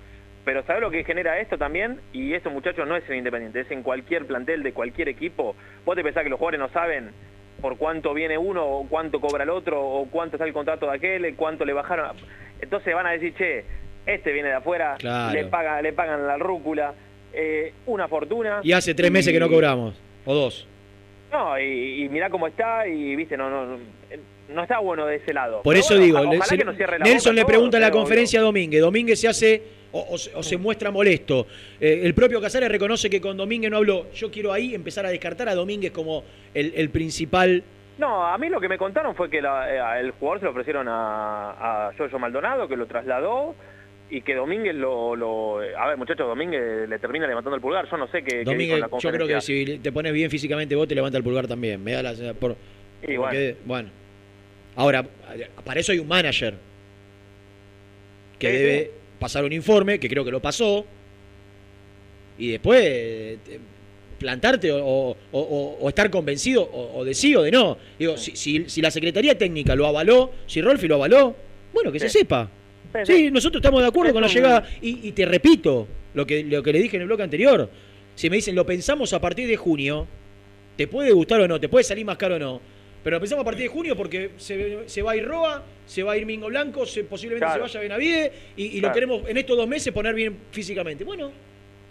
Pero 0.45 0.63
¿sabés 0.65 0.81
lo 0.81 0.91
que 0.91 1.03
genera 1.05 1.39
esto 1.39 1.57
también? 1.57 1.99
Y 2.11 2.33
esto, 2.33 2.49
muchachos, 2.49 2.85
no 2.87 2.97
es 2.97 3.09
en 3.09 3.17
Independiente, 3.17 3.61
es 3.61 3.71
en 3.71 3.81
cualquier 3.83 4.25
plantel 4.25 4.61
de 4.63 4.73
cualquier 4.73 5.07
equipo. 5.09 5.55
Vos 5.85 5.95
te 5.95 6.03
pensás 6.03 6.23
que 6.23 6.29
los 6.29 6.37
jugadores 6.39 6.59
no 6.59 6.69
saben 6.69 7.11
por 7.63 7.77
cuánto 7.77 8.13
viene 8.13 8.37
uno, 8.37 8.65
o 8.65 8.87
cuánto 8.89 9.21
cobra 9.21 9.45
el 9.45 9.49
otro, 9.49 9.81
o 9.81 10.05
cuánto 10.11 10.35
está 10.35 10.45
el 10.45 10.51
contrato 10.51 10.85
de 10.85 10.97
aquel, 10.97 11.33
cuánto 11.37 11.63
le 11.63 11.71
bajaron. 11.71 12.09
Entonces 12.61 12.93
van 12.93 13.07
a 13.07 13.11
decir, 13.11 13.33
che, 13.37 13.63
este 14.05 14.33
viene 14.33 14.49
de 14.49 14.55
afuera, 14.55 14.97
Claro. 14.99 15.33
le, 15.33 15.45
paga, 15.45 15.81
le 15.81 15.93
pagan 15.93 16.27
la 16.27 16.37
rúcula, 16.37 16.93
eh, 17.31 17.71
una 17.85 18.09
fortuna. 18.09 18.59
Y 18.63 18.73
hace 18.73 18.93
tres 18.93 19.09
meses 19.09 19.31
que 19.31 19.39
no 19.39 19.47
cobramos, 19.47 19.95
o 20.25 20.33
dos. 20.35 20.67
no, 21.31 21.57
y, 21.57 22.03
y 22.03 22.09
mirá 22.09 22.29
cómo 22.29 22.47
está, 22.47 22.85
y 22.85 23.15
viste, 23.15 23.37
no, 23.37 23.49
no, 23.49 23.65
no, 23.65 23.77
no 24.49 24.61
está 24.63 24.79
bueno 24.79 25.05
de 25.05 25.15
ese 25.15 25.33
lado. 25.33 25.61
Por 25.61 25.73
Pero 25.73 25.79
eso 25.79 25.93
bueno, 25.93 26.05
digo, 26.05 26.17
ojalá 26.19 26.75
que 26.75 26.85
la 26.85 26.97
Nelson 26.97 27.31
boca 27.33 27.41
le 27.41 27.45
pregunta 27.45 27.77
en 27.77 27.83
la 27.83 27.91
conferencia 27.91 28.41
a 28.41 28.43
Domínguez. 28.43 28.81
Domínguez 28.81 29.21
se 29.21 29.29
hace 29.29 29.63
o, 29.93 30.05
o 30.13 30.17
se, 30.17 30.35
o 30.35 30.43
se 30.43 30.57
muestra 30.57 30.91
molesto. 30.91 31.47
Eh, 31.79 32.01
el 32.03 32.13
propio 32.13 32.41
Casares 32.41 32.69
reconoce 32.69 33.09
que 33.09 33.21
con 33.21 33.37
Domínguez 33.37 33.71
no 33.71 33.77
habló. 33.77 34.11
Yo 34.11 34.29
quiero 34.29 34.51
ahí 34.51 34.75
empezar 34.75 35.05
a 35.05 35.09
descartar 35.09 35.47
a 35.47 35.55
Domínguez 35.55 35.91
como 35.91 36.23
el, 36.53 36.73
el 36.75 36.89
principal. 36.89 37.63
No, 37.97 38.25
a 38.27 38.37
mí 38.37 38.49
lo 38.49 38.59
que 38.59 38.67
me 38.67 38.77
contaron 38.77 39.15
fue 39.15 39.29
que 39.29 39.41
la- 39.41 39.97
eh, 39.97 40.01
el 40.01 40.11
jugador 40.11 40.39
se 40.39 40.45
lo 40.45 40.51
ofrecieron 40.51 40.87
a, 40.89 41.87
a 41.89 41.95
Yoyo 41.97 42.19
Maldonado, 42.19 42.67
que 42.67 42.75
lo 42.75 42.87
trasladó, 42.87 43.55
y 44.09 44.21
que 44.21 44.33
Domínguez 44.35 44.73
lo, 44.75 45.15
lo- 45.15 45.59
A 45.77 45.87
ver, 45.87 45.97
muchachos, 45.97 46.27
Domínguez 46.27 46.89
le 46.89 46.99
termina 46.99 47.27
levantando 47.27 47.55
el 47.55 47.61
pulgar. 47.61 47.87
Yo 47.89 47.97
no 47.97 48.07
sé 48.07 48.23
qué, 48.23 48.29
qué 48.29 48.37
dijo 48.39 48.51
en 48.51 48.57
Domínguez, 48.57 48.79
la 48.79 48.99
yo 48.99 49.11
creo 49.11 49.27
que 49.27 49.41
si 49.41 49.77
te 49.77 49.91
pones 49.91 50.11
bien 50.11 50.29
físicamente 50.31 50.75
vos 50.75 50.87
te 50.87 50.95
levanta 50.95 51.17
el 51.19 51.23
pulgar 51.23 51.47
también. 51.47 51.83
Me 51.83 51.91
da 51.93 52.01
la 52.03 52.33
por, 52.33 52.55
Y 53.07 53.15
porque- 53.15 53.57
bueno. 53.63 53.89
Ahora, 54.75 55.05
para 55.63 55.79
eso 55.79 55.91
hay 55.91 55.99
un 55.99 56.07
manager 56.07 56.55
que 58.39 58.47
Sí, 58.49 58.57
debe 58.57 58.83
sí. 58.85 58.91
Pasar 59.23 59.45
un 59.45 59.53
informe, 59.53 59.99
que 59.99 60.09
creo 60.09 60.25
que 60.25 60.31
lo 60.31 60.41
pasó, 60.41 60.85
y 62.37 62.49
después 62.51 62.81
eh, 62.83 63.37
te- 63.45 63.59
plantarte 64.19 64.71
o, 64.71 64.77
o- 64.81 65.15
o- 65.31 65.77
o 65.81 65.89
estar 65.89 66.09
convencido 66.09 66.69
o, 66.71 67.03
de 67.05 67.13
sí 67.13 67.35
o 67.35 67.41
de 67.41 67.51
no. 67.51 67.77
Digo, 67.97 68.17
si, 68.17 68.35
si- 68.35 68.65
si 68.69 68.81
la 68.81 68.91
Secretaría 68.91 69.37
Técnica 69.37 69.75
lo 69.75 69.85
avaló, 69.87 70.31
si 70.45 70.61
Rolfi 70.61 70.87
lo 70.87 70.95
avaló, 70.95 71.35
bueno, 71.73 71.91
que 71.91 71.99
se 71.99 72.09
sepa. 72.09 72.49
Sí, 73.05 73.31
nosotros 73.31 73.59
estamos 73.61 73.81
de 73.81 73.87
acuerdo 73.87 74.13
con 74.13 74.21
la 74.21 74.27
llegada. 74.35 74.69
Y, 74.81 75.07
y 75.07 75.11
te 75.13 75.25
repito 75.25 75.87
lo 76.13 76.25
que, 76.27 76.43
lo 76.43 76.61
que 76.61 76.73
le 76.73 76.79
dije 76.79 76.95
en 76.97 77.01
el 77.03 77.07
bloque 77.07 77.23
anterior. 77.23 77.69
Si 78.15 78.29
me 78.29 78.35
dicen, 78.35 78.55
lo 78.55 78.65
pensamos 78.65 79.11
a 79.13 79.19
partir 79.21 79.47
de 79.47 79.57
junio, 79.57 80.05
te 80.77 80.87
puede 80.87 81.11
gustar 81.11 81.41
o 81.41 81.47
no, 81.47 81.59
te 81.59 81.69
puede 81.69 81.83
salir 81.83 82.05
más 82.05 82.17
caro 82.17 82.35
o 82.35 82.39
no. 82.39 82.61
Pero 83.03 83.17
lo 83.17 83.19
pensamos 83.19 83.41
a 83.41 83.45
partir 83.45 83.63
de 83.63 83.67
junio 83.69 83.95
porque 83.97 84.31
se, 84.37 84.87
se 84.87 85.01
va 85.01 85.11
a 85.11 85.15
ir 85.17 85.25
Roa, 85.25 85.63
se 85.85 86.03
va 86.03 86.13
a 86.13 86.17
ir 86.17 86.25
Mingo 86.25 86.47
Blanco, 86.47 86.85
se, 86.85 87.03
posiblemente 87.03 87.45
Claro. 87.45 87.67
se 87.67 87.77
vaya 87.77 87.81
Benavide 87.81 88.31
y, 88.55 88.77
y 88.77 88.81
lo 88.81 88.91
queremos 88.93 89.27
en 89.27 89.37
estos 89.37 89.57
dos 89.57 89.67
meses 89.67 89.91
poner 89.93 90.15
bien 90.15 90.37
físicamente. 90.51 91.03
Bueno, 91.03 91.31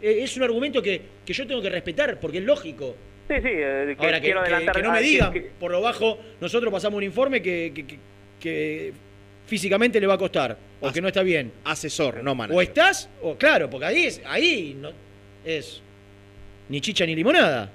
eh, 0.00 0.20
es 0.22 0.36
un 0.36 0.42
argumento 0.42 0.80
que, 0.82 1.00
que 1.24 1.32
yo 1.34 1.46
tengo 1.46 1.60
que 1.60 1.68
respetar 1.70 2.18
porque 2.18 2.38
es 2.38 2.44
lógico. 2.44 2.96
Sí, 3.28 3.34
sí, 3.36 3.48
eh, 3.48 3.94
que 3.98 4.04
Ahora, 4.04 4.20
que, 4.20 4.24
quiero 4.26 4.40
que- 4.42 4.46
adelantar... 4.46 4.74
que 4.76 4.82
no 4.82 4.90
me 4.92 4.98
ah, 4.98 5.00
que- 5.00 5.06
digan, 5.06 5.32
que- 5.32 5.40
por 5.60 5.70
lo 5.70 5.80
bajo, 5.82 6.18
nosotros 6.40 6.72
pasamos 6.72 6.96
un 6.96 7.04
informe 7.04 7.42
que, 7.42 7.72
que- 7.74 7.86
que- 7.86 7.98
que 8.40 8.92
físicamente 9.46 10.00
le 10.00 10.06
va 10.06 10.14
a 10.14 10.18
costar 10.18 10.56
o 10.80 10.90
que 10.90 11.00
no 11.02 11.08
está 11.08 11.22
bien. 11.22 11.52
Asesor, 11.64 12.24
no 12.24 12.34
manager. 12.34 12.56
O 12.58 12.62
estás, 12.62 13.08
o 13.20 13.36
claro, 13.36 13.68
porque 13.68 13.86
ahí 13.86 14.04
es, 14.06 14.20
ahí 14.24 14.76
no, 14.80 14.90
es 15.44 15.80
ni 16.70 16.80
chicha 16.80 17.04
ni 17.04 17.14
limonada. 17.14 17.70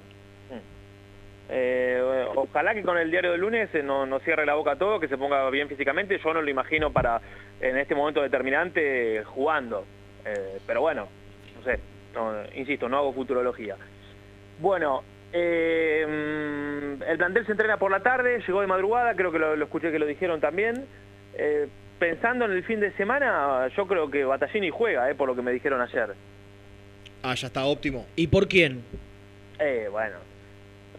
Eh, 1.50 2.26
ojalá 2.34 2.74
que 2.74 2.82
con 2.82 2.98
el 2.98 3.10
diario 3.10 3.32
del 3.32 3.40
lunes 3.40 3.74
eh, 3.74 3.82
no, 3.82 4.04
no 4.04 4.20
cierre 4.20 4.44
la 4.44 4.54
boca 4.54 4.72
a 4.72 4.76
todo, 4.76 5.00
que 5.00 5.08
se 5.08 5.16
ponga 5.16 5.48
bien 5.50 5.68
físicamente. 5.68 6.18
Yo 6.22 6.34
no 6.34 6.42
lo 6.42 6.50
imagino 6.50 6.92
para 6.92 7.20
en 7.60 7.76
este 7.78 7.94
momento 7.94 8.22
determinante 8.22 9.24
jugando. 9.24 9.84
Eh, 10.24 10.58
pero 10.66 10.80
bueno, 10.80 11.08
no 11.56 11.62
sé, 11.64 11.80
no, 12.14 12.32
insisto, 12.54 12.88
no 12.88 12.98
hago 12.98 13.12
futurología. 13.12 13.76
Bueno, 14.60 15.02
eh, 15.32 16.04
mm, 16.06 17.02
el 17.02 17.18
plantel 17.18 17.46
se 17.46 17.52
entrena 17.52 17.76
por 17.76 17.90
la 17.90 18.00
tarde, 18.00 18.42
llegó 18.46 18.60
de 18.60 18.66
madrugada, 18.66 19.14
creo 19.14 19.32
que 19.32 19.38
lo, 19.38 19.56
lo 19.56 19.64
escuché 19.64 19.90
que 19.90 19.98
lo 19.98 20.06
dijeron 20.06 20.40
también. 20.40 20.86
Eh, 21.34 21.68
pensando 21.98 22.44
en 22.44 22.52
el 22.52 22.64
fin 22.64 22.80
de 22.80 22.92
semana, 22.92 23.68
yo 23.76 23.86
creo 23.86 24.10
que 24.10 24.24
Battaglini 24.24 24.70
juega, 24.70 25.10
eh, 25.10 25.14
por 25.14 25.28
lo 25.28 25.36
que 25.36 25.42
me 25.42 25.52
dijeron 25.52 25.80
ayer. 25.80 26.14
Ah, 27.22 27.34
ya 27.34 27.48
está 27.48 27.64
óptimo. 27.64 28.06
¿Y 28.16 28.26
por 28.28 28.48
quién? 28.48 28.82
Eh, 29.58 29.88
bueno. 29.90 30.16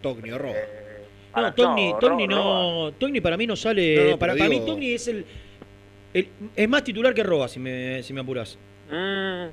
Togni 0.01 0.31
o 0.31 0.37
Roa. 0.37 0.53
No, 0.53 1.45
Ah, 1.45 1.53
Togni, 1.55 1.91
no, 1.93 1.99
Togni 1.99 2.27
Ro- 2.27 2.35
no, 2.35 2.91
Togni 2.97 3.21
para 3.21 3.37
mí 3.37 3.45
no 3.47 3.55
sale. 3.55 3.95
No, 3.95 4.09
no, 4.11 4.19
para, 4.19 4.33
para 4.33 4.49
mí 4.49 4.55
digo- 4.55 4.65
Togni 4.65 4.93
es 4.93 5.07
el, 5.07 5.25
el- 6.13 6.27
es 6.55 6.69
más 6.69 6.83
titular 6.83 7.13
que 7.13 7.23
Roa, 7.23 7.47
si 7.47 7.59
me, 7.59 8.01
si 8.03 8.13
me 8.13 8.21
apuras. 8.21 8.57
Mm, 8.91 9.45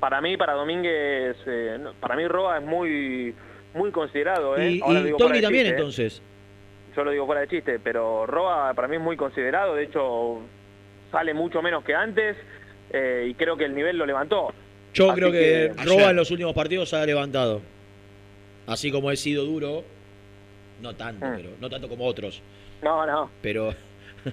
para 0.00 0.20
mí, 0.20 0.36
para 0.36 0.54
Domínguez, 0.54 1.36
eh, 1.46 1.78
no, 1.80 1.92
para 1.94 2.16
mí 2.16 2.26
Roa 2.26 2.58
es 2.58 2.64
muy 2.64 3.34
muy 3.72 3.90
considerado. 3.92 4.56
¿eh? 4.56 4.72
Y, 4.72 4.80
Ahora 4.80 5.00
y 5.00 5.04
digo 5.04 5.18
Togni 5.18 5.40
también 5.40 5.64
chiste, 5.66 5.76
¿eh? 5.76 5.78
entonces. 5.78 6.22
Yo 6.96 7.04
lo 7.04 7.12
digo 7.12 7.24
fuera 7.26 7.42
de 7.42 7.48
chiste, 7.48 7.78
pero 7.78 8.26
Roa 8.26 8.74
para 8.74 8.88
mí 8.88 8.96
es 8.96 9.02
muy 9.02 9.16
considerado. 9.16 9.76
De 9.76 9.84
hecho, 9.84 10.40
sale 11.12 11.34
mucho 11.34 11.62
menos 11.62 11.84
que 11.84 11.94
antes 11.94 12.36
eh, 12.92 13.28
y 13.30 13.34
creo 13.34 13.56
que 13.56 13.64
el 13.66 13.74
nivel 13.76 13.96
lo 13.96 14.06
levantó. 14.06 14.52
Yo 14.92 15.12
Así 15.12 15.20
creo 15.20 15.30
que, 15.30 15.38
que- 15.38 15.84
Roa 15.84 15.94
Ayer. 15.98 16.10
en 16.10 16.16
los 16.16 16.30
últimos 16.32 16.52
partidos 16.52 16.88
se 16.88 16.96
ha 16.96 17.06
levantado. 17.06 17.60
Así 18.70 18.90
como 18.90 19.10
he 19.10 19.16
sido 19.16 19.44
duro, 19.44 19.84
no 20.80 20.94
tanto, 20.94 21.26
Mm. 21.26 21.36
pero 21.36 21.48
no 21.60 21.68
tanto 21.68 21.88
como 21.88 22.04
otros. 22.06 22.40
No, 22.82 23.04
no, 23.06 23.30
Pero 23.42 23.74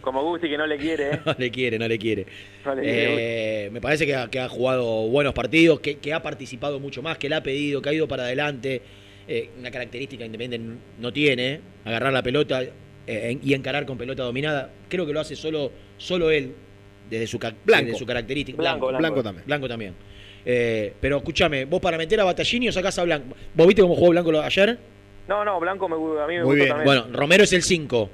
como 0.02 0.22
Gusti 0.24 0.48
que 0.50 0.58
no 0.58 0.68
le 0.68 0.78
quiere. 0.78 1.12
¿eh? 1.16 1.20
no 1.26 1.36
le 1.38 1.50
quiere, 1.52 1.80
no 1.80 1.88
le 1.88 1.98
quiere. 1.98 2.26
No 2.64 2.76
le 2.76 2.82
quiere, 2.84 3.66
Eh, 3.66 3.70
me 3.72 3.82
parece 3.82 4.06
que 4.06 4.16
ha, 4.16 4.30
que 4.30 4.40
ha 4.40 4.48
jugado 4.48 5.08
buenos 5.08 5.34
partidos, 5.34 5.80
que, 5.80 5.98
que 5.98 6.14
ha 6.14 6.22
participado 6.22 6.80
mucho 6.80 7.02
más, 7.02 7.18
que 7.18 7.30
le 7.30 7.36
ha 7.36 7.42
pedido, 7.44 7.82
que 7.82 7.90
ha 7.90 7.94
ido 7.94 8.08
para 8.08 8.24
adelante. 8.24 8.82
Eh, 9.28 9.50
una 9.60 9.72
característica 9.72 10.24
Independiente 10.24 10.78
no 11.00 11.12
tiene, 11.12 11.60
agarrar 11.84 12.14
la 12.14 12.22
pelota 12.24 12.62
eh, 13.08 13.38
y 13.44 13.54
encarar 13.54 13.86
con 13.86 13.98
pelota 13.98 14.24
dominada. 14.24 14.70
Creo 14.88 15.06
que 15.06 15.14
lo 15.14 15.20
hace 15.20 15.36
solo, 15.36 15.72
solo 15.98 16.30
él, 16.32 16.54
desde 17.10 17.28
su, 17.28 17.40
ca- 17.40 17.54
Blanco. 17.66 17.86
desde 17.88 17.98
su 18.00 18.06
característica. 18.06 18.58
Blanco, 18.58 18.88
Blanco. 18.88 19.00
Blanco 19.02 19.24
también. 19.24 19.46
Blanco 19.48 19.68
también. 19.68 19.94
Eh, 20.50 20.94
pero 21.02 21.18
escúchame, 21.18 21.66
vos 21.66 21.82
para 21.82 21.98
meter 21.98 22.22
a 22.22 22.24
Battaglini 22.24 22.70
o 22.70 22.72
sacás 22.72 22.98
a 23.00 23.04
Blanco. 23.04 23.36
¿Vos 23.54 23.68
viste 23.68 23.82
cómo 23.82 23.96
jugó 23.96 24.12
Blanco 24.12 24.32
ayer? 24.40 24.78
No, 25.28 25.44
no, 25.44 25.60
Blanco 25.60 25.90
me, 25.90 25.96
a 25.96 26.26
mí 26.26 26.36
me 26.36 26.44
Muy 26.44 26.44
gustó 26.44 26.56
bien. 26.56 26.68
también. 26.70 26.86
Bueno, 26.86 27.08
Romero 27.12 27.44
es 27.44 27.52
el 27.52 27.64
5. 27.64 28.10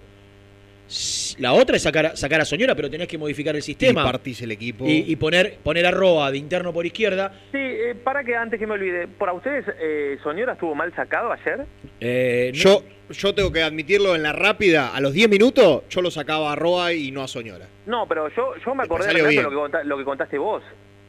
La 1.40 1.54
otra 1.54 1.76
es 1.78 1.84
sacar, 1.84 2.06
a- 2.08 2.16
sacar 2.16 2.42
a 2.42 2.46
Soñora, 2.46 2.76
pero 2.76 2.90
tenés 2.90 3.08
que 3.08 3.18
modificar 3.20 3.56
el 3.56 3.60
Y 3.60 3.64
sistema. 3.64 4.04
partís 4.04 4.42
el 4.42 4.52
equipo. 4.52 4.86
Y, 4.86 5.06
y 5.12 5.16
poner, 5.16 5.58
poner 5.64 5.86
a 5.86 5.92
Roa 5.92 6.32
de 6.32 6.38
interno 6.40 6.74
por 6.74 6.86
izquierda. 6.88 7.32
Sí, 7.52 7.58
eh, 7.60 7.96
para 8.04 8.24
que 8.24 8.36
antes 8.36 8.60
que 8.60 8.66
me 8.68 8.74
olvide, 8.74 9.08
¿por 9.08 9.30
ustedes 9.32 9.66
eh, 9.80 10.18
Soñora 10.24 10.54
estuvo 10.54 10.74
mal 10.76 10.94
sacado 10.96 11.32
ayer? 11.32 11.66
Eh, 12.00 12.52
no- 12.56 12.60
Yo, 12.60 12.84
yo 13.12 13.34
tengo 13.36 13.52
que 13.52 13.62
admitirlo 13.62 14.16
en 14.16 14.24
la 14.24 14.34
rápida, 14.34 14.90
a 14.96 15.00
los 15.00 15.14
10 15.14 15.30
minutos 15.30 15.84
yo 15.90 16.02
lo 16.02 16.10
sacaba 16.12 16.52
a 16.52 16.56
Roa 16.56 16.94
y 16.94 17.12
no 17.12 17.22
a 17.24 17.28
Soñora. 17.28 17.68
No, 17.86 18.08
pero 18.08 18.28
yo, 18.30 18.54
yo 18.64 18.74
me 18.76 18.84
acordé 18.84 19.14
de 19.14 19.42
lo 19.42 19.70
que, 19.70 19.84
lo 19.86 19.98
que 19.98 20.04
contaste 20.04 20.38
vos. 20.38 20.64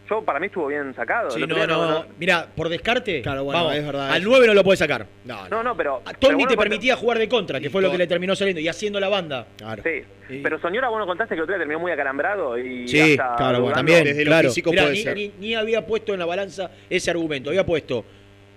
Yo, 0.09 0.23
para 0.23 0.39
mí 0.39 0.47
estuvo 0.47 0.67
bien 0.67 0.95
sacado. 0.95 1.31
Sí, 1.31 1.41
no, 1.41 1.55
día 1.55 1.67
no, 1.67 2.05
Mira, 2.19 2.47
por 2.55 2.69
descarte, 2.69 3.23
Claro, 3.23 3.45
bueno, 3.45 3.61
vamos, 3.65 3.77
es 3.79 3.87
verdad 3.87 4.11
al 4.11 4.21
eso. 4.21 4.29
9 4.31 4.47
no 4.49 4.55
lo 4.55 4.63
puede 4.63 4.77
sacar. 4.77 5.07
No, 5.25 5.49
No, 5.49 5.63
no, 5.63 5.75
pero... 5.77 6.03
pero 6.05 6.19
Togni 6.19 6.43
vos 6.45 6.49
te 6.49 6.57
no 6.57 6.61
permitía 6.61 6.97
jugar 6.97 7.19
de 7.19 7.29
contra, 7.29 7.59
que 7.59 7.67
Y 7.67 7.71
fue 7.71 7.81
lo 7.81 7.91
que 7.91 7.97
le 7.99 8.07
terminó 8.07 8.37
saliendo, 8.37 8.61
y 8.61 8.69
haciendo 8.69 9.01
la 9.01 9.09
banda. 9.09 9.47
Claro. 9.57 9.83
Sí, 9.83 10.03
Y- 10.29 10.43
pero 10.43 10.61
Soñora 10.61 10.89
vos 10.91 10.99
no 10.99 11.07
contaste 11.07 11.35
que 11.35 11.39
el 11.39 11.43
otro 11.45 11.55
día 11.55 11.61
terminó 11.61 11.81
muy 11.81 11.91
acalambrado 11.93 12.59
y 12.59 12.87
Sí, 12.87 13.01
hasta 13.19 13.37
claro, 13.37 13.59
dudando. 13.61 13.77
También, 13.77 14.05
desde 14.05 14.25
lo 14.25 14.31
claro. 14.31 14.49
físico 14.49 14.71
Mirá, 14.71 14.83
puede 14.83 14.95
ni, 14.95 15.03
ser. 15.03 15.17
ni- 15.17 15.33
ni 15.41 15.55
había 15.55 15.87
puesto 15.87 16.13
en 16.13 16.19
la 16.19 16.27
balanza 16.27 16.71
ese 16.91 17.11
argumento, 17.11 17.49
había 17.51 17.65
puesto. 17.65 18.05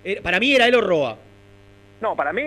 era- 0.03 0.21
para 0.21 0.39
mí 0.39 0.53
era 0.53 0.67
él 0.67 0.75
o 0.75 0.81
Roa. 0.81 1.17
No, 1.99 2.15
para 2.15 2.31
mí, 2.31 2.43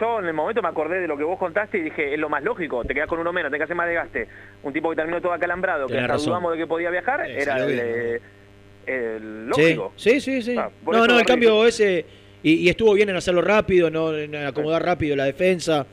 yo 0.00 0.18
en 0.18 0.26
el 0.26 0.34
momento 0.34 0.60
me 0.62 0.68
acordé 0.68 1.00
de 1.00 1.06
lo 1.06 1.16
que 1.16 1.22
vos 1.22 1.38
contaste 1.38 1.78
y 1.78 1.82
dije, 1.82 2.12
es 2.14 2.18
lo 2.18 2.28
más 2.28 2.42
lógico, 2.42 2.84
te 2.84 2.92
quedás 2.92 3.06
con 3.08 3.20
uno 3.20 3.32
menos, 3.32 3.50
tenés 3.50 3.60
que 3.60 3.64
hacer 3.64 3.76
más 3.76 3.86
desgaste. 3.86 4.26
Un 4.64 4.72
tipo 4.72 4.90
que 4.90 4.96
terminó 4.96 5.20
todo 5.20 5.32
acalambrado, 5.32 5.86
que 5.86 5.94
hasta 5.96 6.08
razón. 6.08 6.26
dudamos 6.30 6.52
de 6.52 6.58
que 6.58 6.66
podía 6.66 6.90
viajar, 6.90 7.20
Eh, 7.30 7.40
era 7.40 7.56
el, 7.64 7.78
eh, 7.80 8.20
el 8.86 9.46
lógico. 9.46 9.92
sí, 9.96 10.20
sí. 10.20 10.42
sí. 10.42 10.56
Ah, 10.58 10.70
no, 10.86 11.06
no, 11.06 11.18
el 11.20 11.24
cambio 11.24 11.64
ese. 11.66 12.04
Y, 12.42 12.54
y 12.54 12.68
estuvo 12.68 12.94
bien 12.94 13.08
en 13.10 13.16
hacerlo 13.16 13.42
rápido, 13.42 13.90
no 13.90 14.16
en 14.16 14.34
acomodar 14.34 14.84
rápido 14.84 15.14
la 15.14 15.24
defensa. 15.24 15.86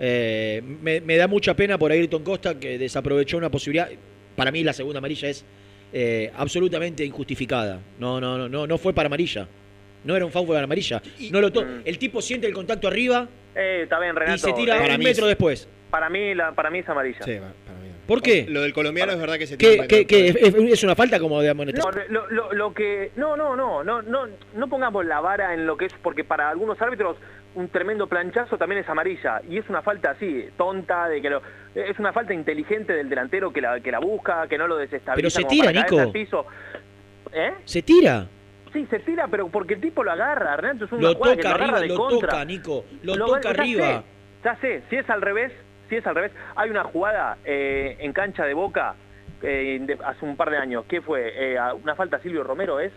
Eh, 0.00 0.60
me, 0.80 1.00
me 1.00 1.16
da 1.16 1.28
mucha 1.28 1.54
pena 1.54 1.78
por 1.78 1.92
Ayrton 1.92 2.24
Costa 2.24 2.58
que 2.58 2.76
desaprovechó 2.78 3.36
una 3.36 3.50
posibilidad. 3.50 3.88
Para 4.34 4.50
mí 4.50 4.64
la 4.64 4.72
segunda 4.72 4.98
amarilla 4.98 5.28
es 5.28 5.44
eh, 5.92 6.32
absolutamente 6.34 7.04
injustificada. 7.04 7.78
No, 8.00 8.20
no, 8.20 8.36
no, 8.36 8.48
no, 8.48 8.66
no 8.66 8.78
fue 8.78 8.92
para 8.94 9.06
amarilla. 9.06 9.46
No 10.04 10.16
era 10.16 10.24
un 10.24 10.32
foul 10.32 10.46
para 10.48 10.64
amarilla. 10.64 11.00
No 11.30 11.40
lo 11.40 11.52
to- 11.52 11.64
Mm. 11.64 11.82
el 11.84 11.98
tipo 11.98 12.20
siente 12.22 12.46
el 12.46 12.52
contacto 12.54 12.88
arriba 12.88 13.28
Eh, 13.54 13.80
está 13.84 13.98
bien, 14.00 14.16
Renato. 14.16 14.34
y 14.36 14.38
se 14.38 14.52
tira 14.52 14.76
eh, 14.76 14.96
un 14.96 15.02
metro 15.02 15.24
es- 15.24 15.28
después. 15.30 15.68
para, 15.90 16.08
mí, 16.08 16.34
la, 16.34 16.52
para 16.52 16.70
mí 16.70 16.78
es 16.80 16.88
amarilla. 16.88 17.22
Sí, 17.22 17.34
va- 17.34 17.52
para 17.66 17.78
mí. 17.78 17.88
¿Por 18.06 18.20
qué? 18.20 18.46
Lo 18.48 18.62
del 18.62 18.72
colombiano 18.72 19.12
es 19.12 19.18
verdad 19.20 19.38
que 19.38 19.46
se 19.46 19.56
tiene 19.56 19.86
¿Qué, 19.86 20.06
que 20.06 20.06
qué- 20.06 20.28
es, 20.28 20.54
es 20.54 20.82
una 20.84 20.94
falta 20.96 21.20
como 21.20 21.40
de 21.40 21.50
amonestación? 21.50 21.94
No, 22.10 22.26
lo, 22.26 22.30
lo- 22.30 22.52
lo 22.52 22.74
que 22.74 23.12
no 23.16 23.36
no 23.36 23.54
no 23.54 23.84
no 23.84 24.02
no 24.02 24.26
no 24.54 24.68
pongamos 24.68 25.04
la 25.06 25.20
vara 25.20 25.54
en 25.54 25.66
lo 25.66 25.76
que 25.76 25.84
es 25.86 25.92
porque 26.02 26.24
para 26.24 26.50
algunos 26.50 26.80
árbitros 26.82 27.16
un 27.54 27.68
tremendo 27.68 28.06
planchazo 28.08 28.56
también 28.58 28.80
es 28.82 28.88
amarilla 28.88 29.40
y 29.48 29.58
es 29.58 29.68
una 29.68 29.82
falta 29.82 30.10
así 30.12 30.46
tonta 30.56 31.06
de 31.08 31.20
que 31.20 31.28
lo, 31.30 31.42
es 31.74 31.98
una 31.98 32.12
falta 32.12 32.32
inteligente 32.34 32.94
del 32.94 33.08
delantero 33.10 33.52
que 33.52 33.60
la 33.60 33.78
que 33.80 33.92
la 33.92 33.98
busca 34.00 34.48
que 34.48 34.56
no 34.58 34.66
lo 34.66 34.76
desestabiliza 34.78 35.14
Pero 35.14 35.30
se 35.30 35.44
tira, 35.44 35.70
Nico. 35.70 36.10
piso 36.10 36.46
¿Eh? 37.32 37.52
Se 37.66 37.82
tira. 37.82 38.26
Sí, 38.72 38.86
se 38.90 39.00
tira, 39.00 39.28
pero 39.28 39.48
porque 39.48 39.74
el 39.74 39.80
tipo 39.80 40.02
lo 40.02 40.12
agarra, 40.12 40.56
Renato, 40.56 40.86
es 40.86 40.92
una 40.92 41.02
Lo 41.10 41.14
jugada 41.14 41.36
que 41.36 41.42
toca 41.42 41.48
lo 41.50 41.54
agarra 41.64 41.78
arriba, 41.78 41.80
de 41.80 41.88
lo 41.88 41.96
contra. 42.08 42.28
toca, 42.30 42.44
Nico. 42.44 42.84
Lo, 43.02 43.14
Lo- 43.16 43.26
toca 43.26 43.40
ya 43.42 43.50
arriba. 43.50 43.86
sé, 43.86 44.02
ya 44.44 44.56
sé, 44.56 44.82
si 44.88 44.96
es 44.96 45.10
al 45.10 45.20
revés, 45.20 45.52
si 45.88 45.96
es 45.96 46.06
al 46.06 46.14
revés, 46.14 46.32
hay 46.56 46.70
una 46.70 46.84
jugada 46.84 47.36
eh, 47.44 47.96
en 48.00 48.12
cancha 48.14 48.44
de 48.46 48.54
Boca 48.54 48.94
eh, 49.42 49.78
de- 49.82 49.98
hace 50.04 50.24
un 50.24 50.36
par 50.36 50.50
de 50.50 50.56
años, 50.56 50.84
¿qué 50.88 51.00
fue? 51.02 51.32
Eh, 51.54 51.58
una 51.82 51.94
falta 51.96 52.16
a 52.16 52.20
Silvio 52.20 52.44
Romero 52.44 52.80
es 52.80 52.92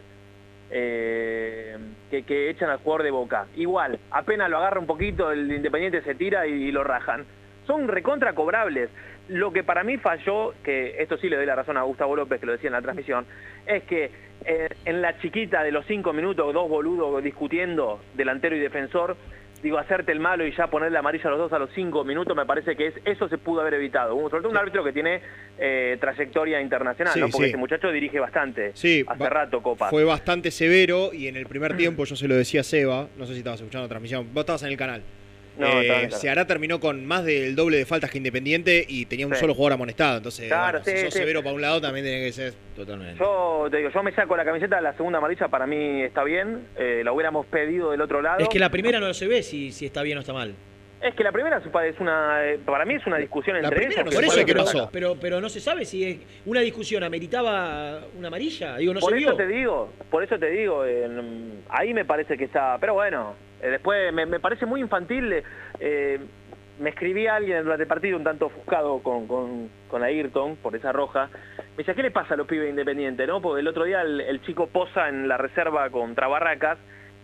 eh, 0.71 1.77
que, 2.09 2.23
que 2.23 2.49
echan 2.49 2.69
al 2.69 2.77
jugador 2.79 3.03
de 3.03 3.11
Boca. 3.11 3.45
Igual, 3.55 3.99
apenas 4.11 4.49
lo 4.49 4.57
agarra 4.57 4.79
un 4.79 4.87
poquito, 4.87 5.31
el 5.31 5.51
Independiente 5.51 6.01
se 6.01 6.15
tira 6.15 6.47
y, 6.47 6.71
lo 6.71 6.83
rajan. 6.83 7.25
son 7.67 7.87
recontra 7.87 8.33
cobrables. 8.33 8.89
Lo 9.29 9.51
que 9.51 9.63
para 9.63 9.83
mí 9.83 9.97
falló, 9.97 10.53
que 10.63 11.01
esto 11.01 11.17
sí 11.17 11.29
le 11.29 11.35
doy 11.35 11.45
la 11.45 11.55
razón 11.55 11.77
a 11.77 11.81
Gustavo 11.83 12.15
López, 12.15 12.39
que 12.39 12.45
lo 12.45 12.51
decía 12.51 12.67
en 12.67 12.73
la 12.73 12.81
transmisión, 12.81 13.25
es 13.65 13.83
que 13.83 14.11
eh, 14.45 14.69
en 14.85 15.01
la 15.01 15.17
chiquita 15.19 15.63
de 15.63 15.71
los 15.71 15.85
cinco 15.87 16.13
minutos, 16.13 16.53
dos 16.53 16.69
boludos 16.69 17.23
discutiendo, 17.23 17.99
delantero 18.13 18.55
y 18.55 18.59
defensor, 18.59 19.17
digo, 19.63 19.79
hacerte 19.79 20.11
el 20.11 20.19
malo 20.19 20.45
y 20.45 20.55
ya 20.55 20.67
ponerle 20.67 20.99
amarilla 20.99 21.27
a 21.27 21.31
los 21.31 21.39
dos 21.39 21.53
a 21.53 21.57
los 21.57 21.71
cinco 21.73 22.03
minutos, 22.03 22.37
me 22.37 22.45
parece 22.45 22.75
que 22.75 22.87
es, 22.87 22.93
eso 23.03 23.27
se 23.27 23.39
pudo 23.39 23.61
haber 23.61 23.73
evitado. 23.75 24.13
Un, 24.13 24.29
sobre 24.29 24.43
todo 24.43 24.51
un 24.51 24.57
árbitro 24.57 24.83
que 24.83 24.93
tiene 24.93 25.21
eh, 25.57 25.97
trayectoria 25.99 26.61
internacional, 26.61 27.13
Sí, 27.15 27.19
¿no? 27.19 27.27
porque 27.29 27.45
sí. 27.45 27.49
este 27.49 27.57
muchacho 27.57 27.91
dirige 27.91 28.19
bastante, 28.19 28.71
Sí, 28.75 29.03
hace 29.07 29.27
rato 29.27 29.63
Copa. 29.63 29.89
Fue 29.89 30.03
bastante 30.03 30.51
severo 30.51 31.11
y 31.13 31.27
en 31.27 31.35
el 31.35 31.47
primer 31.47 31.75
tiempo 31.77 32.05
yo 32.05 32.15
se 32.15 32.27
lo 32.27 32.35
decía 32.35 32.61
a 32.61 32.63
Seba, 32.63 33.07
no 33.17 33.25
sé 33.25 33.33
si 33.33 33.39
estabas 33.39 33.59
escuchando 33.59 33.85
la 33.85 33.89
transmisión, 33.89 34.27
vos 34.31 34.41
estabas 34.41 34.61
en 34.61 34.69
el 34.69 34.77
canal. 34.77 35.01
No, 35.57 35.81
Eh. 35.81 36.09
Ceará 36.11 36.45
terminó 36.47 36.79
con 36.79 37.05
más 37.05 37.23
del 37.23 37.55
doble 37.55 37.77
de 37.77 37.85
faltas 37.85 38.11
que 38.11 38.17
Independiente 38.17 38.85
y 38.87 39.05
tenía 39.05 39.27
un 39.27 39.33
Sí. 39.33 39.39
solo 39.39 39.53
jugador 39.53 39.73
amonestado. 39.73 40.17
Entonces, 40.17 40.47
Claro, 40.47 40.79
bueno, 40.83 40.97
si 40.99 41.05
sos 41.05 41.13
sí. 41.13 41.19
severo 41.19 41.41
para 41.43 41.55
un 41.55 41.61
lado, 41.61 41.79
también 41.81 42.05
tiene 42.05 42.23
que 42.25 42.31
ser 42.31 42.53
totalmente. 42.75 43.17
Yo 43.19 43.67
te 43.71 43.77
digo, 43.77 43.89
yo 43.89 44.03
me 44.03 44.11
saco 44.13 44.35
la 44.35 44.45
camiseta, 44.45 44.81
la 44.81 44.93
segunda 44.95 45.17
amarilla 45.19 45.47
para 45.47 45.65
mí 45.67 46.01
está 46.03 46.23
bien, 46.23 46.67
eh, 46.77 47.01
la 47.03 47.11
hubiéramos 47.13 47.45
pedido 47.45 47.91
del 47.91 48.01
otro 48.01 48.21
lado. 48.21 48.39
Es 48.39 48.49
que 48.49 48.59
la 48.59 48.69
primera 48.69 48.99
no 48.99 49.13
se 49.13 49.27
ve 49.27 49.43
si, 49.43 49.71
si 49.71 49.85
está 49.85 50.01
bien 50.01 50.17
o 50.17 50.21
está 50.21 50.33
mal. 50.33 50.53
Es 51.01 51.13
que 51.13 51.23
la 51.23 51.31
primera 51.31 51.57
es 51.57 51.99
una, 51.99 52.45
eh, 52.45 52.57
para 52.65 52.83
mí 52.85 52.95
es 52.95 53.05
una 53.05 53.17
discusión 53.17 53.57
entre 53.57 53.85
ellos. 53.85 54.13
Por 54.13 54.23
eso, 54.23 54.43
pero, 54.45 54.89
pero, 54.91 55.15
pero 55.21 55.41
no 55.41 55.49
se 55.49 55.59
sabe 55.59 55.85
si 55.85 56.03
es- 56.03 56.19
una 56.45 56.61
discusión 56.61 57.03
ameritaba 57.03 57.99
una 58.17 58.29
amarilla. 58.29 58.77
Digo, 58.77 58.93
no 58.93 58.99
por 59.01 59.11
se 59.11 59.17
eso 59.19 59.27
vio. 59.29 59.37
te 59.37 59.47
digo, 59.47 59.89
por 60.09 60.23
eso 60.23 60.39
te 60.39 60.49
digo, 60.49 60.83
eh, 60.85 61.07
ahí 61.69 61.93
me 61.93 62.05
parece 62.05 62.37
que 62.37 62.45
está, 62.45 62.77
pero 62.79 62.93
bueno, 62.95 63.35
eh, 63.61 63.69
después 63.69 64.11
me, 64.13 64.25
me 64.25 64.39
parece 64.39 64.65
muy 64.65 64.81
infantil, 64.81 65.31
eh, 65.33 65.43
eh, 65.79 66.19
me 66.79 66.89
escribí 66.89 67.27
a 67.27 67.35
alguien 67.35 67.63
durante 67.63 67.83
el 67.83 67.87
partido 67.89 68.17
un 68.17 68.23
tanto 68.23 68.47
ofuscado 68.47 68.99
con, 69.03 69.27
con, 69.27 69.69
con 69.89 70.01
Ayrton 70.03 70.55
por 70.57 70.75
esa 70.75 70.91
roja, 70.91 71.29
me 71.57 71.77
decía, 71.77 71.93
¿qué 71.93 72.01
le 72.03 72.11
pasa 72.11 72.33
a 72.33 72.37
los 72.37 72.47
pibes 72.47 72.69
independientes? 72.69 73.27
no? 73.27 73.41
Porque 73.41 73.61
el 73.61 73.67
otro 73.67 73.83
día 73.83 74.01
el, 74.01 74.21
el 74.21 74.41
chico 74.41 74.67
posa 74.67 75.07
en 75.09 75.27
la 75.27 75.37
reserva 75.37 75.89
contra 75.89 76.27
Barracas, 76.27 76.77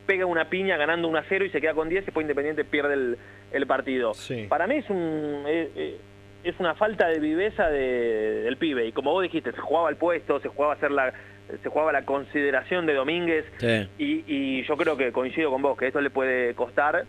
pega 0.05 0.25
una 0.25 0.49
piña 0.49 0.77
ganando 0.77 1.07
1 1.07 1.17
a 1.19 1.23
0 1.29 1.45
y 1.45 1.49
se 1.49 1.61
queda 1.61 1.73
con 1.73 1.89
10 1.89 2.03
y 2.03 2.05
después 2.05 2.23
Independiente 2.23 2.63
pierde 2.65 2.93
el, 2.93 3.17
el 3.51 3.67
partido. 3.67 4.13
Para 4.49 4.67
mí 4.67 4.75
es 4.77 4.89
un... 4.89 5.43
eh, 5.47 5.69
eh, 5.75 5.97
es 6.43 6.59
una 6.59 6.73
falta 6.73 7.07
de 7.07 7.19
viveza 7.19 7.69
de- 7.69 8.41
del 8.41 8.57
pibe 8.57 8.87
y 8.87 8.91
como 8.91 9.11
vos 9.11 9.21
dijiste 9.21 9.51
se 9.51 9.61
jugaba 9.61 9.91
el 9.91 9.95
puesto 9.95 10.39
se 10.39 10.47
jugaba 10.49 10.73
hacer 10.73 10.89
la 10.89 11.13
se 11.61 11.69
jugaba 11.69 11.91
la 11.91 12.03
consideración 12.03 12.87
de 12.87 12.95
Domínguez 12.95 13.45
Sí. 13.59 13.87
y, 13.99 14.23
y 14.25 14.63
yo 14.63 14.75
creo 14.75 14.97
que 14.97 15.11
coincido 15.11 15.51
con 15.51 15.61
vos 15.61 15.77
que 15.77 15.85
esto 15.85 16.01
le 16.01 16.09
puede 16.09 16.55
costar 16.55 17.03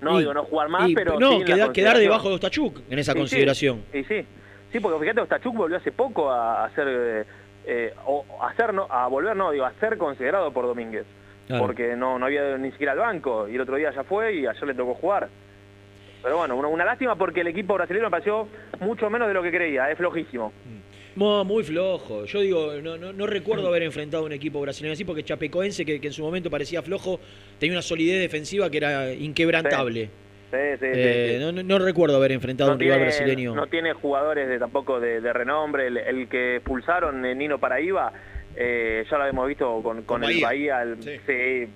no 0.00 0.16
Y- 0.16 0.20
digo 0.20 0.32
no 0.32 0.44
jugar 0.44 0.70
más 0.70 0.88
y- 0.88 0.94
pero 0.94 1.20
no, 1.20 1.32
sí 1.32 1.38
la 1.40 1.44
quedar, 1.44 1.66
consideración. 1.66 2.02
debajo 2.02 2.28
de 2.30 2.34
Ostachuk 2.36 2.80
en 2.88 2.98
esa 2.98 3.12
Y 3.12 3.14
sí, 3.14 3.18
consideración. 3.20 3.84
y 3.92 4.04
sí 4.04 4.24
sí 4.72 4.80
porque 4.80 5.00
fíjate 5.00 5.20
Ostachuk 5.20 5.54
volvió 5.54 5.76
hace 5.76 5.92
poco 5.92 6.30
a, 6.32 6.70
ser 6.70 6.86
eh, 6.88 7.24
eh, 7.66 7.94
o 8.06 8.24
hacer 8.42 8.72
no 8.72 8.86
a 8.88 9.06
volver 9.06 9.36
no 9.36 9.50
digo 9.50 9.66
a 9.66 9.72
ser 9.80 9.98
considerado 9.98 10.50
por 10.50 10.64
Domínguez 10.64 11.04
Claro. 11.48 11.66
porque 11.66 11.96
no 11.96 12.18
no 12.18 12.26
había 12.26 12.56
ni 12.56 12.70
siquiera 12.70 12.92
el 12.92 12.98
banco 13.00 13.48
y 13.48 13.54
el 13.56 13.60
otro 13.60 13.76
día 13.76 13.90
ya 13.94 14.04
fue 14.04 14.34
y 14.36 14.46
ayer 14.46 14.64
le 14.64 14.74
tocó 14.74 14.94
jugar 14.94 15.28
pero 16.22 16.36
bueno, 16.38 16.54
una, 16.56 16.68
una 16.68 16.84
lástima 16.84 17.16
porque 17.16 17.40
el 17.40 17.48
equipo 17.48 17.74
brasileño 17.74 18.04
me 18.04 18.10
pareció 18.10 18.46
mucho 18.80 19.10
menos 19.10 19.26
de 19.26 19.34
lo 19.34 19.42
que 19.42 19.50
creía, 19.50 19.90
es 19.90 19.98
flojísimo. 19.98 20.52
Mo- 21.16 21.44
muy 21.44 21.64
flojo. 21.64 22.26
Yo 22.26 22.40
digo, 22.40 22.74
no, 22.80 22.96
no, 22.96 23.12
no 23.12 23.26
recuerdo 23.26 23.66
haber 23.66 23.82
enfrentado 23.82 24.22
a 24.22 24.26
un 24.26 24.32
equipo 24.32 24.60
brasileño 24.60 24.92
así 24.92 25.04
porque 25.04 25.24
Chapecoense, 25.24 25.84
que, 25.84 26.00
que 26.00 26.06
en 26.06 26.12
su 26.12 26.22
momento 26.22 26.48
parecía 26.48 26.80
flojo, 26.80 27.18
tenía 27.58 27.74
una 27.74 27.82
solidez 27.82 28.20
defensiva 28.20 28.70
que 28.70 28.76
era 28.76 29.12
inquebrantable. 29.12 30.04
Sí, 30.52 30.58
sí, 30.74 30.78
sí, 30.80 30.86
Eh, 30.94 31.36
sí. 31.38 31.44
No, 31.44 31.50
no- 31.50 31.62
no 31.64 31.78
recuerdo 31.84 32.16
haber 32.18 32.30
enfrentado 32.30 32.70
a 32.70 32.74
un 32.74 32.78
rival 32.80 33.00
brasileño. 33.00 33.54
no 33.56 33.66
tiene 33.66 33.92
jugadores 33.92 34.48
de, 34.48 34.60
tampoco 34.60 35.00
de, 35.00 35.20
de 35.20 35.32
renombre. 35.32 35.88
El, 35.88 35.96
el 35.98 36.28
que 36.28 36.56
expulsaron, 36.56 37.24
eh, 37.26 37.34
Nino 37.34 37.58
Paraíba, 37.58 38.12
eh, 38.56 39.04
ya 39.10 39.18
lo 39.18 39.26
hemos 39.26 39.48
visto 39.48 39.82
con, 39.82 40.24
el 40.24 40.40
Bahía. 40.42 40.82
El- 40.82 41.02
sí. 41.02 41.68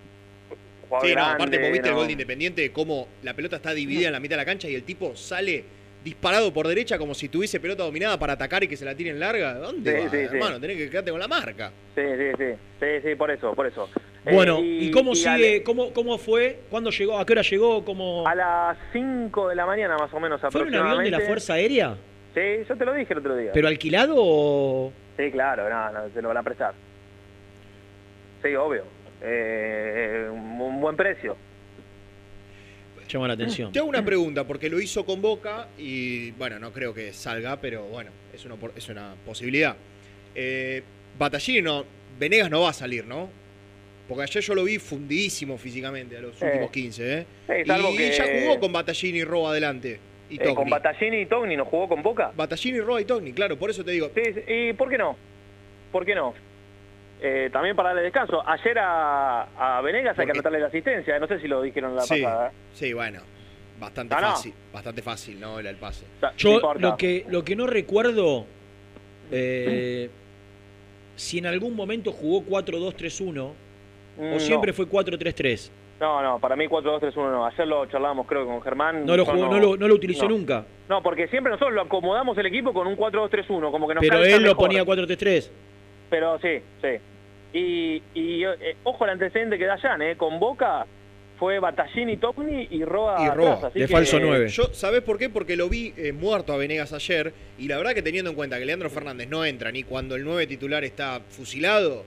Sí, 1.02 1.14
no, 1.16 1.24
aparte 1.24 1.58
vos 1.58 1.72
viste 1.72 1.88
el 1.88 1.94
gol 1.94 2.06
de 2.06 2.12
Independiente, 2.12 2.70
cómo 2.70 3.08
la 3.24 3.34
pelota 3.34 3.56
está 3.56 3.72
dividida 3.74 4.06
en 4.06 4.12
la 4.12 4.20
mitad 4.20 4.34
de 4.36 4.42
la 4.42 4.44
cancha 4.44 4.68
y 4.68 4.74
el 4.76 4.84
tipo 4.84 5.16
sale 5.16 5.64
disparado 6.04 6.52
por 6.52 6.68
derecha 6.68 6.96
como 6.98 7.12
si 7.14 7.28
tuviese 7.28 7.58
pelota 7.58 7.82
dominada 7.82 8.16
para 8.16 8.34
atacar 8.34 8.62
y 8.62 8.68
que 8.68 8.76
se 8.76 8.84
la 8.84 8.94
tiren 8.94 9.18
larga. 9.18 9.54
¿Dónde 9.54 10.08
Sí, 10.08 10.16
va, 10.16 10.22
hermano? 10.22 10.60
Tenés 10.60 10.76
que 10.76 10.88
quedarte 10.88 11.10
con 11.10 11.18
la 11.18 11.26
marca. 11.26 11.72
Sí, 11.96 12.02
sí, 12.02 12.30
sí, 12.38 12.54
sí, 12.78 12.86
sí, 13.08 13.14
por 13.16 13.32
eso, 13.32 13.52
por 13.54 13.66
eso. 13.66 13.88
Eh, 14.24 14.32
Bueno, 14.32 14.60
¿y, 14.62 14.92
cómo 14.92 15.16
sigue? 15.16 15.64
¿Cómo, 15.64 15.92
¿Cómo 15.92 16.18
fue? 16.18 16.60
¿Cuándo 16.70 16.90
llegó? 16.90 17.18
¿A 17.18 17.26
qué 17.26 17.32
hora 17.32 17.42
llegó? 17.42 17.84
¿Cómo... 17.84 18.26
A 18.26 18.34
las 18.36 18.78
5 18.92 19.48
de 19.48 19.56
la 19.56 19.66
mañana 19.66 19.96
más 19.98 20.12
o 20.14 20.20
menos 20.20 20.40
¿Fue 20.40 20.48
un 20.48 20.68
avión 20.68 20.70
de 20.72 20.78
aproximadamente. 20.78 21.10
la 21.10 21.20
Fuerza 21.26 21.54
Aérea? 21.54 21.96
Sí, 22.36 22.42
yo 22.68 22.76
te 22.76 22.84
lo 22.84 22.92
dije 22.92 23.14
el 23.14 23.18
otro 23.20 23.34
día. 23.34 23.50
¿Pero 23.54 23.66
alquilado 23.66 24.14
o...? 24.18 24.92
Sí, 25.16 25.30
claro, 25.30 25.70
no, 25.70 25.90
no, 25.90 26.10
se 26.12 26.20
lo 26.20 26.28
van 26.28 26.36
a 26.36 26.42
prestar. 26.42 26.74
Sí, 28.42 28.54
obvio. 28.54 28.84
Eh, 29.22 30.28
un, 30.30 30.60
un 30.60 30.80
buen 30.82 30.94
precio. 30.96 31.34
Llama 33.08 33.28
la 33.28 33.34
atención. 33.34 33.72
Te 33.72 33.78
hago 33.78 33.88
una 33.88 34.04
pregunta, 34.04 34.44
porque 34.44 34.68
lo 34.68 34.78
hizo 34.80 35.06
con 35.06 35.22
Boca 35.22 35.68
y, 35.78 36.32
bueno, 36.32 36.58
no 36.58 36.72
creo 36.72 36.92
que 36.92 37.12
salga, 37.14 37.58
pero 37.58 37.84
bueno, 37.84 38.10
es 38.34 38.44
una, 38.44 38.56
por- 38.56 38.72
es 38.76 38.86
una 38.90 39.14
posibilidad. 39.24 39.74
Eh, 40.34 40.82
Batallini 41.18 41.62
no, 41.62 41.84
Venegas 42.18 42.50
no 42.50 42.60
va 42.62 42.70
a 42.70 42.74
salir, 42.74 43.06
¿no? 43.06 43.30
Porque 44.08 44.24
ayer 44.24 44.42
yo 44.42 44.54
lo 44.54 44.64
vi 44.64 44.78
fundidísimo 44.78 45.56
físicamente 45.56 46.16
a 46.16 46.20
los 46.20 46.40
últimos 46.42 46.70
15, 46.70 47.18
¿eh? 47.18 47.26
Sí, 47.46 47.52
y 47.64 47.96
que- 47.96 48.10
ya 48.12 48.24
jugó 48.42 48.60
con 48.60 48.72
Batallini 48.72 49.20
y 49.20 49.24
Roa 49.24 49.52
adelante. 49.52 50.00
Y 50.28 50.42
Eh, 50.42 50.54
con. 50.54 50.68
Battaglini 50.68 51.18
y 51.20 51.26
Togni 51.26 51.56
no 51.56 51.64
jugó 51.64 51.88
con 51.88 52.02
Boca. 52.02 52.32
Batallini, 52.34 52.80
Roa 52.80 53.00
y 53.00 53.04
Togni, 53.04 53.32
claro, 53.32 53.56
por 53.56 53.70
eso 53.70 53.84
te 53.84 53.92
digo. 53.92 54.10
Sí, 54.14 54.22
sí, 54.34 54.40
¿y 54.46 54.72
por 54.72 54.88
qué 54.90 54.98
no? 54.98 55.16
¿Por 55.92 56.04
qué 56.04 56.14
no? 56.14 56.34
Eh, 57.22 57.48
también 57.52 57.76
para 57.76 57.90
darle 57.90 58.02
descanso. 58.02 58.42
Ayer 58.46 58.78
a, 58.78 59.76
a 59.78 59.80
Venegas 59.82 60.18
hay 60.18 60.26
que 60.26 60.32
Porque- 60.32 60.38
anotarle 60.38 60.60
la 60.60 60.66
asistencia. 60.66 61.18
No 61.18 61.26
sé 61.28 61.40
si 61.40 61.46
lo 61.48 61.62
dijeron 61.62 61.94
la 61.94 62.02
Sí, 62.02 62.22
pasada. 62.22 62.48
¿eh? 62.48 62.52
sí, 62.74 62.92
bueno, 62.92 63.20
bastante 63.80 64.14
No, 64.16 64.20
no. 64.20 64.26
fácil, 64.32 64.52
bastante 64.72 65.02
fácil, 65.02 65.40
¿no? 65.40 65.58
El, 65.60 65.66
el 65.66 65.76
pase. 65.76 66.04
Yo 66.36 66.60
lo 66.78 66.96
que, 66.96 67.24
lo 67.28 67.44
que 67.44 67.54
no 67.56 67.66
recuerdo, 67.66 68.46
eh, 69.30 70.10
si 71.14 71.38
en 71.38 71.46
algún 71.46 71.74
momento 71.74 72.12
jugó 72.12 72.42
4-2-3-1 72.44 73.52
Mm, 74.18 74.32
o 74.34 74.40
siempre 74.40 74.70
no. 74.72 74.74
fue 74.76 74.86
4-3-3. 74.86 75.70
No, 75.98 76.22
no, 76.22 76.38
para 76.38 76.56
mí 76.56 76.66
4-2-3-1 76.66 77.14
no. 77.14 77.46
Ayer 77.46 77.66
lo 77.66 77.86
charlábamos 77.86 78.26
creo 78.26 78.44
con 78.46 78.60
Germán. 78.62 79.06
No 79.06 79.16
lo, 79.16 79.24
jugó, 79.24 79.48
no, 79.48 79.58
lo, 79.58 79.76
no 79.76 79.88
lo 79.88 79.94
utilizó 79.94 80.24
no. 80.24 80.30
nunca. 80.36 80.64
No, 80.88 81.02
porque 81.02 81.26
siempre 81.28 81.50
nosotros 81.50 81.74
lo 81.74 81.82
acomodamos 81.82 82.36
el 82.38 82.46
equipo 82.46 82.72
con 82.74 82.86
un 82.86 82.96
4-2-3-1, 82.96 83.70
como 83.70 83.88
que 83.88 83.94
nos 83.94 84.02
Pero 84.02 84.22
él 84.22 84.42
lo 84.42 84.48
mejor. 84.50 84.56
ponía 84.56 84.84
4-3-3. 84.84 85.50
Pero 86.10 86.38
sí, 86.40 86.60
sí. 86.82 86.88
Y, 87.58 88.02
y 88.14 88.44
eh, 88.44 88.76
ojo 88.84 89.04
al 89.04 89.10
antecedente 89.10 89.56
que 89.56 89.64
da 89.64 89.78
Jan, 89.78 90.02
¿eh? 90.02 90.16
Con 90.16 90.38
Boca 90.38 90.86
fue 91.38 91.58
Battaglini, 91.58 92.18
Togni 92.18 92.68
y 92.70 92.84
Roa. 92.84 93.16
Y 93.18 93.22
atrás, 93.24 93.36
Roa, 93.36 93.68
así 93.68 93.80
que- 93.80 94.48
Yo, 94.48 94.64
¿sabés 94.74 95.02
por 95.02 95.18
qué? 95.18 95.28
Porque 95.30 95.56
lo 95.56 95.68
vi 95.68 95.94
eh, 95.96 96.12
muerto 96.12 96.52
a 96.52 96.56
Venegas 96.56 96.92
ayer 96.92 97.32
y 97.58 97.68
la 97.68 97.76
verdad 97.78 97.94
que 97.94 98.02
teniendo 98.02 98.30
en 98.30 98.36
cuenta 98.36 98.58
que 98.58 98.66
Leandro 98.66 98.90
Fernández 98.90 99.28
no 99.28 99.44
entra 99.44 99.70
ni 99.70 99.82
cuando 99.82 100.14
el 100.16 100.24
9 100.24 100.46
titular 100.46 100.84
está 100.84 101.20
fusilado, 101.28 102.04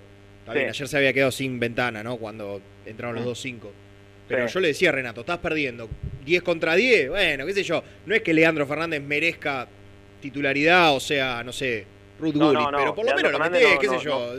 está 0.49 0.59
bien, 0.59 0.73
Sí. 0.73 0.77
ayer 0.77 0.87
se 0.87 0.97
había 0.97 1.13
quedado 1.13 1.31
sin 1.31 1.59
ventana, 1.59 2.03
¿no? 2.03 2.17
Cuando 2.17 2.61
entraron 2.85 3.15
los 3.15 3.23
Mm. 3.25 3.27
2-5. 3.27 3.71
Pero 4.27 4.47
Sí. 4.47 4.53
yo 4.53 4.59
le 4.59 4.67
decía 4.69 4.89
a 4.89 4.91
Renato, 4.91 5.21
estás 5.21 5.39
perdiendo 5.39 5.89
10 6.25 6.41
contra 6.43 6.75
10, 6.75 7.09
bueno, 7.09 7.45
qué 7.45 7.53
sé 7.53 7.63
yo, 7.63 7.83
no 8.05 8.13
es 8.15 8.21
que 8.21 8.33
Leandro 8.33 8.67
Fernández 8.67 9.01
merezca 9.01 9.67
titularidad, 10.21 10.95
o 10.95 10.99
sea, 10.99 11.43
no 11.43 11.51
sé, 11.51 11.85
Ruth 12.19 12.35
No, 12.35 12.47
Gullit, 12.47 12.61
no, 12.61 12.71
no, 12.71 12.77
pero 12.77 12.95
por 12.95 13.05
lo 13.05 13.11
Leandro 13.11 13.27
menos 13.29 13.39
lo 13.39 13.51
metés, 13.51 13.73
no, 13.73 13.79
qué 13.79 13.87
no, 13.87 13.99
sé 13.99 14.05
yo. 14.05 14.33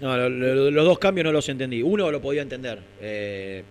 No, 0.00 0.16
lo- 0.16 0.28
lo- 0.28 0.70
los 0.70 0.84
dos 0.84 0.98
cambios 0.98 1.24
no 1.24 1.32
los 1.32 1.48
entendí. 1.48 1.82
Uno 1.82 2.10
lo 2.10 2.20
podía 2.20 2.42
entender. 2.42 2.78
Eh, 3.00 3.62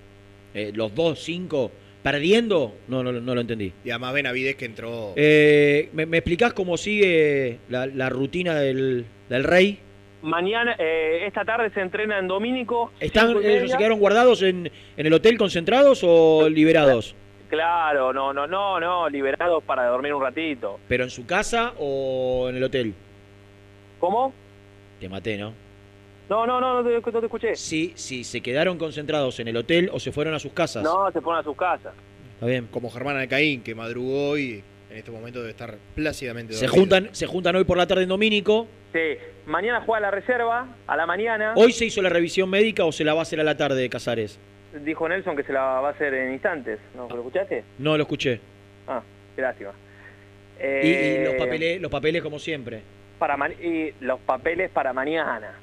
eh, 0.56 0.72
los 0.74 0.96
dos, 0.96 1.20
cinco, 1.24 1.72
perdiendo, 2.02 2.76
no, 2.88 3.04
no, 3.04 3.12
no 3.12 3.36
lo 3.36 3.42
entendí. 3.42 3.72
Y 3.86 3.90
además 3.92 4.14
Benavides 4.14 4.56
que 4.56 4.66
entró... 4.66 5.14
Eh, 5.16 5.90
¿me, 5.94 6.06
me 6.06 6.18
explicás 6.18 6.54
cómo 6.54 6.76
sigue 6.78 7.60
la, 7.70 7.86
la 7.86 8.10
rutina 8.10 8.56
del, 8.60 9.06
del 9.30 9.44
rey? 9.44 9.80
Mañana, 10.24 10.76
eh, 10.80 11.26
esta 11.28 11.44
tarde 11.44 11.70
se 11.72 11.82
entrena 11.82 12.18
en 12.18 12.28
Domínico. 12.28 12.92
¿Están, 13.00 13.36
¿Ellos 13.44 13.70
se 13.72 13.78
quedaron 13.78 14.00
guardados 14.00 14.42
en, 14.42 14.72
en 14.98 15.06
el 15.06 15.14
hotel 15.14 15.38
concentrados 15.38 16.02
o 16.04 16.48
liberados? 16.50 17.14
Claro, 17.50 18.14
no, 18.14 18.34
no, 18.34 18.48
no, 18.48 18.80
no, 18.80 19.10
liberados 19.10 19.64
para 19.64 19.86
dormir 19.88 20.14
un 20.14 20.24
ratito. 20.24 20.80
¿Pero 20.88 21.04
en 21.04 21.10
su 21.10 21.26
casa 21.26 21.74
o 21.78 22.48
en 22.50 22.56
el 22.56 22.64
hotel? 22.64 22.94
¿Cómo? 24.00 24.34
Te 25.00 25.08
maté, 25.10 25.38
¿no? 25.38 25.54
No, 26.30 26.48
no, 26.48 26.60
no, 26.62 26.82
no 26.82 26.90
te, 26.90 27.12
no 27.12 27.20
te 27.20 27.26
escuché. 27.26 27.56
Sí, 27.56 27.92
sí, 27.96 28.24
se 28.24 28.42
quedaron 28.42 28.78
concentrados 28.78 29.40
en 29.40 29.50
el 29.50 29.58
hotel 29.58 29.90
o 29.94 30.00
se 30.00 30.12
fueron 30.12 30.34
a 30.34 30.40
sus 30.40 30.54
casas. 30.54 30.84
No, 30.84 31.12
se 31.12 31.20
fueron 31.22 31.42
a 31.42 31.44
sus 31.44 31.56
casas. 31.56 31.94
Está 32.36 32.46
bien. 32.46 32.68
Como 32.72 32.90
Germán 32.90 33.18
Alcaín, 33.18 33.62
que 33.62 33.76
madrugó 33.76 34.38
y 34.38 34.64
en 34.90 34.98
este 34.98 35.12
momento 35.12 35.40
debe 35.40 35.52
estar 35.52 35.76
plácidamente 35.96 36.54
Se 36.54 36.66
dormido. 36.66 36.82
juntan, 36.82 37.10
se 37.12 37.28
juntan 37.28 37.56
hoy 37.58 37.66
por 37.66 37.78
la 37.78 37.86
tarde 37.86 38.04
en 38.04 38.10
Domínico. 38.10 38.68
Sí, 38.94 39.00
mañana 39.46 39.82
juega 39.86 40.00
la 40.02 40.12
reserva, 40.12 40.68
a 40.88 40.98
la 40.98 41.06
mañana. 41.06 41.54
¿Hoy 41.56 41.72
se 41.74 41.86
hizo 41.86 42.02
la 42.02 42.10
revisión 42.10 42.50
médica 42.50 42.86
o 42.86 42.92
se 42.92 43.04
la 43.04 43.14
va 43.14 43.20
a 43.22 43.24
hacer 43.24 43.40
a 43.40 43.44
la 43.44 43.58
tarde 43.58 43.82
de 43.82 43.90
Casares? 43.90 44.40
Dijo 44.84 45.08
Nelson 45.08 45.36
que 45.36 45.44
se 45.44 45.54
la 45.54 45.62
va 45.62 45.88
a 45.90 45.92
hacer 45.92 46.14
en 46.14 46.34
instantes. 46.34 46.80
¿No? 46.96 47.08
¿Lo 47.10 47.18
escuchaste? 47.18 47.64
No 47.80 47.96
lo 47.98 48.04
escuché. 48.04 48.40
Ah, 48.88 49.02
qué 49.36 49.42
lástima. 49.42 49.72
Y, 50.60 50.64
y 50.64 50.92
Eh, 50.94 51.22
los, 51.26 51.36
papeles, 51.36 51.82
los 51.82 51.92
papeles 51.92 52.22
como 52.24 52.40
siempre. 52.40 52.82
Para 53.20 53.38
ma- 53.38 53.50
y 53.50 53.94
los 54.02 54.20
papeles 54.22 54.70
para 54.72 54.92
mañana. 54.94 55.54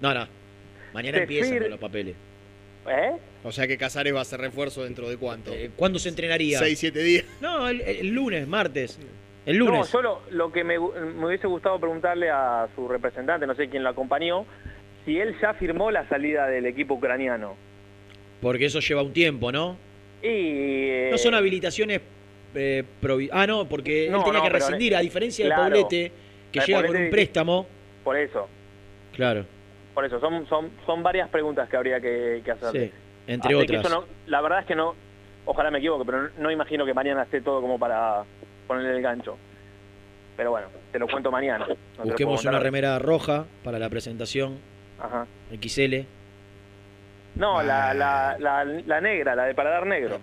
No, 0.00 0.12
no. 0.14 0.26
Mañana 0.92 1.18
Zephyr- 1.18 1.22
empiezan 1.22 1.58
con 1.60 1.70
los 1.70 1.80
papeles. 1.80 2.14
¿Eh? 2.88 3.12
O 3.44 3.52
sea 3.52 3.66
que 3.66 3.78
Casares 3.78 4.14
va 4.14 4.20
a 4.20 4.24
ser 4.24 4.40
refuerzo 4.40 4.84
dentro 4.84 5.08
de 5.08 5.16
cuánto? 5.16 5.52
Eh, 5.54 5.70
¿Cuándo 5.76 5.98
se 5.98 6.08
entrenaría? 6.08 6.58
6, 6.58 6.78
7 6.78 7.02
días. 7.02 7.24
No, 7.40 7.68
el, 7.68 7.80
el 7.82 8.08
lunes, 8.08 8.46
martes. 8.46 8.98
El 9.46 9.56
lunes. 9.56 9.80
No, 9.80 9.86
yo 9.86 10.02
lo, 10.02 10.20
lo 10.30 10.52
que 10.52 10.64
me, 10.64 10.78
hubiese 10.78 11.46
gustado 11.46 11.78
preguntarle 11.80 12.30
a 12.30 12.68
su 12.74 12.86
representante, 12.88 13.46
no 13.46 13.54
sé 13.54 13.68
quién 13.68 13.82
lo 13.82 13.88
acompañó, 13.90 14.44
si 15.04 15.18
él 15.18 15.34
ya 15.40 15.54
firmó 15.54 15.90
la 15.90 16.06
salida 16.08 16.46
del 16.46 16.66
equipo 16.66 16.94
ucraniano. 16.94 17.56
Porque 18.42 18.66
eso 18.66 18.80
lleva 18.80 19.02
un 19.02 19.12
tiempo, 19.12 19.50
¿no? 19.52 19.76
Y... 20.22 20.28
eh, 20.28 21.08
No 21.10 21.18
son 21.18 21.34
habilitaciones. 21.34 22.00
eh, 22.54 22.84
ah, 23.32 23.46
no, 23.46 23.66
porque 23.66 24.08
No, 24.10 24.18
él 24.18 24.24
tenía 24.24 24.38
no, 24.40 24.44
que 24.44 24.50
rescindir, 24.50 24.94
a 24.96 25.00
diferencia 25.00 25.46
claro. 25.46 25.62
de 25.64 25.70
Paulete, 25.82 26.12
que 26.52 26.58
Eh, 26.58 26.62
llega 26.66 26.86
con 26.86 26.96
un 26.96 27.10
préstamo. 27.10 27.66
Por 28.04 28.16
eso, 28.16 28.48
Claro, 29.14 29.44
por 29.94 30.04
eso, 30.04 30.20
son, 30.20 30.46
son, 30.48 30.70
son 30.86 31.02
varias 31.02 31.28
preguntas 31.28 31.68
que 31.68 31.76
habría 31.76 32.00
que, 32.00 32.40
que 32.44 32.50
hacerle. 32.52 32.86
sí. 32.88 32.92
Entre 33.26 33.54
Así 33.54 33.66
que 33.66 33.76
otras. 33.76 33.84
eso 33.86 34.00
no- 34.00 34.06
la 34.26 34.40
verdad 34.40 34.60
es 34.60 34.66
que 34.66 34.74
no, 34.74 34.94
ojalá 35.44 35.70
me 35.70 35.78
equivoque, 35.78 36.04
pero 36.06 36.22
no, 36.22 36.28
no 36.38 36.50
imagino 36.50 36.86
que 36.86 36.94
mañana 36.94 37.22
esté 37.24 37.40
todo 37.42 37.60
como 37.60 37.78
para 37.78 38.22
ponerle 38.70 38.98
el 38.98 39.02
gancho. 39.02 39.36
Pero 40.36 40.52
bueno, 40.52 40.68
te 40.92 40.98
lo 41.00 41.08
cuento 41.08 41.32
mañana. 41.32 41.66
no 41.98 42.04
Busquemos 42.04 42.44
una 42.44 42.60
remera 42.60 43.00
roja 43.00 43.44
para 43.64 43.80
la 43.80 43.90
presentación. 43.90 44.58
Ajá. 45.00 45.26
XL. 45.60 46.06
No, 47.34 47.62
la, 47.64 47.92
la, 47.94 48.36
la, 48.38 48.64
la 48.64 49.00
negra, 49.00 49.34
la 49.34 49.46
de 49.46 49.54
paladar 49.56 49.86
negro. 49.86 50.20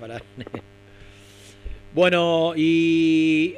Bueno, 1.93 2.53
y. 2.55 3.55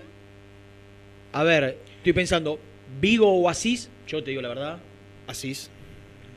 A 1.33 1.43
ver, 1.43 1.77
estoy 1.97 2.13
pensando, 2.13 2.57
¿Vigo 2.99 3.31
o 3.31 3.47
Asís? 3.47 3.91
Yo 4.07 4.23
te 4.23 4.31
digo 4.31 4.41
la 4.41 4.49
verdad. 4.49 4.79
Asís. 5.27 5.69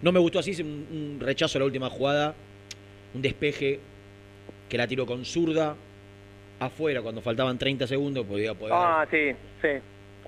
No 0.02 0.12
me 0.12 0.18
gustó 0.18 0.40
Asís, 0.40 0.60
un, 0.60 0.86
un 0.90 1.20
rechazo 1.20 1.56
a 1.56 1.60
la 1.60 1.64
última 1.64 1.88
jugada. 1.88 2.34
Un 3.14 3.22
despeje 3.22 3.80
que 4.68 4.76
la 4.76 4.86
tiró 4.86 5.06
con 5.06 5.24
zurda. 5.24 5.74
Afuera, 6.66 7.02
cuando 7.02 7.20
faltaban 7.20 7.58
30 7.58 7.86
segundos, 7.86 8.24
podía 8.26 8.54
poder. 8.54 8.74
Ah, 8.76 9.06
sí, 9.10 9.32
sí. 9.60 9.68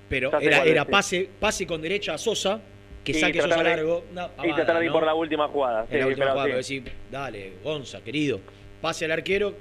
pero 0.08 0.30
ya 0.32 0.62
era, 0.62 0.80
es, 0.82 0.86
sí. 0.86 0.90
pase, 0.90 1.28
pase 1.40 1.66
con 1.66 1.80
derecha 1.80 2.14
a 2.14 2.18
Sosa, 2.18 2.60
que 3.04 3.12
Y 3.12 3.14
saque 3.14 3.40
Sosa 3.40 3.56
de- 3.58 3.64
largo. 3.64 4.04
Una 4.10 4.30
y 4.44 4.52
tratar 4.54 4.78
de 4.78 4.84
ir 4.84 4.90
¿no? 4.90 4.94
por 4.98 5.06
la 5.06 5.14
última 5.14 5.48
jugada. 5.48 5.86
Sí, 5.90 5.96
la 5.96 6.06
última 6.06 6.24
pero 6.26 6.32
jugada, 6.32 6.44
sí. 6.62 6.80
pero 6.80 6.84
decir, 6.90 6.92
dale, 7.10 7.52
Gonza, 7.62 8.02
querido. 8.02 8.40
Pase 8.80 9.04
al 9.04 9.12
arquero, 9.12 9.54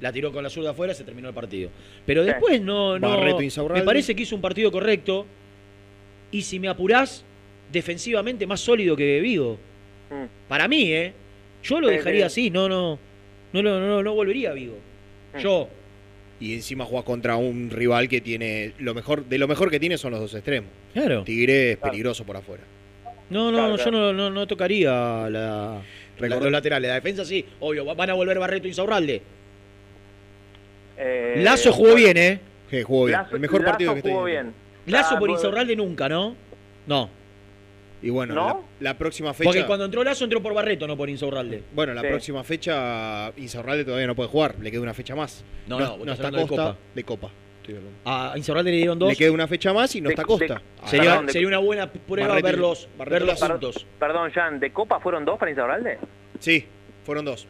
la 0.00 0.12
tiró 0.12 0.32
con 0.32 0.42
la 0.42 0.50
zurda 0.50 0.70
afuera, 0.70 0.94
se 0.94 1.04
terminó 1.04 1.28
el 1.28 1.34
partido. 1.34 1.70
Pero 2.04 2.22
Sí. 2.22 2.28
después 2.30 2.60
no, 2.60 2.98
no. 2.98 3.40
Insaurralde. 3.40 3.80
Me 3.82 3.86
parece 3.86 4.14
que 4.14 4.22
hizo 4.22 4.34
un 4.34 4.42
partido 4.42 4.70
correcto. 4.72 5.26
Y 6.30 6.42
si 6.42 6.58
me 6.58 6.68
apurás, 6.68 7.24
defensivamente 7.70 8.46
más 8.46 8.60
sólido 8.60 8.96
que 8.96 9.20
Vigo. 9.20 9.58
Mm. 10.10 10.48
Para 10.48 10.66
mí, 10.68 10.92
¿eh? 10.92 11.12
Yo 11.62 11.80
lo 11.80 11.88
Sí, 11.88 11.94
dejaría 11.94 12.28
sí. 12.28 12.42
así, 12.46 12.50
no, 12.50 12.68
no. 12.68 12.98
No, 13.52 13.62
no, 13.62 13.80
no, 13.80 14.02
no 14.02 14.14
volvería 14.14 14.50
a 14.50 14.54
Vigo. 14.54 14.76
Mm. 15.34 15.38
Yo. 15.38 15.68
Y 16.38 16.54
encima 16.54 16.84
jugás 16.84 17.04
contra 17.04 17.36
un 17.36 17.70
rival 17.70 18.08
que 18.08 18.20
tiene. 18.20 18.72
lo 18.78 18.92
mejor 18.94 19.24
De 19.24 19.38
lo 19.38 19.48
mejor 19.48 19.70
que 19.70 19.80
tiene 19.80 19.96
son 19.96 20.10
los 20.12 20.20
dos 20.20 20.34
extremos. 20.34 20.70
Claro. 20.92 21.22
Tigre 21.24 21.72
es 21.72 21.76
peligroso 21.78 22.24
por 22.24 22.36
afuera. 22.36 22.62
No, 23.30 23.50
no, 23.50 23.56
Claro, 23.58 23.76
yo 23.76 23.82
claro. 23.84 23.90
no, 23.98 24.12
no, 24.12 24.30
no 24.30 24.46
tocaría 24.46 24.90
la, 24.90 25.30
la- 25.30 25.82
Recordá- 26.18 26.44
los 26.44 26.52
laterales. 26.52 26.88
La 26.88 26.94
defensa 26.94 27.24
sí, 27.24 27.44
obvio, 27.60 27.84
va- 27.84 27.94
van 27.94 28.10
a 28.10 28.14
volver 28.14 28.38
Barreto 28.38 28.66
y 28.66 28.70
Insaurralde. 28.70 29.22
Eh, 30.98 31.34
Lazo 31.38 31.72
jugó 31.72 31.94
bien, 31.94 32.16
¿eh? 32.16 32.40
Sí, 32.70 32.82
jugó 32.82 33.06
bien. 33.06 33.18
Lazo- 33.20 33.34
el 33.34 33.40
mejor 33.40 33.64
partido 33.64 33.94
que 33.94 34.00
jugó 34.02 34.24
bien. 34.24 34.52
Lazo 34.86 35.18
por. 35.18 35.30
Insaurralde 35.30 35.76
nunca, 35.76 36.08
¿no? 36.08 36.36
No. 36.86 37.10
Y 38.06 38.10
bueno, 38.10 38.34
¿No? 38.36 38.64
la, 38.80 38.90
la 38.92 38.98
próxima 38.98 39.34
fecha. 39.34 39.48
Porque 39.50 39.66
cuando 39.66 39.84
entró 39.84 40.04
Lazo 40.04 40.22
entró 40.22 40.40
por 40.40 40.54
Barreto, 40.54 40.86
no 40.86 40.96
por 40.96 41.10
Insaurralde. 41.10 41.64
Bueno, 41.74 41.92
la 41.92 42.02
Sí. 42.02 42.06
próxima 42.06 42.44
fecha 42.44 43.32
Insaurralde 43.36 43.84
todavía 43.84 44.06
no 44.06 44.14
puede 44.14 44.28
jugar, 44.28 44.54
le 44.60 44.70
queda 44.70 44.80
una 44.82 44.94
fecha 44.94 45.16
más. 45.16 45.44
No, 45.66 45.80
no, 45.80 45.98
vos 45.98 46.06
estás 46.06 46.18
está 46.20 46.30
de 46.30 46.46
Costa, 46.46 46.56
Copa. 46.56 46.76
de 46.94 47.04
Copa. 47.04 47.30
hablando. 47.66 47.90
A 48.04 48.34
Insaurralde 48.36 48.70
le 48.70 48.76
dieron 48.76 48.96
dos. 48.96 49.08
Le 49.08 49.16
queda 49.16 49.32
una 49.32 49.48
fecha 49.48 49.72
más 49.72 49.92
y 49.96 50.00
no 50.00 50.08
De- 50.08 50.14
está 50.14 50.22
de- 50.22 50.26
Costa. 50.28 50.62
Ah, 50.80 50.86
Sería, 50.86 51.10
Perdón, 51.10 51.26
de- 51.26 51.32
sería 51.32 51.48
una 51.48 51.58
buena 51.58 51.90
prueba 51.90 52.28
Barreto 52.28 52.46
verlos, 52.46 52.88
Barreto 52.96 53.12
verlos 53.14 53.40
Lazo. 53.40 53.52
juntos. 53.52 53.86
Perdón, 53.98 54.30
Jan, 54.30 54.60
¿de 54.60 54.72
Copa 54.72 55.00
fueron 55.00 55.24
dos 55.24 55.36
para 55.36 55.50
Insaurralde? 55.50 55.98
Sí, 56.38 56.64
fueron 57.04 57.24
dos. 57.24 57.48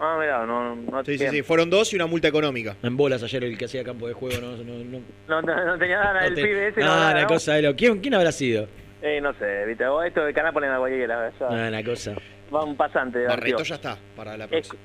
Ah, 0.00 0.16
mira, 0.20 0.46
no, 0.46 0.76
no, 0.76 1.04
Sí, 1.04 1.12
sí, 1.12 1.18
bien. 1.18 1.30
sí, 1.32 1.42
fueron 1.42 1.70
dos 1.70 1.92
y 1.92 1.96
una 1.96 2.06
multa 2.06 2.28
económica. 2.28 2.76
En 2.84 2.96
bolas 2.96 3.20
ayer 3.22 3.42
el 3.44 3.58
que 3.58 3.64
hacía 3.64 3.82
campo 3.82 4.06
de 4.06 4.14
juego, 4.14 4.40
no, 4.40 4.56
no, 4.56 4.64
no, 4.84 5.00
No, 5.28 5.42
no, 5.42 5.64
no 5.66 5.78
tenía 5.78 6.12
no 6.12 6.20
el 6.20 6.34
te- 6.34 6.42
pibe 6.42 6.68
ese. 6.68 6.80
no, 6.80 6.86
Ah, 6.92 6.96
nada, 7.14 7.22
¿no? 7.22 7.26
cosa 7.28 7.54
de 7.54 7.62
lo. 7.62 7.74
¿Quién, 7.76 7.98
quién 8.00 8.14
habrá 8.14 8.30
sido? 8.32 8.68
Eh, 9.02 9.20
no 9.20 9.32
sé, 9.34 9.64
viste, 9.66 9.86
vos 9.86 10.04
esto 10.04 10.24
de 10.24 10.32
canal 10.34 10.52
ponen 10.52 10.70
a 10.70 10.78
cualquiera. 10.78 11.30
ya. 11.38 11.46
Ah, 11.48 11.68
una 11.68 11.84
cosa. 11.84 12.14
Va 12.54 12.64
un 12.64 12.76
pasante. 12.76 13.24
Barreto 13.26 13.62
ya 13.62 13.74
está 13.76 13.96
para 14.16 14.36
la 14.36 14.46
próxima. 14.48 14.78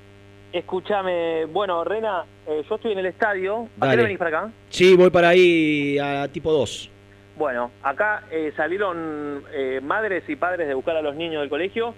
Escúchame, 0.51 1.45
bueno, 1.45 1.83
Rena, 1.83 2.23
eh, 2.47 2.63
yo 2.69 2.75
estoy 2.75 2.91
en 2.91 2.99
el 2.99 3.07
estadio. 3.07 3.67
¿A 3.79 3.89
qué 3.89 3.95
venís 4.03 4.17
para 4.19 4.29
acá? 4.41 4.51
Sí, 4.69 4.95
voy 4.95 5.09
para 5.09 5.29
ahí 5.29 5.97
a 5.97 6.27
tipo 6.27 6.51
2. 6.51 6.89
Bueno, 7.35 7.71
acá 7.81 8.25
eh, 8.29 8.53
salieron 8.55 9.43
eh, 9.51 9.79
madres 9.81 10.23
y 10.29 10.35
padres 10.35 10.67
de 10.67 10.75
buscar 10.75 10.95
a 10.95 11.01
los 11.01 11.15
niños 11.15 11.41
del 11.41 11.49
colegio 11.49 11.95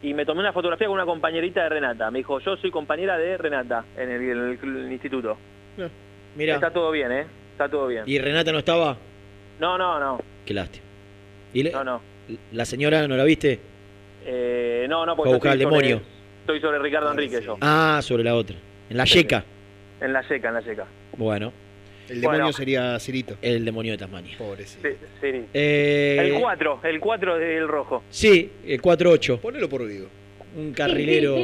y 0.00 0.14
me 0.14 0.24
tomé 0.24 0.40
una 0.40 0.54
fotografía 0.54 0.86
con 0.86 0.94
una 0.94 1.04
compañerita 1.04 1.62
de 1.64 1.68
Renata. 1.68 2.10
Me 2.10 2.20
dijo, 2.20 2.38
yo 2.40 2.56
soy 2.56 2.70
compañera 2.70 3.18
de 3.18 3.36
Renata 3.36 3.84
en 3.96 4.10
el, 4.10 4.22
en 4.22 4.30
el- 4.62 4.76
el 4.86 4.92
instituto. 4.92 5.36
Mira. 6.34 6.54
Está 6.54 6.70
todo 6.70 6.90
bien, 6.90 7.12
¿eh? 7.12 7.26
Está 7.52 7.68
todo 7.68 7.88
bien. 7.88 8.04
¿Y 8.06 8.18
Renata 8.18 8.52
no 8.52 8.58
estaba? 8.58 8.96
No, 9.60 9.76
no, 9.76 10.00
no. 10.00 10.18
Qué 10.46 10.54
lástima. 10.54 10.86
¿Y 11.52 11.62
le- 11.62 11.72
No, 11.72 11.84
no. 11.84 12.00
la 12.52 12.64
señora 12.64 13.06
no 13.08 13.16
la 13.16 13.24
viste? 13.24 13.58
Eh, 14.24 14.86
no, 14.88 15.06
no, 15.06 15.16
porque 15.16 15.32
buscar 15.32 15.52
al 15.52 15.60
estoy 15.60 15.72
sobre- 15.74 15.86
demonio. 15.88 16.06
Estoy 16.40 16.60
sobre 16.60 16.78
Ricardo 16.78 17.10
Enrique 17.10 17.40
yo. 17.44 17.56
Ah, 17.60 18.00
sobre 18.02 18.24
la 18.24 18.34
otra. 18.34 18.56
En 18.90 18.96
la 18.96 19.04
yeca. 19.04 19.44
En 20.00 20.12
la 20.12 20.26
seca, 20.26 20.48
en 20.48 20.54
la 20.54 20.62
seca. 20.62 20.86
Bueno. 21.16 21.52
El 22.08 22.22
demonio 22.22 22.40
Bueno. 22.44 22.52
sería 22.54 22.98
Cirito. 23.00 23.34
El 23.42 23.64
demonio 23.66 23.92
de 23.92 23.98
Tasmania. 23.98 24.34
Pobrecito. 24.38 24.88
Sí, 24.88 24.94
sí. 25.20 25.44
Eh, 25.52 26.32
El 26.34 26.40
4, 26.40 26.80
el 26.84 27.00
4 27.00 27.36
del 27.36 27.68
rojo. 27.68 28.02
Sí, 28.08 28.50
el 28.66 28.80
4-8. 28.80 29.38
Ponelo 29.40 29.68
por 29.68 29.86
Vigo. 29.86 30.06
Un 30.56 30.72
carrilero. 30.72 31.36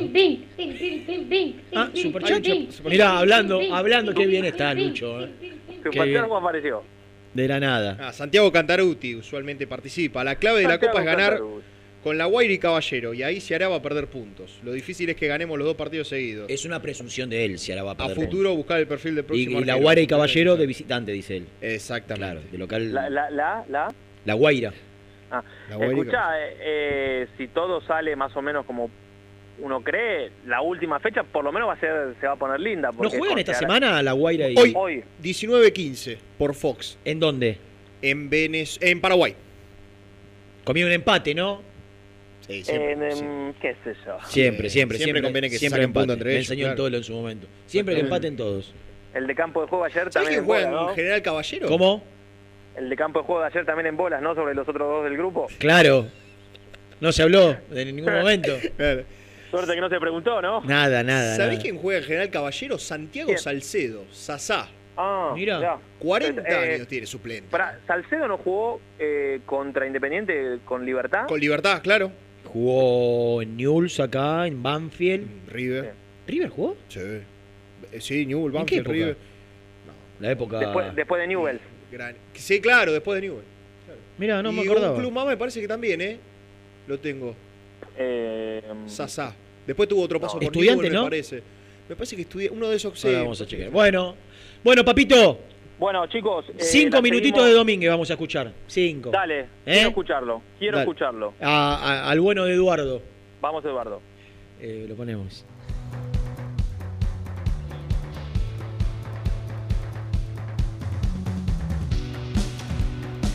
Ah, 1.74 1.90
superchat. 1.92 2.42
Mirá, 2.84 3.18
hablando, 3.18 3.60
hablando, 3.72 4.14
qué 4.14 4.26
bien 4.26 4.46
está 4.46 4.72
Lucho. 4.74 5.22
eh. 5.24 5.30
Su 5.82 5.90
Qué 5.90 6.00
bien. 6.00 6.14
paterno 6.14 6.36
apareció. 6.38 6.82
De 7.34 7.48
la 7.48 7.58
nada. 7.60 7.96
Ah, 8.00 8.12
Santiago 8.12 8.50
Cantaruti 8.52 9.14
usualmente 9.16 9.66
participa. 9.66 10.22
La 10.24 10.36
clave 10.36 10.60
de 10.62 10.68
la 10.68 10.78
Copa 10.78 11.00
es 11.00 11.04
ganar 11.04 11.30
Cantaruti. 11.32 11.64
con 12.04 12.16
la 12.18 12.26
Guaira 12.26 12.54
y 12.54 12.58
Caballero. 12.58 13.12
Y 13.12 13.22
ahí 13.24 13.40
Ceará 13.40 13.68
va 13.68 13.76
a 13.76 13.82
perder 13.82 14.06
puntos. 14.06 14.60
Lo 14.62 14.72
difícil 14.72 15.10
es 15.10 15.16
que 15.16 15.26
ganemos 15.26 15.58
los 15.58 15.66
dos 15.66 15.76
partidos 15.76 16.08
seguidos. 16.08 16.48
Es 16.48 16.64
una 16.64 16.80
presunción 16.80 17.28
de 17.28 17.44
él 17.44 17.58
si 17.58 17.72
ahora 17.72 17.82
va 17.84 17.90
a 17.90 17.94
A 17.94 17.96
perder. 18.08 18.16
futuro 18.16 18.54
buscar 18.54 18.78
el 18.78 18.86
perfil 18.86 19.16
del 19.16 19.24
Y, 19.24 19.26
próximo 19.26 19.60
y 19.60 19.64
la 19.64 19.72
arquero. 19.72 19.82
Guaira 19.84 20.00
y 20.02 20.06
Caballero 20.06 20.56
de 20.56 20.66
visitante, 20.66 21.12
dice 21.12 21.38
él. 21.38 21.46
Exactamente. 21.60 22.24
Claro, 22.26 22.40
de 22.52 22.58
local. 22.58 22.92
La, 22.94 23.10
la, 23.10 23.30
la, 23.30 23.64
la. 23.68 23.94
La 24.24 24.34
Guaira. 24.34 24.72
Ah, 25.30 25.42
La 25.70 25.76
Guaira 25.76 25.94
y 25.96 25.98
escuchá, 25.98 26.40
eh, 26.40 26.56
eh, 26.60 27.26
si 27.36 27.48
todo 27.48 27.80
sale 27.80 28.14
más 28.14 28.34
o 28.36 28.42
menos 28.42 28.64
como 28.64 28.88
uno 29.64 29.80
cree, 29.82 30.30
la 30.46 30.60
última 30.60 31.00
fecha 31.00 31.22
por 31.22 31.42
lo 31.42 31.50
menos 31.50 31.68
va 31.68 31.72
a 31.72 31.80
ser, 31.80 32.14
se 32.20 32.26
va 32.26 32.34
a 32.34 32.36
poner 32.36 32.60
linda. 32.60 32.90
¿No 32.92 33.08
juegan 33.10 33.38
esta 33.38 33.54
semana 33.54 34.02
la 34.02 34.12
Guaira 34.12 34.48
y.? 34.48 34.54
Hoy, 34.58 34.72
Hoy. 34.76 35.04
19-15 35.22 36.18
por 36.38 36.54
Fox. 36.54 36.98
¿En 37.04 37.18
dónde? 37.18 37.58
En, 38.02 38.30
Venez- 38.30 38.78
en 38.82 39.00
Paraguay. 39.00 39.34
Comí 40.64 40.82
un 40.82 40.92
empate, 40.92 41.34
¿no? 41.34 41.62
Sí, 42.46 42.58
En, 42.58 42.64
siempre, 42.64 42.92
em, 43.12 43.52
sí. 43.52 43.58
¿Qué 43.60 43.74
sé 43.84 43.94
yo? 44.04 44.18
Siempre, 44.26 44.68
siempre, 44.68 44.70
siempre 44.70 44.98
siempre. 44.98 45.22
conviene 45.22 45.48
que 45.48 45.54
se 45.54 45.60
siempre 45.60 45.82
punto 45.84 46.00
empate. 46.00 46.12
entre 46.12 46.32
Me 46.32 46.38
enseñó 46.38 46.68
en 46.68 46.76
todo 46.76 46.86
en 46.88 47.02
su 47.04 47.12
momento. 47.14 47.46
Siempre 47.66 47.94
que 47.94 48.02
empaten 48.02 48.36
todos. 48.36 48.74
El 49.14 49.26
de 49.26 49.34
campo 49.34 49.62
de 49.62 49.68
juego 49.68 49.84
ayer 49.84 50.12
¿Sabes 50.12 50.12
también 50.12 50.32
quién 50.32 50.40
en 50.40 50.46
juega 50.46 50.66
bolas, 50.70 50.80
en 50.82 50.86
¿no? 50.88 50.94
General 50.94 51.22
Caballero? 51.22 51.68
¿Cómo? 51.68 52.04
El 52.76 52.90
de 52.90 52.96
campo 52.96 53.20
de 53.20 53.24
juego 53.26 53.40
de 53.40 53.46
ayer 53.46 53.64
también 53.64 53.86
en 53.86 53.96
bolas, 53.96 54.20
¿no? 54.20 54.34
Sobre 54.34 54.54
los 54.54 54.68
otros 54.68 54.86
dos 54.88 55.04
del 55.04 55.16
grupo. 55.16 55.46
Claro. 55.58 56.06
No 57.00 57.12
se 57.12 57.22
habló 57.22 57.56
en 57.72 57.96
ningún 57.96 58.12
momento. 58.12 58.52
Claro. 58.76 59.04
Suerte 59.54 59.74
que 59.74 59.80
no 59.80 59.88
se 59.88 59.98
preguntó, 60.00 60.40
¿no? 60.42 60.60
Nada, 60.62 61.02
nada. 61.02 61.36
¿Sabés 61.36 61.52
nada. 61.52 61.62
quién 61.62 61.78
juega 61.78 61.98
en 62.00 62.04
General 62.06 62.30
Caballero? 62.30 62.78
Santiago 62.78 63.28
¿Quién? 63.28 63.38
Salcedo, 63.38 64.04
Sasá. 64.12 64.68
Ah, 64.96 65.32
Mira. 65.34 65.58
mirá. 65.58 65.78
40 65.98 66.42
Eh, 66.42 66.74
años 66.74 66.88
tiene 66.88 67.06
suplente. 67.06 67.48
Pará, 67.50 67.78
¿Salcedo 67.86 68.28
no 68.28 68.38
jugó 68.38 68.80
eh, 68.98 69.40
contra 69.46 69.86
Independiente 69.86 70.58
con 70.64 70.84
Libertad? 70.84 71.26
Con 71.26 71.40
libertad, 71.40 71.80
claro. 71.82 72.12
Jugó 72.44 73.42
en 73.42 73.56
Newell's 73.56 73.98
acá, 74.00 74.46
en 74.46 74.62
Banfield. 74.62 75.26
River. 75.50 75.92
¿River 76.26 76.48
jugó? 76.50 76.76
Sí. 76.88 77.00
Eh, 77.00 77.22
Sí, 78.00 78.24
Newell, 78.26 78.46
¿En 78.56 78.66
qué 78.66 78.80
Banfield, 78.80 78.80
época? 78.82 78.92
River. 78.94 79.16
La 80.20 80.30
época. 80.30 80.58
Después, 80.60 80.94
después 80.94 81.20
de 81.20 81.26
Newell's. 81.28 81.60
Gran- 81.90 82.16
Sí, 82.34 82.60
claro, 82.60 82.92
después 82.92 83.20
de 83.20 83.28
Newell. 83.28 83.44
Mira, 84.18 84.42
no 84.42 84.50
y 84.52 84.54
me 84.54 84.62
acordaba. 84.62 84.92
un 84.94 85.00
club 85.00 85.12
más 85.12 85.26
me 85.26 85.36
parece 85.36 85.60
que 85.60 85.66
también, 85.68 86.00
¿eh? 86.00 86.18
Lo 86.86 86.98
tengo. 87.00 87.34
Eh, 87.96 88.62
Sasá. 88.86 89.34
Después 89.66 89.88
tuvo 89.88 90.02
otro 90.02 90.20
paso 90.20 90.34
por 90.34 90.44
Estudiante, 90.44 90.82
Newell, 90.84 90.92
¿no? 90.94 91.02
me 91.04 91.06
parece. 91.10 91.42
Me 91.88 91.96
parece 91.96 92.16
que 92.16 92.22
estudié 92.22 92.50
uno 92.50 92.68
de 92.68 92.76
esos. 92.76 92.98
sí. 92.98 93.08
Ahora 93.08 93.20
vamos 93.20 93.40
a 93.40 93.46
chequear. 93.46 93.70
Bueno, 93.70 94.14
bueno, 94.62 94.84
papito. 94.84 95.38
Bueno, 95.78 96.06
chicos. 96.06 96.44
eh, 96.50 96.54
Cinco 96.58 97.02
minutitos 97.02 97.40
seguimos- 97.42 97.46
de 97.48 97.52
Domínguez 97.54 97.90
vamos 97.90 98.08
a 98.10 98.12
escuchar. 98.14 98.52
Cinco. 98.66 99.10
Dale, 99.10 99.40
¿Eh? 99.40 99.46
quiero 99.64 99.88
escucharlo. 99.88 100.42
Quiero 100.58 100.78
Dale. 100.78 100.90
escucharlo. 100.90 101.34
A- 101.40 101.76
a- 102.06 102.10
al 102.10 102.20
bueno 102.20 102.44
de 102.44 102.54
Eduardo. 102.54 103.02
Vamos, 103.40 103.64
Eduardo. 103.64 104.00
Eh, 104.60 104.86
lo 104.88 104.94
ponemos. 104.94 105.44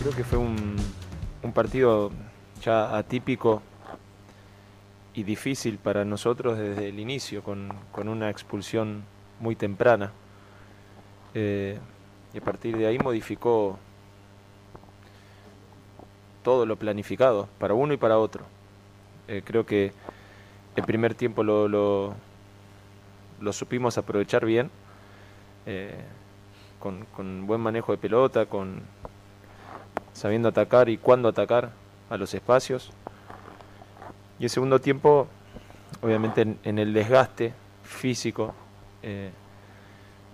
Creo 0.01 0.15
que 0.15 0.23
fue 0.23 0.37
un, 0.39 0.75
un 1.43 1.51
partido 1.53 2.11
ya 2.63 2.97
atípico 2.97 3.61
y 5.19 5.23
difícil 5.23 5.79
para 5.79 6.05
nosotros 6.05 6.57
desde 6.57 6.87
el 6.87 6.97
inicio, 6.97 7.43
con, 7.43 7.73
con 7.91 8.07
una 8.07 8.29
expulsión 8.29 9.03
muy 9.41 9.53
temprana. 9.53 10.13
Eh, 11.33 11.77
y 12.33 12.37
a 12.37 12.41
partir 12.41 12.77
de 12.77 12.87
ahí 12.87 12.97
modificó 12.99 13.77
todo 16.41 16.65
lo 16.65 16.77
planificado, 16.77 17.49
para 17.59 17.73
uno 17.73 17.93
y 17.93 17.97
para 17.97 18.17
otro. 18.17 18.45
Eh, 19.27 19.41
creo 19.43 19.65
que 19.65 19.91
el 20.77 20.83
primer 20.85 21.13
tiempo 21.15 21.43
lo, 21.43 21.67
lo, 21.67 23.53
supimos 23.53 23.97
aprovechar 23.97 24.45
bien, 24.45 24.71
eh, 25.65 25.99
con, 26.79 27.03
con 27.07 27.45
buen 27.45 27.59
manejo 27.59 27.91
de 27.91 27.97
pelota, 27.97 28.45
con 28.45 28.83
sabiendo 30.13 30.47
atacar 30.47 30.87
y 30.87 30.97
cuándo 30.97 31.27
atacar 31.27 31.71
a 32.09 32.15
los 32.15 32.33
espacios. 32.33 32.93
Y 34.39 34.45
el 34.45 34.49
segundo 34.49 34.79
tiempo, 34.79 35.27
obviamente 36.01 36.57
en, 36.63 36.79
el 36.79 36.93
desgaste 36.93 37.53
físico, 37.83 38.53
eh, 39.03 39.31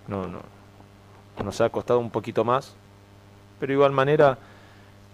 no, 0.08 0.28
no, 0.28 0.40
nos 1.44 1.60
ha 1.62 1.70
costado 1.70 2.00
un 2.00 2.12
poquito 2.12 2.44
más, 2.44 2.76
pero 3.60 3.72
de 3.72 3.74
igual 3.74 3.92
manera 3.92 4.38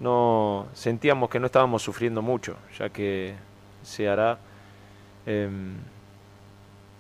no 0.02 0.66
sentíamos 0.74 1.30
que 1.30 1.40
no 1.40 1.46
estábamos 1.46 1.82
sufriendo 1.82 2.22
mucho, 2.22 2.58
ya 2.78 2.90
que 2.90 3.36
se 3.84 4.10
hará 4.10 4.40
em, 5.26 5.76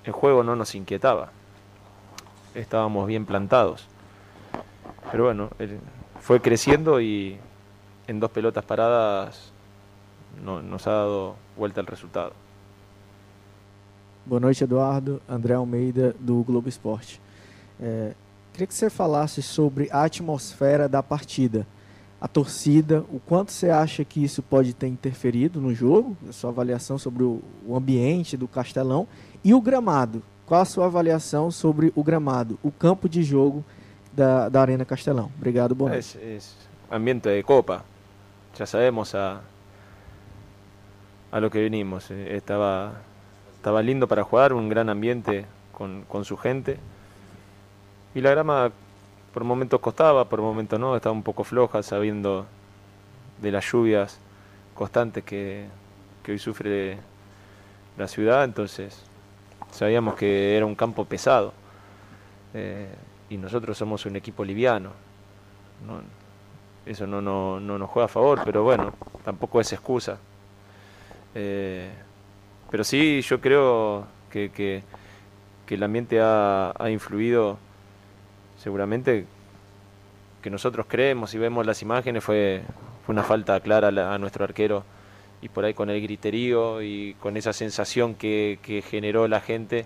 el 0.04 0.12
juego 0.14 0.44
no 0.44 0.56
nos 0.56 0.76
inquietaba, 0.76 1.32
estábamos 2.56 3.06
bien 3.08 3.26
plantados. 3.26 3.88
Pero 5.12 5.26
bueno, 5.26 5.50
fue 6.22 6.40
creciendo 6.42 7.02
y 7.02 7.38
en 8.08 8.20
dos 8.20 8.32
pelotas 8.32 8.64
paradas 8.64 9.51
no- 10.44 10.62
nos 10.62 10.86
ha 10.88 10.92
dado 10.92 11.36
vuelta 11.58 11.82
el 11.82 11.88
resultado. 11.88 12.34
Boa 14.26 14.40
noite, 14.40 14.64
Eduardo. 14.64 15.22
André 15.28 15.54
Almeida, 15.56 16.16
do 16.20 16.44
Globo 16.44 16.70
Esporte. 16.70 17.20
É, 17.82 18.14
queria 18.54 18.68
que 18.68 18.74
você 18.74 18.90
falasse 18.90 19.42
sobre 19.42 19.90
a 19.92 20.04
atmosfera 20.04 20.88
da 20.88 21.02
partida, 21.02 21.66
a 22.20 22.28
torcida, 22.28 23.04
o 23.12 23.20
quanto 23.20 23.52
você 23.52 23.70
acha 23.72 24.06
que 24.06 24.24
isso 24.24 24.44
pode 24.44 24.74
ter 24.74 24.88
interferido 24.88 25.60
no 25.60 25.74
jogo, 25.74 26.16
a 26.30 26.32
sua 26.32 26.52
avaliação 26.52 27.00
sobre 27.00 27.24
o, 27.24 27.42
o 27.66 27.76
ambiente 27.76 28.38
do 28.38 28.48
Castelão 28.48 29.08
e 29.44 29.54
o 29.56 29.62
gramado. 29.62 30.22
Qual 30.46 30.62
a 30.62 30.66
sua 30.66 30.86
avaliação 30.86 31.50
sobre 31.50 31.92
o 31.96 32.04
gramado, 32.04 32.60
o 32.62 32.70
campo 32.72 33.10
de 33.10 33.24
jogo 33.24 33.66
da, 34.14 34.50
da 34.50 34.62
Arena 34.62 34.86
Castelão? 34.86 35.32
Obrigado, 35.38 35.74
boa 35.74 35.90
noite. 35.92 36.18
Es, 36.22 36.24
es 36.46 36.56
ambiente 36.92 37.28
de 37.30 37.42
copa, 37.42 37.84
ya 38.60 38.66
sabemos 38.68 39.16
a, 39.16 39.42
a 41.32 41.40
lo 41.40 41.50
que 41.50 41.62
venimos. 41.62 42.12
eh, 42.12 42.36
Estaba, 42.36 42.94
estaba 43.56 43.82
lindo 43.82 44.08
para 44.08 44.24
jugar, 44.24 44.54
un 44.54 44.70
gran 44.70 44.90
ambiente 44.90 45.46
con, 45.72 46.04
con 46.08 46.26
su 46.26 46.38
gente. 46.38 46.78
Y 48.14 48.22
la 48.22 48.32
grama 48.32 48.72
por 49.34 49.44
momentos 49.44 49.80
costaba, 49.80 50.26
por 50.28 50.42
momentos 50.42 50.80
no, 50.80 50.96
estaba 50.96 51.14
un 51.14 51.24
poco 51.24 51.44
floja, 51.44 51.82
sabiendo 51.84 52.46
de 53.42 53.52
las 53.52 53.66
lluvias 53.72 54.20
constantes 54.76 55.24
que, 55.24 55.66
que 56.24 56.34
hoy 56.34 56.40
sufre 56.40 56.98
la 57.98 58.08
ciudad, 58.08 58.44
entonces 58.44 59.02
sabíamos 59.72 60.16
que 60.16 60.58
era 60.58 60.66
un 60.66 60.76
campo 60.76 61.06
pesado. 61.06 61.54
eh, 62.54 62.90
y 63.30 63.38
nosotros 63.38 63.78
somos 63.78 64.06
un 64.06 64.18
equipo 64.18 64.44
liviano. 64.44 64.90
No- 65.88 66.02
eso 66.86 67.08
no, 67.08 67.22
no, 67.22 67.60
no 67.62 67.78
nos 67.78 67.90
juega 67.90 68.06
a 68.06 68.10
favor, 68.10 68.42
pero 68.44 68.64
bueno, 68.64 68.92
tampoco 69.24 69.62
es 69.62 69.72
excusa. 69.72 70.18
Eh, 71.36 71.90
pero 72.70 72.84
sí, 72.84 73.22
yo 73.22 73.40
creo 73.42 74.08
que, 74.30 74.50
que- 74.52 74.84
el 75.72 75.84
ambiente 75.84 76.20
ha, 76.20 76.74
ha 76.78 76.90
influido 76.90 77.58
seguramente 78.58 79.26
que 80.42 80.50
nosotros 80.50 80.86
creemos 80.90 81.34
y 81.34 81.38
vemos 81.38 81.66
las 81.66 81.82
imágenes 81.82 82.24
fue, 82.24 82.64
fue 83.06 83.14
una 83.14 83.24
falta 83.24 83.58
clara 83.62 83.88
a, 83.88 84.14
a 84.14 84.18
nuestro 84.18 84.44
arquero 84.44 84.84
y 85.42 85.48
por 85.48 85.64
ahí 85.64 85.74
con 85.74 85.90
el 85.90 86.02
griterío 86.02 86.82
y 86.82 87.16
con 87.22 87.38
esa 87.38 87.54
sensación 87.54 88.16
que, 88.16 88.60
que 88.62 88.82
generó 88.82 89.30
la 89.30 89.40
gente, 89.40 89.86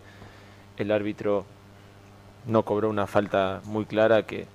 el 0.77 0.91
árbitro 0.91 1.45
no 2.47 2.63
cobró 2.63 2.89
una 2.89 3.05
falta 3.05 3.61
muy 3.65 3.85
clara 3.85 4.23
que, 4.23 4.47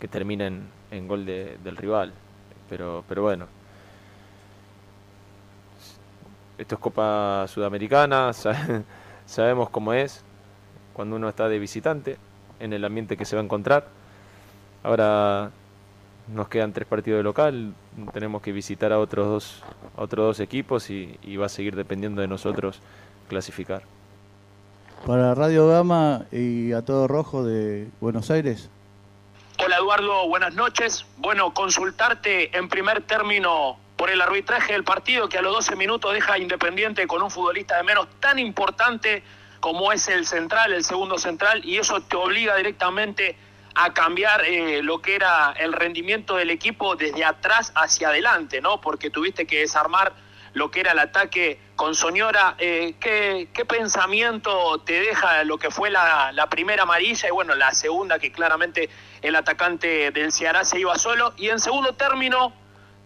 que 0.00 0.06
termina 0.08 0.46
en, 0.46 0.64
en 0.90 1.08
gol 1.08 1.24
de- 1.24 1.56
del 1.64 1.76
rival. 1.78 2.12
Pero, 2.68 3.04
pero 3.08 3.22
bueno, 3.22 3.46
esto 6.64 6.76
es 6.76 6.80
Copa 6.80 7.44
Sudamericana, 7.46 8.32
sa- 8.32 8.82
sabemos 9.26 9.68
cómo 9.68 9.92
es 9.92 10.22
cuando 10.94 11.16
uno 11.16 11.28
está 11.28 11.48
de 11.48 11.58
visitante, 11.58 12.16
en 12.60 12.72
el 12.72 12.84
ambiente 12.84 13.16
que 13.18 13.24
se 13.26 13.36
va 13.36 13.42
a 13.42 13.44
encontrar. 13.44 13.86
Ahora 14.82 15.50
nos 16.32 16.48
quedan 16.48 16.72
tres 16.72 16.88
partidos 16.88 17.18
de 17.18 17.22
local, 17.24 17.74
tenemos 18.14 18.40
que 18.40 18.52
visitar 18.52 18.92
a 18.92 18.98
otros 18.98 19.26
dos, 19.26 19.62
a 19.96 20.02
otros 20.02 20.26
dos 20.26 20.40
equipos 20.40 20.88
y, 20.88 21.18
y 21.22 21.36
va 21.36 21.46
a 21.46 21.48
seguir 21.50 21.76
dependiendo 21.76 22.22
de 22.22 22.28
nosotros 22.28 22.80
clasificar. 23.28 23.82
Para 25.06 25.34
Radio 25.34 25.68
Gama 25.68 26.24
y 26.32 26.72
a 26.72 26.82
todo 26.82 27.06
rojo 27.08 27.44
de 27.44 27.88
Buenos 28.00 28.30
Aires. 28.30 28.70
Hola 29.62 29.76
Eduardo, 29.76 30.28
buenas 30.28 30.54
noches. 30.54 31.04
Bueno, 31.18 31.52
consultarte 31.52 32.56
en 32.56 32.68
primer 32.70 33.02
término 33.02 33.76
por 33.96 34.10
el 34.10 34.20
arbitraje 34.20 34.72
del 34.72 34.84
partido 34.84 35.28
que 35.28 35.38
a 35.38 35.42
los 35.42 35.52
12 35.54 35.76
minutos 35.76 36.12
deja 36.12 36.38
Independiente 36.38 37.06
con 37.06 37.22
un 37.22 37.30
futbolista 37.30 37.76
de 37.76 37.84
menos 37.84 38.08
tan 38.20 38.38
importante 38.38 39.22
como 39.60 39.92
es 39.92 40.08
el 40.08 40.26
central, 40.26 40.72
el 40.72 40.84
segundo 40.84 41.16
central, 41.16 41.64
y 41.64 41.78
eso 41.78 42.02
te 42.02 42.16
obliga 42.16 42.56
directamente 42.56 43.36
a 43.74 43.92
cambiar 43.92 44.44
eh, 44.44 44.82
lo 44.82 45.00
que 45.00 45.14
era 45.14 45.52
el 45.52 45.72
rendimiento 45.72 46.36
del 46.36 46.50
equipo 46.50 46.96
desde 46.96 47.24
atrás 47.24 47.72
hacia 47.74 48.08
adelante, 48.08 48.60
¿no? 48.60 48.80
Porque 48.80 49.10
tuviste 49.10 49.46
que 49.46 49.60
desarmar 49.60 50.12
lo 50.52 50.70
que 50.70 50.80
era 50.80 50.92
el 50.92 50.98
ataque 50.98 51.58
con 51.76 51.94
Soñora. 51.94 52.54
Eh, 52.58 52.94
¿qué, 53.00 53.48
qué 53.52 53.64
pensamiento 53.64 54.78
te 54.80 55.00
deja 55.00 55.42
lo 55.44 55.58
que 55.58 55.70
fue 55.70 55.90
la, 55.90 56.30
la 56.32 56.48
primera 56.48 56.84
amarilla 56.84 57.28
y 57.28 57.32
bueno, 57.32 57.54
la 57.54 57.72
segunda 57.72 58.18
que 58.18 58.30
claramente 58.30 58.88
el 59.22 59.34
atacante 59.34 60.10
del 60.12 60.30
Ceará 60.30 60.64
se 60.64 60.78
iba 60.78 60.96
solo? 60.96 61.34
Y 61.36 61.48
en 61.48 61.58
segundo 61.58 61.94
término, 61.94 62.52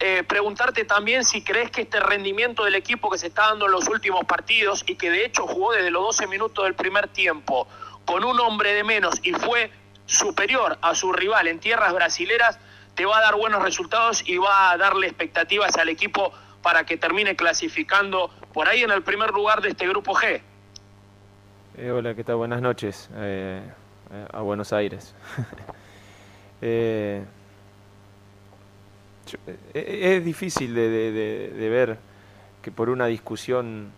eh, 0.00 0.22
preguntarte 0.22 0.84
también 0.84 1.24
si 1.24 1.42
crees 1.42 1.70
que 1.72 1.82
este 1.82 1.98
rendimiento 1.98 2.64
del 2.64 2.76
equipo 2.76 3.10
que 3.10 3.18
se 3.18 3.26
está 3.28 3.48
dando 3.48 3.66
en 3.66 3.72
los 3.72 3.88
últimos 3.88 4.24
partidos 4.24 4.84
y 4.86 4.94
que 4.94 5.10
de 5.10 5.24
hecho 5.24 5.46
jugó 5.46 5.72
desde 5.72 5.90
los 5.90 6.02
12 6.02 6.28
minutos 6.28 6.64
del 6.64 6.74
primer 6.74 7.08
tiempo 7.08 7.66
con 8.04 8.22
un 8.22 8.38
hombre 8.38 8.74
de 8.74 8.84
menos 8.84 9.18
y 9.24 9.32
fue 9.32 9.72
superior 10.06 10.78
a 10.82 10.94
su 10.94 11.12
rival 11.12 11.48
en 11.48 11.58
tierras 11.58 11.92
brasileras, 11.92 12.60
te 12.94 13.06
va 13.06 13.18
a 13.18 13.22
dar 13.22 13.34
buenos 13.34 13.60
resultados 13.60 14.22
y 14.26 14.38
va 14.38 14.70
a 14.70 14.76
darle 14.76 15.08
expectativas 15.08 15.76
al 15.76 15.88
equipo 15.88 16.32
para 16.62 16.84
que 16.84 16.96
termine 16.96 17.34
clasificando 17.34 18.30
por 18.52 18.68
ahí 18.68 18.82
en 18.82 18.92
el 18.92 19.02
primer 19.02 19.32
lugar 19.32 19.60
de 19.62 19.70
este 19.70 19.88
grupo 19.88 20.14
G. 20.14 20.40
Eh, 21.76 21.90
hola, 21.90 22.14
¿qué 22.14 22.22
tal? 22.22 22.36
Buenas 22.36 22.62
noches 22.62 23.10
eh, 23.16 23.62
a 24.32 24.40
Buenos 24.42 24.72
Aires. 24.72 25.14
es 29.74 30.24
difícil 30.24 30.74
de, 30.74 31.68
ver 31.70 31.98
que 32.62 32.70
por 32.70 32.88
una 32.88 33.06
discusión 33.06 33.90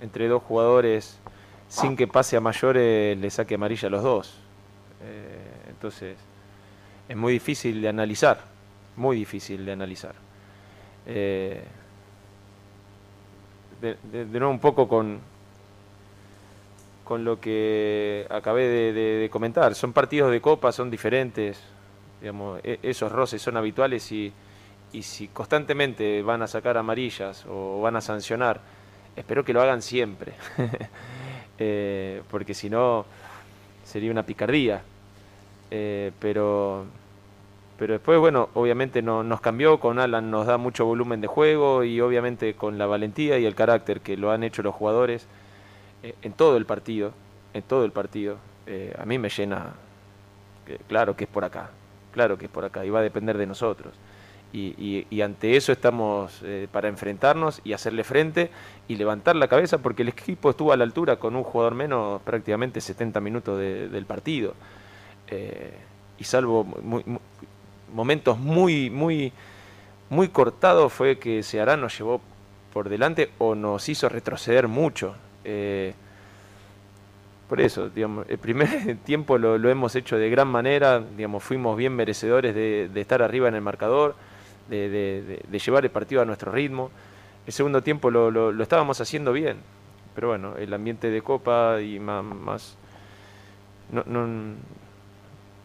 entre 0.00 0.28
dos 0.28 0.42
jugadores, 0.42 1.18
sin 1.68 1.96
que 1.96 2.06
pase 2.06 2.36
a 2.36 2.40
mayores, 2.40 3.18
le 3.18 3.30
saque 3.30 3.54
amarilla 3.54 3.88
a 3.88 3.90
los 3.90 4.02
dos. 4.02 4.38
Eh, 5.02 5.70
entonces, 5.70 6.16
es 7.08 7.16
muy 7.16 7.32
difícil 7.34 7.80
de 7.80 7.88
analizar, 7.88 8.40
muy 8.96 9.16
difícil 9.16 9.64
de 9.64 9.72
analizar. 9.72 10.14
Eh, 11.06 11.62
de, 13.80 14.26
nuevo 14.26 14.50
un 14.50 14.60
poco 14.60 14.88
con, 14.88 15.18
con 17.04 17.24
lo 17.24 17.40
que 17.40 18.26
acabé 18.30 18.92
de 18.92 19.28
comentar. 19.30 19.74
Son 19.74 19.92
partidos 19.92 20.30
de 20.30 20.40
copa, 20.40 20.72
son 20.72 20.90
diferentes, 20.90 21.60
e- 22.62 22.78
esos 22.82 23.10
roces 23.12 23.42
son 23.42 23.56
habituales 23.56 24.10
y, 24.12 24.32
si 25.02 25.28
constantemente 25.28 26.22
van 26.22 26.42
a 26.42 26.46
sacar 26.46 26.78
amarillas 26.78 27.44
o 27.48 27.80
van 27.80 27.96
a 27.96 28.00
sancionar, 28.00 28.60
espero 29.16 29.44
que 29.44 29.52
lo 29.52 29.60
hagan 29.60 29.82
siempre, 29.82 30.34
Eh, 31.56 32.20
porque 32.32 32.52
si 32.52 32.68
no 32.68 33.06
sería 33.84 34.10
una 34.10 34.24
picardía. 34.24 34.82
Eh, 35.70 36.10
pero, 36.18 36.84
pero 37.78 37.92
después, 37.92 38.18
bueno, 38.18 38.48
obviamente 38.54 39.02
no, 39.02 39.22
nos 39.22 39.40
cambió, 39.40 39.78
con 39.78 40.00
Alan 40.00 40.32
nos 40.32 40.46
da 40.46 40.58
mucho 40.58 40.84
volumen 40.84 41.20
de 41.20 41.28
juego 41.28 41.84
y 41.84 42.00
obviamente 42.00 42.54
con 42.54 42.76
la 42.76 42.86
valentía 42.86 43.38
y 43.38 43.46
el 43.46 43.54
carácter 43.54 44.00
que 44.00 44.16
lo 44.16 44.32
han 44.32 44.42
hecho 44.42 44.64
los 44.64 44.74
jugadores 44.74 45.28
eh, 46.02 46.16
en 46.22 46.32
todo 46.32 46.56
el 46.56 46.66
partido, 46.66 47.12
en 47.52 47.62
todo 47.62 47.84
el 47.84 47.92
partido, 47.92 48.38
a 48.98 49.04
mí 49.04 49.18
me 49.18 49.28
llena, 49.28 49.74
claro 50.88 51.14
que 51.14 51.24
es 51.24 51.30
por 51.30 51.44
acá, 51.44 51.70
claro 52.14 52.38
que 52.38 52.46
es 52.46 52.50
por 52.50 52.64
acá 52.64 52.84
y 52.86 52.90
va 52.90 53.00
a 53.00 53.02
depender 53.02 53.36
de 53.36 53.46
nosotros. 53.46 53.92
Y, 54.56 55.20
ante 55.20 55.56
eso 55.56 55.72
estamos 55.72 56.40
eh, 56.44 56.68
para 56.70 56.86
enfrentarnos 56.88 57.60
y 57.64 57.72
hacerle 57.72 58.04
frente 58.04 58.50
y 58.86 58.94
levantar 58.94 59.34
la 59.34 59.48
cabeza 59.48 59.78
porque 59.78 60.02
el 60.02 60.08
equipo 60.10 60.50
estuvo 60.50 60.72
a 60.72 60.76
la 60.76 60.84
altura 60.84 61.16
con 61.16 61.34
un 61.34 61.42
jugador 61.42 61.74
menos 61.74 62.22
prácticamente 62.22 62.80
70 62.80 63.20
minutos 63.20 63.58
de- 63.58 63.88
del 63.88 64.06
partido. 64.06 64.54
Eh, 65.28 65.72
y 66.18 66.24
salvo 66.24 66.64
momentos 67.92 68.38
muy, 68.38 68.90
muy, 68.90 69.32
muy 70.08 70.28
cortados 70.28 70.92
fue 70.92 71.18
que 71.18 71.42
Ceará 71.42 71.76
nos 71.76 71.98
llevó 71.98 72.20
por 72.72 72.88
delante 72.88 73.30
o 73.38 73.56
nos 73.56 73.88
hizo 73.88 74.08
retroceder 74.08 74.68
mucho. 74.68 75.16
Eh, 75.44 75.94
por 77.48 77.60
eso, 77.60 77.88
digamos, 77.90 78.26
el 78.28 78.38
primer 78.38 78.96
tiempo 79.04 79.38
lo, 79.38 79.68
hemos 79.68 79.94
hecho 79.96 80.16
de 80.16 80.30
gran 80.30 80.48
manera, 80.48 81.00
digamos, 81.00 81.42
fuimos 81.42 81.76
bien 81.76 81.94
merecedores 81.94 82.54
de, 82.54 82.90
estar 82.94 83.22
arriba 83.22 83.48
en 83.48 83.54
el 83.54 83.60
marcador, 83.60 84.14
de, 84.68 85.40
llevar 85.64 85.84
el 85.84 85.90
partido 85.90 86.22
a 86.22 86.24
nuestro 86.24 86.50
ritmo. 86.52 86.90
El 87.46 87.52
segundo 87.52 87.82
tiempo 87.82 88.10
lo, 88.10 88.30
lo- 88.30 88.62
estábamos 88.62 89.00
haciendo 89.00 89.32
bien, 89.32 89.58
pero 90.14 90.28
bueno, 90.28 90.56
el 90.56 90.72
ambiente 90.72 91.10
de 91.10 91.20
Copa 91.22 91.80
y 91.82 91.98
ma- 92.00 92.22
más... 92.22 92.76
no- 93.92 94.04
no- 94.06 94.54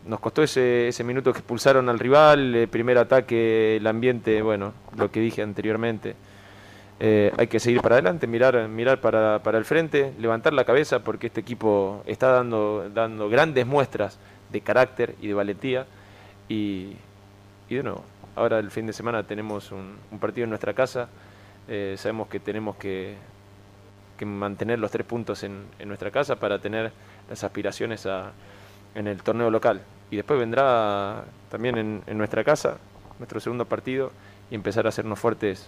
nos 0.05 0.19
costó 0.21 0.41
ese, 0.43 0.87
ese 0.87 1.03
minuto 1.03 1.31
que 1.33 1.39
expulsaron 1.39 1.89
al 1.89 1.99
rival, 1.99 2.55
el 2.55 2.67
primer 2.69 2.97
ataque, 2.97 3.75
el 3.77 3.85
ambiente, 3.85 4.41
bueno, 4.41 4.73
lo 4.97 5.11
que 5.11 5.19
dije 5.19 5.41
anteriormente. 5.41 6.15
Eh, 7.01 7.31
hay 7.37 7.47
que 7.47 7.61
seguir 7.61 7.81
para 7.81 7.95
adelante, 7.95 8.27
mirar, 8.27 8.67
mirar 8.67 8.99
para, 8.99 9.39
para 9.41 9.57
el 9.57 9.63
frente, 9.63 10.13
levantar 10.19 10.51
la 10.51 10.65
cabeza 10.65 10.99
porque 10.99 11.27
este 11.27 11.39
equipo 11.39 12.03
está 12.05 12.27
dando, 12.27 12.89
dando 12.93 13.29
grandes 13.29 13.65
muestras 13.65 14.19
de 14.51 14.61
carácter 14.61 15.15
y 15.21 15.27
de 15.27 15.33
valentía. 15.33 15.85
Y, 16.49 16.97
y 17.69 17.75
de 17.75 17.83
nuevo, 17.83 18.03
ahora 18.35 18.59
el 18.59 18.69
fin 18.69 18.85
de 18.85 18.93
semana 18.93 19.23
tenemos 19.23 19.71
un, 19.71 19.95
partido 20.19 20.43
en 20.43 20.49
nuestra 20.49 20.73
casa. 20.73 21.07
Eh, 21.69 21.95
sabemos 21.97 22.27
que 22.27 22.39
tenemos 22.41 22.75
que, 22.75 23.15
que 24.17 24.25
mantener 24.25 24.79
los 24.79 24.91
tres 24.91 25.05
puntos 25.05 25.43
en, 25.43 25.63
en 25.79 25.87
nuestra 25.87 26.11
casa 26.11 26.35
para 26.35 26.59
tener 26.59 26.91
las 27.29 27.43
aspiraciones 27.45 28.05
a, 28.07 28.33
en 28.93 29.07
el 29.07 29.23
torneo 29.23 29.49
local. 29.49 29.81
Y 30.11 30.17
después 30.17 30.37
vendrá 30.37 31.23
también 31.49 31.77
en, 31.77 32.01
en 32.07 32.17
nuestra 32.17 32.43
casa 32.43 32.77
nuestro 33.19 33.39
segundo 33.39 33.65
partido 33.65 34.11
y 34.49 34.55
empezar 34.55 34.85
a 34.85 34.89
hacernos 34.89 35.19
fuertes 35.19 35.67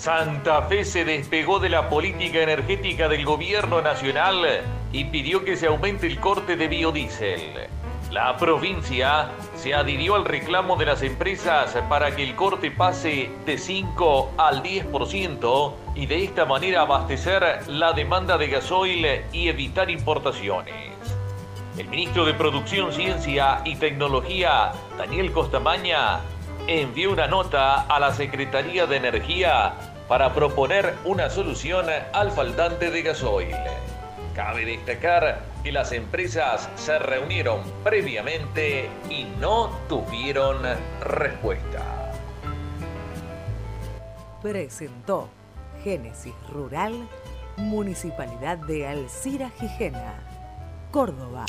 Santa 0.00 0.62
Fe 0.62 0.86
se 0.86 1.04
despegó 1.04 1.58
de 1.58 1.68
la 1.68 1.90
política 1.90 2.38
energética 2.38 3.06
del 3.06 3.26
gobierno 3.26 3.82
nacional 3.82 4.62
y 4.92 5.04
pidió 5.04 5.44
que 5.44 5.58
se 5.58 5.66
aumente 5.66 6.06
el 6.06 6.18
corte 6.18 6.56
de 6.56 6.68
biodiesel. 6.68 7.68
La 8.10 8.34
provincia 8.38 9.28
se 9.56 9.74
adhirió 9.74 10.14
al 10.14 10.24
reclamo 10.24 10.76
de 10.76 10.86
las 10.86 11.02
empresas 11.02 11.76
para 11.90 12.16
que 12.16 12.22
el 12.22 12.34
corte 12.34 12.70
pase 12.70 13.28
de 13.44 13.58
5 13.58 14.36
al 14.38 14.62
10% 14.62 15.74
y 15.94 16.06
de 16.06 16.24
esta 16.24 16.46
manera 16.46 16.80
abastecer 16.80 17.68
la 17.68 17.92
demanda 17.92 18.38
de 18.38 18.48
gasoil 18.48 19.06
y 19.34 19.48
evitar 19.48 19.90
importaciones. 19.90 20.94
El 21.76 21.88
ministro 21.88 22.24
de 22.24 22.32
Producción, 22.32 22.90
Ciencia 22.94 23.60
y 23.66 23.76
Tecnología, 23.76 24.72
Daniel 24.96 25.30
Costamaña, 25.30 26.20
envió 26.66 27.12
una 27.12 27.26
nota 27.26 27.82
a 27.82 27.98
la 27.98 28.12
Secretaría 28.14 28.86
de 28.86 28.96
Energía 28.96 29.89
para 30.10 30.34
proponer 30.34 30.96
una 31.04 31.30
solución 31.30 31.86
al 32.12 32.32
faltante 32.32 32.90
de 32.90 33.02
gasoil. 33.02 33.54
Cabe 34.34 34.64
destacar 34.64 35.44
que 35.62 35.70
las 35.70 35.92
empresas 35.92 36.68
se 36.74 36.98
reunieron 36.98 37.60
previamente 37.84 38.90
y 39.08 39.22
no 39.38 39.70
tuvieron 39.88 40.56
respuesta. 41.00 42.12
Presentó 44.42 45.28
Génesis 45.84 46.34
Rural, 46.52 46.92
Municipalidad 47.56 48.58
de 48.58 48.88
Alcira 48.88 49.50
Gijena, 49.60 50.14
Córdoba. 50.90 51.46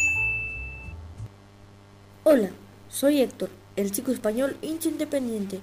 Hola, 2.26 2.52
soy 2.90 3.24
Héctor, 3.24 3.50
el 3.76 3.92
chico 3.92 4.12
español 4.12 4.56
hincha 4.62 4.90
independiente. 4.90 5.62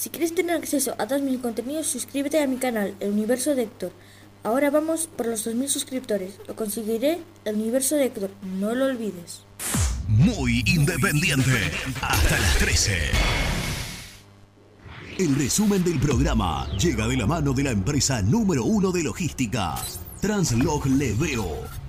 Si 0.00 0.08
quieres 0.08 0.34
tener 0.34 0.56
acceso 0.56 0.94
a 0.96 1.06
todos 1.06 1.20
mis 1.20 1.38
contenidos, 1.40 1.86
suscríbete 1.86 2.42
a 2.42 2.46
mi 2.46 2.56
canal, 2.56 2.94
El 3.00 3.10
Universo 3.10 3.54
de 3.54 3.64
Héctor. 3.64 3.92
Ahora 4.42 4.70
vamos 4.70 5.10
por 5.14 5.26
los 5.26 5.46
2.000 5.46 5.68
suscriptores. 5.68 6.40
Lo 6.48 6.56
conseguiré, 6.56 7.18
El 7.44 7.56
Universo 7.56 7.96
de 7.96 8.06
Héctor. 8.06 8.30
No 8.58 8.74
lo 8.74 8.86
olvides. 8.86 9.42
Muy 10.08 10.64
independiente. 10.64 11.70
Hasta 12.00 12.38
las 12.38 12.56
13. 12.56 12.98
El 15.18 15.36
resumen 15.36 15.84
del 15.84 16.00
programa 16.00 16.66
llega 16.78 17.06
de 17.06 17.18
la 17.18 17.26
mano 17.26 17.52
de 17.52 17.64
la 17.64 17.70
empresa 17.72 18.22
número 18.22 18.64
uno 18.64 18.92
de 18.92 19.02
logística, 19.02 19.74
Translog 20.22 20.86
Leveo. 20.86 21.79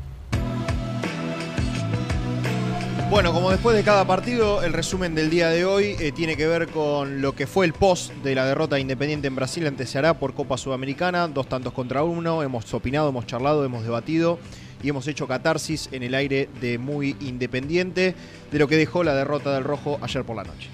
Bueno, 3.12 3.34
como 3.34 3.52
después 3.52 3.76
de 3.76 3.84
cada 3.84 4.08
partido, 4.08 4.64
el 4.64 4.72
resumen 4.72 5.16
del 5.16 5.30
día 5.30 5.50
de 5.50 5.66
hoy 5.66 5.98
eh, 6.00 6.14
tiene 6.14 6.38
que 6.38 6.48
ver 6.48 6.70
con 6.70 7.22
lo 7.22 7.36
que 7.36 7.46
fue 7.46 7.66
el 7.66 7.74
post 7.74 8.14
de 8.24 8.34
la 8.36 8.46
derrota 8.46 8.76
de 8.76 8.82
Independiente 8.84 9.28
en 9.28 9.36
Brasil 9.36 9.68
ante 9.68 9.86
Ceará 9.86 10.14
por 10.14 10.34
Copa 10.34 10.58
Sudamericana, 10.58 11.28
dos 11.28 11.50
tantos 11.50 11.74
contra 11.74 12.04
uno, 12.04 12.42
hemos 12.42 12.74
opinado, 12.74 13.10
hemos 13.10 13.28
charlado, 13.28 13.66
hemos 13.66 13.84
debatido 13.84 14.40
y 14.82 14.88
hemos 14.88 15.10
hecho 15.10 15.28
catarsis 15.28 15.90
en 15.92 16.04
el 16.04 16.16
aire 16.16 16.48
de 16.62 16.78
muy 16.78 17.18
Independiente 17.20 18.16
de 18.50 18.60
lo 18.60 18.70
que 18.70 18.78
dejó 18.78 19.04
la 19.04 19.14
derrota 19.14 19.54
del 19.56 19.66
Rojo 19.66 20.00
ayer 20.02 20.24
por 20.24 20.38
la 20.38 20.46
noche. 20.46 20.70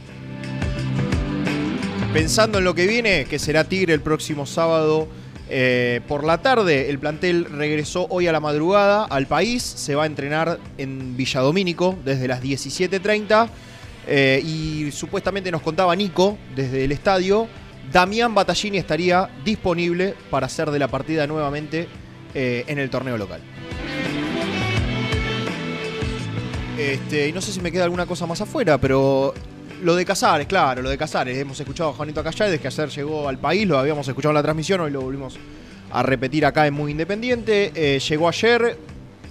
Pensando 2.13 2.59
en 2.59 2.65
lo 2.65 2.75
que 2.75 2.85
viene, 2.85 3.25
que 3.25 3.39
será 3.39 3.63
Tigre 3.63 3.95
el 3.95 4.01
próximo 4.01 4.45
sábado 4.45 5.07
eh, 5.49 6.01
por 6.07 6.23
la 6.23 6.39
tarde, 6.39 6.89
el 6.89 6.99
plantel 6.99 7.45
regresó 7.45 8.07
hoy 8.09 8.27
a 8.27 8.31
la 8.31 8.39
madrugada 8.39 9.05
al 9.05 9.27
país, 9.27 9.63
se 9.63 9.95
va 9.95 10.03
a 10.03 10.05
entrenar 10.05 10.59
en 10.77 11.15
Villadomínico 11.15 11.97
desde 12.03 12.27
las 12.27 12.41
17.30 12.41 13.47
eh, 14.07 14.41
y 14.43 14.91
supuestamente 14.91 15.51
nos 15.51 15.61
contaba 15.61 15.95
Nico 15.95 16.37
desde 16.55 16.83
el 16.83 16.91
estadio, 16.91 17.47
Damián 17.91 18.35
Battaglini 18.35 18.77
estaría 18.77 19.29
disponible 19.45 20.15
para 20.29 20.47
hacer 20.47 20.71
de 20.71 20.79
la 20.79 20.89
partida 20.89 21.25
nuevamente 21.27 21.87
eh, 22.33 22.65
en 22.67 22.79
el 22.79 22.89
torneo 22.89 23.17
local. 23.17 23.41
Este, 26.77 27.29
y 27.29 27.33
no 27.33 27.41
sé 27.41 27.51
si 27.51 27.61
me 27.61 27.71
queda 27.71 27.85
alguna 27.85 28.05
cosa 28.05 28.27
más 28.27 28.39
afuera, 28.41 28.77
pero 28.77 29.33
lo 29.81 29.95
de 29.95 30.05
Casares, 30.05 30.47
claro, 30.47 30.81
lo 30.81 30.89
de 30.89 30.97
Casares. 30.97 31.37
Hemos 31.37 31.59
escuchado 31.59 31.91
a 31.91 31.93
Juanito 31.93 32.19
Acayá 32.19 32.45
desde 32.45 32.59
que 32.59 32.67
ayer 32.67 32.89
llegó 32.89 33.27
al 33.27 33.37
país, 33.37 33.67
lo 33.67 33.77
habíamos 33.77 34.07
escuchado 34.07 34.31
en 34.31 34.35
la 34.35 34.43
transmisión, 34.43 34.81
hoy 34.81 34.91
lo 34.91 35.01
volvimos 35.01 35.37
a 35.91 36.03
repetir 36.03 36.45
acá 36.45 36.67
en 36.67 36.73
Muy 36.73 36.91
Independiente. 36.91 37.71
Eh, 37.75 37.99
llegó 37.99 38.27
ayer, 38.27 38.77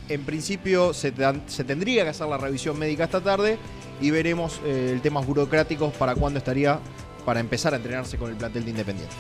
en 0.09 0.24
principio 0.24 0.94
se, 0.94 1.12
tendría 1.12 2.05
que 2.05 2.10
hacer 2.10 2.27
la 2.28 2.39
revisión 2.39 2.78
médica 2.78 3.05
esta 3.05 3.20
tarde 3.20 3.59
y 4.01 4.10
veremos 4.10 4.60
eh, 4.64 4.90
el 4.93 5.01
tema 5.01 5.20
burocráticos 5.20 5.93
para 5.94 6.14
cuándo 6.14 6.39
estaría 6.39 6.78
para 7.24 7.40
empezar 7.40 7.74
a 7.74 7.77
entrenarse 7.77 8.16
con 8.16 8.31
el 8.31 8.36
plantel 8.36 8.64
de 8.64 8.70
Independiente. 8.70 9.14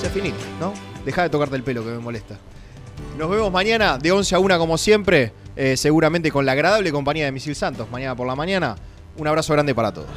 Se 0.00 0.08
finito, 0.08 0.38
¿no? 0.58 0.72
Deja 1.04 1.22
de 1.22 1.28
tocarte 1.28 1.56
el 1.56 1.62
pelo 1.62 1.84
que 1.84 1.90
me 1.90 1.98
molesta. 1.98 2.38
Nos 3.18 3.28
vemos 3.30 3.52
mañana 3.52 3.98
de 3.98 4.10
11 4.10 4.34
a 4.34 4.38
1 4.38 4.58
como 4.58 4.78
siempre, 4.78 5.32
eh, 5.56 5.76
seguramente 5.76 6.30
con 6.30 6.46
la 6.46 6.52
agradable 6.52 6.90
compañía 6.92 7.26
de 7.26 7.32
Misil 7.32 7.54
Santos, 7.54 7.90
mañana 7.90 8.16
por 8.16 8.26
la 8.26 8.34
mañana. 8.34 8.76
Un 9.18 9.26
abrazo 9.26 9.52
grande 9.52 9.74
para 9.74 9.92
todos. 9.92 10.08